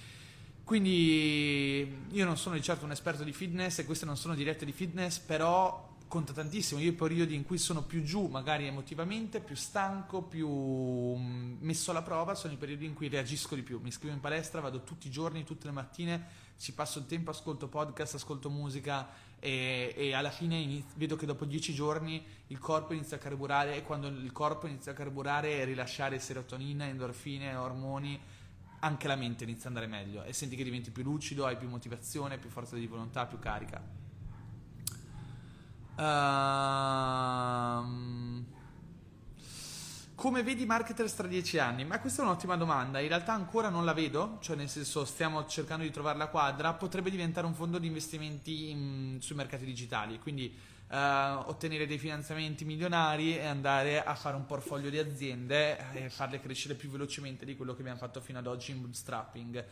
Quindi 0.66 2.06
io 2.10 2.24
non 2.24 2.36
sono 2.36 2.56
di 2.56 2.60
certo 2.60 2.84
un 2.84 2.90
esperto 2.90 3.22
di 3.22 3.32
fitness 3.32 3.78
e 3.78 3.84
queste 3.84 4.04
non 4.04 4.16
sono 4.16 4.34
dirette 4.34 4.64
di 4.64 4.72
fitness, 4.72 5.18
però 5.18 5.94
conta 6.08 6.32
tantissimo. 6.32 6.80
Io 6.80 6.90
i 6.90 6.92
periodi 6.92 7.36
in 7.36 7.44
cui 7.44 7.56
sono 7.56 7.84
più 7.84 8.02
giù, 8.02 8.26
magari 8.26 8.66
emotivamente, 8.66 9.38
più 9.38 9.54
stanco, 9.54 10.22
più 10.22 10.48
mm, 10.48 11.58
messo 11.60 11.92
alla 11.92 12.02
prova, 12.02 12.34
sono 12.34 12.52
i 12.52 12.56
periodi 12.56 12.84
in 12.84 12.94
cui 12.94 13.06
reagisco 13.06 13.54
di 13.54 13.62
più. 13.62 13.78
Mi 13.80 13.90
iscrivo 13.90 14.12
in 14.12 14.18
palestra, 14.18 14.60
vado 14.60 14.82
tutti 14.82 15.06
i 15.06 15.10
giorni, 15.10 15.44
tutte 15.44 15.66
le 15.66 15.72
mattine, 15.72 16.26
ci 16.58 16.72
passo 16.72 16.98
il 16.98 17.06
tempo, 17.06 17.30
ascolto 17.30 17.68
podcast, 17.68 18.16
ascolto 18.16 18.50
musica 18.50 19.08
e, 19.38 19.94
e 19.96 20.14
alla 20.14 20.32
fine 20.32 20.56
inizio, 20.56 20.94
vedo 20.96 21.14
che 21.14 21.26
dopo 21.26 21.44
dieci 21.44 21.74
giorni 21.74 22.20
il 22.48 22.58
corpo 22.58 22.92
inizia 22.92 23.18
a 23.18 23.20
carburare 23.20 23.76
e 23.76 23.84
quando 23.84 24.08
il 24.08 24.32
corpo 24.32 24.66
inizia 24.66 24.90
a 24.90 24.94
carburare 24.96 25.64
rilasciare 25.64 26.18
serotonina, 26.18 26.86
endorfine, 26.86 27.54
ormoni 27.54 28.20
anche 28.86 29.08
la 29.08 29.16
mente 29.16 29.44
inizia 29.44 29.68
ad 29.68 29.76
andare 29.76 29.90
meglio 29.90 30.24
e 30.24 30.32
senti 30.32 30.56
che 30.56 30.64
diventi 30.64 30.90
più 30.90 31.02
lucido, 31.02 31.44
hai 31.44 31.56
più 31.56 31.68
motivazione, 31.68 32.38
più 32.38 32.48
forza 32.48 32.76
di 32.76 32.86
volontà, 32.86 33.26
più 33.26 33.38
carica. 33.38 33.82
Um, 35.98 38.44
come 40.14 40.42
vedi 40.42 40.66
marketers 40.66 41.14
tra 41.14 41.26
dieci 41.26 41.58
anni? 41.58 41.84
Ma 41.84 42.00
questa 42.00 42.22
è 42.22 42.24
un'ottima 42.24 42.56
domanda. 42.56 43.00
In 43.00 43.08
realtà 43.08 43.32
ancora 43.32 43.68
non 43.68 43.84
la 43.84 43.92
vedo, 43.92 44.38
cioè 44.40 44.56
nel 44.56 44.68
senso 44.68 45.04
stiamo 45.04 45.46
cercando 45.46 45.84
di 45.84 45.90
trovare 45.90 46.18
la 46.18 46.28
quadra. 46.28 46.74
Potrebbe 46.74 47.10
diventare 47.10 47.46
un 47.46 47.54
fondo 47.54 47.78
di 47.78 47.86
investimenti 47.86 48.70
in, 48.70 49.18
sui 49.20 49.36
mercati 49.36 49.64
digitali, 49.64 50.18
quindi 50.18 50.54
uh, 50.88 51.48
ottenere 51.48 51.86
dei 51.86 51.98
finanziamenti 51.98 52.64
milionari 52.64 53.36
e 53.36 53.44
andare 53.44 54.02
a 54.02 54.14
fare 54.14 54.36
un 54.36 54.46
portfolio 54.46 54.90
di 54.90 54.98
aziende 54.98 55.92
e 55.92 56.08
farle 56.10 56.40
crescere 56.40 56.74
più 56.74 56.90
velocemente 56.90 57.44
di 57.44 57.56
quello 57.56 57.74
che 57.74 57.80
abbiamo 57.80 57.98
fatto 57.98 58.20
fino 58.20 58.38
ad 58.38 58.46
oggi 58.46 58.70
in 58.70 58.80
bootstrapping. 58.80 59.64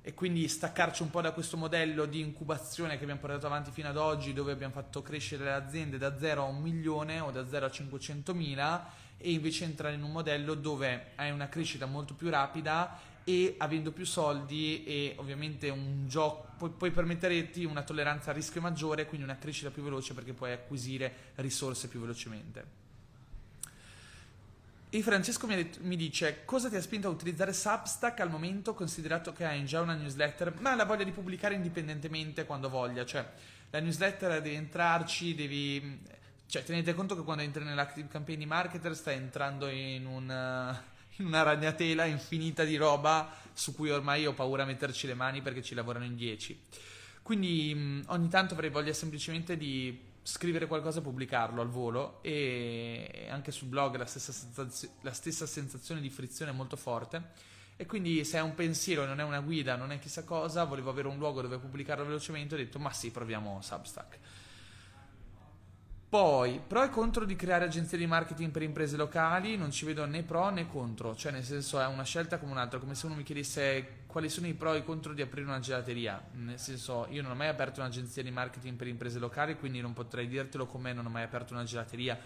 E 0.00 0.14
quindi 0.14 0.48
staccarci 0.48 1.02
un 1.02 1.10
po' 1.10 1.20
da 1.20 1.32
questo 1.32 1.56
modello 1.56 2.06
di 2.06 2.20
incubazione 2.20 2.96
che 2.96 3.02
abbiamo 3.02 3.20
portato 3.20 3.46
avanti 3.46 3.70
fino 3.70 3.88
ad 3.88 3.96
oggi 3.96 4.32
dove 4.32 4.52
abbiamo 4.52 4.72
fatto 4.72 5.02
crescere 5.02 5.44
le 5.44 5.52
aziende 5.52 5.98
da 5.98 6.18
0 6.18 6.42
a 6.42 6.44
un 6.46 6.62
milione 6.62 7.20
o 7.20 7.30
da 7.30 7.46
0 7.46 7.66
a 7.66 7.70
500 7.70 8.32
mila 8.32 8.90
e 9.18 9.32
invece 9.32 9.64
entrare 9.64 9.96
in 9.96 10.02
un 10.02 10.12
modello 10.12 10.54
dove 10.54 11.08
hai 11.16 11.30
una 11.30 11.48
crescita 11.48 11.86
molto 11.86 12.14
più 12.14 12.30
rapida 12.30 12.98
e 13.28 13.56
avendo 13.58 13.92
più 13.92 14.06
soldi 14.06 14.84
e 14.84 15.12
ovviamente 15.18 15.68
un 15.68 16.08
gioco 16.08 16.48
puoi, 16.56 16.70
puoi 16.70 16.90
permetterti 16.90 17.62
una 17.66 17.82
tolleranza 17.82 18.30
a 18.30 18.32
rischio 18.32 18.62
maggiore 18.62 19.04
quindi 19.04 19.26
una 19.26 19.36
crescita 19.36 19.70
più 19.70 19.82
veloce 19.82 20.14
perché 20.14 20.32
puoi 20.32 20.52
acquisire 20.52 21.32
risorse 21.34 21.88
più 21.88 22.00
velocemente. 22.00 22.86
E 24.88 25.02
Francesco 25.02 25.46
mi, 25.46 25.56
detto, 25.56 25.80
mi, 25.82 25.96
dice 25.96 26.46
cosa 26.46 26.70
ti 26.70 26.76
ha 26.76 26.80
spinto 26.80 27.06
a 27.06 27.10
utilizzare 27.10 27.52
Substack 27.52 28.20
al 28.20 28.30
momento 28.30 28.72
considerato 28.72 29.34
che 29.34 29.44
hai 29.44 29.62
già 29.66 29.82
una 29.82 29.94
newsletter? 29.94 30.54
Ma 30.60 30.74
la 30.74 30.86
voglia 30.86 31.04
di 31.04 31.10
pubblicare 31.10 31.54
indipendentemente 31.54 32.46
quando 32.46 32.70
voglia 32.70 33.04
cioè 33.04 33.30
la 33.68 33.80
newsletter 33.80 34.40
devi 34.40 34.56
entrarci 34.56 35.34
devi 35.34 36.00
cioè 36.46 36.62
tenete 36.62 36.94
conto 36.94 37.14
che 37.14 37.24
quando 37.24 37.42
entri 37.42 37.62
nell'active 37.62 38.08
campaign 38.08 38.38
di 38.38 38.46
marketer 38.46 38.96
stai 38.96 39.16
entrando 39.16 39.68
in, 39.68 40.06
un, 40.06 40.78
in 41.18 41.26
una 41.26 41.42
ragnatela 41.42 42.04
infinita 42.04 42.64
di 42.64 42.76
roba 42.76 43.32
su 43.52 43.74
cui 43.74 43.90
ormai 43.90 44.26
ho 44.26 44.34
paura 44.34 44.64
a 44.64 44.66
metterci 44.66 45.06
le 45.06 45.14
mani 45.14 45.42
perché 45.42 45.62
ci 45.62 45.74
lavorano 45.74 46.04
in 46.04 46.16
10 46.16 46.60
quindi 47.22 48.02
ogni 48.06 48.28
tanto 48.28 48.54
avrei 48.54 48.70
voglia 48.70 48.92
semplicemente 48.92 49.56
di 49.56 50.06
scrivere 50.22 50.66
qualcosa 50.66 50.98
e 50.98 51.02
pubblicarlo 51.02 51.60
al 51.60 51.68
volo 51.68 52.22
e 52.22 53.28
anche 53.30 53.50
sul 53.50 53.68
blog 53.68 53.96
la 53.96 54.06
stessa, 54.06 54.32
sensazio- 54.32 54.90
la 55.00 55.12
stessa 55.12 55.46
sensazione 55.46 56.00
di 56.00 56.10
frizione 56.10 56.50
è 56.50 56.54
molto 56.54 56.76
forte 56.76 57.30
e 57.76 57.86
quindi 57.86 58.24
se 58.24 58.38
è 58.38 58.40
un 58.40 58.54
pensiero 58.54 59.06
non 59.06 59.20
è 59.20 59.22
una 59.22 59.40
guida, 59.40 59.76
non 59.76 59.92
è 59.92 59.98
chissà 59.98 60.24
cosa, 60.24 60.64
volevo 60.64 60.90
avere 60.90 61.08
un 61.08 61.16
luogo 61.16 61.42
dove 61.42 61.58
pubblicarlo 61.58 62.04
velocemente 62.04 62.54
ho 62.54 62.58
detto 62.58 62.78
ma 62.78 62.92
sì, 62.92 63.10
proviamo 63.10 63.60
Substack. 63.62 64.18
Poi, 66.08 66.58
pro 66.66 66.84
e 66.84 66.88
contro 66.88 67.26
di 67.26 67.36
creare 67.36 67.66
agenzie 67.66 67.98
di 67.98 68.06
marketing 68.06 68.50
per 68.50 68.62
imprese 68.62 68.96
locali, 68.96 69.58
non 69.58 69.70
ci 69.70 69.84
vedo 69.84 70.06
né 70.06 70.22
pro 70.22 70.48
né 70.48 70.66
contro, 70.66 71.14
cioè 71.14 71.32
nel 71.32 71.44
senso 71.44 71.78
è 71.78 71.86
una 71.86 72.02
scelta 72.02 72.38
come 72.38 72.52
un'altra, 72.52 72.78
come 72.78 72.94
se 72.94 73.04
uno 73.04 73.14
mi 73.14 73.22
chiedesse 73.22 74.04
quali 74.06 74.30
sono 74.30 74.46
i 74.46 74.54
pro 74.54 74.72
e 74.72 74.78
i 74.78 74.84
contro 74.84 75.12
di 75.12 75.20
aprire 75.20 75.46
una 75.46 75.58
gelateria, 75.58 76.18
nel 76.32 76.58
senso 76.58 77.06
io 77.10 77.20
non 77.20 77.32
ho 77.32 77.34
mai 77.34 77.48
aperto 77.48 77.80
un'agenzia 77.80 78.22
di 78.22 78.30
marketing 78.30 78.78
per 78.78 78.86
imprese 78.86 79.18
locali, 79.18 79.58
quindi 79.58 79.82
non 79.82 79.92
potrei 79.92 80.26
dirtelo 80.28 80.64
come 80.64 80.94
non 80.94 81.04
ho 81.04 81.10
mai 81.10 81.24
aperto 81.24 81.52
una 81.52 81.64
gelateria, 81.64 82.18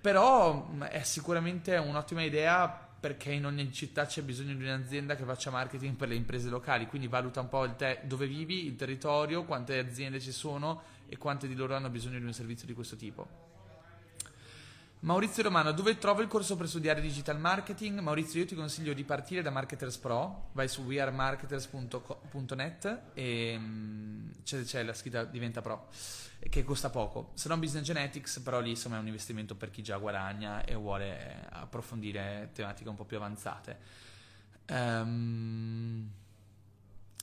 però 0.00 0.68
è 0.88 1.02
sicuramente 1.02 1.76
un'ottima 1.76 2.22
idea 2.22 2.86
perché 3.00 3.32
in 3.32 3.46
ogni 3.46 3.72
città 3.72 4.06
c'è 4.06 4.22
bisogno 4.22 4.54
di 4.54 4.62
un'azienda 4.62 5.16
che 5.16 5.24
faccia 5.24 5.50
marketing 5.50 5.96
per 5.96 6.06
le 6.06 6.14
imprese 6.14 6.48
locali, 6.48 6.86
quindi 6.86 7.08
valuta 7.08 7.40
un 7.40 7.48
po' 7.48 7.68
te- 7.74 7.98
dove 8.04 8.28
vivi, 8.28 8.66
il 8.66 8.76
territorio, 8.76 9.42
quante 9.42 9.76
aziende 9.76 10.20
ci 10.20 10.30
sono 10.30 10.96
e 11.08 11.16
quante 11.16 11.48
di 11.48 11.54
loro 11.54 11.74
hanno 11.74 11.90
bisogno 11.90 12.18
di 12.18 12.24
un 12.24 12.32
servizio 12.32 12.66
di 12.66 12.74
questo 12.74 12.96
tipo. 12.96 13.48
Maurizio 15.00 15.42
Romano, 15.44 15.70
dove 15.70 15.96
trovo 15.96 16.22
il 16.22 16.28
corso 16.28 16.56
per 16.56 16.66
studiare 16.66 17.00
digital 17.00 17.38
marketing? 17.38 18.00
Maurizio, 18.00 18.40
io 18.40 18.46
ti 18.46 18.56
consiglio 18.56 18.92
di 18.92 19.04
partire 19.04 19.42
da 19.42 19.50
Marketers 19.50 19.96
Pro, 19.98 20.48
vai 20.52 20.66
su 20.66 20.82
wearemarketers.net 20.82 23.02
e 23.14 23.56
mm, 23.56 24.30
c'è, 24.42 24.62
c'è, 24.62 24.82
la 24.82 24.92
scritta 24.92 25.22
diventa 25.22 25.60
pro, 25.60 25.86
che 26.50 26.64
costa 26.64 26.90
poco. 26.90 27.30
Se 27.34 27.46
no 27.46 27.56
Business 27.58 27.84
Genetics, 27.84 28.40
però 28.40 28.58
lì 28.58 28.70
insomma 28.70 28.96
è 28.96 28.98
un 28.98 29.06
investimento 29.06 29.54
per 29.54 29.70
chi 29.70 29.82
già 29.82 29.98
guadagna 29.98 30.64
e 30.64 30.74
vuole 30.74 31.46
approfondire 31.48 32.50
tematiche 32.52 32.88
un 32.88 32.96
po' 32.96 33.04
più 33.04 33.18
avanzate. 33.18 33.78
Um, 34.70 36.10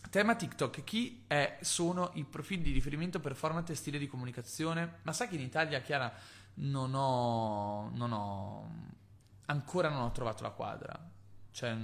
Tema 0.10 0.36
TikTok, 0.36 0.84
chi 0.84 1.24
è, 1.28 1.58
sono 1.62 2.12
i 2.14 2.24
profili 2.24 2.62
di 2.62 2.72
riferimento 2.72 3.20
per 3.20 3.36
format 3.36 3.70
e 3.70 3.76
stile 3.76 3.98
di 3.98 4.08
comunicazione? 4.08 5.00
Ma 5.02 5.14
sai 5.14 5.28
che 5.28 5.36
in 5.36 5.42
Italia, 5.42 5.82
Chiara, 5.82 6.14
non 6.56 6.94
ho, 6.94 7.90
non 7.94 8.12
ho 8.12 8.94
ancora 9.48 9.90
non 9.90 10.02
ho 10.02 10.12
trovato 10.12 10.44
la 10.44 10.52
quadra. 10.52 11.12
Cioè, 11.52 11.76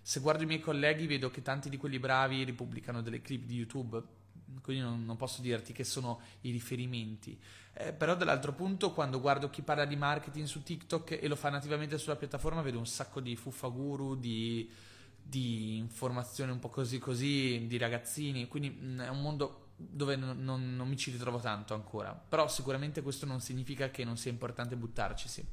se 0.00 0.20
guardo 0.20 0.42
i 0.42 0.46
miei 0.46 0.60
colleghi 0.60 1.06
vedo 1.06 1.30
che 1.30 1.42
tanti 1.42 1.68
di 1.68 1.76
quelli 1.76 1.98
bravi 1.98 2.44
ripubblicano 2.44 3.02
delle 3.02 3.20
clip 3.20 3.44
di 3.44 3.56
YouTube, 3.56 4.02
quindi 4.62 4.82
non, 4.82 5.04
non 5.04 5.16
posso 5.16 5.40
dirti 5.40 5.72
che 5.72 5.84
sono 5.84 6.20
i 6.42 6.50
riferimenti. 6.50 7.38
Eh, 7.74 7.92
però 7.92 8.14
dall'altro 8.14 8.52
punto, 8.52 8.92
quando 8.92 9.20
guardo 9.20 9.48
chi 9.50 9.62
parla 9.62 9.84
di 9.84 9.96
marketing 9.96 10.46
su 10.46 10.62
TikTok 10.62 11.18
e 11.20 11.26
lo 11.28 11.36
fa 11.36 11.50
nativamente 11.50 11.98
sulla 11.98 12.16
piattaforma, 12.16 12.62
vedo 12.62 12.78
un 12.78 12.86
sacco 12.86 13.20
di 13.20 13.34
fuffaguru, 13.36 14.16
di 14.18 14.70
di 15.22 15.76
informazione 15.76 16.52
un 16.52 16.58
po' 16.58 16.68
così 16.68 16.98
così 16.98 17.66
di 17.66 17.78
ragazzini, 17.78 18.48
quindi 18.48 18.70
mh, 18.70 19.02
è 19.02 19.08
un 19.08 19.20
mondo 19.20 19.68
dove 19.76 20.16
non, 20.16 20.42
non, 20.42 20.76
non, 20.76 20.88
mi 20.88 20.96
ci 20.96 21.10
ritrovo 21.10 21.38
tanto 21.38 21.74
ancora, 21.74 22.12
però 22.12 22.48
sicuramente 22.48 23.02
questo 23.02 23.26
non 23.26 23.40
significa 23.40 23.90
che 23.90 24.04
non 24.04 24.16
sia 24.16 24.30
importante 24.30 24.76
buttarci, 24.76 25.28
sì. 25.28 25.44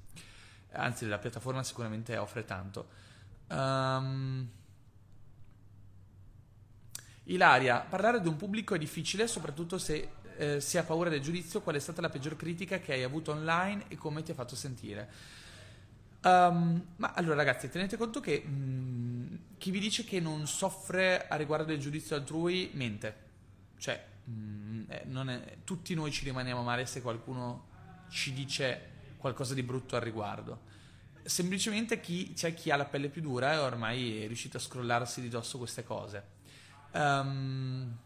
anzi 0.74 1.08
la 1.08 1.18
piattaforma 1.18 1.64
sicuramente 1.64 2.18
offre 2.18 2.46
tanto. 2.46 2.90
Um, 3.48 4.48
Ilaria, 7.24 7.80
parlare 7.80 8.22
di 8.22 8.28
un 8.28 8.36
pubblico 8.36 8.76
è 8.76 8.78
difficile, 8.80 9.28
soprattutto 9.28 9.78
se 9.78 10.10
eh, 10.38 10.62
si 10.62 10.78
ha 10.78 10.84
paura 10.84 11.10
del 11.10 11.22
giudizio, 11.22 11.62
qual 11.62 11.76
è 11.76 11.80
stata 11.80 12.02
la 12.02 12.10
peggior 12.10 12.36
critica 12.36 12.80
che 12.80 12.94
hai 12.94 13.04
avuto 13.04 13.32
online 13.32 13.86
e 13.88 13.98
come 13.98 14.24
ti 14.24 14.32
ha 14.32 14.34
fatto 14.34 14.56
sentire? 14.56 15.10
Um, 16.22 16.86
ma 16.98 17.14
allora 17.14 17.36
ragazzi, 17.36 17.70
tenete 17.70 17.96
conto 17.96 18.20
che 18.20 18.42
mh, 18.46 18.50
mm, 18.50 19.36
chi 19.58 19.72
vi 19.72 19.80
dice 19.80 20.04
che 20.04 20.20
non 20.20 20.48
soffre 20.48 21.28
a 21.28 21.36
riguardo 21.36 21.66
del 21.66 21.80
giudizio 21.80 22.16
altrui 22.16 22.72
mente. 22.74 23.28
Cioè, 23.78 24.06
mh, 24.26 24.32
mm, 24.32 24.84
eh, 24.90 25.44
è, 25.46 25.58
tutti 25.64 25.94
noi 25.94 26.12
ci 26.12 26.26
rimaniamo 26.26 26.62
male 26.62 26.86
se 26.86 27.02
qualcuno 27.02 27.68
ci 28.10 28.34
dice 28.34 28.98
qualcosa 29.18 29.54
di 29.54 29.64
brutto 29.64 29.96
al 29.96 30.02
riguardo. 30.02 30.68
Semplicemente 31.24 32.00
chi, 32.00 32.34
c'è 32.34 32.54
chi 32.54 32.72
ha 32.72 32.76
la 32.76 32.86
pelle 32.86 33.10
più 33.10 33.22
dura 33.22 33.54
e 33.54 33.58
ormai 33.58 34.24
è 34.24 34.28
riuscito 34.28 34.58
a 34.58 34.60
scrollarsi 34.60 35.22
di 35.22 35.30
dosso 35.30 35.58
queste 35.58 35.84
cose. 35.84 36.38
Um, 36.92 37.98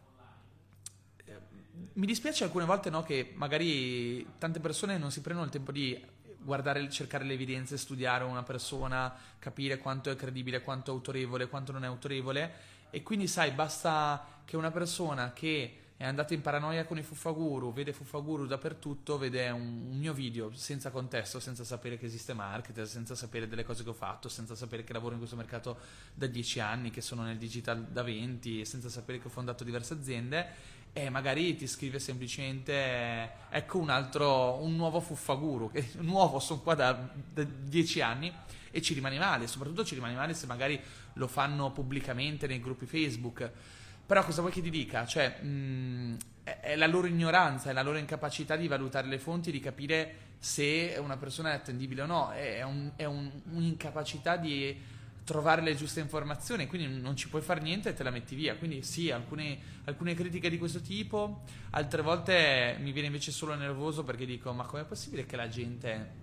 mi 1.93 2.05
dispiace 2.05 2.43
alcune 2.43 2.65
volte 2.65 2.89
no, 2.89 3.03
che 3.03 3.33
magari 3.35 4.25
tante 4.37 4.59
persone 4.59 4.97
non 4.97 5.11
si 5.11 5.21
prendono 5.21 5.47
il 5.47 5.53
tempo 5.53 5.71
di 5.71 5.99
guardare, 6.43 6.87
cercare 6.89 7.23
le 7.23 7.33
evidenze, 7.33 7.77
studiare 7.77 8.23
una 8.23 8.43
persona, 8.43 9.13
capire 9.39 9.77
quanto 9.77 10.09
è 10.09 10.15
credibile, 10.15 10.61
quanto 10.61 10.91
è 10.91 10.93
autorevole, 10.93 11.47
quanto 11.47 11.71
non 11.71 11.83
è 11.83 11.87
autorevole. 11.87 12.51
E 12.89 13.01
quindi, 13.01 13.27
sai, 13.27 13.51
basta 13.51 14.41
che 14.45 14.55
una 14.55 14.71
persona 14.71 15.33
che 15.33 15.77
è 15.95 16.05
andata 16.05 16.33
in 16.33 16.41
paranoia 16.41 16.85
con 16.85 16.97
i 16.97 17.01
fuffaguru, 17.01 17.71
vede 17.71 17.93
fuffaguru 17.93 18.45
dappertutto, 18.45 19.17
vede 19.17 19.49
un, 19.51 19.85
un, 19.89 19.97
mio 19.97 20.13
video 20.13 20.51
senza 20.53 20.89
contesto, 20.91 21.39
senza 21.39 21.63
sapere 21.63 21.97
che 21.97 22.07
esiste 22.07 22.33
marketer, 22.33 22.87
senza 22.87 23.15
sapere 23.15 23.47
delle 23.47 23.63
cose 23.63 23.83
che 23.83 23.89
ho 23.89 23.93
fatto, 23.93 24.27
senza 24.27 24.53
sapere 24.53 24.83
che 24.83 24.91
lavoro 24.91 25.13
in 25.13 25.19
questo 25.19 25.37
mercato 25.37 25.77
da 26.13 26.27
10 26.27 26.59
anni, 26.59 26.89
che 26.91 26.99
sono 26.99 27.23
nel 27.23 27.37
digital 27.37 27.83
da 27.85 28.03
20, 28.03 28.65
senza 28.65 28.89
sapere 28.89 29.19
che 29.19 29.27
ho 29.27 29.31
fondato 29.31 29.63
diverse 29.63 29.93
aziende 29.93 30.81
e 30.93 31.09
magari 31.09 31.55
ti 31.55 31.65
scrive 31.65 31.97
semplicemente 31.97 33.31
ecco 33.49 33.79
un 33.79 33.89
altro 33.89 34.59
un 34.61 34.75
nuovo 34.75 34.99
fuffaguru 34.99 35.71
che 35.71 35.89
nuovo 36.01 36.39
sono 36.39 36.61
qua 36.61 36.75
da, 36.75 36.93
da 36.93 37.43
dieci 37.43 37.99
anni 37.99 38.31
e 38.69 38.81
ci 38.81 38.93
rimane 38.93 39.17
male 39.17 39.47
soprattutto 39.47 39.83
ci 39.83 39.95
rimane 39.95 40.13
male 40.13 40.35
se 40.35 40.45
magari 40.45 40.79
lo 41.13 41.27
fanno 41.27 41.71
pubblicamente 41.71 42.47
nei 42.47 42.59
gruppi 42.59 42.85
facebook. 42.85 43.51
Però 44.05 44.23
cosa 44.23 44.41
vuoi 44.41 44.53
che 44.53 44.61
ti 44.61 44.69
dica? 44.69 45.05
Cioè 45.05 45.41
mh, 45.41 46.17
è, 46.43 46.59
è 46.59 46.75
la 46.75 46.87
loro 46.87 47.07
ignoranza 47.07 47.69
è 47.69 47.73
la 47.73 47.81
loro 47.81 47.97
incapacità 47.97 48.55
di 48.55 48.67
valutare 48.67 49.07
le 49.07 49.19
fonti 49.19 49.51
di 49.51 49.59
capire 49.59 50.31
se 50.39 50.95
una 50.99 51.17
persona 51.17 51.51
è 51.51 51.55
attendibile 51.55 52.01
o 52.01 52.05
no. 52.05 52.31
È, 52.31 52.61
un, 52.63 52.91
è 52.95 53.05
un, 53.05 53.31
un'incapacità 53.51 54.37
di 54.37 54.77
trovare 55.23 55.61
le 55.61 55.75
giuste 55.75 55.99
informazioni, 55.99 56.67
quindi 56.67 56.99
non 56.99 57.15
ci 57.15 57.29
puoi 57.29 57.41
fare 57.41 57.61
niente 57.61 57.89
e 57.89 57.93
te 57.93 58.03
la 58.03 58.09
metti 58.09 58.35
via. 58.35 58.55
Quindi 58.55 58.83
sì, 58.83 59.09
alcune, 59.11 59.57
alcune 59.85 60.13
critiche 60.13 60.49
di 60.49 60.57
questo 60.57 60.81
tipo, 60.81 61.43
altre 61.71 62.01
volte 62.01 62.77
mi 62.79 62.91
viene 62.91 63.07
invece 63.07 63.31
solo 63.31 63.55
nervoso 63.55 64.03
perché 64.03 64.25
dico 64.25 64.51
ma 64.53 64.65
com'è 64.65 64.85
possibile 64.85 65.25
che 65.25 65.35
la 65.35 65.47
gente 65.47 66.21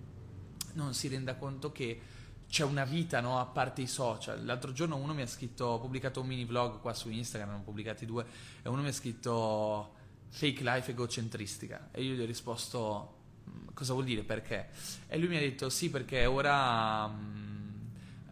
non 0.73 0.93
si 0.93 1.07
renda 1.07 1.35
conto 1.35 1.71
che 1.71 1.99
c'è 2.47 2.63
una 2.63 2.83
vita 2.83 3.21
no, 3.21 3.39
a 3.39 3.45
parte 3.45 3.81
i 3.81 3.87
social. 3.87 4.45
L'altro 4.45 4.71
giorno 4.71 4.97
uno 4.97 5.13
mi 5.13 5.21
ha 5.21 5.27
scritto, 5.27 5.65
ho 5.65 5.79
pubblicato 5.79 6.21
un 6.21 6.27
mini 6.27 6.45
vlog 6.45 6.79
qua 6.79 6.93
su 6.93 7.09
Instagram, 7.09 7.49
ne 7.49 7.55
ho 7.57 7.61
pubblicati 7.61 8.05
due, 8.05 8.25
e 8.61 8.69
uno 8.69 8.81
mi 8.81 8.89
ha 8.89 8.93
scritto 8.93 9.95
fake 10.27 10.63
life 10.63 10.91
egocentristica 10.91 11.89
e 11.91 12.03
io 12.03 12.13
gli 12.13 12.21
ho 12.21 12.25
risposto 12.25 13.17
cosa 13.73 13.93
vuol 13.93 14.05
dire 14.05 14.23
perché? 14.23 14.69
E 15.07 15.17
lui 15.17 15.27
mi 15.27 15.37
ha 15.37 15.39
detto 15.39 15.69
sì 15.69 15.89
perché 15.89 16.25
ora... 16.25 17.07
Mh, 17.07 17.60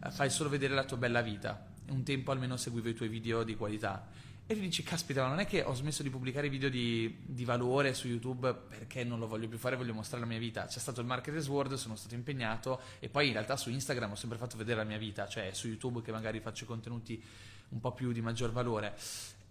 fai 0.08 0.30
solo 0.30 0.48
vedere 0.48 0.74
la 0.74 0.84
tua 0.84 0.96
bella 0.96 1.20
vita. 1.20 1.68
Un 1.88 2.02
tempo 2.02 2.30
almeno 2.30 2.56
seguivo 2.56 2.88
i 2.88 2.94
tuoi 2.94 3.08
video 3.08 3.42
di 3.42 3.56
qualità. 3.56 4.08
E 4.46 4.54
tu 4.54 4.60
dici, 4.60 4.82
caspita, 4.82 5.22
ma 5.22 5.28
non 5.28 5.38
è 5.38 5.46
che 5.46 5.62
ho 5.62 5.74
smesso 5.74 6.02
di 6.02 6.10
pubblicare 6.10 6.48
video 6.48 6.68
di, 6.68 7.18
di, 7.24 7.44
valore 7.44 7.94
su 7.94 8.08
YouTube 8.08 8.52
perché 8.52 9.04
non 9.04 9.20
lo 9.20 9.28
voglio 9.28 9.46
più 9.46 9.58
fare, 9.58 9.76
voglio 9.76 9.94
mostrare 9.94 10.24
la 10.24 10.28
mia 10.28 10.40
vita. 10.40 10.66
C'è 10.66 10.80
stato 10.80 11.00
il 11.00 11.06
Marketers 11.06 11.46
World, 11.46 11.74
sono 11.74 11.94
stato 11.94 12.16
impegnato 12.16 12.80
e 12.98 13.08
poi 13.08 13.28
in 13.28 13.34
realtà 13.34 13.56
su 13.56 13.70
Instagram 13.70 14.10
ho 14.10 14.16
sempre 14.16 14.38
fatto 14.38 14.56
vedere 14.56 14.78
la 14.78 14.84
mia 14.84 14.98
vita, 14.98 15.28
cioè 15.28 15.50
su 15.52 15.68
YouTube 15.68 16.02
che 16.02 16.10
magari 16.10 16.40
faccio 16.40 16.64
contenuti 16.64 17.22
un 17.68 17.78
po' 17.78 17.92
più 17.92 18.10
di 18.10 18.20
maggior 18.20 18.50
valore. 18.50 18.96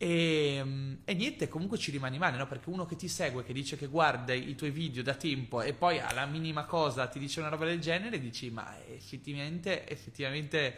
E, 0.01 0.97
e, 1.03 1.13
niente, 1.13 1.49
comunque 1.49 1.77
ci 1.77 1.91
rimani 1.91 2.17
male, 2.17 2.37
no? 2.37 2.47
Perché 2.47 2.69
uno 2.69 2.85
che 2.85 2.95
ti 2.95 3.09
segue, 3.09 3.43
che 3.43 3.51
dice 3.51 3.75
che 3.75 3.87
guarda 3.87 4.31
i 4.31 4.55
tuoi 4.55 4.71
video 4.71 5.03
da 5.03 5.13
tempo 5.13 5.61
e 5.61 5.73
poi 5.73 5.99
alla 5.99 6.25
minima 6.25 6.63
cosa 6.63 7.07
ti 7.07 7.19
dice 7.19 7.41
una 7.41 7.49
roba 7.49 7.65
del 7.65 7.81
genere, 7.81 8.17
dici, 8.17 8.49
ma 8.49 8.77
effettivamente, 8.87 9.85
effettivamente, 9.85 10.75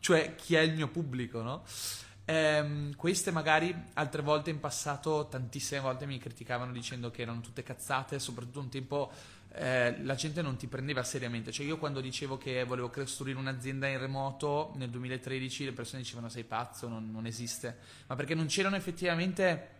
cioè 0.00 0.34
chi 0.34 0.56
è 0.56 0.60
il 0.60 0.74
mio 0.74 0.88
pubblico, 0.88 1.40
no? 1.40 1.62
Ehm, 2.24 2.96
queste 2.96 3.30
magari 3.30 3.72
altre 3.94 4.22
volte 4.22 4.50
in 4.50 4.58
passato 4.58 5.28
tantissime 5.30 5.80
volte 5.80 6.04
mi 6.04 6.18
criticavano 6.18 6.72
dicendo 6.72 7.12
che 7.12 7.22
erano 7.22 7.40
tutte 7.40 7.62
cazzate, 7.62 8.18
soprattutto 8.18 8.58
un 8.58 8.70
tempo 8.70 9.12
eh, 9.52 10.02
la 10.02 10.14
gente 10.14 10.42
non 10.42 10.56
ti 10.56 10.66
prendeva 10.66 11.02
seriamente. 11.02 11.50
Cioè, 11.50 11.66
io 11.66 11.78
quando 11.78 12.00
dicevo 12.00 12.36
che 12.38 12.64
volevo 12.64 12.90
costruire 12.90 13.38
un'azienda 13.38 13.86
in 13.88 13.98
remoto 13.98 14.72
nel 14.76 14.90
2013, 14.90 15.64
le 15.64 15.72
persone 15.72 16.02
dicevano: 16.02 16.28
Sei 16.28 16.44
pazzo, 16.44 16.88
non, 16.88 17.10
non 17.10 17.26
esiste. 17.26 17.78
Ma 18.06 18.14
perché 18.14 18.34
non 18.34 18.46
c'erano 18.46 18.76
effettivamente 18.76 19.76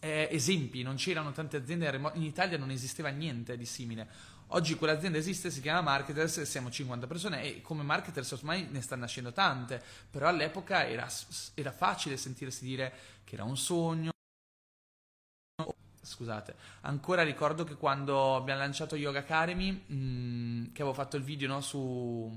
eh, 0.00 0.28
esempi, 0.30 0.82
non 0.82 0.96
c'erano 0.96 1.32
tante 1.32 1.56
aziende 1.56 1.86
in 1.86 1.90
remoto. 1.90 2.16
In 2.16 2.24
Italia 2.24 2.58
non 2.58 2.70
esisteva 2.70 3.08
niente 3.08 3.56
di 3.56 3.66
simile. 3.66 4.32
Oggi 4.48 4.74
quell'azienda 4.76 5.18
esiste, 5.18 5.50
si 5.50 5.60
chiama 5.60 5.80
Marketers, 5.80 6.42
siamo 6.42 6.70
50 6.70 7.06
persone 7.06 7.42
e 7.42 7.60
come 7.60 7.82
Marketers 7.82 8.30
ormai 8.32 8.68
ne 8.70 8.82
stanno 8.82 9.00
nascendo 9.00 9.32
tante, 9.32 9.82
però 10.10 10.28
all'epoca 10.28 10.86
era, 10.86 11.08
era 11.54 11.72
facile 11.72 12.16
sentirsi 12.16 12.64
dire 12.64 12.92
che 13.24 13.34
era 13.34 13.44
un 13.44 13.56
sogno, 13.56 14.12
scusate, 16.04 16.54
ancora 16.82 17.22
ricordo 17.22 17.64
che 17.64 17.74
quando 17.74 18.36
abbiamo 18.36 18.60
lanciato 18.60 18.96
Yoga 18.96 19.20
Academy, 19.20 19.70
mh, 19.72 19.94
mm, 19.94 20.64
che 20.72 20.82
avevo 20.82 20.92
fatto 20.92 21.16
il 21.16 21.22
video 21.22 21.48
no, 21.48 21.60
su, 21.60 22.30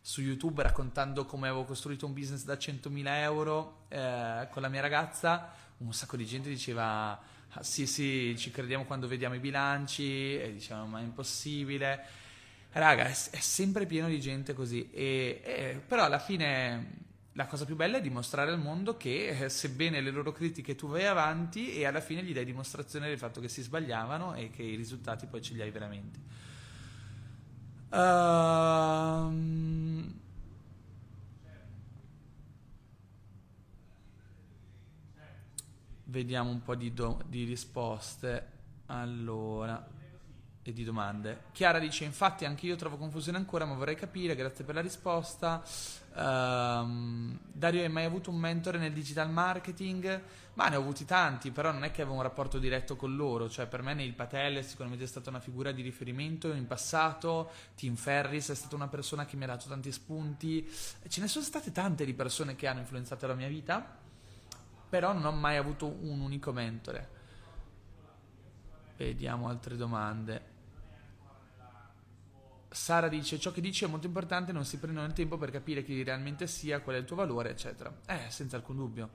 su, 0.00 0.20
YouTube 0.20 0.62
raccontando 0.62 1.24
come 1.24 1.48
avevo 1.48 1.64
costruito 1.64 2.06
un 2.06 2.12
business 2.12 2.44
da 2.44 2.54
100.000 2.54 3.02
euro 3.20 3.84
eh, 3.88 4.48
con 4.50 4.62
la 4.62 4.68
mia 4.68 4.80
ragazza, 4.80 5.52
un 5.78 5.92
sacco 5.92 6.16
di 6.16 6.26
gente 6.26 6.48
diceva 6.48 7.18
ah, 7.50 7.62
sì 7.62 7.86
sì 7.86 8.34
ci 8.38 8.50
crediamo 8.50 8.84
quando 8.84 9.06
vediamo 9.08 9.34
i 9.34 9.40
bilanci 9.40 10.38
e 10.38 10.52
dicevano 10.52 10.86
ma 10.86 11.00
è 11.00 11.02
impossibile. 11.02 12.24
Raga, 12.72 13.04
è, 13.04 13.10
è 13.10 13.40
sempre 13.40 13.86
pieno 13.86 14.08
di 14.08 14.20
gente 14.20 14.52
così, 14.52 14.90
e, 14.90 15.40
e, 15.42 15.82
però 15.86 16.04
alla 16.04 16.18
fine 16.18 17.05
la 17.36 17.46
cosa 17.46 17.66
più 17.66 17.76
bella 17.76 17.98
è 17.98 18.00
dimostrare 18.00 18.50
al 18.50 18.58
mondo 18.58 18.96
che 18.96 19.28
eh, 19.28 19.48
sebbene 19.50 20.00
le 20.00 20.10
loro 20.10 20.32
critiche 20.32 20.74
tu 20.74 20.88
vai 20.88 21.04
avanti 21.04 21.74
e 21.74 21.84
alla 21.84 22.00
fine 22.00 22.22
gli 22.22 22.32
dai 22.32 22.46
dimostrazione 22.46 23.08
del 23.08 23.18
fatto 23.18 23.40
che 23.42 23.48
si 23.48 23.60
sbagliavano 23.60 24.34
e 24.34 24.50
che 24.50 24.62
i 24.62 24.74
risultati 24.74 25.26
poi 25.26 25.42
ce 25.42 25.52
li 25.54 25.60
hai 25.60 25.70
veramente. 25.70 26.18
Uh, 27.90 29.30
vediamo 36.04 36.50
un 36.50 36.62
po' 36.62 36.74
di, 36.74 36.92
do- 36.94 37.22
di 37.28 37.44
risposte. 37.44 38.54
Allora 38.86 39.95
e 40.70 40.72
di 40.72 40.84
domande. 40.84 41.44
Chiara 41.52 41.78
dice: 41.78 42.04
Infatti, 42.04 42.44
anche 42.44 42.66
io 42.66 42.76
trovo 42.76 42.96
confusione 42.96 43.38
ancora, 43.38 43.64
ma 43.64 43.74
vorrei 43.74 43.94
capire. 43.94 44.34
Grazie 44.34 44.64
per 44.64 44.74
la 44.74 44.80
risposta. 44.80 45.62
Um, 46.14 47.38
Dario, 47.52 47.82
hai 47.82 47.90
mai 47.90 48.04
avuto 48.04 48.30
un 48.30 48.38
mentore 48.38 48.78
nel 48.78 48.92
digital 48.92 49.30
marketing? 49.30 50.22
Ma 50.54 50.68
ne 50.68 50.76
ho 50.76 50.80
avuti 50.80 51.04
tanti, 51.04 51.50
però 51.50 51.70
non 51.70 51.84
è 51.84 51.90
che 51.90 52.00
avevo 52.00 52.16
un 52.16 52.22
rapporto 52.22 52.58
diretto 52.58 52.96
con 52.96 53.14
loro. 53.14 53.48
Cioè, 53.50 53.66
per 53.66 53.82
me 53.82 53.92
Neil 53.92 54.14
Patel 54.14 54.56
è 54.56 54.62
sicuramente 54.62 55.06
stata 55.06 55.28
una 55.28 55.40
figura 55.40 55.70
di 55.72 55.82
riferimento 55.82 56.50
in 56.52 56.66
passato. 56.66 57.50
Tim 57.74 57.94
Ferris 57.94 58.50
è 58.50 58.54
stata 58.54 58.74
una 58.74 58.88
persona 58.88 59.26
che 59.26 59.36
mi 59.36 59.44
ha 59.44 59.48
dato 59.48 59.68
tanti 59.68 59.92
spunti. 59.92 60.66
Ce 61.06 61.20
ne 61.20 61.28
sono 61.28 61.44
state 61.44 61.72
tante 61.72 62.06
di 62.06 62.14
persone 62.14 62.56
che 62.56 62.66
hanno 62.66 62.80
influenzato 62.80 63.26
la 63.26 63.34
mia 63.34 63.48
vita, 63.48 63.98
però 64.88 65.12
non 65.12 65.26
ho 65.26 65.32
mai 65.32 65.56
avuto 65.56 65.86
un 65.86 66.20
unico 66.20 66.52
mentore. 66.52 67.10
Vediamo 68.96 69.48
altre 69.48 69.76
domande. 69.76 70.54
Sara 72.76 73.08
dice 73.08 73.38
ciò 73.40 73.52
che 73.52 73.62
dici 73.62 73.84
è 73.84 73.88
molto 73.88 74.06
importante, 74.06 74.52
non 74.52 74.66
si 74.66 74.76
prendono 74.78 75.06
il 75.06 75.14
tempo 75.14 75.38
per 75.38 75.50
capire 75.50 75.82
chi 75.82 76.02
realmente 76.02 76.46
sia, 76.46 76.80
qual 76.80 76.96
è 76.96 76.98
il 76.98 77.06
tuo 77.06 77.16
valore, 77.16 77.50
eccetera. 77.50 77.90
Eh, 78.06 78.28
senza 78.28 78.56
alcun 78.56 78.76
dubbio. 78.76 79.10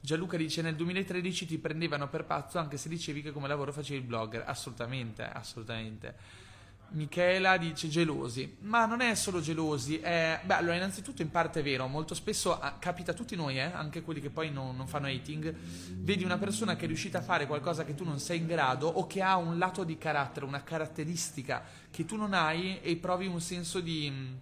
Gianluca 0.00 0.38
dice 0.38 0.62
nel 0.62 0.74
2013 0.74 1.44
ti 1.46 1.58
prendevano 1.58 2.08
per 2.08 2.24
pazzo 2.24 2.58
anche 2.58 2.78
se 2.78 2.88
dicevi 2.88 3.20
che 3.20 3.30
come 3.30 3.48
lavoro 3.48 3.70
facevi 3.70 4.00
il 4.00 4.06
blogger. 4.06 4.44
Assolutamente, 4.46 5.22
assolutamente. 5.24 6.16
Michela 6.92 7.56
dice 7.56 7.88
gelosi, 7.88 8.56
ma 8.60 8.86
non 8.86 9.00
è 9.00 9.14
solo 9.14 9.40
gelosi, 9.40 9.98
è... 9.98 10.40
beh 10.44 10.54
allora 10.54 10.76
innanzitutto 10.76 11.22
in 11.22 11.30
parte 11.30 11.60
è 11.60 11.62
vero, 11.62 11.86
molto 11.86 12.14
spesso 12.14 12.58
ah, 12.58 12.76
capita 12.78 13.12
a 13.12 13.14
tutti 13.14 13.34
noi, 13.34 13.58
eh, 13.58 13.62
anche 13.62 14.02
quelli 14.02 14.20
che 14.20 14.30
poi 14.30 14.50
non, 14.50 14.76
non, 14.76 14.86
fanno 14.86 15.06
hating, 15.06 15.54
vedi 15.98 16.24
una 16.24 16.38
persona 16.38 16.76
che 16.76 16.84
è 16.84 16.86
riuscita 16.86 17.18
a 17.18 17.22
fare 17.22 17.46
qualcosa 17.46 17.84
che 17.84 17.94
tu 17.94 18.04
non 18.04 18.18
sei 18.18 18.38
in 18.38 18.46
grado 18.46 18.88
o 18.88 19.06
che 19.06 19.22
ha 19.22 19.36
un 19.36 19.58
lato 19.58 19.84
di 19.84 19.96
carattere, 19.96 20.44
una 20.44 20.62
caratteristica 20.62 21.64
che 21.90 22.04
tu 22.04 22.16
non 22.16 22.34
hai 22.34 22.80
e 22.80 22.96
provi 22.96 23.26
un 23.26 23.40
senso 23.40 23.80
di 23.80 24.10
mm, 24.10 24.34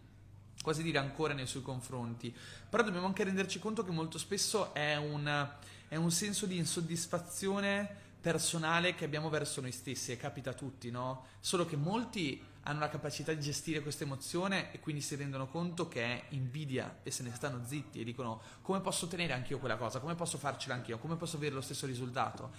quasi 0.63 0.83
di 0.83 0.91
rancore 0.91 1.35
nei 1.35 1.47
suoi 1.47 1.63
confronti, 1.63 2.35
però 2.69 2.83
dobbiamo 2.83 3.07
anche 3.07 3.25
renderci 3.25 3.59
conto 3.59 3.85
che 3.85 3.93
molto 3.93 4.19
spesso 4.19 4.75
è 4.75 4.97
un, 4.97 5.49
è 5.89 5.97
un 5.97 6.11
senso 6.11 6.47
di 6.47 6.57
insoddisfazione 6.57 8.09
personale 8.21 8.95
che 8.95 9.05
abbiamo 9.05 9.29
verso 9.31 9.61
noi 9.61 9.73
stessi 9.73 10.13
e 10.13 10.17
capita 10.17 10.51
a 10.51 10.55
tutti, 10.55 10.91
no? 10.91 11.27
Solo 11.41 11.65
che 11.65 11.77
molti 11.77 12.43
hanno 12.63 12.81
la 12.81 12.89
capacità 12.89 13.33
di 13.33 13.41
gestire 13.41 13.81
questa 13.81 14.05
emozione 14.05 14.73
e 14.73 14.81
quindi 14.81 15.01
si 15.01 15.17
rendono 15.17 15.49
conto 15.49 15.89
che 15.89 16.05
è 16.05 16.25
invidia 16.31 16.99
e 17.03 17.11
se 17.11 17.23
ne 17.23 17.33
stanno 17.35 17.63
zitti 17.65 18.01
e 18.01 18.05
dicono 18.05 18.43
come 18.61 18.81
posso 18.81 19.07
ottenere 19.07 19.33
anch'io 19.33 19.59
quella 19.59 19.77
cosa, 19.77 19.99
come 19.99 20.15
posso 20.15 20.37
farcela 20.37 20.75
anch'io, 20.75 20.99
come 20.99 21.17
posso 21.17 21.37
avere 21.37 21.55
lo 21.55 21.63
stesso 21.63 21.87
risultato. 21.87 22.51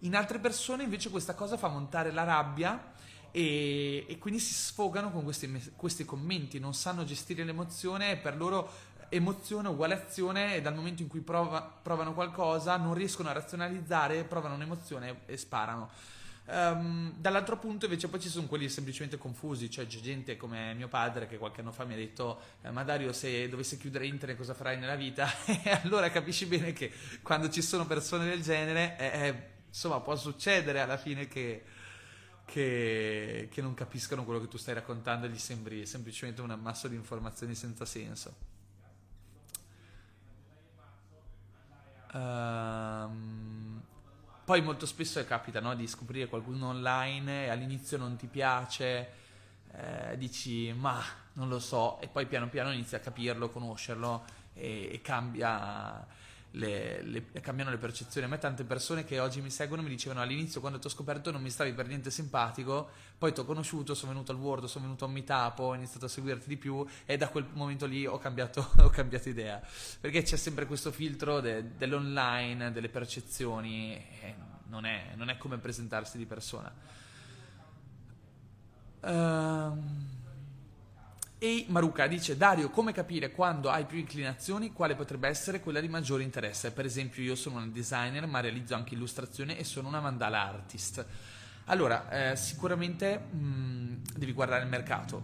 In 0.00 0.14
altre 0.14 0.38
persone 0.38 0.84
invece 0.84 1.10
questa 1.10 1.34
cosa 1.34 1.56
fa 1.56 1.68
montare 1.68 2.12
la 2.12 2.24
rabbia 2.24 2.92
e, 3.30 4.04
e 4.08 4.18
quindi 4.18 4.40
si 4.40 4.54
sfogano 4.54 5.10
con 5.10 5.24
questi, 5.24 5.72
questi 5.76 6.04
commenti, 6.04 6.58
non 6.58 6.74
sanno 6.74 7.04
gestire 7.04 7.44
l'emozione 7.44 8.12
e 8.12 8.16
per 8.16 8.36
loro 8.36 8.70
emozione 9.10 9.68
uguale 9.68 9.94
azione 9.94 10.56
e 10.56 10.60
dal 10.60 10.74
momento 10.74 11.02
in 11.02 11.08
cui 11.08 11.20
prova, 11.20 11.60
provano 11.62 12.14
qualcosa 12.14 12.76
non 12.76 12.94
riescono 12.94 13.28
a 13.28 13.32
razionalizzare, 13.32 14.24
provano 14.24 14.54
un'emozione 14.54 15.20
e 15.26 15.36
sparano. 15.36 15.90
Um, 16.50 17.12
dall'altro 17.18 17.58
punto 17.58 17.84
invece 17.84 18.08
poi 18.08 18.20
ci 18.20 18.30
sono 18.30 18.46
quelli 18.46 18.70
semplicemente 18.70 19.18
confusi, 19.18 19.70
cioè 19.70 19.86
c'è 19.86 20.00
gente 20.00 20.38
come 20.38 20.72
mio 20.72 20.88
padre 20.88 21.26
che 21.26 21.36
qualche 21.36 21.60
anno 21.60 21.72
fa 21.72 21.84
mi 21.84 21.92
ha 21.92 21.96
detto 21.96 22.40
eh, 22.62 22.70
ma 22.70 22.84
Dario 22.84 23.12
se 23.12 23.50
dovessi 23.50 23.76
chiudere 23.76 24.06
internet 24.06 24.38
cosa 24.38 24.54
farai 24.54 24.78
nella 24.78 24.94
vita? 24.96 25.28
e 25.44 25.78
allora 25.82 26.10
capisci 26.10 26.46
bene 26.46 26.72
che 26.72 26.90
quando 27.20 27.50
ci 27.50 27.60
sono 27.60 27.86
persone 27.86 28.24
del 28.24 28.40
genere 28.40 28.96
eh, 28.98 29.26
eh, 29.26 29.42
insomma 29.68 30.00
può 30.00 30.16
succedere 30.16 30.80
alla 30.80 30.96
fine 30.96 31.28
che, 31.28 31.64
che, 32.46 33.48
che 33.52 33.60
non 33.60 33.74
capiscano 33.74 34.24
quello 34.24 34.40
che 34.40 34.48
tu 34.48 34.56
stai 34.56 34.72
raccontando 34.72 35.26
e 35.26 35.28
gli 35.28 35.38
sembri 35.38 35.84
semplicemente 35.84 36.40
un 36.40 36.50
ammasso 36.50 36.88
di 36.88 36.94
informazioni 36.94 37.54
senza 37.54 37.84
senso. 37.84 38.56
Um, 42.12 43.82
poi 44.44 44.62
molto 44.62 44.86
spesso 44.86 45.22
capita 45.26 45.60
no, 45.60 45.74
di 45.74 45.86
scoprire 45.86 46.26
qualcuno 46.26 46.68
online 46.68 47.44
e 47.44 47.48
all'inizio 47.50 47.98
non 47.98 48.16
ti 48.16 48.26
piace, 48.26 49.12
eh, 49.72 50.16
dici 50.16 50.72
ma 50.72 51.02
non 51.34 51.48
lo 51.48 51.58
so. 51.58 52.00
E 52.00 52.08
poi 52.08 52.26
piano 52.26 52.48
piano 52.48 52.72
inizi 52.72 52.94
a 52.94 53.00
capirlo, 53.00 53.50
conoscerlo 53.50 54.24
e, 54.54 54.88
e 54.92 55.00
cambia 55.02 56.06
le, 56.52 57.02
le, 57.02 57.30
cambiano 57.40 57.70
le 57.70 57.76
percezioni. 57.76 58.26
A 58.26 58.30
me 58.30 58.38
tante 58.38 58.64
persone 58.64 59.04
che 59.04 59.18
oggi 59.18 59.40
mi 59.40 59.50
seguono 59.50 59.82
mi 59.82 59.88
dicevano 59.88 60.20
all'inizio 60.20 60.60
quando 60.60 60.78
ti 60.78 60.86
ho 60.86 60.90
scoperto 60.90 61.30
non 61.30 61.42
mi 61.42 61.50
stavi 61.50 61.72
per 61.72 61.86
niente 61.86 62.10
simpatico, 62.10 62.88
poi 63.18 63.32
ti 63.32 63.40
ho 63.40 63.44
conosciuto, 63.44 63.94
sono 63.94 64.12
venuto 64.12 64.32
al 64.32 64.38
Word, 64.38 64.64
sono 64.66 64.84
venuto 64.84 65.04
a 65.04 65.08
un 65.08 65.14
meetup, 65.14 65.58
ho 65.58 65.74
iniziato 65.74 66.06
a 66.06 66.08
seguirti 66.08 66.48
di 66.48 66.56
più 66.56 66.84
e 67.04 67.16
da 67.16 67.28
quel 67.28 67.46
momento 67.52 67.86
lì 67.86 68.06
ho 68.06 68.18
cambiato, 68.18 68.70
ho 68.78 68.88
cambiato 68.88 69.28
idea. 69.28 69.60
Perché 70.00 70.22
c'è 70.22 70.36
sempre 70.36 70.66
questo 70.66 70.90
filtro 70.90 71.40
de, 71.40 71.76
dell'online, 71.76 72.72
delle 72.72 72.88
percezioni, 72.88 73.94
e 73.94 74.34
non 74.68 74.84
è, 74.84 75.12
non 75.16 75.28
è 75.28 75.36
come 75.36 75.58
presentarsi 75.58 76.16
di 76.16 76.26
persona. 76.26 76.72
Ehm... 79.02 79.12
Um... 79.12 80.07
E 81.40 81.66
Maruca 81.68 82.08
dice: 82.08 82.36
Dario, 82.36 82.68
come 82.68 82.92
capire 82.92 83.30
quando 83.30 83.70
hai 83.70 83.84
più 83.84 83.98
inclinazioni, 83.98 84.72
quale 84.72 84.96
potrebbe 84.96 85.28
essere 85.28 85.60
quella 85.60 85.80
di 85.80 85.88
maggiore 85.88 86.24
interesse? 86.24 86.72
Per 86.72 86.84
esempio, 86.84 87.22
io 87.22 87.36
sono 87.36 87.58
una 87.58 87.68
designer, 87.68 88.26
ma 88.26 88.40
realizzo 88.40 88.74
anche 88.74 88.94
illustrazione 88.94 89.56
e 89.56 89.62
sono 89.62 89.86
una 89.86 90.00
mandala 90.00 90.42
artist. 90.42 91.06
Allora, 91.66 92.30
eh, 92.32 92.36
sicuramente 92.36 93.18
mh, 93.18 93.36
mm, 93.38 93.94
devi 94.16 94.32
guardare 94.32 94.64
il 94.64 94.68
mercato, 94.68 95.22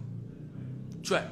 cioè 1.01 1.29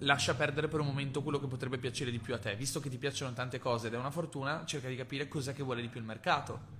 lascia 0.00 0.34
perdere 0.34 0.68
per 0.68 0.80
un 0.80 0.86
momento 0.86 1.22
quello 1.22 1.40
che 1.40 1.46
potrebbe 1.46 1.78
piacere 1.78 2.10
di 2.10 2.18
più 2.18 2.34
a 2.34 2.38
te, 2.38 2.54
visto 2.56 2.80
che 2.80 2.90
ti 2.90 2.98
piacciono 2.98 3.32
tante 3.32 3.58
cose 3.58 3.86
ed 3.86 3.94
è 3.94 3.96
una 3.96 4.10
fortuna, 4.10 4.64
cerca 4.66 4.88
di 4.88 4.96
capire 4.96 5.26
cos'è 5.26 5.54
che 5.54 5.62
vuole 5.62 5.80
di 5.80 5.88
più 5.88 6.00
il 6.00 6.06
mercato 6.06 6.73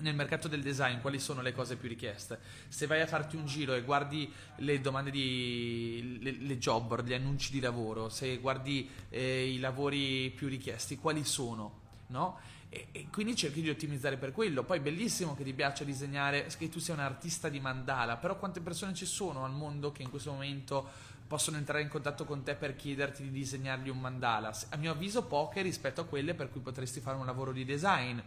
nel 0.00 0.14
mercato 0.14 0.48
del 0.48 0.62
design 0.62 1.00
quali 1.00 1.18
sono 1.18 1.42
le 1.42 1.52
cose 1.52 1.76
più 1.76 1.88
richieste. 1.88 2.38
Se 2.68 2.86
vai 2.86 3.00
a 3.00 3.06
farti 3.06 3.36
un 3.36 3.46
giro 3.46 3.74
e 3.74 3.82
guardi 3.82 4.30
le 4.56 4.80
domande 4.80 5.10
di 5.10 6.18
le, 6.20 6.32
le 6.32 6.58
job 6.58 6.86
board, 6.86 7.06
gli 7.06 7.14
annunci 7.14 7.50
di 7.52 7.60
lavoro, 7.60 8.08
se 8.08 8.38
guardi 8.38 8.88
eh, 9.08 9.52
i 9.52 9.58
lavori 9.58 10.30
più 10.34 10.48
richiesti, 10.48 10.96
quali 10.96 11.24
sono, 11.24 11.80
no? 12.08 12.38
E, 12.72 12.86
e, 12.92 13.08
quindi 13.10 13.34
cerchi 13.34 13.60
di 13.60 13.68
ottimizzare 13.68 14.16
per 14.16 14.32
quello. 14.32 14.62
Poi 14.62 14.78
bellissimo 14.78 15.34
che 15.34 15.42
ti 15.42 15.52
piaccia 15.52 15.82
disegnare, 15.82 16.46
che 16.56 16.68
tu 16.68 16.78
sia 16.78 16.94
un 16.94 17.00
artista 17.00 17.48
di 17.48 17.58
mandala, 17.58 18.16
però 18.16 18.38
quante 18.38 18.60
persone 18.60 18.94
ci 18.94 19.06
sono 19.06 19.44
al 19.44 19.52
mondo 19.52 19.90
che 19.90 20.02
in 20.02 20.10
questo 20.10 20.30
momento 20.30 20.88
possono 21.30 21.58
entrare 21.58 21.82
in 21.82 21.88
contatto 21.88 22.24
con 22.24 22.42
te 22.42 22.56
per 22.56 22.74
chiederti 22.74 23.22
di 23.24 23.30
disegnargli 23.30 23.88
un 23.88 24.00
mandala? 24.00 24.52
A 24.70 24.76
mio 24.76 24.92
avviso 24.92 25.24
poche 25.24 25.62
rispetto 25.62 26.00
a 26.00 26.04
quelle 26.04 26.34
per 26.34 26.50
cui 26.50 26.60
potresti 26.60 27.00
fare 27.00 27.16
un 27.16 27.26
lavoro 27.26 27.52
di 27.52 27.64
design 27.64 28.18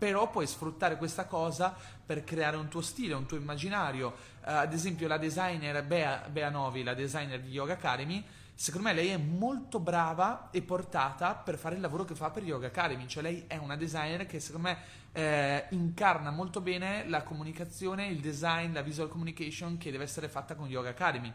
però 0.00 0.30
puoi 0.30 0.46
sfruttare 0.46 0.96
questa 0.96 1.26
cosa 1.26 1.76
per 2.06 2.24
creare 2.24 2.56
un 2.56 2.68
tuo 2.68 2.80
stile, 2.80 3.12
un 3.12 3.26
tuo 3.26 3.36
immaginario. 3.36 4.08
Uh, 4.08 4.14
ad 4.44 4.72
esempio 4.72 5.06
la 5.06 5.18
designer 5.18 5.84
Bea, 5.84 6.26
Bea 6.30 6.48
Novi, 6.48 6.82
la 6.82 6.94
designer 6.94 7.38
di 7.38 7.50
Yoga 7.50 7.74
Academy, 7.74 8.24
secondo 8.54 8.88
me 8.88 8.94
lei 8.94 9.08
è 9.08 9.18
molto 9.18 9.78
brava 9.78 10.48
e 10.50 10.62
portata 10.62 11.34
per 11.34 11.58
fare 11.58 11.74
il 11.74 11.82
lavoro 11.82 12.06
che 12.06 12.14
fa 12.14 12.30
per 12.30 12.44
Yoga 12.44 12.68
Academy, 12.68 13.06
cioè 13.08 13.22
lei 13.22 13.44
è 13.46 13.58
una 13.58 13.76
designer 13.76 14.24
che 14.24 14.40
secondo 14.40 14.68
me 14.68 14.78
eh, 15.12 15.66
incarna 15.72 16.30
molto 16.30 16.62
bene 16.62 17.06
la 17.06 17.22
comunicazione, 17.22 18.06
il 18.06 18.20
design, 18.20 18.72
la 18.72 18.80
visual 18.80 19.10
communication 19.10 19.76
che 19.76 19.90
deve 19.90 20.04
essere 20.04 20.30
fatta 20.30 20.54
con 20.54 20.66
Yoga 20.66 20.88
Academy 20.88 21.30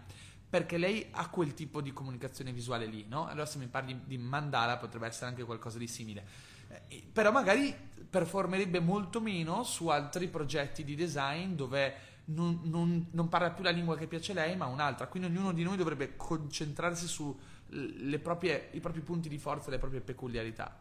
perché 0.49 0.77
lei 0.77 1.05
ha 1.11 1.29
quel 1.29 1.53
tipo 1.53 1.81
di 1.81 1.93
comunicazione 1.93 2.51
visuale 2.51 2.87
lì, 2.87 3.05
no? 3.07 3.27
Allora 3.27 3.45
se 3.45 3.59
mi 3.59 3.67
parli 3.67 4.01
di 4.05 4.17
mandala 4.17 4.77
potrebbe 4.77 5.05
essere 5.05 5.27
anche 5.27 5.43
qualcosa 5.43 5.77
di 5.77 5.87
simile. 5.87 6.23
Eh, 6.87 7.03
però 7.11 7.31
magari 7.31 7.75
performerebbe 8.09 8.79
molto 8.79 9.19
meno 9.19 9.63
su 9.63 9.87
altri 9.87 10.27
progetti 10.27 10.83
di 10.83 10.95
design 10.95 11.53
dove 11.53 12.13
non, 12.25 12.61
non, 12.63 13.07
non, 13.11 13.29
parla 13.29 13.51
più 13.51 13.63
la 13.63 13.69
lingua 13.69 13.97
che 13.97 14.07
piace 14.07 14.33
lei, 14.33 14.55
ma 14.55 14.65
un'altra. 14.65 15.07
Quindi 15.07 15.29
ognuno 15.29 15.51
di 15.51 15.63
noi 15.63 15.77
dovrebbe 15.77 16.15
concentrarsi 16.15 17.07
sui 17.07 17.35
propri 18.19 19.01
punti 19.03 19.29
di 19.29 19.37
forza 19.37 19.69
le 19.69 19.77
proprie 19.77 20.01
peculiarità. 20.01 20.79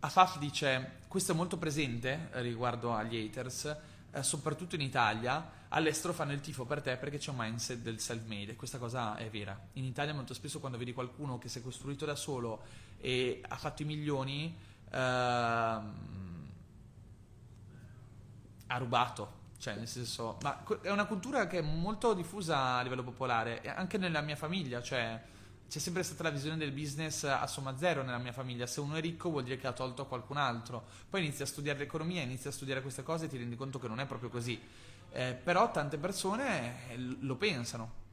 Afaf 0.00 0.38
dice: 0.38 1.00
Questo 1.08 1.32
è 1.32 1.34
molto 1.34 1.58
presente 1.58 2.30
riguardo 2.32 2.94
agli 2.94 3.16
haters 3.16 3.76
eh, 4.14 4.22
soprattutto 4.22 4.76
in 4.76 4.80
Italia, 4.80 5.50
all'estero 5.68 6.12
fanno 6.12 6.32
il 6.32 6.40
tifo 6.40 6.64
per 6.64 6.80
te 6.80 6.96
perché 6.96 7.18
c'è 7.18 7.30
un 7.30 7.36
mindset 7.38 7.78
del 7.78 7.98
self-made 7.98 8.52
e 8.52 8.56
questa 8.56 8.78
cosa 8.78 9.16
è 9.16 9.28
vera. 9.28 9.58
In 9.72 9.84
Italia 9.84 10.14
molto 10.14 10.34
spesso 10.34 10.60
quando 10.60 10.78
vedi 10.78 10.92
qualcuno 10.92 11.38
che 11.38 11.48
si 11.48 11.58
è 11.58 11.62
costruito 11.62 12.04
da 12.04 12.14
solo 12.14 12.62
e 13.04 13.42
ha 13.46 13.56
fatto 13.56 13.82
i 13.82 13.84
milioni, 13.84 14.56
ehm, 14.90 16.50
ha 18.66 18.78
rubato. 18.78 19.42
Cioè, 19.58 19.74
nel 19.74 19.88
senso, 19.88 20.38
ma 20.42 20.62
è 20.80 20.90
una 20.90 21.04
cultura 21.04 21.46
che 21.46 21.58
è 21.58 21.62
molto 21.62 22.14
diffusa 22.14 22.76
a 22.76 22.82
livello 22.82 23.02
popolare, 23.02 23.60
anche 23.76 23.98
nella 23.98 24.22
mia 24.22 24.36
famiglia, 24.36 24.82
cioè 24.82 25.22
c'è 25.68 25.78
sempre 25.78 26.02
stata 26.02 26.22
la 26.22 26.30
visione 26.30 26.56
del 26.56 26.70
business 26.70 27.24
a 27.24 27.46
somma 27.46 27.76
zero 27.76 28.02
nella 28.02 28.18
mia 28.18 28.32
famiglia. 28.32 28.66
Se 28.66 28.80
uno 28.80 28.96
è 28.96 29.00
ricco 29.00 29.30
vuol 29.30 29.44
dire 29.44 29.58
che 29.58 29.66
ha 29.66 29.72
tolto 29.72 30.02
a 30.02 30.06
qualcun 30.06 30.38
altro. 30.38 30.84
Poi 31.08 31.20
inizi 31.20 31.42
a 31.42 31.46
studiare 31.46 31.78
l'economia, 31.78 32.22
inizi 32.22 32.48
a 32.48 32.52
studiare 32.52 32.80
queste 32.80 33.02
cose 33.02 33.26
e 33.26 33.28
ti 33.28 33.36
rendi 33.36 33.56
conto 33.56 33.78
che 33.78 33.88
non 33.88 34.00
è 34.00 34.06
proprio 34.06 34.28
così. 34.30 34.60
Eh, 35.10 35.34
però 35.34 35.70
tante 35.70 35.98
persone 35.98 36.90
eh, 36.90 36.96
lo 36.98 37.36
pensano. 37.36 38.03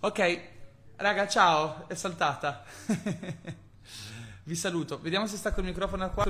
Ok, 0.00 0.40
raga, 0.96 1.26
ciao, 1.26 1.88
è 1.88 1.94
saltata. 1.94 2.64
Vi 4.44 4.54
saluto. 4.54 5.00
Vediamo 5.00 5.26
se 5.26 5.38
stacco 5.38 5.60
il 5.60 5.66
microfono 5.66 6.12
qua. 6.12 6.26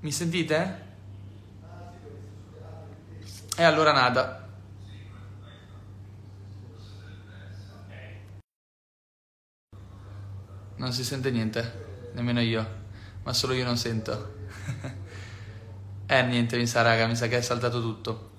Mi 0.00 0.12
sentite? 0.12 0.92
E 3.56 3.62
allora 3.62 3.92
nada. 3.92 4.46
Non 10.76 10.92
si 10.92 11.04
sente 11.04 11.30
niente, 11.30 12.10
nemmeno 12.12 12.42
io, 12.42 12.66
ma 13.22 13.32
solo 13.32 13.54
io 13.54 13.64
non 13.64 13.78
sento. 13.78 14.34
eh 16.06 16.22
niente, 16.24 16.58
mi 16.58 16.66
sa 16.66 16.82
raga, 16.82 17.06
mi 17.06 17.16
sa 17.16 17.28
che 17.28 17.38
è 17.38 17.40
saltato 17.40 17.80
tutto. 17.80 18.32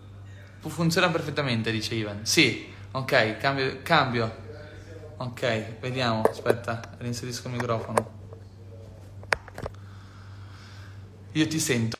Funziona 0.59 1.09
perfettamente, 1.09 1.71
dice 1.71 1.95
Ivan. 1.95 2.25
Sì, 2.25 2.73
Ok, 2.95 3.35
cambio, 3.39 3.81
cambio. 3.81 4.33
Ok, 5.17 5.79
vediamo. 5.79 6.21
Aspetta, 6.21 6.95
reinserisco 6.97 7.49
il 7.49 7.55
microfono. 7.55 8.13
Io 11.33 11.45
ti 11.45 11.59
sento. 11.59 11.97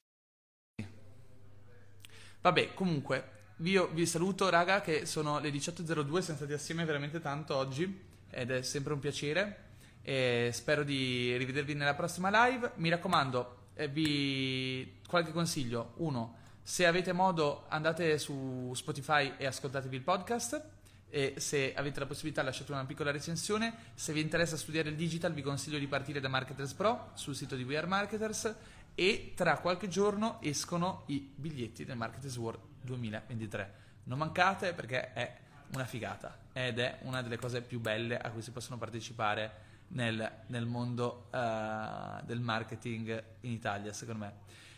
Vabbè, 2.40 2.74
comunque, 2.74 3.32
io 3.58 3.88
vi 3.88 4.06
saluto, 4.06 4.48
raga, 4.50 4.80
che 4.80 5.06
sono 5.06 5.40
le 5.40 5.50
18.02, 5.50 6.20
siamo 6.20 6.40
stati 6.40 6.54
assieme 6.54 6.86
veramente 6.86 7.20
tanto 7.20 7.58
oggi 7.58 8.02
ed 8.30 8.52
è 8.52 8.62
sempre 8.62 8.94
un 8.94 9.00
piacere. 9.00 9.64
E 10.02 10.52
spero 10.54 10.84
di 10.84 11.36
rivedervi 11.36 11.74
nella 11.74 11.96
prossima 11.96 12.48
live. 12.48 12.72
Mi 12.76 12.88
raccomando, 12.88 13.72
eh, 13.74 13.90
vi... 13.90 15.02
qualche 15.06 15.34
consiglio. 15.34 15.92
Uno, 15.98 16.38
se 16.64 16.86
avete 16.86 17.12
modo 17.12 17.66
andate 17.68 18.18
su 18.18 18.72
Spotify 18.74 19.34
e 19.36 19.46
ascoltatevi 19.46 19.94
il 19.94 20.02
podcast 20.02 20.75
e 21.16 21.36
se 21.38 21.74
avete 21.74 22.02
la 22.02 22.08
possibilità 22.08 22.44
lasciate 22.44 22.74
una 22.74 22.84
piccola 22.84 23.10
recensione. 23.10 23.74
Se 23.94 24.12
vi 24.12 24.20
interessa 24.20 24.58
studiare 24.58 24.90
il 24.90 24.98
digital 24.98 25.32
vi 25.32 25.42
consiglio 25.42 25.80
di 25.80 25.88
partire 25.88 26.20
da 26.20 26.28
Marketers 26.28 26.74
Pro 26.74 27.12
sul 27.14 27.38
sito 27.38 27.56
di 27.56 27.64
We 27.64 27.78
Are 27.78 27.88
Marketers 27.88 28.54
e 28.94 29.32
tra 29.34 29.60
qualche 29.60 29.88
giorno 29.88 30.42
escono 30.42 31.04
i 31.06 31.20
biglietti 31.34 31.86
del 31.86 31.96
Marketers 31.96 32.36
World 32.36 32.60
2023. 32.82 33.74
Non 34.04 34.18
mancate 34.18 34.74
perché 34.74 35.14
è 35.14 35.38
una 35.74 35.86
figata 35.86 36.38
ed 36.52 36.80
è 36.80 36.98
una 37.04 37.22
delle 37.22 37.38
cose 37.38 37.62
più 37.62 37.80
belle 37.80 38.18
a 38.18 38.30
cui 38.32 38.42
si 38.42 38.52
possono 38.52 38.78
partecipare 38.78 39.54
nel, 39.90 40.30
nel 40.48 40.66
mondo 40.66 41.30
uh, 41.32 42.26
del 42.26 42.42
marketing 42.42 43.24
in 43.40 43.52
Italia, 43.52 43.94
secondo 43.94 44.26
me. 44.26 44.34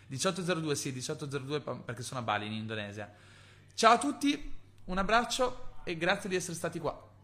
1802, 0.06 0.76
sì, 0.76 0.90
1802 0.90 1.62
perché 1.62 2.04
sono 2.04 2.20
a 2.20 2.24
Bali 2.24 2.46
in 2.46 2.54
Indonesia. 2.54 3.12
Ciao 3.74 3.94
a 3.94 3.98
tutti, 3.98 4.54
un 4.86 4.98
abbraccio 5.00 5.67
e 5.88 5.96
grazie 5.96 6.30
di 6.30 6.36
essere 6.36 6.56
stati 6.56 6.80
qua. 6.80 7.17